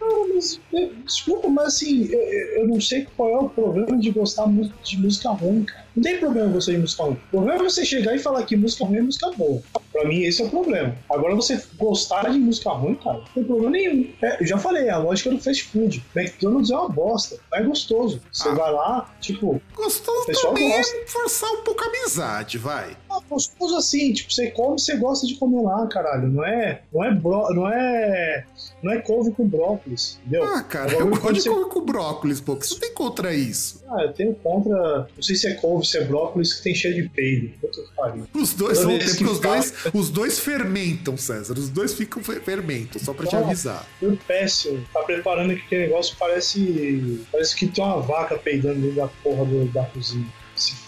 Não, 0.00 0.34
mas, 0.34 0.58
é, 0.72 0.88
desculpa, 1.04 1.46
mas 1.48 1.66
assim, 1.66 2.06
eu, 2.06 2.62
eu, 2.62 2.68
não 2.68 2.80
sei 2.80 3.06
qual 3.14 3.28
é 3.28 3.38
o 3.38 3.50
problema 3.50 3.98
de 3.98 4.10
gostar 4.10 4.46
de 4.82 4.96
música 4.96 5.28
ruim, 5.28 5.64
cara. 5.64 5.86
Não 5.94 6.02
tem 6.02 6.18
problema 6.18 6.48
você 6.52 6.72
ir 6.72 6.78
música 6.78 7.02
ruim. 7.02 7.14
O 7.14 7.30
problema 7.30 7.60
é 7.60 7.64
você 7.64 7.84
chegar 7.84 8.14
e 8.14 8.18
falar 8.18 8.42
que 8.44 8.56
música 8.56 8.84
ruim 8.84 8.98
é 8.98 9.02
música 9.02 9.30
boa. 9.32 9.60
Pra 9.92 10.06
mim, 10.06 10.22
esse 10.22 10.40
é 10.40 10.44
o 10.44 10.50
problema. 10.50 10.96
Agora, 11.10 11.34
você 11.34 11.60
gostar 11.76 12.30
de 12.30 12.38
música 12.38 12.70
ruim, 12.70 12.94
cara, 12.94 13.18
não 13.18 13.24
tem 13.34 13.44
problema 13.44 13.70
nenhum. 13.70 14.08
É, 14.22 14.40
eu 14.40 14.46
já 14.46 14.56
falei, 14.56 14.88
a 14.88 14.98
lógica 14.98 15.30
do 15.30 15.40
fast 15.40 15.64
food. 15.64 16.04
McDonald's 16.14 16.70
é 16.70 16.76
uma 16.76 16.88
bosta. 16.88 17.38
É 17.52 17.62
gostoso. 17.62 18.20
Você 18.32 18.48
ah. 18.48 18.54
vai 18.54 18.72
lá, 18.72 19.14
tipo. 19.20 19.60
Gostoso 19.74 20.26
também 20.42 20.70
gosta. 20.70 20.96
É 20.96 21.06
forçar 21.06 21.50
um 21.50 21.62
pouco 21.62 21.82
a 21.82 21.88
amizade, 21.88 22.56
vai. 22.56 22.96
Ah, 23.10 23.18
gostoso 23.28 23.76
assim, 23.76 24.12
tipo, 24.12 24.32
você 24.32 24.50
come, 24.50 24.78
você 24.78 24.96
gosta 24.96 25.26
de 25.26 25.34
comer 25.34 25.62
lá, 25.62 25.86
caralho. 25.88 26.28
Não 26.28 26.44
é. 26.44 26.82
Não 26.92 27.04
é. 27.04 27.10
Bro, 27.10 27.54
não 27.54 27.68
é. 27.68 28.44
Não 28.82 28.92
é 28.92 28.98
couve 29.00 29.32
com 29.32 29.46
brócolis, 29.46 30.18
entendeu? 30.20 30.44
Ah, 30.44 30.62
cara, 30.62 30.92
Agora, 30.92 31.04
eu 31.04 31.10
gosto 31.10 31.32
de 31.32 31.40
você... 31.42 31.50
couve 31.50 31.70
com 31.70 31.84
brócolis, 31.84 32.40
pô. 32.40 32.52
O 32.52 32.56
que 32.56 32.66
você 32.66 32.78
tem 32.78 32.94
contra 32.94 33.34
isso? 33.34 33.82
Ah, 33.88 34.04
eu 34.04 34.12
tenho 34.12 34.34
contra. 34.36 35.08
Não 35.14 35.22
sei 35.22 35.34
se 35.34 35.48
é 35.48 35.54
couve, 35.54 35.79
se 35.82 35.98
é 35.98 36.04
brócolis 36.04 36.54
que 36.54 36.62
tem 36.62 36.74
cheio 36.74 36.94
de 36.94 37.08
peido. 37.08 37.52
Os 38.34 38.54
dois 38.54 38.78
ter, 38.78 39.04
porque 39.04 39.24
os 39.24 39.40
dois, 39.40 39.74
os 39.94 40.10
dois 40.10 40.38
fermentam, 40.38 41.16
César. 41.16 41.54
Os 41.54 41.68
dois 41.68 41.94
ficam 41.94 42.22
fermentam, 42.22 43.00
só 43.00 43.12
pra 43.12 43.26
te 43.26 43.36
avisar. 43.36 43.86
Eu 44.00 44.16
péssimo. 44.26 44.84
Tá 44.92 45.02
preparando 45.02 45.52
aquele 45.52 45.82
negócio, 45.82 46.16
parece. 46.18 47.20
Parece 47.30 47.56
que 47.56 47.66
tem 47.66 47.84
uma 47.84 48.00
vaca 48.00 48.36
peidando 48.36 48.80
dentro 48.80 48.96
da 48.96 49.08
porra 49.08 49.44
do, 49.44 49.66
da 49.72 49.84
cozinha. 49.84 50.26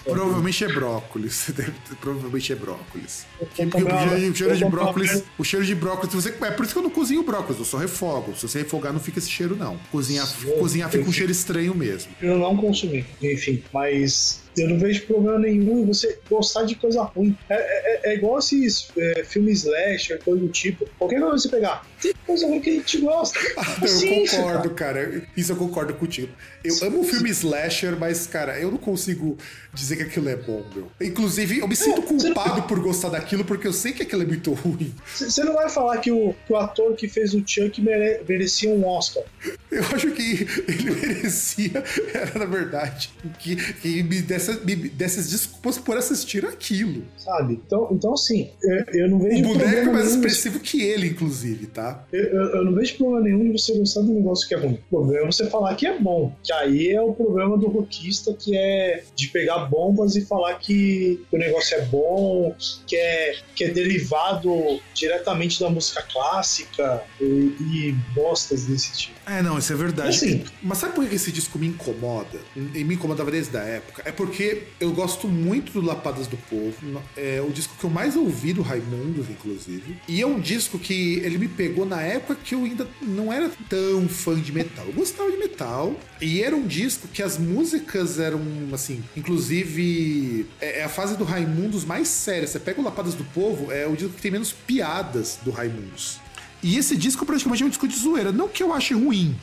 Provavelmente 0.05 0.65
é 0.65 0.69
brócolis. 0.69 1.51
Provavelmente 2.01 2.53
é 2.53 2.57
brócolis. 2.57 3.27
Porque 3.39 3.65
o 3.65 4.35
cheiro 4.35 4.57
de 4.57 4.65
brócolis. 4.65 5.25
O 5.39 5.45
cheiro 5.45 5.65
de 5.67 5.75
brócolis. 5.75 6.15
Você, 6.15 6.29
é 6.31 6.51
por 6.51 6.65
isso 6.65 6.73
que 6.73 6.79
eu 6.79 6.83
não 6.83 6.91
cozinho 6.91 7.23
brócolis, 7.23 7.59
eu 7.59 7.65
só 7.65 7.79
refogo. 7.79 8.35
Se 8.37 8.49
você 8.49 8.59
refogar, 8.61 8.93
não 8.93 9.01
fica 9.01 9.19
esse 9.19 9.31
cheiro, 9.31 9.57
não. 9.57 9.79
Cozinhar, 9.91 10.29
cozinhar 10.59 10.91
fica 10.91 11.09
um 11.09 11.13
cheiro 11.13 11.33
estranho 11.33 11.75
mesmo. 11.75 12.13
Eu 12.21 12.39
não 12.39 12.57
consumi, 12.57 13.05
enfim, 13.21 13.63
mas 13.73 14.43
eu 14.57 14.69
não 14.69 14.79
vejo 14.79 15.07
problema 15.07 15.39
nenhum 15.39 15.81
em 15.81 15.87
você 15.87 16.19
gostar 16.29 16.65
de 16.65 16.75
coisa 16.75 17.03
ruim. 17.03 17.37
É, 17.49 17.55
é, 17.55 18.13
é 18.13 18.15
igual 18.17 18.39
esses 18.39 18.89
é, 18.97 19.25
filmes 19.25 19.65
slasher, 19.65 20.21
coisa 20.23 20.41
do 20.41 20.49
tipo. 20.49 20.87
Qualquer 20.99 21.21
coisa 21.21 21.39
você 21.39 21.49
pegar, 21.49 21.87
tem 22.01 22.13
coisa 22.27 22.47
ruim 22.47 22.61
que 22.61 22.71
a 22.71 22.73
gente 22.75 22.99
gosta. 22.99 23.39
eu 23.81 24.27
concordo, 24.27 24.71
cara. 24.71 25.27
Isso 25.37 25.53
eu 25.53 25.57
concordo 25.57 25.95
contigo. 25.95 26.33
Eu 26.63 26.75
amo 26.83 27.01
o 27.01 27.05
filme 27.05 27.31
slasher, 27.31 27.99
mas, 27.99 28.27
cara, 28.27 28.59
eu 28.59 28.71
não 28.71 28.79
consigo 28.79 29.39
dizer 29.73 29.92
que 29.97 30.03
aquilo 30.03 30.29
é 30.29 30.37
bom, 30.37 30.63
meu. 30.75 30.89
Inclusive, 31.01 31.59
eu 31.59 31.69
me 31.69 31.77
sinto 31.77 32.01
é, 32.01 32.05
culpado 32.05 32.61
não... 32.61 32.67
por 32.67 32.81
gostar 32.81 33.11
daquilo, 33.11 33.45
porque 33.45 33.67
eu 33.67 33.73
sei 33.73 33.93
que 33.93 34.03
aquilo 34.03 34.23
é 34.23 34.27
muito 34.27 34.53
ruim. 34.53 34.95
Você 35.15 35.43
não 35.45 35.55
vai 35.55 35.69
falar 35.69 35.99
que 35.99 36.11
o, 36.11 36.35
que 36.47 36.53
o 36.53 36.57
ator 36.57 36.95
que 36.95 37.09
fez 37.09 37.35
o 37.35 37.43
Chuck 37.47 37.81
mere, 37.81 38.23
merecia 38.29 38.71
um 38.71 38.87
Oscar. 38.87 39.23
Eu 39.71 39.85
acho 39.95 40.11
que 40.11 40.47
ele 40.69 40.91
merecia, 40.95 41.83
era 42.13 42.39
na 42.39 42.45
verdade, 42.45 43.11
que, 43.39 43.57
que 43.57 44.03
me 44.03 44.21
desse 44.21 44.53
dessa, 44.53 44.61
dessas 44.95 45.31
desculpas 45.31 45.79
por 45.79 45.97
assistir 45.97 46.45
aquilo. 46.45 47.05
Sabe? 47.17 47.61
Então, 47.67 47.89
então 47.91 48.15
assim, 48.15 48.51
eu, 48.63 48.85
eu 49.01 49.09
não 49.09 49.19
vejo. 49.19 49.45
O 49.45 49.49
boneco 49.49 49.89
é 49.89 49.93
mais 49.93 50.11
expressivo 50.11 50.61
que 50.61 50.83
ele, 50.83 51.09
inclusive, 51.09 51.67
tá? 51.67 52.05
Eu, 52.13 52.25
eu, 52.25 52.43
eu, 52.57 52.65
não 52.65 52.75
vejo 52.75 52.97
problema 52.97 53.21
nenhum 53.21 53.51
de 53.51 53.61
você 53.61 53.77
gostar 53.79 54.03
do 54.03 54.13
negócio 54.13 54.47
que 54.49 54.55
é 54.55 54.59
ruim. 54.59 54.75
O 54.75 54.91
problema 54.91 55.27
é 55.27 55.33
você 55.33 55.47
falar 55.47 55.75
que 55.75 55.87
é 55.87 55.99
bom. 55.99 56.35
Que 56.43 56.53
aí 56.53 56.91
é 56.91 57.01
o 57.01 57.13
problema 57.13 57.57
do 57.57 57.69
rockista, 57.69 58.35
que 58.35 58.57
é 58.57 59.05
de 59.15 59.29
pegar 59.29 59.67
bombas 59.83 60.15
e 60.15 60.25
falar 60.25 60.55
que 60.59 61.21
o 61.33 61.37
negócio 61.37 61.77
é 61.77 61.81
bom, 61.87 62.55
que 62.87 62.97
é, 62.97 63.37
que 63.55 63.65
é 63.65 63.71
derivado 63.71 64.81
diretamente 64.95 65.59
da 65.59 65.69
música 65.69 66.03
clássica 66.03 67.03
e, 67.21 67.25
e 67.25 67.93
bostas 68.15 68.65
desse 68.65 68.93
tipo. 68.97 69.19
É, 69.27 69.43
não, 69.43 69.59
isso 69.59 69.73
é 69.73 69.77
verdade. 69.77 70.09
Assim, 70.09 70.45
Mas 70.63 70.79
sabe 70.79 70.95
por 70.95 71.07
que 71.07 71.15
esse 71.15 71.31
disco 71.31 71.59
me 71.59 71.69
incomoda? 71.69 72.41
E 72.57 72.85
me 72.85 72.95
incomodava 72.95 73.31
desde 73.31 73.57
a 73.57 73.63
época? 73.63 74.03
É 74.05 74.13
porque 74.13 74.65
eu 74.81 74.93
gosto 74.93 75.29
muito 75.29 75.73
do 75.73 75.81
Lapadas 75.81 76.27
do 76.27 76.37
Povo. 76.37 77.03
É 77.17 77.41
o 77.41 77.51
disco 77.51 77.75
que 77.79 77.85
eu 77.85 77.91
mais 77.91 78.17
ouvi 78.17 78.53
do 78.53 78.63
Raimundos, 78.63 79.31
inclusive. 79.31 79.97
E 80.09 80.21
é 80.21 80.27
um 80.27 80.41
disco 80.41 80.79
que 80.79 81.19
ele 81.19 81.39
me 81.39 81.49
pegou 81.49 81.87
na 81.87 82.03
época 82.03 82.37
que 82.43 82.55
eu 82.55 82.65
ainda 82.65 82.87
não 83.01 83.33
era 83.33 83.51
tão 83.69 84.09
fã 84.09 84.39
de 84.39 84.53
metal. 84.53 84.85
Eu 84.87 84.93
gostava 84.93 85.31
de 85.31 85.37
metal. 85.37 85.97
E 86.21 86.43
era 86.43 86.55
um 86.55 86.67
disco 86.67 87.09
que 87.09 87.23
as 87.23 87.39
músicas 87.39 88.19
eram, 88.19 88.41
assim, 88.73 89.03
inclusive, 89.17 90.47
é, 90.61 90.81
é 90.81 90.85
a 90.85 90.89
fase 90.89 91.17
do 91.17 91.25
Raimundos 91.25 91.85
mais 91.85 92.09
séria. 92.09 92.47
Você 92.47 92.59
pega 92.59 92.81
o 92.81 92.85
Lapadas 92.85 93.15
do 93.15 93.25
Povo, 93.25 93.73
é 93.73 93.87
o 93.87 93.97
disco 93.97 94.15
que 94.15 94.23
tem 94.23 94.31
menos 94.31 94.53
piadas 94.53 95.39
do 95.45 95.51
Raimundos. 95.51 96.22
E 96.63 96.77
esse 96.77 96.97
disco 96.97 97.27
praticamente 97.27 97.63
é 97.63 97.67
um 97.67 97.69
disco 97.69 97.89
de 97.89 97.99
zoeira. 97.99 98.31
Não 98.31 98.49
que 98.49 98.63
eu 98.63 98.73
ache 98.73 98.95
ruim 98.95 99.37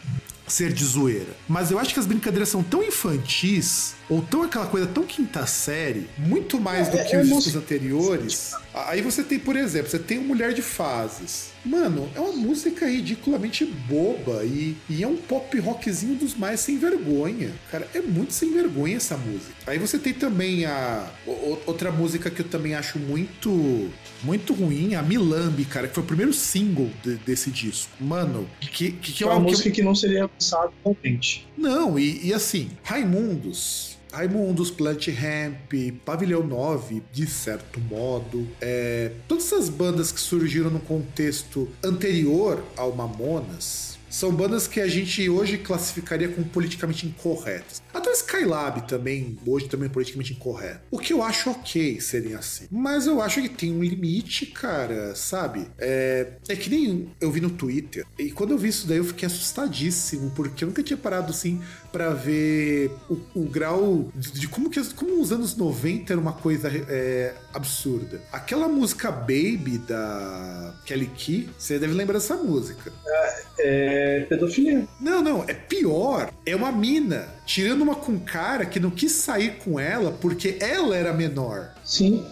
ser 0.48 0.74
de 0.74 0.84
zoeira, 0.84 1.36
mas 1.48 1.70
eu 1.70 1.78
acho 1.78 1.94
que 1.94 2.00
as 2.00 2.08
brincadeiras 2.08 2.50
são 2.50 2.64
tão 2.64 2.82
infantis 2.82 3.94
ou 4.10 4.22
tão 4.24 4.44
aquela 4.44 4.66
coisa 4.66 4.88
tão 4.88 5.04
quinta 5.04 5.46
série, 5.46 6.10
muito 6.18 6.60
mais 6.60 6.90
do 6.90 6.98
é, 6.98 7.04
que 7.04 7.16
os 7.16 7.30
discos 7.30 7.56
anteriores. 7.56 8.54
Aí 8.74 9.02
você 9.02 9.24
tem, 9.24 9.38
por 9.38 9.56
exemplo, 9.56 9.90
você 9.90 10.00
tem 10.00 10.18
o 10.18 10.24
Mulher 10.24 10.54
de 10.54 10.62
Fases. 10.62 11.50
Mano, 11.64 12.10
é 12.16 12.20
uma 12.20 12.34
música 12.34 12.88
ridiculamente 12.88 13.66
boba 13.66 14.44
e, 14.46 14.76
e 14.90 15.04
é 15.04 15.08
um 15.08 15.18
pop 15.18 15.60
rockzinho 15.60 16.16
dos 16.16 16.34
mais 16.34 16.62
sem 16.62 16.78
vergonha. 16.78 17.52
Cara, 17.70 17.88
é 17.94 18.02
muito 18.02 18.34
sem 18.34 18.54
vergonha 18.54 18.98
essa 18.98 19.18
música. 19.18 19.54
Aí 19.68 19.78
você 19.78 20.00
tem 20.00 20.14
também 20.14 20.66
a 20.66 21.08
o, 21.28 21.60
outra 21.68 21.92
música 21.92 22.30
que 22.32 22.42
eu 22.42 22.48
também 22.48 22.74
acho 22.74 22.98
muito 22.98 23.90
muito 24.24 24.54
ruim, 24.54 24.96
a 24.96 25.04
Milambi, 25.04 25.66
cara, 25.66 25.88
que 25.88 25.94
foi 25.94 26.04
o 26.04 26.08
primeiro 26.08 26.34
single 26.34 26.90
de, 27.04 27.16
desse 27.18 27.52
disco. 27.52 27.92
Mano, 28.00 28.50
que, 28.60 28.92
que, 28.92 29.12
que 29.12 29.24
é 29.24 29.28
uma 29.28 29.40
música 29.40 29.70
que, 29.70 29.78
que 29.78 29.82
não 29.84 29.94
seria 29.94 30.30
lançada 30.34 30.72
atualmente. 30.80 31.48
Não, 31.58 32.00
e, 32.00 32.28
e 32.28 32.34
assim, 32.34 32.70
Raimundos 32.84 33.99
Raimundos, 34.12 34.72
Plant 34.72 35.08
Ramp, 35.08 35.74
Pavilhão 36.04 36.46
9, 36.46 37.04
de 37.12 37.28
certo 37.28 37.80
modo. 37.80 38.48
É, 38.60 39.12
todas 39.28 39.46
essas 39.46 39.70
bandas 39.70 40.12
que 40.12 40.20
surgiram 40.20 40.70
no 40.70 40.80
contexto 40.80 41.70
anterior 41.84 42.64
ao 42.76 42.96
Mamonas 42.96 43.90
são 44.10 44.32
bandas 44.32 44.68
que 44.68 44.82
a 44.82 44.88
gente 44.88 45.30
hoje 45.30 45.58
classificaria 45.58 46.28
como 46.28 46.46
politicamente 46.48 47.06
incorretas. 47.06 47.82
Até 47.94 48.10
o 48.10 48.14
Skylab 48.14 48.88
também, 48.88 49.38
hoje 49.46 49.68
também 49.68 49.88
é 49.88 49.92
politicamente 49.92 50.34
incorreto. 50.34 50.82
O 50.92 51.00
que 51.00 51.14
eu 51.14 51.24
acho 51.24 51.50
ok 51.50 52.00
serem 52.00 52.36
assim. 52.36 52.68
Mas 52.72 53.08
eu 53.08 53.22
acho 53.22 53.42
que 53.42 53.50
tem 53.50 53.72
um 53.72 53.84
limite, 53.84 54.46
cara, 54.46 55.16
sabe? 55.16 55.68
É, 55.78 56.34
é 56.48 56.56
que 56.56 56.70
nem 56.70 57.10
eu 57.20 57.32
vi 57.32 57.42
no 57.42 57.50
Twitter. 57.50 58.06
E 58.18 58.32
quando 58.32 58.52
eu 58.52 58.58
vi 58.58 58.70
isso 58.70 58.88
daí, 58.88 58.98
eu 58.98 59.04
fiquei 59.04 59.26
assustadíssimo, 59.26 60.32
porque 60.36 60.64
eu 60.64 60.68
nunca 60.68 60.84
tinha 60.84 60.98
parado 60.98 61.32
assim 61.32 61.62
para 61.92 62.14
ver 62.14 62.92
o, 63.10 63.42
o 63.42 63.44
grau 63.46 64.12
de, 64.16 64.32
de, 64.32 64.48
como 64.48 64.70
que 64.70 64.80
como 64.94 65.22
os 65.22 65.32
anos 65.32 65.56
90 65.56 66.14
era 66.14 66.22
uma 66.22 66.34
coisa 66.34 66.70
é, 66.88 67.34
absurda. 67.54 68.22
Aquela 68.32 68.68
música 68.68 69.12
Baby 69.12 69.80
da 69.88 70.76
Kelly 70.86 71.08
Key, 71.08 71.50
você 71.58 71.80
deve 71.80 71.94
lembrar 71.94 72.20
dessa 72.20 72.36
música. 72.36 72.92
É, 73.06 73.44
é 73.60 74.20
pedofilia. 74.22 74.88
Não, 75.02 75.22
não, 75.22 75.44
é 75.48 75.54
pior. 75.54 76.32
É 76.46 76.56
uma 76.56 76.72
mina 76.72 77.28
tirando 77.50 77.82
uma 77.82 77.96
com 77.96 78.20
cara 78.20 78.64
que 78.64 78.80
não 78.80 78.92
quis 78.92 79.12
sair 79.14 79.56
com 79.56 79.80
ela 79.80 80.12
porque 80.12 80.58
ela 80.60 80.96
era 80.96 81.12
menor. 81.12 81.74
Sim. 81.84 82.24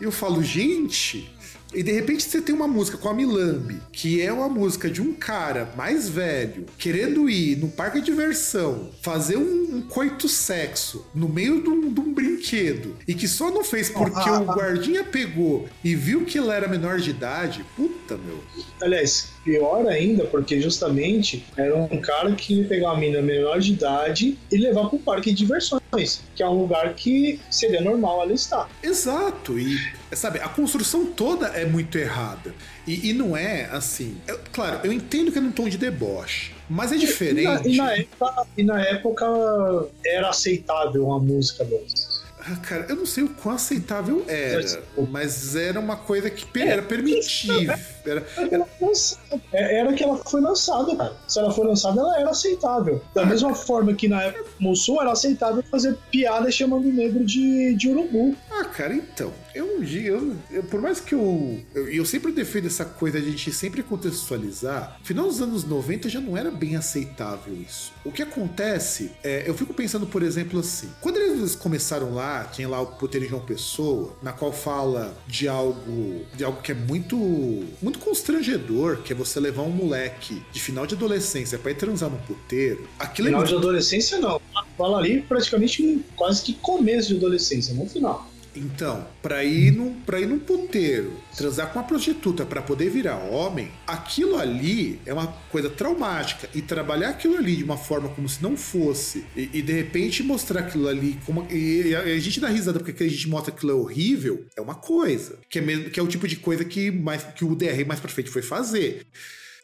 Eu 0.00 0.12
falo, 0.12 0.44
gente, 0.44 1.28
e 1.72 1.82
de 1.82 1.92
repente 1.92 2.22
você 2.22 2.40
tem 2.40 2.54
uma 2.54 2.66
música 2.66 2.98
com 2.98 3.08
a 3.08 3.14
Milambi, 3.14 3.80
que 3.92 4.20
é 4.20 4.32
uma 4.32 4.48
música 4.48 4.90
de 4.90 5.00
um 5.00 5.12
cara 5.12 5.72
mais 5.76 6.08
velho, 6.08 6.66
querendo 6.78 7.28
ir 7.28 7.56
no 7.56 7.68
parque 7.68 8.00
de 8.00 8.06
diversão, 8.06 8.90
fazer 9.00 9.36
um, 9.36 9.76
um 9.76 9.82
coito 9.82 10.28
sexo 10.28 11.06
no 11.14 11.28
meio 11.28 11.62
de 11.62 11.68
um, 11.68 11.92
de 11.92 12.00
um, 12.00 12.12
brinquedo, 12.12 12.96
e 13.06 13.14
que 13.14 13.28
só 13.28 13.50
não 13.50 13.62
fez 13.62 13.88
porque 13.88 14.28
ah, 14.28 14.40
o 14.40 14.44
guardinha 14.52 15.04
pegou 15.04 15.68
e 15.84 15.94
viu 15.94 16.24
que 16.24 16.38
ela 16.38 16.54
era 16.54 16.66
menor 16.66 16.98
de 16.98 17.10
idade. 17.10 17.64
Puta, 17.76 18.16
meu. 18.16 18.42
Aliás, 18.80 19.28
pior 19.44 19.86
ainda, 19.86 20.24
porque 20.24 20.60
justamente 20.60 21.44
era 21.56 21.76
um 21.76 22.00
cara 22.00 22.32
que 22.34 22.54
ia 22.54 22.68
pegar 22.68 22.92
uma 22.92 22.98
menina 22.98 23.22
menor 23.22 23.60
de 23.60 23.72
idade 23.72 24.38
e 24.50 24.56
levar 24.56 24.88
para 24.88 24.96
um 24.96 25.02
parque 25.02 25.30
de 25.30 25.38
diversões, 25.38 26.22
que 26.34 26.42
é 26.42 26.48
um 26.48 26.62
lugar 26.62 26.94
que 26.94 27.38
seria 27.50 27.80
normal 27.80 28.22
ela 28.22 28.32
estar. 28.32 28.68
Exato, 28.82 29.58
e 29.58 29.78
sabe, 30.16 30.40
a 30.40 30.48
construção 30.48 31.06
toda 31.06 31.48
é 31.48 31.64
muito 31.64 31.96
errada. 31.98 32.54
E, 32.86 33.10
e 33.10 33.12
não 33.12 33.36
é 33.36 33.66
assim. 33.66 34.16
Eu, 34.26 34.40
claro, 34.52 34.80
eu 34.84 34.92
entendo 34.92 35.30
que 35.30 35.38
é 35.38 35.40
num 35.40 35.52
tom 35.52 35.68
de 35.68 35.78
deboche, 35.78 36.52
mas 36.68 36.92
é 36.92 36.96
diferente. 36.96 37.68
E 37.68 37.76
na, 37.76 37.76
e 37.76 37.76
na, 37.76 37.96
época, 37.96 38.46
e 38.56 38.64
na 38.64 38.80
época 38.82 39.26
era 40.04 40.28
aceitável 40.28 41.06
uma 41.06 41.18
música 41.18 41.64
dessa. 41.64 42.20
Ah, 42.46 42.56
cara, 42.56 42.86
eu 42.88 42.96
não 42.96 43.04
sei 43.04 43.24
o 43.24 43.28
quão 43.28 43.54
aceitável 43.54 44.24
era, 44.26 44.82
mas 45.10 45.54
era 45.54 45.78
uma 45.78 45.96
coisa 45.96 46.30
que 46.30 46.46
era 46.58 46.82
permitível. 46.82 47.74
Era, 48.04 48.26
era... 48.50 48.66
É, 49.52 49.78
era 49.78 49.92
que 49.92 50.02
ela 50.02 50.16
foi 50.16 50.40
lançada, 50.40 50.96
cara. 50.96 51.14
Se 51.28 51.38
ela 51.38 51.52
foi 51.52 51.66
lançada, 51.66 52.00
ela 52.00 52.18
era 52.18 52.30
aceitável. 52.30 53.02
Da 53.14 53.22
ah, 53.22 53.26
mesma 53.26 53.54
forma 53.54 53.92
que 53.92 54.08
na 54.08 54.22
época 54.22 54.46
Mussul 54.58 55.02
era 55.02 55.12
aceitável 55.12 55.62
fazer 55.70 55.96
piada 56.10 56.50
chamando 56.50 56.88
o 56.88 56.92
negro 56.92 57.24
de, 57.24 57.74
de 57.74 57.88
urubu. 57.90 58.34
Ah, 58.50 58.64
cara, 58.64 58.94
então. 58.94 59.32
Eu, 59.54 59.82
eu, 59.82 60.36
eu 60.50 60.62
por 60.64 60.80
mais 60.80 61.00
que 61.00 61.14
eu, 61.14 61.60
eu, 61.74 61.88
eu. 61.88 62.04
sempre 62.04 62.32
defendo 62.32 62.66
essa 62.66 62.84
coisa 62.84 63.20
de 63.20 63.28
a 63.28 63.30
gente 63.30 63.52
sempre 63.52 63.82
contextualizar. 63.82 64.98
Final 65.02 65.26
dos 65.26 65.40
anos 65.40 65.64
90 65.64 66.08
já 66.08 66.20
não 66.20 66.36
era 66.36 66.50
bem 66.50 66.76
aceitável 66.76 67.54
isso. 67.54 67.92
O 68.04 68.12
que 68.12 68.22
acontece 68.22 69.12
é. 69.22 69.48
Eu 69.48 69.54
fico 69.54 69.74
pensando, 69.74 70.06
por 70.06 70.22
exemplo, 70.22 70.60
assim. 70.60 70.88
Quando 71.00 71.16
eles 71.16 71.54
começaram 71.54 72.14
lá, 72.14 72.44
tinha 72.44 72.68
lá 72.68 72.80
o 72.80 72.86
Puteiro 72.86 73.28
João 73.28 73.42
Pessoa, 73.42 74.16
na 74.22 74.32
qual 74.32 74.52
fala 74.52 75.16
de 75.26 75.48
algo. 75.48 76.24
de 76.36 76.44
algo 76.44 76.60
que 76.62 76.72
é 76.72 76.74
muito. 76.74 77.16
muito 77.82 77.98
constrangedor, 77.98 78.98
que 78.98 79.12
é 79.12 79.16
você 79.16 79.40
levar 79.40 79.62
um 79.62 79.70
moleque 79.70 80.42
de 80.52 80.60
final 80.60 80.86
de 80.86 80.94
adolescência 80.94 81.58
para 81.58 81.70
ir 81.70 81.76
transar 81.76 82.10
no 82.10 82.18
puteiro. 82.18 82.88
Aquilo 82.98 83.28
é 83.28 83.30
final 83.30 83.42
é 83.42 83.44
muito... 83.44 83.60
de 83.60 83.66
adolescência 83.66 84.18
não. 84.18 84.40
Fala 84.76 84.98
ali 84.98 85.20
praticamente 85.22 86.04
quase 86.16 86.42
que 86.42 86.54
começo 86.54 87.08
de 87.08 87.16
adolescência, 87.16 87.74
no 87.74 87.86
final. 87.86 88.29
Então, 88.54 89.06
para 89.22 89.44
ir 89.44 89.70
num, 89.70 89.94
para 90.00 90.20
ir 90.20 90.26
num 90.26 90.38
puteiro, 90.38 91.12
transar 91.36 91.72
com 91.72 91.78
uma 91.78 91.86
prostituta 91.86 92.44
para 92.44 92.60
poder 92.60 92.90
virar 92.90 93.16
homem, 93.16 93.70
aquilo 93.86 94.36
ali 94.36 95.00
é 95.06 95.12
uma 95.12 95.28
coisa 95.50 95.70
traumática 95.70 96.48
e 96.54 96.60
trabalhar 96.60 97.10
aquilo 97.10 97.36
ali 97.36 97.56
de 97.56 97.64
uma 97.64 97.76
forma 97.76 98.08
como 98.08 98.28
se 98.28 98.42
não 98.42 98.56
fosse 98.56 99.24
e, 99.36 99.50
e 99.54 99.62
de 99.62 99.72
repente 99.72 100.22
mostrar 100.22 100.60
aquilo 100.60 100.88
ali 100.88 101.18
como 101.24 101.46
e, 101.50 101.88
e 101.88 101.94
a, 101.94 102.00
a, 102.00 102.18
gente 102.18 102.40
dá 102.40 102.48
risada 102.48 102.80
porque 102.80 103.04
a 103.04 103.08
gente 103.08 103.28
mostra 103.28 103.54
aquilo 103.54 103.72
é 103.72 103.74
horrível, 103.74 104.44
é 104.56 104.60
uma 104.60 104.74
coisa, 104.74 105.38
que 105.48 105.58
é 105.58 105.62
mesmo 105.62 105.90
que 105.90 106.00
é 106.00 106.02
o 106.02 106.08
tipo 106.08 106.26
de 106.26 106.36
coisa 106.36 106.64
que 106.64 106.90
mais 106.90 107.22
que 107.22 107.44
o 107.44 107.54
DR 107.54 107.84
mais 107.86 108.00
para 108.00 108.10
frente 108.10 108.30
foi 108.30 108.42
fazer. 108.42 109.06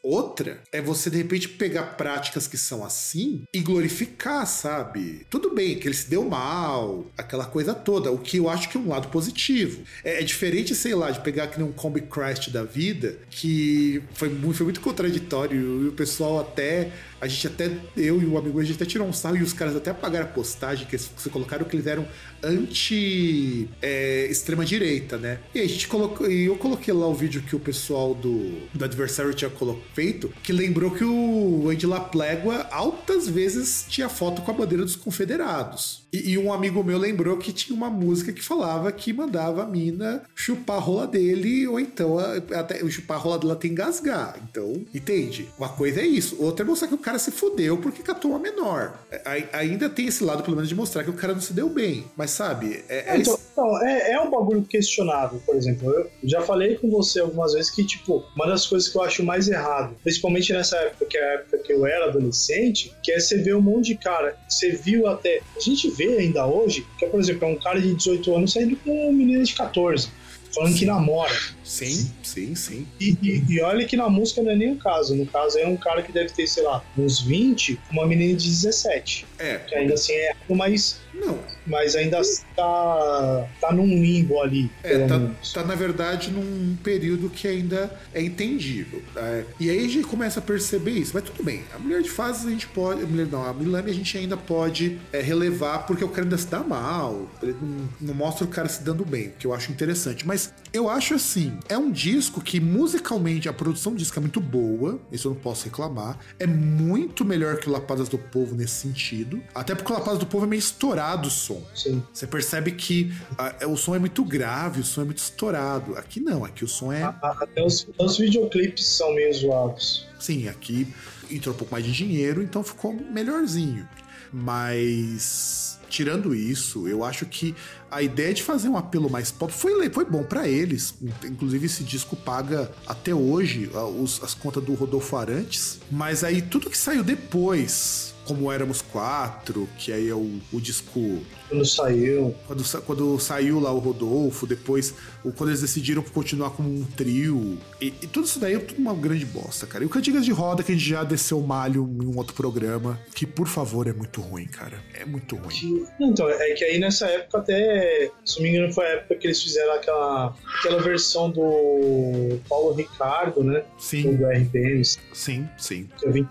Outra 0.09 0.61
é 0.71 0.81
você, 0.81 1.11
de 1.11 1.17
repente, 1.17 1.49
pegar 1.49 1.97
práticas 1.97 2.47
que 2.47 2.57
são 2.57 2.85
assim 2.85 3.43
e 3.53 3.59
glorificar, 3.59 4.47
sabe? 4.47 5.27
Tudo 5.29 5.53
bem 5.53 5.77
que 5.81 5.89
ele 5.89 5.97
se 5.97 6.09
deu 6.09 6.25
mal, 6.25 7.07
aquela 7.19 7.45
coisa 7.45 7.75
toda, 7.75 8.13
o 8.13 8.19
que 8.19 8.37
eu 8.37 8.49
acho 8.49 8.69
que 8.69 8.77
é 8.77 8.81
um 8.81 8.89
lado 8.89 9.09
positivo. 9.09 9.83
É, 10.05 10.21
é 10.21 10.23
diferente, 10.23 10.77
sei 10.77 10.95
lá, 10.95 11.11
de 11.11 11.19
pegar 11.19 11.49
que 11.49 11.59
nem 11.59 11.69
um 11.69 11.73
Combi 11.73 12.03
Christ 12.03 12.51
da 12.51 12.63
vida, 12.63 13.19
que 13.29 14.01
foi 14.15 14.29
muito, 14.29 14.59
foi 14.59 14.67
muito 14.67 14.81
contraditório 14.81 15.87
e 15.87 15.89
o 15.89 15.93
pessoal 15.93 16.39
até 16.39 16.93
a 17.21 17.27
gente 17.27 17.47
até, 17.47 17.71
eu 17.97 18.23
e 18.23 18.27
o 18.27 18.39
amigo, 18.39 18.61
a 18.61 18.65
gente 18.65 18.77
até 18.77 18.85
tirou 18.85 19.07
um 19.07 19.13
sarro 19.13 19.37
e 19.37 19.43
os 19.43 19.53
caras 19.53 19.77
até 19.77 19.91
apagaram 19.91 20.27
a 20.27 20.29
postagem, 20.29 20.85
que 20.87 20.99
você 20.99 21.31
colocaram 21.31 21.65
que 21.65 21.77
eles 21.77 21.87
eram 21.87 22.07
anti-extrema-direita, 22.43 25.17
é, 25.17 25.19
né? 25.19 25.39
E 25.55 25.61
a 25.61 25.67
gente 25.67 25.89
colocou, 25.89 26.31
e 26.31 26.45
eu 26.45 26.57
coloquei 26.57 26.93
lá 26.93 27.07
o 27.07 27.15
vídeo 27.15 27.41
que 27.43 27.57
o 27.57 27.61
pessoal 27.61 28.15
do, 28.15 28.69
do 28.73 28.85
adversário 28.85 29.33
tinha 29.35 29.51
feito, 29.95 30.33
que 30.43 30.53
lembrou 30.53 30.91
que 30.91 31.05
o 31.05 31.69
Andy 31.71 31.87
Laplégua 31.87 32.67
altas 32.71 33.29
vezes 33.29 33.87
tinha 33.89 34.09
foto 34.09 34.43
com 34.43 34.51
a 34.51 34.55
bandeira 34.55 34.85
dos 34.85 34.97
confederados. 34.97 36.06
E, 36.17 36.31
e, 36.31 36.39
um 36.39 36.53
amigo 36.53 36.83
meu 36.83 36.99
lembrou 36.99 37.37
que 37.37 37.53
tinha 37.53 37.77
uma 37.77 37.91
música 37.91 38.33
que 38.33 38.43
falava 38.43 38.91
que 38.91 39.13
mandava 39.13 39.63
a 39.63 39.67
mina 39.67 40.23
chupar 40.35 40.77
a 40.77 40.81
rola 40.81 41.07
dele, 41.07 41.67
ou 41.69 41.79
então 41.79 42.19
a, 42.19 42.37
até 42.59 42.79
chupar 42.89 43.19
a 43.19 43.21
rola 43.21 43.39
dela 43.39 43.57
tem 43.57 43.77
engasgar. 43.77 44.37
Então, 44.49 44.85
entende? 44.95 45.49
Uma 45.59 45.69
coisa 45.69 46.01
é 46.01 46.07
isso. 46.07 46.37
Outra 46.43 46.65
é 46.65 46.67
mostrar 46.67 46.89
que 46.89 46.95
o 46.95 46.99
cara 46.99 47.19
se 47.19 47.31
fudeu 47.31 47.77
porque 47.77 48.03
catou 48.03 48.31
uma 48.31 48.41
menor. 48.41 48.99
É, 49.11 49.45
ainda 49.53 49.91
tem 49.91 50.07
esse 50.07 50.25
lado, 50.25 50.43
pelo 50.43 50.57
menos, 50.57 50.69
de 50.69 50.75
mostrar 50.75 51.05
que 51.05 51.11
o 51.11 51.15
cara 51.15 51.35
não 51.35 51.41
se 51.41 51.53
deu 51.53 51.69
bem. 51.69 52.07
Mas 52.17 52.31
sabe, 52.31 52.83
é, 52.89 53.15
é, 53.15 53.19
então, 53.19 53.39
então, 53.53 53.83
é, 53.87 54.13
é 54.13 54.21
um 54.21 54.31
bagulho 54.31 54.63
questionável, 54.63 55.41
por 55.45 55.55
exemplo. 55.57 55.91
Eu 55.91 56.11
já 56.25 56.41
falei 56.41 56.77
com 56.77 56.91
você 56.91 57.21
algumas 57.21 57.53
vezes 57.53 57.71
que, 57.71 57.85
tipo, 57.85 58.25
uma 58.35 58.47
das 58.47 58.67
coisas 58.67 58.89
que 58.89 58.97
eu 58.97 59.03
acho 59.03 59.23
mais 59.23 59.49
errado, 59.49 59.95
principalmente 60.03 60.53
nessa 60.53 60.77
época, 60.79 61.07
que 61.07 61.19
é 61.19 61.23
a 61.23 61.33
época 61.35 61.59
que 61.59 61.73
eu 61.73 61.87
era 61.87 62.07
adolescente, 62.07 62.95
que 63.03 63.13
é 63.13 63.21
você 63.21 63.37
ver 63.37 63.57
um 63.57 63.61
monte 63.61 63.87
de 63.87 63.97
cara. 63.97 64.37
Você 64.49 64.71
viu 64.71 65.07
até. 65.07 65.41
A 65.57 65.61
gente 65.61 65.91
vê 65.91 66.06
ainda 66.09 66.47
hoje, 66.47 66.87
que 66.99 67.05
é, 67.05 67.09
por 67.09 67.21
exemplo, 67.21 67.49
é 67.49 67.53
um 67.53 67.57
cara 67.57 67.81
de 67.81 67.95
18 67.95 68.37
anos 68.37 68.53
saindo 68.53 68.77
com 68.77 68.91
uma 68.91 69.13
menina 69.13 69.45
de 69.45 69.55
14 69.55 70.09
falando 70.57 70.75
que 70.75 70.87
namora. 70.87 71.35
Sim, 71.67 72.09
sim, 72.23 72.55
sim. 72.55 72.87
E, 73.01 73.19
e, 73.21 73.45
e, 73.49 73.61
olha 73.61 73.85
que 73.85 73.97
na 73.97 74.09
música 74.09 74.41
não 74.41 74.53
é 74.53 74.57
nem 74.57 74.73
o 74.73 74.77
caso. 74.77 75.17
No 75.17 75.27
caso 75.27 75.59
é 75.59 75.67
um 75.67 75.77
cara 75.77 76.01
que 76.01 76.13
deve 76.13 76.31
ter, 76.31 76.47
sei 76.47 76.63
lá, 76.63 76.83
uns 76.97 77.21
20, 77.21 77.79
uma 77.91 78.07
menina 78.07 78.39
de 78.39 78.49
17. 78.49 79.27
É. 79.39 79.57
Que 79.57 79.75
ainda 79.75 79.95
assim 79.95 80.13
é 80.13 80.33
mais. 80.49 81.01
Não. 81.13 81.39
Mas 81.67 81.97
ainda 81.97 82.21
tá, 82.55 83.49
tá 83.61 83.73
num 83.73 83.87
limbo 83.87 84.41
ali. 84.41 84.71
É, 84.85 85.07
tá, 85.07 85.21
tá, 85.53 85.65
na 85.65 85.75
verdade 85.75 86.31
num 86.31 86.77
período 86.85 87.29
que 87.29 87.49
ainda 87.49 87.91
é 88.15 88.23
entendível. 88.23 89.03
É, 89.17 89.45
e 89.59 89.69
aí 89.69 89.85
a 89.85 89.89
gente 89.89 90.07
começa 90.07 90.39
a 90.39 90.43
perceber 90.43 90.93
isso. 90.93 91.13
Mas 91.15 91.25
tudo 91.25 91.43
bem, 91.43 91.65
a 91.75 91.79
mulher 91.79 92.03
de 92.03 92.11
fases 92.11 92.47
a 92.47 92.51
gente 92.51 92.69
pode. 92.69 93.03
A 93.03 93.07
mulher 93.07 93.27
não, 93.27 93.45
a 93.45 93.53
Milani 93.53 93.91
a 93.91 93.95
gente 93.95 94.17
ainda 94.17 94.37
pode 94.37 94.99
é, 95.13 95.21
relevar 95.21 95.87
porque 95.87 96.05
o 96.05 96.09
cara 96.09 96.23
ainda 96.23 96.39
se 96.39 96.47
dá 96.47 96.61
mal. 96.61 97.29
Ele 97.43 97.57
não, 97.61 97.89
não 98.01 98.15
mostra 98.15 98.45
o 98.45 98.49
cara 98.49 98.69
se 98.69 98.83
dando 98.83 99.05
bem, 99.05 99.33
que 99.39 99.47
eu 99.47 99.53
acho 99.53 99.73
interessante. 99.73 100.27
Mas 100.27 100.53
Eu 100.77 100.91
acho 100.91 101.15
assim, 101.15 101.59
é 101.71 101.79
um 101.79 101.91
disco 101.91 102.39
que 102.39 102.61
musicalmente 102.61 103.49
a 103.49 103.53
produção 103.53 103.93
do 103.93 103.99
disco 103.99 104.19
é 104.19 104.21
muito 104.21 104.41
boa, 104.43 105.01
isso 105.11 105.27
eu 105.29 105.33
não 105.33 105.41
posso 105.41 105.65
reclamar. 105.65 106.19
É 106.39 106.47
muito 106.47 107.25
melhor 107.25 107.57
que 107.57 107.67
o 107.67 107.73
Lapadas 107.73 108.11
do 108.11 108.19
Povo 108.19 108.55
nesse 108.55 108.75
sentido. 108.75 109.43
Até 109.55 109.75
porque 109.75 109.91
o 109.91 109.95
Lapadas 109.95 110.19
do 110.19 110.27
Povo 110.27 110.45
é 110.45 110.49
meio 110.49 110.61
estourado 110.61 111.29
o 111.29 111.31
som. 111.31 111.63
Sim. 111.75 112.03
Você 112.13 112.27
percebe 112.27 112.73
que 112.73 113.11
ah, 113.39 113.67
o 113.67 113.75
som 113.75 113.95
é 113.95 113.99
muito 113.99 114.23
grave, 114.23 114.83
o 114.83 114.85
som 114.85 115.01
é 115.01 115.05
muito 115.07 115.17
estourado. 115.17 115.97
Aqui 115.97 116.21
não, 116.21 116.45
aqui 116.45 116.63
o 116.63 116.69
som 116.69 116.93
é. 116.93 117.05
A- 117.05 117.17
a- 117.23 117.37
Até 117.41 117.65
os, 117.65 117.89
os 117.99 118.19
videoclipes 118.19 118.87
são 118.87 119.15
meio 119.15 119.33
zoados. 119.33 120.07
Sim, 120.21 120.47
aqui 120.47 120.93
entrou 121.31 121.55
um 121.55 121.59
pouco 121.59 121.73
mais 121.73 121.87
de 121.87 121.93
dinheiro, 121.93 122.43
então 122.43 122.63
ficou 122.63 122.93
melhorzinho. 122.93 123.89
Mas 124.31 125.76
tirando 125.89 126.35
isso, 126.35 126.87
eu 126.89 127.03
acho 127.05 127.27
que 127.27 127.55
a 127.91 128.03
ideia 128.03 128.35
de 128.35 128.43
fazer 128.43 128.69
um 128.69 128.77
apelo 128.77 129.09
mais 129.11 129.31
pop 129.31 129.53
foi, 129.53 129.89
foi 129.91 130.05
bom 130.05 130.23
pra 130.23 130.49
eles. 130.49 130.95
Inclusive, 131.25 131.67
esse 131.67 131.83
disco 131.85 132.17
paga 132.17 132.71
até 132.87 133.15
hoje 133.15 133.71
ah, 133.75 133.85
os- 133.87 134.23
as 134.23 134.35
contas 134.35 134.63
do 134.63 134.75
Rodolfo 134.75 135.17
Arantes. 135.17 135.79
Mas 135.91 136.25
aí 136.25 136.43
tudo 136.43 136.69
que 136.69 136.77
saiu 136.79 137.03
depois, 137.05 138.15
como 138.25 138.51
Éramos 138.51 138.83
Quatro, 138.83 139.69
que 139.79 139.93
aí 139.93 140.09
é 140.09 140.15
o, 140.15 140.41
o 140.53 140.61
disco 140.61 141.21
Quando 141.49 141.65
saiu. 141.65 142.35
quando, 142.47 142.83
quando 142.83 143.21
saiu 143.21 143.61
lá 143.61 143.73
o 143.73 143.79
Rodolfo, 143.79 144.47
depois 144.47 144.95
quando 145.37 145.51
eles 145.51 145.61
decidiram 145.61 146.03
continuar 146.03 146.51
como 146.51 146.69
um 146.69 146.85
trio. 146.85 147.59
E, 147.81 147.89
e 148.03 148.07
tudo 148.07 148.27
isso 148.27 148.39
daí 148.39 148.55
é 148.55 148.59
tudo 148.59 148.79
uma 148.79 148.95
grande 148.95 149.25
bosta, 149.25 149.67
cara. 149.67 149.85
E 149.85 149.87
o 149.87 149.91
Cantigas 149.91 150.25
de 150.25 150.33
Roda, 150.33 150.63
que 150.63 150.73
a 150.73 150.75
gente 150.75 150.89
já 150.89 151.05
desceu 151.05 151.41
malho 151.41 151.89
em 152.01 152.07
um 152.07 152.17
outro 152.17 152.35
programa, 152.35 152.99
que 153.15 153.27
por 153.27 153.47
favor 153.47 153.87
é 153.87 153.93
muito 153.93 154.21
ruim, 154.21 154.47
cara. 154.47 154.79
É 154.95 155.05
muito 155.05 155.37
ruim. 155.37 155.87
Então, 156.01 156.29
é 156.29 156.55
que 156.55 156.65
aí 156.65 156.79
nessa 156.79 157.07
época 157.07 157.39
até, 157.39 158.11
se 158.25 158.37
não 158.37 158.43
me 158.45 158.51
engano, 158.51 158.73
foi 158.73 158.87
a 158.87 158.89
época 158.91 159.17
que 159.17 159.27
eles 159.27 159.43
fizeram 159.43 159.75
aquela, 159.75 160.35
aquela 160.59 160.83
versão 160.83 161.31
do 161.31 162.39
Paulo 162.49 162.73
Ricardo, 162.73 163.43
né? 163.43 163.65
Sim, 163.79 164.17
Do 164.17 164.27
RPM, 164.27 164.83
sim, 165.13 165.49
sim. 165.59 165.89
que 165.99 166.07
há 166.07 166.11
20 166.11 166.29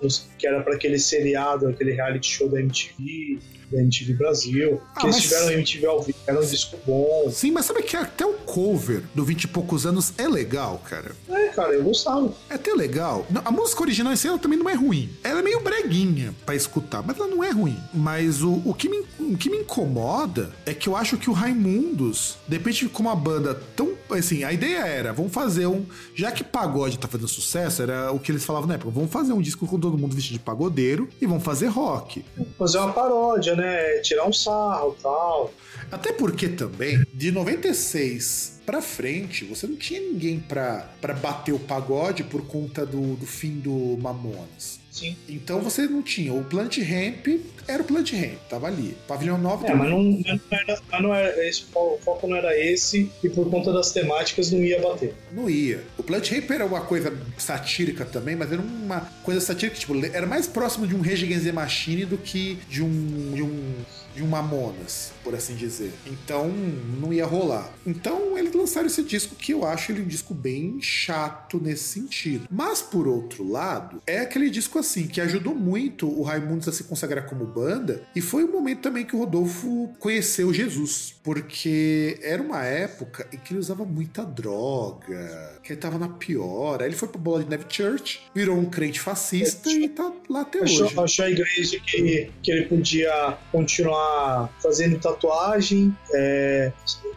anos, 0.00 0.28
que 0.38 0.46
era 0.46 0.62
para 0.62 0.74
aquele 0.74 0.98
seriado, 0.98 1.68
aquele 1.68 1.92
reality 1.92 2.28
show 2.28 2.48
da 2.48 2.60
MTV, 2.60 3.38
da 3.70 3.78
MTV 3.80 4.14
Brasil. 4.14 4.80
Ah, 4.94 5.00
que 5.00 5.06
eles 5.06 5.22
tiveram 5.22 5.48
a 5.48 5.52
MTV 5.52 5.86
ao 5.86 6.02
vivo, 6.02 6.18
era 6.26 6.38
um 6.38 6.44
disco 6.44 6.78
bom. 6.86 7.30
Sim, 7.32 7.52
mas 7.52 7.66
sabe 7.66 7.82
que 7.82 7.96
até 7.96 8.24
o 8.24 8.34
cover 8.34 9.02
do 9.14 9.24
20 9.24 9.44
e 9.44 9.48
poucos 9.48 9.86
anos 9.86 10.12
é 10.18 10.28
legal, 10.28 10.80
cara. 10.84 11.12
É, 11.28 11.48
cara, 11.48 11.74
eu 11.74 11.84
gostava. 11.84 12.32
É 12.48 12.54
até 12.54 12.72
legal. 12.72 13.26
Não, 13.30 13.42
A 13.44 13.50
música 13.50 13.82
original 13.82 14.12
em 14.12 14.28
ela 14.28 14.38
também 14.38 14.58
não 14.58 14.68
é 14.68 14.74
ruim. 14.74 15.10
Ela 15.22 15.40
é 15.40 15.42
meio 15.42 15.60
breguinha 15.60 16.34
pra 16.44 16.54
escutar, 16.54 17.02
mas 17.02 17.16
ela 17.16 17.28
não 17.28 17.42
é 17.42 17.50
ruim. 17.50 17.76
Mas 17.94 18.42
o, 18.42 18.62
o, 18.64 18.74
que 18.74 18.88
me, 18.88 19.04
o 19.18 19.36
que 19.36 19.50
me 19.50 19.58
incomoda 19.58 20.50
é 20.66 20.74
que 20.74 20.88
eu 20.88 20.96
acho 20.96 21.16
que 21.16 21.30
o 21.30 21.32
Raimundos, 21.32 22.36
de 22.46 22.56
repente, 22.56 22.88
como 22.88 23.08
uma 23.08 23.16
banda 23.16 23.54
tão. 23.76 23.92
Assim, 24.10 24.44
a 24.44 24.52
ideia 24.52 24.78
era, 24.78 25.12
vamos 25.12 25.32
fazer 25.32 25.66
um. 25.66 25.84
Já 26.14 26.32
que 26.32 26.42
pagode 26.42 26.98
tá 26.98 27.06
fazendo 27.06 27.28
sucesso, 27.28 27.82
era 27.82 28.10
o 28.12 28.18
que 28.18 28.32
eles 28.32 28.44
falavam 28.44 28.68
na 28.68 28.74
época, 28.74 28.90
vamos 28.90 29.10
fazer 29.10 29.32
um 29.32 29.40
disco 29.40 29.66
com 29.66 29.78
todo 29.78 29.98
mundo 29.98 30.14
vestido 30.14 30.34
de 30.34 30.38
pagodeiro 30.38 31.08
e 31.20 31.26
vamos 31.26 31.44
fazer 31.44 31.66
rock. 31.66 32.24
Fazer 32.58 32.78
uma 32.78 32.92
paródia, 32.92 33.54
né? 33.58 33.98
Tirar 33.98 34.26
um 34.26 34.32
sarro 34.32 34.96
tal. 35.02 35.52
Até 35.90 36.12
porque 36.12 36.48
também, 36.48 37.04
de 37.12 37.30
96 37.30 38.60
pra 38.64 38.82
frente, 38.82 39.44
você 39.44 39.66
não 39.66 39.76
tinha 39.76 40.00
ninguém 40.00 40.38
pra, 40.38 40.88
pra 41.00 41.14
bater 41.14 41.52
o 41.52 41.58
pagode 41.58 42.22
por 42.24 42.46
conta 42.46 42.84
do, 42.84 43.16
do 43.16 43.26
fim 43.26 43.58
do 43.58 43.96
Mamonas. 43.98 44.77
Sim. 44.98 45.16
Então 45.28 45.60
você 45.60 45.82
não 45.86 46.02
tinha. 46.02 46.32
O 46.32 46.42
Plant 46.44 46.78
Ramp 46.78 47.26
era 47.66 47.82
o 47.82 47.84
Plant 47.84 48.12
Ramp, 48.12 48.38
tava 48.48 48.66
ali. 48.66 48.96
Pavilhão 49.06 49.38
9 49.38 49.66
É, 49.66 49.74
mas 49.74 49.90
não, 49.90 50.02
não 50.02 50.22
era, 50.50 50.80
mas 50.90 51.02
não 51.02 51.14
era 51.14 51.48
esse, 51.48 51.62
o 51.62 51.66
fo- 51.66 51.94
o 51.94 51.98
foco 52.02 52.26
não 52.26 52.36
era 52.36 52.58
esse, 52.58 53.10
e 53.22 53.28
por 53.28 53.48
conta 53.50 53.72
das 53.72 53.92
temáticas 53.92 54.50
não 54.50 54.60
ia 54.60 54.80
bater. 54.80 55.14
Não 55.32 55.48
ia. 55.50 55.82
O 55.96 56.02
Plant 56.02 56.30
Ramp 56.30 56.50
era 56.50 56.64
uma 56.66 56.80
coisa 56.80 57.16
satírica 57.36 58.04
também, 58.04 58.36
mas 58.36 58.50
era 58.52 58.60
uma 58.60 59.00
coisa 59.22 59.40
satírica, 59.40 59.78
tipo, 59.78 59.94
era 60.06 60.26
mais 60.26 60.46
próximo 60.46 60.86
de 60.86 60.94
um 60.94 61.00
Rage 61.00 61.24
Against 61.24 61.44
the 61.44 61.52
Machine 61.52 62.04
do 62.04 62.16
que 62.18 62.58
de 62.68 62.82
um, 62.82 63.32
de 63.34 63.42
um, 63.42 63.74
de 64.18 64.24
um 64.24 64.26
Mamonas, 64.26 65.12
por 65.22 65.32
assim 65.32 65.54
dizer. 65.54 65.92
Então, 66.04 66.48
não 66.48 67.12
ia 67.12 67.24
rolar. 67.24 67.72
Então, 67.86 68.36
eles 68.36 68.52
lançaram 68.52 68.88
esse 68.88 69.04
disco 69.04 69.36
que 69.36 69.52
eu 69.52 69.64
acho 69.64 69.92
ele 69.92 70.02
um 70.02 70.08
disco 70.08 70.34
bem 70.34 70.80
chato 70.80 71.60
nesse 71.62 71.84
sentido. 71.84 72.48
Mas, 72.50 72.82
por 72.82 73.06
outro 73.06 73.48
lado, 73.48 74.02
é 74.04 74.18
aquele 74.18 74.50
disco 74.50 74.76
assim, 74.76 75.06
que 75.06 75.20
ajudou 75.20 75.54
muito 75.54 76.08
o 76.08 76.22
Raimundos 76.22 76.66
a 76.66 76.72
se 76.72 76.84
consagrar 76.84 77.26
como 77.26 77.46
banda, 77.46 78.02
e 78.14 78.20
foi 78.20 78.42
o 78.42 78.50
momento 78.50 78.80
também 78.80 79.04
que 79.04 79.14
o 79.14 79.20
Rodolfo 79.20 79.88
conheceu 80.00 80.52
Jesus, 80.52 81.14
porque 81.22 82.18
era 82.20 82.42
uma 82.42 82.64
época 82.64 83.28
em 83.32 83.36
que 83.36 83.52
ele 83.52 83.60
usava 83.60 83.84
muita 83.84 84.24
droga, 84.24 85.57
que 85.68 85.74
ele 85.74 85.80
tava 85.80 85.98
na 85.98 86.08
pior. 86.08 86.80
Aí 86.80 86.88
ele 86.88 86.96
foi 86.96 87.08
pra 87.08 87.20
Bola 87.20 87.44
de 87.44 87.50
Neve 87.50 87.66
Church, 87.68 88.22
virou 88.34 88.56
um 88.56 88.64
crente 88.64 88.98
fascista 88.98 89.68
e 89.70 89.86
tá 89.86 90.10
lá 90.28 90.40
até 90.40 90.62
hoje. 90.62 90.82
Achou, 90.82 91.04
achou 91.04 91.24
a 91.26 91.30
igreja 91.30 91.78
que, 91.80 92.30
que 92.42 92.50
ele 92.50 92.64
podia 92.64 93.36
continuar 93.52 94.50
fazendo 94.62 94.98
tatuagem, 94.98 95.94
é, 96.14 96.72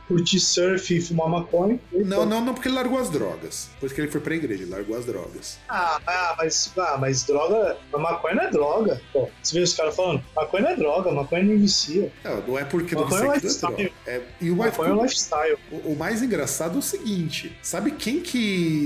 curtir 0.06 0.42
surf 0.42 0.94
e 0.94 1.02
fumar 1.02 1.30
maconha. 1.30 1.80
Não, 1.94 2.26
não, 2.26 2.44
não, 2.44 2.54
porque 2.54 2.68
ele 2.68 2.76
largou 2.76 3.00
as 3.00 3.10
drogas. 3.10 3.70
Depois 3.76 3.94
que 3.94 4.02
ele 4.02 4.12
foi 4.12 4.20
pra 4.20 4.36
igreja, 4.36 4.64
ele 4.64 4.72
largou 4.72 4.98
as 4.98 5.06
drogas. 5.06 5.58
Ah, 5.70 6.02
ah, 6.06 6.36
mas, 6.38 6.74
ah, 6.78 6.98
mas 7.00 7.24
droga, 7.24 7.78
a 7.94 7.98
maconha 7.98 8.36
não 8.36 8.44
é 8.44 8.52
droga. 8.52 9.02
Pô, 9.14 9.30
você 9.42 9.58
vê 9.58 9.64
os 9.64 9.74
caras 9.74 9.96
falando, 9.96 10.22
maconha 10.36 10.64
não 10.64 10.72
é 10.72 10.76
droga, 10.76 11.12
maconha 11.12 11.44
não 11.44 11.58
vicia. 11.58 12.12
Não, 12.26 12.42
não 12.42 12.60
é 12.60 12.66
porque 12.66 12.96
não 12.96 13.04
é 13.04 13.08
que 13.08 13.14
não 13.14 13.34
é 13.34 13.40
droga. 13.40 13.92
É, 14.06 14.22
e 14.42 14.52
o 14.52 14.58
Maconha 14.58 14.90
é 14.90 14.94
um 14.94 15.04
lifestyle. 15.04 15.58
o, 15.72 15.94
o 15.94 15.96
mais 15.96 16.22
engraçado 16.22 16.76
é 16.76 16.80
o 16.80 16.82
seguinte: 16.82 17.56
sabe 17.62 17.92
quem 17.92 18.20
que 18.20 18.41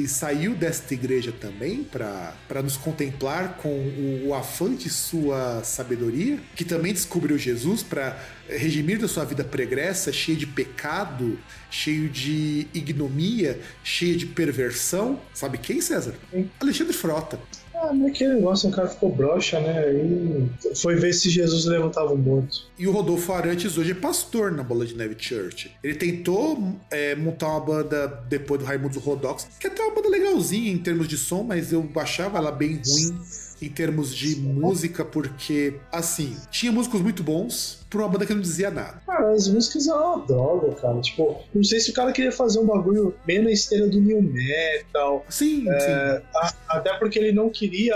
saiu 0.08 0.56
desta 0.56 0.94
igreja 0.94 1.32
também 1.32 1.84
pra 1.84 2.62
nos 2.64 2.78
contemplar 2.78 3.58
com 3.58 3.70
o, 3.70 4.28
o 4.28 4.34
afã 4.34 4.74
de 4.74 4.90
sua 4.90 5.64
sabedoria? 5.64 6.40
Que 6.56 6.64
também 6.64 6.94
descobriu 6.94 7.38
Jesus 7.38 7.84
pra 7.84 8.20
redimir 8.48 9.00
da 9.00 9.08
sua 9.08 9.26
vida 9.26 9.44
pregressa, 9.44 10.12
cheia 10.12 10.38
de 10.38 10.48
pecado, 10.48 11.40
cheio 11.70 12.10
de 12.10 12.68
ignomia, 12.74 13.60
cheia 13.84 14.16
de 14.16 14.26
perversão? 14.26 15.20
Sabe 15.34 15.58
quem, 15.58 15.82
César? 15.82 16.16
Quem? 16.32 16.50
Alexandre 16.60 16.94
Frota. 16.94 17.40
Ah, 17.82 17.94
mas 17.94 18.12
aquele 18.12 18.36
negócio, 18.36 18.70
o 18.70 18.72
cara 18.72 18.88
ficou 18.88 19.12
broxa, 19.12 19.60
né? 19.60 19.80
Aí 19.80 20.50
foi 20.76 20.96
ver 20.96 21.14
se 21.14 21.30
Jesus 21.30 21.66
levantava 21.66 22.14
o 22.14 22.18
morto. 22.18 22.66
E 22.78 22.88
o 22.88 22.92
Rodolfo 22.92 23.34
Arantes 23.34 23.78
hoje 23.78 23.92
é 23.92 23.96
pastor 23.96 24.52
na 24.52 24.64
Bola 24.64 24.86
de 24.86 24.96
Neve 24.96 25.16
Church. 25.18 25.72
Ele 25.84 25.96
tentou 25.96 26.76
é, 26.90 27.16
montar 27.16 27.50
uma 27.50 27.60
banda 27.60 28.08
depois 28.30 28.60
do 28.60 28.66
Raimundo 28.66 29.00
Rodox, 29.00 29.48
que 29.60 29.68
é 29.68 29.70
até 29.70 29.84
uma 29.84 29.94
banda 29.94 30.10
legalzinha 30.10 30.72
em 30.72 30.78
termos 30.78 31.08
de 31.08 31.18
som, 31.18 31.44
mas 31.44 31.72
eu 31.72 31.90
achava 31.96 32.38
ela 32.38 32.52
bem 32.52 32.82
ruim 32.86 33.16
em 33.62 33.70
termos 33.70 34.14
de 34.14 34.36
música, 34.36 35.04
porque, 35.06 35.76
assim, 35.92 36.36
tinha 36.52 36.72
músicos 36.72 37.02
muito 37.02 37.24
bons 37.24 37.80
pra 37.90 38.00
uma 38.02 38.10
banda 38.10 38.26
que 38.26 38.34
não 38.34 38.42
dizia 38.42 38.70
nada. 38.70 39.02
Cara, 39.06 39.32
as 39.32 39.48
músicas 39.48 39.88
eram 39.88 40.16
uma 40.16 40.26
droga, 40.26 40.76
cara. 40.76 41.00
Tipo, 41.02 41.42
não 41.54 41.64
sei 41.64 41.80
se 41.80 41.92
o 41.92 41.94
cara 41.94 42.12
queria 42.12 42.32
fazer 42.32 42.60
um 42.60 42.66
bagulho 42.66 43.16
bem 43.26 43.42
na 43.42 43.50
esteira 43.52 43.88
do 43.88 44.00
new 44.02 44.22
metal. 44.22 45.26
Sim, 45.30 45.62
sim. 45.64 45.92
A- 46.36 46.54
Até 46.68 46.94
porque 46.98 47.18
ele 47.18 47.32
não 47.32 47.50
queria. 47.50 47.96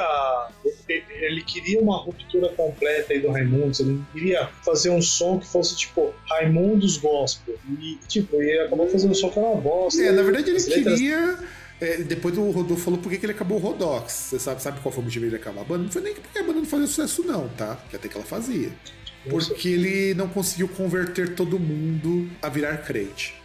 ele- 0.87 1.43
queria 1.43 1.79
uma 1.81 1.97
ruptura 1.97 2.49
completa 2.49 3.13
aí 3.13 3.19
do 3.19 3.29
Raimundos. 3.29 3.79
Ele 3.79 4.01
queria 4.13 4.47
fazer 4.63 4.89
um 4.89 5.01
som 5.01 5.39
que 5.39 5.47
fosse 5.47 5.75
tipo 5.75 6.13
Raimundos 6.29 6.97
Gospel. 6.97 7.55
E, 7.79 7.97
tipo, 8.07 8.41
ele 8.41 8.59
acabou 8.61 8.87
fazendo 8.89 9.11
um 9.11 9.15
som 9.15 9.29
que 9.29 9.37
era 9.39 9.47
uma 9.47 9.61
bosta. 9.61 10.01
É, 10.01 10.11
na 10.11 10.21
verdade 10.23 10.49
ele 10.49 10.57
As 10.57 10.67
letras- 10.67 10.99
queria. 10.99 11.37
É, 11.81 11.97
depois 12.03 12.37
o 12.37 12.49
Rodolfo 12.51 12.83
falou 12.83 12.99
por 12.99 13.09
que 13.09 13.17
que 13.17 13.25
ele 13.25 13.33
acabou 13.33 13.57
o 13.57 13.61
Rodox. 13.61 14.11
Você 14.11 14.39
sabe, 14.39 14.61
sabe 14.61 14.79
qual 14.81 14.91
foi 14.91 15.01
o 15.01 15.05
motivo 15.05 15.25
dele 15.25 15.37
acabar 15.37 15.61
a 15.61 15.63
banda? 15.63 15.83
Não 15.83 15.91
foi 15.91 16.01
nem 16.01 16.13
porque 16.13 16.39
a 16.39 16.43
banda 16.43 16.59
não 16.59 16.65
fazia 16.65 16.87
sucesso, 16.87 17.23
não, 17.23 17.47
tá? 17.49 17.77
Que 17.89 17.95
até 17.95 18.07
que 18.07 18.15
ela 18.15 18.25
fazia. 18.25 18.71
Porque 19.29 19.69
ele 19.69 20.13
não 20.13 20.27
conseguiu 20.27 20.67
converter 20.67 21.35
todo 21.35 21.59
mundo 21.59 22.29
a 22.41 22.49
virar 22.49 22.77
crente. 22.77 23.35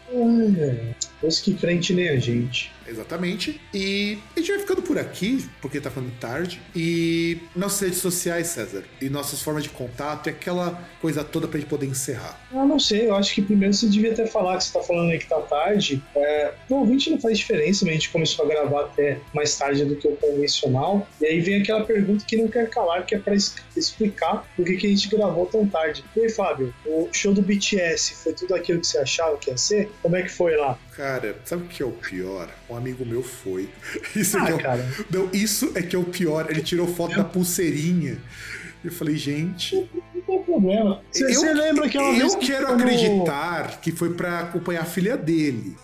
É, 0.58 0.94
Pois 1.24 1.40
que 1.40 1.54
crente 1.54 1.94
nem 1.94 2.10
a 2.10 2.18
gente. 2.18 2.70
Exatamente. 2.86 3.58
E 3.72 4.18
a 4.36 4.40
gente 4.40 4.50
vai 4.50 4.60
ficando 4.60 4.82
por 4.82 4.98
aqui, 4.98 5.42
porque 5.62 5.80
tá 5.80 5.88
ficando 5.88 6.10
tarde. 6.20 6.60
E 6.76 7.38
nossas 7.56 7.80
redes 7.80 7.98
sociais, 8.00 8.48
César, 8.48 8.84
e 9.00 9.08
nossas 9.08 9.40
formas 9.40 9.62
de 9.62 9.70
contato, 9.70 10.26
e 10.26 10.30
aquela 10.30 10.86
coisa 11.00 11.24
toda 11.24 11.48
pra 11.48 11.58
gente 11.58 11.68
poder 11.70 11.86
encerrar. 11.86 12.38
Eu 12.52 12.66
não 12.66 12.78
sei, 12.78 13.08
eu 13.08 13.14
acho 13.14 13.34
que 13.34 13.40
primeiro 13.40 13.72
você 13.72 13.86
devia 13.86 14.12
até 14.12 14.26
falar 14.26 14.58
que 14.58 14.64
você 14.64 14.72
tá 14.74 14.82
falando 14.82 15.12
aí 15.12 15.18
que 15.18 15.26
tá 15.26 15.40
tarde. 15.40 16.02
É, 16.14 16.52
pro 16.68 16.76
ouvinte 16.76 17.08
não 17.08 17.18
faz 17.18 17.38
diferença, 17.38 17.86
mas 17.86 17.92
a 17.92 17.94
gente 17.94 18.10
começou 18.10 18.44
a 18.44 18.48
gravar 18.48 18.80
até 18.82 19.18
mais 19.34 19.56
tarde 19.56 19.82
do 19.86 19.96
que 19.96 20.06
o 20.06 20.16
convencional. 20.16 21.08
E 21.22 21.24
aí 21.24 21.40
vem 21.40 21.62
aquela 21.62 21.84
pergunta 21.84 22.22
que 22.26 22.36
não 22.36 22.48
quer 22.48 22.68
calar, 22.68 23.06
que 23.06 23.14
é 23.14 23.18
pra 23.18 23.34
explicar 23.34 24.46
por 24.54 24.66
que, 24.66 24.76
que 24.76 24.86
a 24.86 24.90
gente 24.90 25.08
gravou 25.08 25.46
tão 25.46 25.66
tarde. 25.66 26.04
E 26.14 26.20
aí, 26.20 26.28
Fábio, 26.28 26.74
o 26.84 27.08
show 27.12 27.32
do 27.32 27.40
BTS 27.40 28.14
foi 28.16 28.34
tudo 28.34 28.54
aquilo 28.54 28.80
que 28.80 28.86
você 28.86 28.98
achava 28.98 29.38
que 29.38 29.48
ia 29.48 29.56
ser? 29.56 29.90
Como 30.02 30.16
é 30.16 30.22
que 30.22 30.30
foi 30.30 30.54
lá? 30.56 30.78
Cara, 30.96 31.36
sabe 31.44 31.64
o 31.64 31.66
que 31.66 31.82
é 31.82 31.86
o 31.86 31.90
pior? 31.90 32.48
Um 32.70 32.76
amigo 32.76 33.04
meu 33.04 33.22
foi. 33.22 33.68
Isso 34.14 34.38
é 34.38 34.44
que 34.56 34.62
é 34.66 34.66
Ah, 34.70 34.76
o... 34.76 35.12
Não, 35.16 35.30
isso 35.32 35.72
é 35.74 35.82
que 35.82 35.96
é 35.96 35.98
o 35.98 36.04
pior. 36.04 36.48
Ele 36.50 36.62
tirou 36.62 36.86
foto 36.86 37.16
da 37.16 37.24
pulseirinha. 37.24 38.18
Eu 38.84 38.92
falei, 38.92 39.16
gente. 39.16 39.88
Não 40.26 40.36
tem 40.36 40.42
problema. 40.44 41.00
Você 41.12 41.52
lembra 41.52 41.86
aquela 41.86 42.08
eu 42.08 42.14
vez 42.16 42.34
que 42.34 42.46
quero 42.46 42.68
acreditar 42.72 43.80
que 43.80 43.92
foi 43.92 44.14
pra 44.14 44.40
acompanhar 44.40 44.82
a 44.82 44.84
filha 44.84 45.16
dele. 45.16 45.76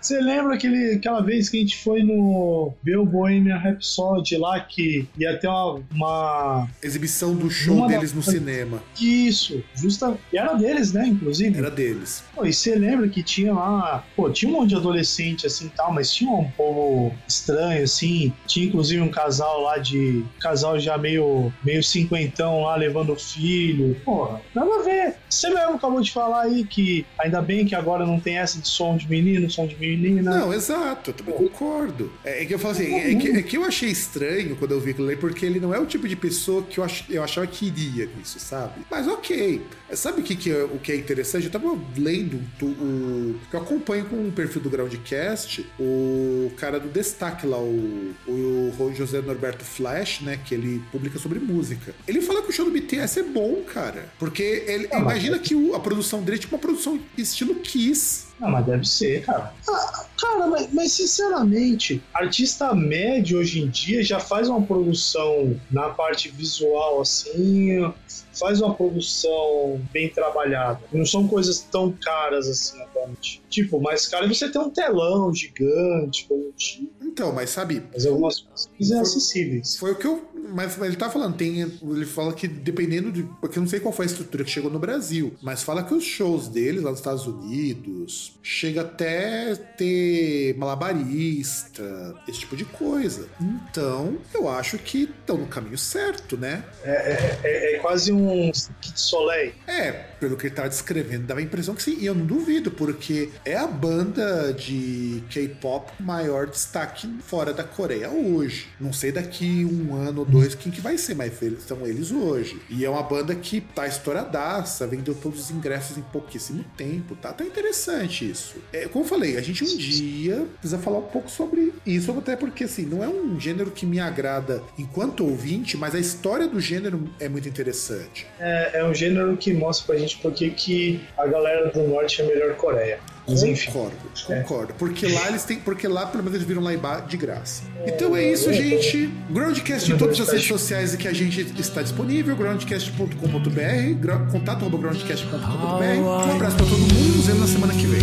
Você 0.00 0.20
lembra 0.20 0.54
aquele, 0.54 0.94
aquela 0.94 1.20
vez 1.20 1.48
que 1.48 1.56
a 1.56 1.60
gente 1.60 1.82
foi 1.82 2.02
no 2.02 2.72
o 2.98 3.04
Bohemian 3.04 3.56
Rhapsody 3.58 4.36
lá 4.36 4.58
que 4.60 5.06
ia 5.18 5.36
ter 5.38 5.46
uma. 5.48 5.80
uma- 5.94 6.68
Exibição 6.82 7.34
do 7.34 7.50
show 7.50 7.76
Uma 7.76 7.88
da- 7.88 7.94
deles 7.94 8.12
no 8.12 8.22
cinema. 8.22 8.82
Isso, 9.00 9.62
justa. 9.74 10.16
E 10.32 10.38
era 10.38 10.54
deles, 10.54 10.92
né? 10.92 11.06
Inclusive. 11.06 11.56
Era 11.58 11.70
deles. 11.70 12.24
Pô, 12.34 12.44
e 12.44 12.52
você 12.52 12.74
lembra 12.74 13.08
que 13.08 13.22
tinha 13.22 13.52
lá. 13.52 14.04
Pô, 14.16 14.30
tinha 14.30 14.50
um 14.50 14.54
monte 14.54 14.70
de 14.70 14.76
adolescente 14.76 15.46
assim 15.46 15.66
e 15.66 15.70
tal, 15.70 15.92
mas 15.92 16.12
tinha 16.12 16.30
um 16.30 16.50
povo 16.52 17.12
estranho, 17.26 17.84
assim. 17.84 18.32
Tinha 18.46 18.66
inclusive 18.66 19.00
um 19.00 19.08
casal 19.10 19.62
lá 19.62 19.78
de. 19.78 20.24
Casal 20.40 20.78
já 20.80 20.96
meio. 20.98 21.52
meio 21.64 21.82
cinquentão 21.82 22.62
lá 22.62 22.74
levando 22.76 23.12
o 23.12 23.16
filho. 23.16 23.87
Porra, 24.04 24.40
nada 24.54 24.70
a 24.80 24.82
ver. 24.82 25.14
Você 25.28 25.48
mesmo 25.50 25.74
acabou 25.74 26.00
de 26.00 26.12
falar 26.12 26.42
aí 26.42 26.64
que 26.64 27.06
ainda 27.18 27.40
bem 27.40 27.66
que 27.66 27.74
agora 27.74 28.06
não 28.06 28.18
tem 28.18 28.38
essa 28.38 28.58
de 28.58 28.68
som 28.68 28.96
de 28.96 29.08
menino, 29.08 29.50
som 29.50 29.66
de 29.66 29.76
menina. 29.76 30.38
Não, 30.38 30.52
exato, 30.52 31.10
eu 31.10 31.14
também 31.14 31.34
concordo. 31.34 32.12
É, 32.24 32.42
é 32.42 32.46
que 32.46 32.54
eu 32.54 32.58
falo 32.58 32.72
assim, 32.72 32.94
é 32.94 33.14
que, 33.14 33.28
é 33.28 33.42
que 33.42 33.56
eu 33.56 33.64
achei 33.64 33.88
estranho 33.88 34.56
quando 34.56 34.72
eu 34.72 34.80
vi 34.80 34.90
aquilo 34.90 35.08
aí, 35.08 35.16
porque 35.16 35.44
ele 35.44 35.60
não 35.60 35.74
é 35.74 35.78
o 35.78 35.86
tipo 35.86 36.08
de 36.08 36.16
pessoa 36.16 36.62
que 36.62 36.78
eu, 36.78 36.84
ach, 36.84 37.04
eu 37.08 37.22
achava 37.22 37.46
que 37.46 37.66
iria 37.66 38.08
nisso, 38.16 38.38
sabe? 38.38 38.82
Mas 38.90 39.06
ok. 39.06 39.62
Sabe 39.92 40.20
o 40.20 40.24
que, 40.24 40.36
que 40.36 40.50
é, 40.50 40.64
o 40.64 40.78
que 40.78 40.92
é 40.92 40.96
interessante? 40.96 41.46
Eu 41.46 41.50
tava 41.50 41.78
lendo 41.96 42.40
o. 42.62 43.36
Eu 43.52 43.60
acompanho 43.60 44.04
com 44.04 44.28
o 44.28 44.32
perfil 44.32 44.60
do 44.60 44.68
Groundcast, 44.68 45.64
o 45.78 46.52
cara 46.56 46.78
do 46.78 46.88
destaque 46.88 47.46
lá, 47.46 47.58
o, 47.58 48.14
o 48.26 48.92
José 48.94 49.20
Norberto 49.20 49.64
Flash, 49.64 50.20
né? 50.20 50.38
Que 50.44 50.54
ele 50.54 50.82
publica 50.92 51.18
sobre 51.18 51.38
música. 51.38 51.94
Ele 52.06 52.20
fala 52.20 52.42
que 52.42 52.50
o 52.50 52.52
show 52.52 52.64
do 52.64 52.70
BTS 52.70 53.20
é 53.20 53.22
bom, 53.22 53.62
cara. 53.62 53.77
Porque 54.18 54.42
ele. 54.66 54.88
Mas- 54.88 55.00
imagina 55.00 55.38
que 55.38 55.54
o- 55.54 55.74
a 55.74 55.80
produção 55.80 56.22
dele 56.22 56.36
é 56.36 56.40
tipo 56.40 56.54
uma 56.54 56.60
produção 56.60 56.98
estilo 57.16 57.54
Kiss. 57.56 58.26
Não, 58.40 58.50
mas 58.50 58.64
deve 58.66 58.84
ser, 58.88 59.24
cara. 59.24 59.52
Ah, 59.68 60.04
cara, 60.16 60.46
mas, 60.46 60.68
mas 60.72 60.92
sinceramente, 60.92 62.00
artista 62.14 62.72
médio 62.72 63.38
hoje 63.40 63.60
em 63.60 63.68
dia 63.68 64.02
já 64.02 64.20
faz 64.20 64.48
uma 64.48 64.62
produção 64.62 65.58
na 65.70 65.88
parte 65.88 66.28
visual 66.28 67.00
assim, 67.00 67.92
faz 68.38 68.60
uma 68.60 68.72
produção 68.74 69.80
bem 69.92 70.08
trabalhada. 70.08 70.80
Não 70.92 71.04
são 71.04 71.26
coisas 71.26 71.60
tão 71.60 71.90
caras 72.00 72.46
assim, 72.48 72.80
atualmente. 72.82 73.42
Tipo, 73.50 73.80
mais 73.80 74.06
caro 74.06 74.26
é 74.26 74.28
você 74.28 74.48
ter 74.48 74.58
um 74.60 74.70
telão 74.70 75.34
gigante, 75.34 76.24
coisa 76.28 76.44
do 76.44 76.52
tipo. 76.52 76.92
Então, 77.02 77.32
mas 77.32 77.50
sabe, 77.50 77.82
Mas 77.92 78.06
algumas 78.06 78.40
coisas 78.40 78.90
é 78.92 79.00
acessíveis. 79.00 79.76
Foi 79.76 79.92
o 79.92 79.96
que 79.96 80.06
eu. 80.06 80.24
Mas, 80.54 80.80
ele 80.80 80.96
tá 80.96 81.10
falando, 81.10 81.36
tem. 81.36 81.60
Ele 81.60 82.06
fala 82.06 82.32
que 82.32 82.48
dependendo 82.48 83.12
de. 83.12 83.22
Porque 83.40 83.58
eu 83.58 83.62
não 83.62 83.68
sei 83.68 83.80
qual 83.80 83.92
foi 83.92 84.06
a 84.06 84.08
estrutura 84.08 84.44
que 84.44 84.50
chegou 84.50 84.70
no 84.70 84.78
Brasil. 84.78 85.34
Mas 85.42 85.62
fala 85.62 85.82
que 85.82 85.94
os 85.94 86.04
shows 86.04 86.48
deles 86.48 86.82
lá 86.82 86.90
nos 86.90 87.00
Estados 87.00 87.26
Unidos 87.26 88.38
chega 88.42 88.82
até 88.82 89.54
ter 89.54 90.56
malabarista, 90.56 92.14
esse 92.26 92.40
tipo 92.40 92.56
de 92.56 92.64
coisa. 92.64 93.28
Então, 93.40 94.18
eu 94.34 94.48
acho 94.48 94.78
que 94.78 95.02
estão 95.02 95.36
no 95.36 95.46
caminho 95.46 95.78
certo, 95.78 96.36
né? 96.36 96.64
É, 96.82 97.74
é 97.74 97.78
quase 97.78 98.12
um 98.12 98.50
kit 98.80 99.00
soleil. 99.00 99.52
É, 99.66 99.92
pelo 99.92 100.36
que 100.36 100.46
ele 100.46 100.54
tava 100.54 100.68
descrevendo, 100.68 101.26
dava 101.26 101.40
a 101.40 101.42
impressão 101.42 101.74
que 101.74 101.82
sim. 101.82 101.96
E 101.98 102.06
eu 102.06 102.14
não 102.14 102.26
duvido, 102.26 102.70
porque 102.70 103.30
é 103.44 103.56
a 103.56 103.66
banda 103.66 104.52
de 104.52 105.22
K-pop 105.30 105.92
maior 106.00 106.46
destaque 106.46 107.08
fora 107.22 107.52
da 107.52 107.64
Coreia 107.64 108.10
hoje. 108.10 108.68
Não 108.80 108.92
sei 108.92 109.12
daqui 109.12 109.64
um 109.64 109.94
ano 109.94 110.20
ou 110.20 110.26
dois 110.26 110.37
quem 110.54 110.70
que 110.72 110.80
vai 110.80 110.98
ser, 110.98 111.14
mas 111.14 111.40
eles 111.42 111.62
são 111.62 111.86
eles 111.86 112.10
hoje. 112.10 112.60
E 112.68 112.84
é 112.84 112.90
uma 112.90 113.02
banda 113.02 113.34
que 113.34 113.60
tá 113.60 113.86
estouradaça, 113.86 114.86
vendeu 114.86 115.14
todos 115.14 115.40
os 115.40 115.50
ingressos 115.50 115.96
em 115.96 116.02
pouquíssimo 116.02 116.64
tempo, 116.76 117.14
tá? 117.16 117.32
Tá 117.32 117.44
interessante 117.44 118.28
isso. 118.28 118.56
É, 118.72 118.86
como 118.86 119.04
eu 119.04 119.08
falei, 119.08 119.36
a 119.36 119.40
gente 119.40 119.64
um 119.64 119.76
dia 119.76 120.46
precisa 120.58 120.78
falar 120.78 120.98
um 120.98 121.02
pouco 121.02 121.30
sobre 121.30 121.72
isso, 121.84 122.10
até 122.12 122.36
porque 122.36 122.64
assim, 122.64 122.86
não 122.86 123.02
é 123.02 123.08
um 123.08 123.38
gênero 123.38 123.70
que 123.70 123.86
me 123.86 124.00
agrada 124.00 124.62
enquanto 124.78 125.24
ouvinte, 125.24 125.76
mas 125.76 125.94
a 125.94 125.98
história 125.98 126.48
do 126.48 126.60
gênero 126.60 127.08
é 127.20 127.28
muito 127.28 127.48
interessante. 127.48 128.26
É, 128.38 128.80
é 128.80 128.84
um 128.84 128.94
gênero 128.94 129.36
que 129.36 129.52
mostra 129.52 129.86
pra 129.86 129.96
gente 129.96 130.18
porque 130.18 130.50
que 130.50 131.00
a 131.16 131.26
galera 131.26 131.70
do 131.70 131.82
norte 131.86 132.20
é 132.22 132.26
melhor 132.26 132.54
Coreia. 132.56 133.00
Mas 133.28 133.42
enfim. 133.42 133.70
Concordo, 133.70 133.96
concordo. 134.26 134.74
Porque 134.74 135.06
lá 135.06 135.28
eles 135.28 135.44
têm. 135.44 135.58
Porque 135.58 135.86
lá, 135.86 136.06
pelo 136.06 136.24
menos, 136.24 136.36
eles 136.36 136.46
viram 136.46 136.62
lá 136.62 136.72
de 137.00 137.16
graça. 137.16 137.62
Então 137.86 138.16
é 138.16 138.32
isso, 138.32 138.52
gente. 138.52 139.12
Groundcast 139.30 139.92
em 139.92 139.98
todas 139.98 140.18
as 140.20 140.28
redes 140.28 140.46
sociais 140.46 140.96
que 140.96 141.06
a 141.06 141.12
gente 141.12 141.40
está 141.58 141.82
disponível, 141.82 142.34
groundcast.com.br, 142.36 144.30
contato.groundcast.com.br. 144.32 146.00
Um 146.00 146.30
abraço 146.30 146.56
pra 146.56 146.66
todo 146.66 146.78
mundo, 146.78 147.16
nos 147.16 147.26
vemos 147.26 147.40
na 147.40 147.46
semana 147.46 147.74
que 147.74 147.86
vem. 147.86 148.00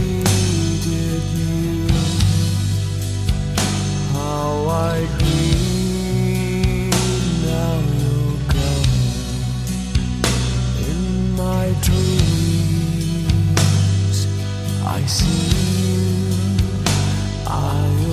How 4.14 4.70
I 4.70 5.08
dream 5.18 6.90
now 7.44 7.80
you're 8.00 8.38
gone. 8.54 8.88
In 10.90 11.36
my 11.36 11.74
dreams, 11.82 12.35
I 15.06 15.08
see 15.08 15.52
you. 15.86 16.84
I 17.46 18.05